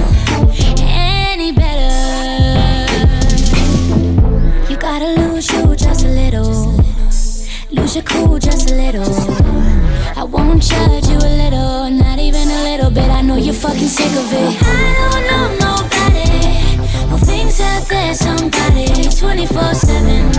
any 0.82 1.52
better. 1.52 1.96
You 4.70 4.78
gotta 4.78 5.10
lose 5.22 5.52
you 5.52 5.76
just 5.76 6.04
a 6.06 6.10
little. 6.10 6.76
Lose 7.72 7.96
your 7.96 8.04
cool 8.04 8.38
just 8.40 8.72
a 8.72 8.76
little. 8.76 9.14
I 10.16 10.24
won't 10.24 10.62
judge 10.62 11.08
you 11.08 11.18
a 11.18 11.32
little, 11.44 11.90
not 11.90 12.20
even 12.20 12.48
a 12.50 12.64
little 12.64 12.92
bit. 12.92 13.10
I 13.10 13.22
know 13.22 13.38
you're 13.38 13.54
fucking 13.54 13.92
sick 13.98 14.12
of 14.12 14.34
it. 14.34 14.58
I 14.62 15.28
don't 15.30 15.60
know 15.60 15.67
that 17.58 17.88
there's 17.90 18.20
somebody 18.20 18.86
24 19.10 19.74
7. 19.74 20.32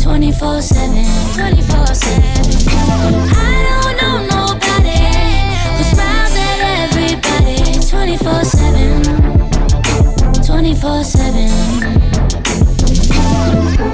24 0.00 0.62
7. 0.62 1.04
24 1.34 1.86
7. 1.86 2.22
I 3.32 3.52
don't 3.68 3.94
know 4.00 4.16
nobody 4.32 4.98
who 5.76 5.82
smiles 5.92 6.34
at 6.36 6.58
everybody 6.84 7.58
24 7.80 8.44
7. 8.44 9.02
24 10.44 11.04
7. 11.04 12.14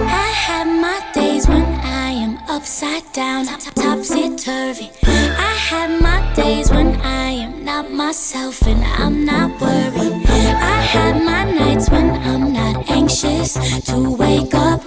I 0.06 0.30
have 0.46 0.66
my 0.66 0.98
days 1.12 1.48
when 1.48 1.64
I 1.64 2.10
am 2.10 2.38
upside 2.48 3.12
down, 3.12 3.46
topsy 3.74 4.36
turvy. 4.36 4.90
I 5.04 5.54
have 5.70 5.90
my 6.00 6.20
days 6.34 6.70
when 6.70 6.79
not 7.82 7.92
myself 7.92 8.60
and 8.66 8.84
I'm 8.84 9.24
not 9.24 9.58
worried. 9.58 10.26
I 10.26 10.82
have 10.92 11.16
my 11.24 11.44
nights 11.44 11.88
when 11.88 12.10
I'm 12.10 12.52
not 12.52 12.90
anxious 12.90 13.54
to 13.86 14.16
wake 14.16 14.52
up 14.54 14.86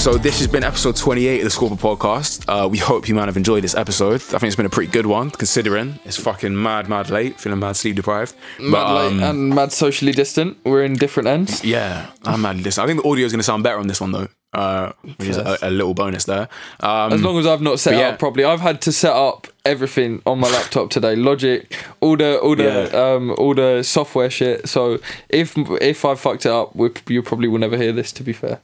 so 0.00 0.16
this 0.16 0.38
has 0.38 0.48
been 0.48 0.64
episode 0.64 0.96
28 0.96 1.40
of 1.40 1.44
the 1.44 1.50
Scorpio 1.50 1.76
podcast. 1.76 2.46
Uh, 2.48 2.66
we 2.66 2.78
hope 2.78 3.06
you 3.06 3.14
might 3.14 3.26
have 3.26 3.36
enjoyed 3.36 3.62
this 3.62 3.74
episode. 3.74 4.14
I 4.14 4.38
think 4.38 4.44
it's 4.44 4.56
been 4.56 4.64
a 4.64 4.70
pretty 4.70 4.90
good 4.90 5.04
one, 5.04 5.30
considering 5.30 5.98
it's 6.06 6.16
fucking 6.16 6.60
mad, 6.60 6.88
mad 6.88 7.10
late, 7.10 7.38
feeling 7.38 7.58
mad 7.58 7.76
sleep 7.76 7.96
deprived. 7.96 8.34
Mad 8.58 8.70
But, 8.72 8.94
late 8.94 9.12
um, 9.12 9.22
and 9.22 9.54
mad 9.54 9.72
socially 9.72 10.12
distant. 10.12 10.56
We're 10.64 10.84
in 10.84 10.94
different 10.94 11.28
ends. 11.28 11.62
yeah, 11.62 12.10
I'm 12.24 12.40
mad. 12.40 12.60
This, 12.60 12.78
I 12.78 12.86
think 12.86 13.02
the 13.02 13.08
audio 13.10 13.26
is 13.26 13.32
going 13.32 13.40
to 13.40 13.44
sound 13.44 13.62
better 13.62 13.78
on 13.78 13.88
this 13.88 14.00
one 14.00 14.12
though, 14.12 14.28
uh, 14.54 14.92
which 15.02 15.28
is 15.28 15.36
a, 15.36 15.58
a 15.60 15.70
little 15.70 15.92
bonus 15.92 16.24
there. 16.24 16.48
Um, 16.80 17.12
As 17.12 17.20
long 17.20 17.38
as 17.38 17.46
I've 17.46 17.60
not 17.60 17.78
set 17.78 17.94
yeah. 17.94 18.08
up 18.08 18.18
properly, 18.18 18.44
I've 18.44 18.60
had 18.60 18.80
to 18.82 18.92
set 18.92 19.12
up 19.12 19.48
everything 19.64 20.22
on 20.26 20.38
my 20.40 20.48
laptop 20.50 20.90
today. 20.90 21.16
Logic, 21.16 21.72
all 22.00 22.16
the 22.16 22.38
all 22.38 22.56
the 22.56 22.88
Yeah. 22.92 23.14
um 23.14 23.30
all 23.38 23.54
the 23.54 23.82
software 23.82 24.30
shit. 24.30 24.68
So 24.68 24.98
if 25.28 25.56
if 25.80 26.04
I 26.04 26.14
fucked 26.14 26.46
it 26.46 26.52
up, 26.52 26.72
you 27.08 27.22
probably 27.22 27.48
will 27.48 27.58
never 27.58 27.76
hear 27.76 27.92
this. 27.92 28.12
To 28.12 28.22
be 28.22 28.32
fair, 28.32 28.60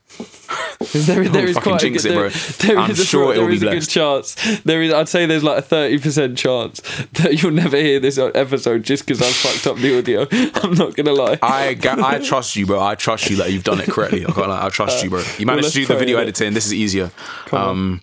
there, 0.93 1.25
there 1.29 1.47
is 1.47 1.57
quite 1.67 1.83
a 1.83 1.91
good, 1.91 2.05
it, 2.05 2.15
bro. 2.15 2.29
there, 2.29 2.31
there 2.69 2.79
I'm 2.79 2.91
is 2.91 3.01
a, 3.01 3.05
sure 3.05 3.35
there 3.35 3.47
be 3.49 3.57
a 3.57 3.61
good 3.61 3.89
chance. 3.89 4.35
There 4.65 4.83
is, 4.83 4.93
I'd 4.93 5.09
say 5.09 5.27
there's 5.27 5.45
like 5.45 5.59
a 5.59 5.63
thirty 5.63 5.99
percent 5.99 6.39
chance 6.39 6.81
that 7.15 7.43
you'll 7.43 7.53
never 7.53 7.77
hear 7.77 8.01
this 8.01 8.19
episode 8.19 8.83
just 8.83 9.07
because 9.07 9.21
I 9.23 9.31
fucked 9.31 9.67
up 9.67 9.77
the 9.77 9.99
audio. 9.99 10.27
I'm 10.63 10.75
not 10.75 10.95
gonna 10.97 11.13
lie. 11.13 11.39
I 11.43 11.77
I 11.83 12.19
trust 12.19 12.57
you, 12.57 12.67
bro. 12.67 12.81
I 12.81 12.95
trust 12.95 13.31
you 13.31 13.37
that 13.37 13.53
you've 13.53 13.65
done 13.65 13.81
it 13.81 13.89
correctly. 13.89 14.25
I. 14.27 14.67
I 14.67 14.69
trust 14.71 15.03
you, 15.05 15.11
bro. 15.11 15.21
You 15.21 15.47
well, 15.47 15.57
managed 15.57 15.65
let's 15.65 15.75
to 15.75 15.81
do 15.81 15.87
the 15.87 15.97
video 15.97 16.19
editing. 16.19 16.55
This 16.55 16.67
is 16.67 16.75
easier. 16.75 17.11
Um, 17.53 18.01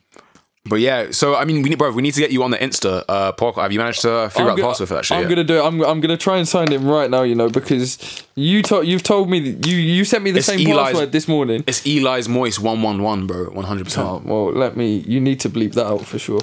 but 0.66 0.80
yeah, 0.80 1.12
so 1.12 1.36
I 1.36 1.44
mean, 1.46 1.62
we 1.62 1.70
need, 1.70 1.78
bro. 1.78 1.92
We 1.92 2.02
need 2.02 2.14
to 2.14 2.20
get 2.22 2.32
you 2.32 2.42
on 2.44 2.52
the 2.52 2.58
Insta 2.58 3.04
uh. 3.10 3.62
Have 3.62 3.72
you 3.72 3.80
managed 3.80 4.02
to 4.04 4.30
figure 4.30 4.50
out 4.50 4.56
the 4.56 4.62
gonna- 4.62 4.72
password 4.72 4.88
for 4.90 4.94
that 4.96 5.06
shit? 5.06 5.18
I'm 5.18 5.24
yet? 5.24 5.30
gonna 5.30 5.44
do 5.44 5.58
it. 5.58 5.64
I'm, 5.64 5.82
I'm 5.84 6.00
gonna 6.00 6.16
try 6.18 6.38
and 6.38 6.48
sign 6.48 6.72
in 6.72 6.86
right 6.86 7.10
now. 7.10 7.24
You 7.24 7.36
know 7.36 7.50
because 7.50 8.24
you 8.36 8.62
told 8.62 8.88
you've 8.88 9.04
told 9.04 9.30
me 9.30 9.52
that 9.52 9.68
you 9.68 9.76
you 9.78 10.06
sent 10.06 10.24
me 10.24 10.32
the 10.32 10.38
It's 10.38 10.48
same 10.48 10.60
Eli's- 10.60 10.92
password 10.92 11.12
this 11.12 11.28
morning. 11.28 11.64
It's 11.68 11.86
Eli's 11.86 12.30
Moist 12.30 12.60
one 12.60 12.82
one 12.82 13.02
one, 13.04 13.28
bro. 13.28 13.46
one 13.50 13.66
hundred 13.66 13.86
percent. 13.86 14.26
well, 14.26 14.52
let 14.54 14.78
me. 14.78 14.98
You 15.08 15.20
need 15.20 15.40
to 15.42 15.50
bleep 15.50 15.74
that 15.74 15.86
out 15.88 16.06
for 16.06 16.18
sure. 16.20 16.42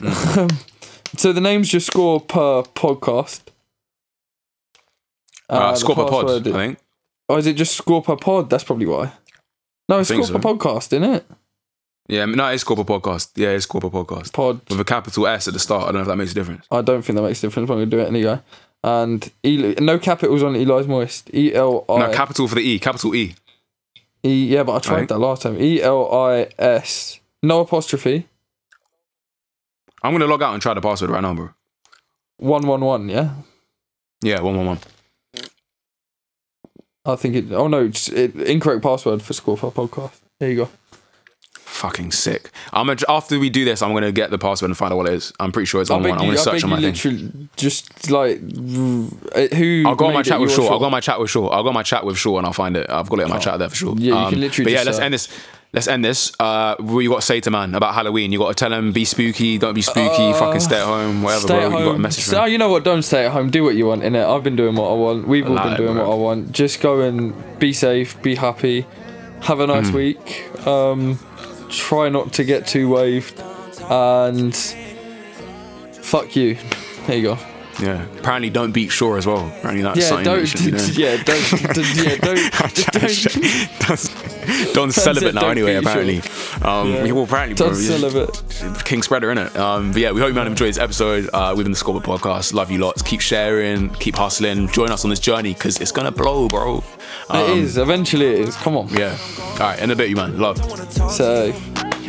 So 1.16 1.32
the 1.32 1.40
names 1.40 1.68
just 1.68 1.86
Scorpio 1.86 2.62
podcast. 2.74 3.40
Uh, 5.48 5.70
the 5.70 5.76
Scorpio 5.76 6.08
pod, 6.08 6.26
password- 6.26 6.48
I 6.48 6.52
think. 6.52 6.78
Oh, 7.28 7.36
is 7.36 7.46
it 7.46 7.54
just 7.54 7.76
Scorpio 7.76 8.16
pod? 8.16 8.50
That's 8.50 8.64
probably 8.64 8.86
why. 8.86 9.12
No, 9.88 10.00
it's 10.00 10.08
Scorpio 10.10 10.38
podcast, 10.38 10.86
isn't 10.92 11.04
it? 11.04 11.24
Yeah, 12.08 12.22
I 12.22 12.26
mean, 12.26 12.36
no, 12.36 12.46
it's 12.48 12.60
Scorpio 12.62 12.84
podcast. 12.84 13.30
Yeah, 13.34 13.48
it's 13.50 13.64
Scorpio 13.64 13.90
podcast 13.90 14.32
Pod. 14.32 14.60
with 14.70 14.78
a 14.80 14.84
capital 14.84 15.26
S 15.26 15.48
at 15.48 15.54
the 15.54 15.60
start. 15.60 15.84
I 15.84 15.86
don't 15.86 15.94
know 15.94 16.00
if 16.02 16.06
that 16.06 16.16
makes 16.16 16.30
a 16.32 16.34
difference. 16.34 16.64
I 16.70 16.80
don't 16.82 17.02
think 17.02 17.16
that 17.16 17.22
makes 17.22 17.40
a 17.42 17.46
difference. 17.48 17.66
but 17.66 17.74
I'm 17.74 17.80
gonna 17.80 17.90
do 17.90 17.98
it 18.00 18.06
anyway. 18.08 18.40
And 18.84 19.28
Eli, 19.44 19.74
no 19.80 19.98
capitals 19.98 20.42
on 20.44 20.54
Eli's 20.54 20.86
moist. 20.86 21.28
E 21.34 21.52
L 21.54 21.84
I. 21.88 21.98
No, 21.98 22.12
capital 22.12 22.46
for 22.46 22.54
the 22.54 22.60
E, 22.60 22.78
capital 22.78 23.14
E. 23.14 23.34
E. 24.24 24.46
Yeah, 24.46 24.62
but 24.62 24.76
I 24.76 24.78
tried 24.78 24.96
Right. 25.00 25.08
that 25.08 25.18
last 25.18 25.42
time. 25.42 25.60
E 25.60 25.82
L 25.82 26.12
I 26.14 26.48
S. 26.58 27.18
No 27.42 27.60
apostrophe. 27.60 28.26
I'm 30.02 30.12
gonna 30.12 30.26
log 30.26 30.42
out 30.42 30.52
and 30.52 30.62
try 30.62 30.74
the 30.74 30.80
password 30.80 31.10
right 31.10 31.22
now, 31.22 31.34
bro. 31.34 31.50
One 32.36 32.66
one 32.66 32.82
one. 32.82 33.08
Yeah. 33.08 33.30
Yeah, 34.22 34.40
one 34.42 34.56
one 34.56 34.66
one. 34.66 34.78
I 37.04 37.16
think 37.16 37.34
it. 37.34 37.52
Oh 37.52 37.66
no, 37.66 37.84
it's 37.86 38.08
it, 38.08 38.36
incorrect 38.36 38.82
password 38.82 39.22
for 39.22 39.32
Scorpio 39.32 39.70
podcast. 39.72 40.12
There 40.38 40.50
you 40.50 40.56
go. 40.56 40.68
Fucking 41.76 42.10
sick. 42.12 42.50
I'm 42.72 42.86
gonna, 42.86 43.00
after 43.08 43.38
we 43.38 43.50
do 43.50 43.64
this, 43.66 43.82
I'm 43.82 43.92
gonna 43.92 44.10
get 44.12 44.30
the 44.30 44.38
password 44.38 44.70
and 44.70 44.76
find 44.78 44.92
out 44.92 44.96
what 44.96 45.06
it 45.08 45.12
is. 45.12 45.32
I'm 45.38 45.52
pretty 45.52 45.66
sure 45.66 45.82
it's 45.82 45.90
I 45.90 45.96
one. 45.96 46.06
I'm 46.10 46.16
gonna 46.18 46.32
I 46.32 46.36
search 46.36 46.64
on 46.64 46.70
my 46.70 46.80
thing. 46.80 47.48
just 47.56 48.10
like 48.10 48.40
who. 48.40 49.10
I'll 49.86 49.94
go 49.94 50.06
on 50.06 50.14
my 50.14 50.22
chat 50.22 50.40
with 50.40 50.52
Shaw. 50.52 50.68
I'll 50.70 50.78
go 50.78 50.86
on 50.86 50.90
my 50.92 51.00
chat 51.00 51.20
with 51.20 51.28
Shaw. 51.30 51.48
I'll 51.48 51.62
go 51.62 51.68
on 51.68 51.74
my 51.74 51.82
chat 51.82 52.04
with 52.04 52.16
Shaw 52.16 52.38
and 52.38 52.46
I'll 52.46 52.52
find 52.54 52.76
it. 52.76 52.88
I've 52.88 53.08
got 53.10 53.18
it 53.20 53.24
in 53.24 53.28
my 53.30 53.38
chat 53.38 53.58
there 53.58 53.68
for 53.68 53.76
sure. 53.76 53.94
Yeah, 53.98 54.24
you 54.24 54.30
can 54.30 54.40
literally 54.40 54.64
But 54.64 54.72
yeah, 54.78 54.82
let's 54.84 54.96
search. 54.96 55.04
end 55.04 55.14
this. 55.14 55.28
Let's 55.72 55.88
end 55.88 56.02
this. 56.04 56.32
Uh, 56.40 56.76
what 56.78 57.00
you 57.00 57.10
got 57.10 57.16
to 57.16 57.26
say 57.26 57.40
to 57.40 57.50
man 57.50 57.74
about 57.74 57.94
Halloween? 57.94 58.32
You 58.32 58.38
got 58.38 58.48
to 58.48 58.54
tell 58.54 58.72
him 58.72 58.92
be 58.92 59.04
spooky, 59.04 59.58
don't 59.58 59.74
be 59.74 59.82
spooky, 59.82 60.32
fucking 60.32 60.60
stay 60.60 60.78
at 60.80 60.86
home, 60.86 61.22
whatever, 61.22 61.44
Uh, 61.44 61.46
Stay 61.48 61.58
bro. 61.58 61.66
at 61.66 61.78
You 61.96 62.02
got 62.02 62.08
a 62.08 62.12
So, 62.12 62.44
you 62.46 62.56
know 62.56 62.70
what? 62.70 62.84
Don't 62.84 63.02
stay 63.02 63.26
at 63.26 63.32
home. 63.32 63.50
Do 63.50 63.62
what 63.64 63.74
you 63.74 63.84
want. 63.86 64.02
In 64.02 64.14
it, 64.14 64.24
I've 64.24 64.42
been 64.42 64.56
doing 64.56 64.76
what 64.76 64.90
I 64.90 64.94
want. 64.94 65.28
We've 65.28 65.46
all 65.46 65.56
been 65.62 65.76
doing 65.76 65.94
bro. 65.94 66.08
what 66.08 66.14
I 66.14 66.16
want. 66.16 66.52
Just 66.52 66.80
go 66.80 67.02
and 67.02 67.34
be 67.58 67.74
safe, 67.74 68.20
be 68.22 68.36
happy, 68.36 68.86
have 69.42 69.60
a 69.60 69.66
Mm. 69.66 69.82
nice 69.82 69.90
week. 69.92 70.66
Um, 70.66 71.18
try 71.68 72.08
not 72.08 72.32
to 72.34 72.44
get 72.44 72.66
too 72.66 72.88
waved, 72.88 73.40
and 73.90 74.54
fuck 75.92 76.34
you. 76.36 76.56
There 77.06 77.16
you 77.16 77.22
go. 77.22 77.38
Yeah. 77.80 78.02
Apparently, 78.18 78.50
don't 78.50 78.72
beat 78.72 78.88
Shaw 78.90 79.14
as 79.14 79.28
well. 79.28 79.46
Apparently, 79.46 79.82
that's 79.82 79.96
Yeah, 80.00 80.06
something 80.08 80.24
don't. 80.24 80.44
should 80.44 80.64
be 80.64 80.70
doing. 80.76 80.90
Yeah, 80.94 81.22
don't. 81.22 81.74
d- 81.74 82.02
yeah, 82.02 82.16
don't. 82.20 82.74
Just 82.74 84.12
don't. 84.12 84.74
Don's 84.74 84.96
celibate 84.96 85.34
now 85.34 85.42
don't 85.42 85.50
anyway, 85.52 85.76
apparently. 85.76 86.20
Um, 86.62 86.92
Yeah. 86.92 87.12
Well, 87.12 87.24
apparently, 87.24 87.54
bro. 87.54 87.68
Don't 87.68 87.76
he's- 87.78 88.00
celibate. 88.00 88.84
King 88.84 89.02
Spreader, 89.02 89.34
innit? 89.34 89.56
Um, 89.56 89.92
but 89.92 90.00
yeah, 90.00 90.12
we 90.12 90.20
hope 90.20 90.28
you 90.28 90.34
might 90.34 90.42
have 90.42 90.52
enjoyed 90.52 90.68
this 90.68 90.78
episode. 90.78 91.28
Uh, 91.32 91.52
we've 91.56 91.64
been 91.64 91.72
the 91.72 91.78
Scorpio 91.78 92.16
Podcast. 92.16 92.52
Love 92.52 92.70
you 92.70 92.78
lots. 92.78 93.02
Keep 93.02 93.20
sharing, 93.20 93.90
keep 93.94 94.16
hustling. 94.16 94.68
Join 94.68 94.90
us 94.90 95.04
on 95.04 95.10
this 95.10 95.20
journey 95.20 95.54
because 95.54 95.80
it's 95.80 95.92
going 95.92 96.06
to 96.06 96.12
blow, 96.12 96.48
bro. 96.48 96.82
Um, 97.28 97.40
it 97.50 97.58
is. 97.58 97.78
Eventually, 97.78 98.26
it 98.26 98.48
is. 98.48 98.56
Come 98.56 98.76
on. 98.76 98.88
Yeah. 98.88 99.16
All 99.38 99.58
right, 99.58 99.78
in 99.80 99.90
a 99.90 99.96
bit, 99.96 100.08
you 100.10 100.16
man. 100.16 100.38
Love. 100.38 100.58
So. 101.12 101.52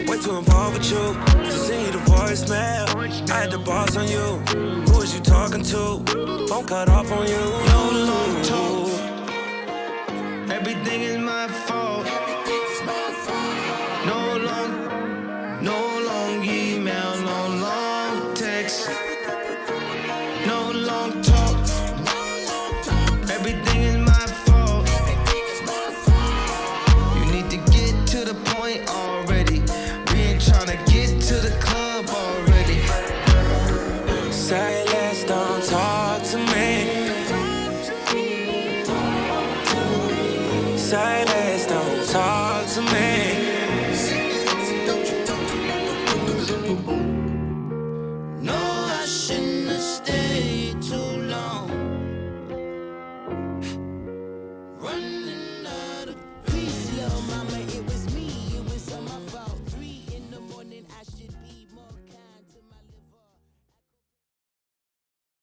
Way 0.08 0.18
too 0.20 0.38
involved 0.38 0.78
with 0.78 0.92
you 0.92 1.14
to 1.44 1.52
send 1.52 1.86
you 1.88 1.92
the 1.92 1.98
voicemail. 2.12 3.30
I 3.32 3.42
had 3.42 3.52
the 3.52 3.58
boss 3.58 3.98
on 3.98 4.08
you. 4.08 4.38
Who 4.92 5.02
is 5.02 5.14
you 5.14 5.20
talking 5.20 5.64
to? 5.64 6.48
Phone 6.48 6.66
cut 6.66 6.88
off 6.88 7.12
on 7.12 7.28
you. 7.28 7.36
No 7.36 8.06
long 8.06 8.42
talk. 8.44 8.88
Everything 10.52 11.02
is 11.02 11.18
my 11.18 11.48
fault. 11.48 11.97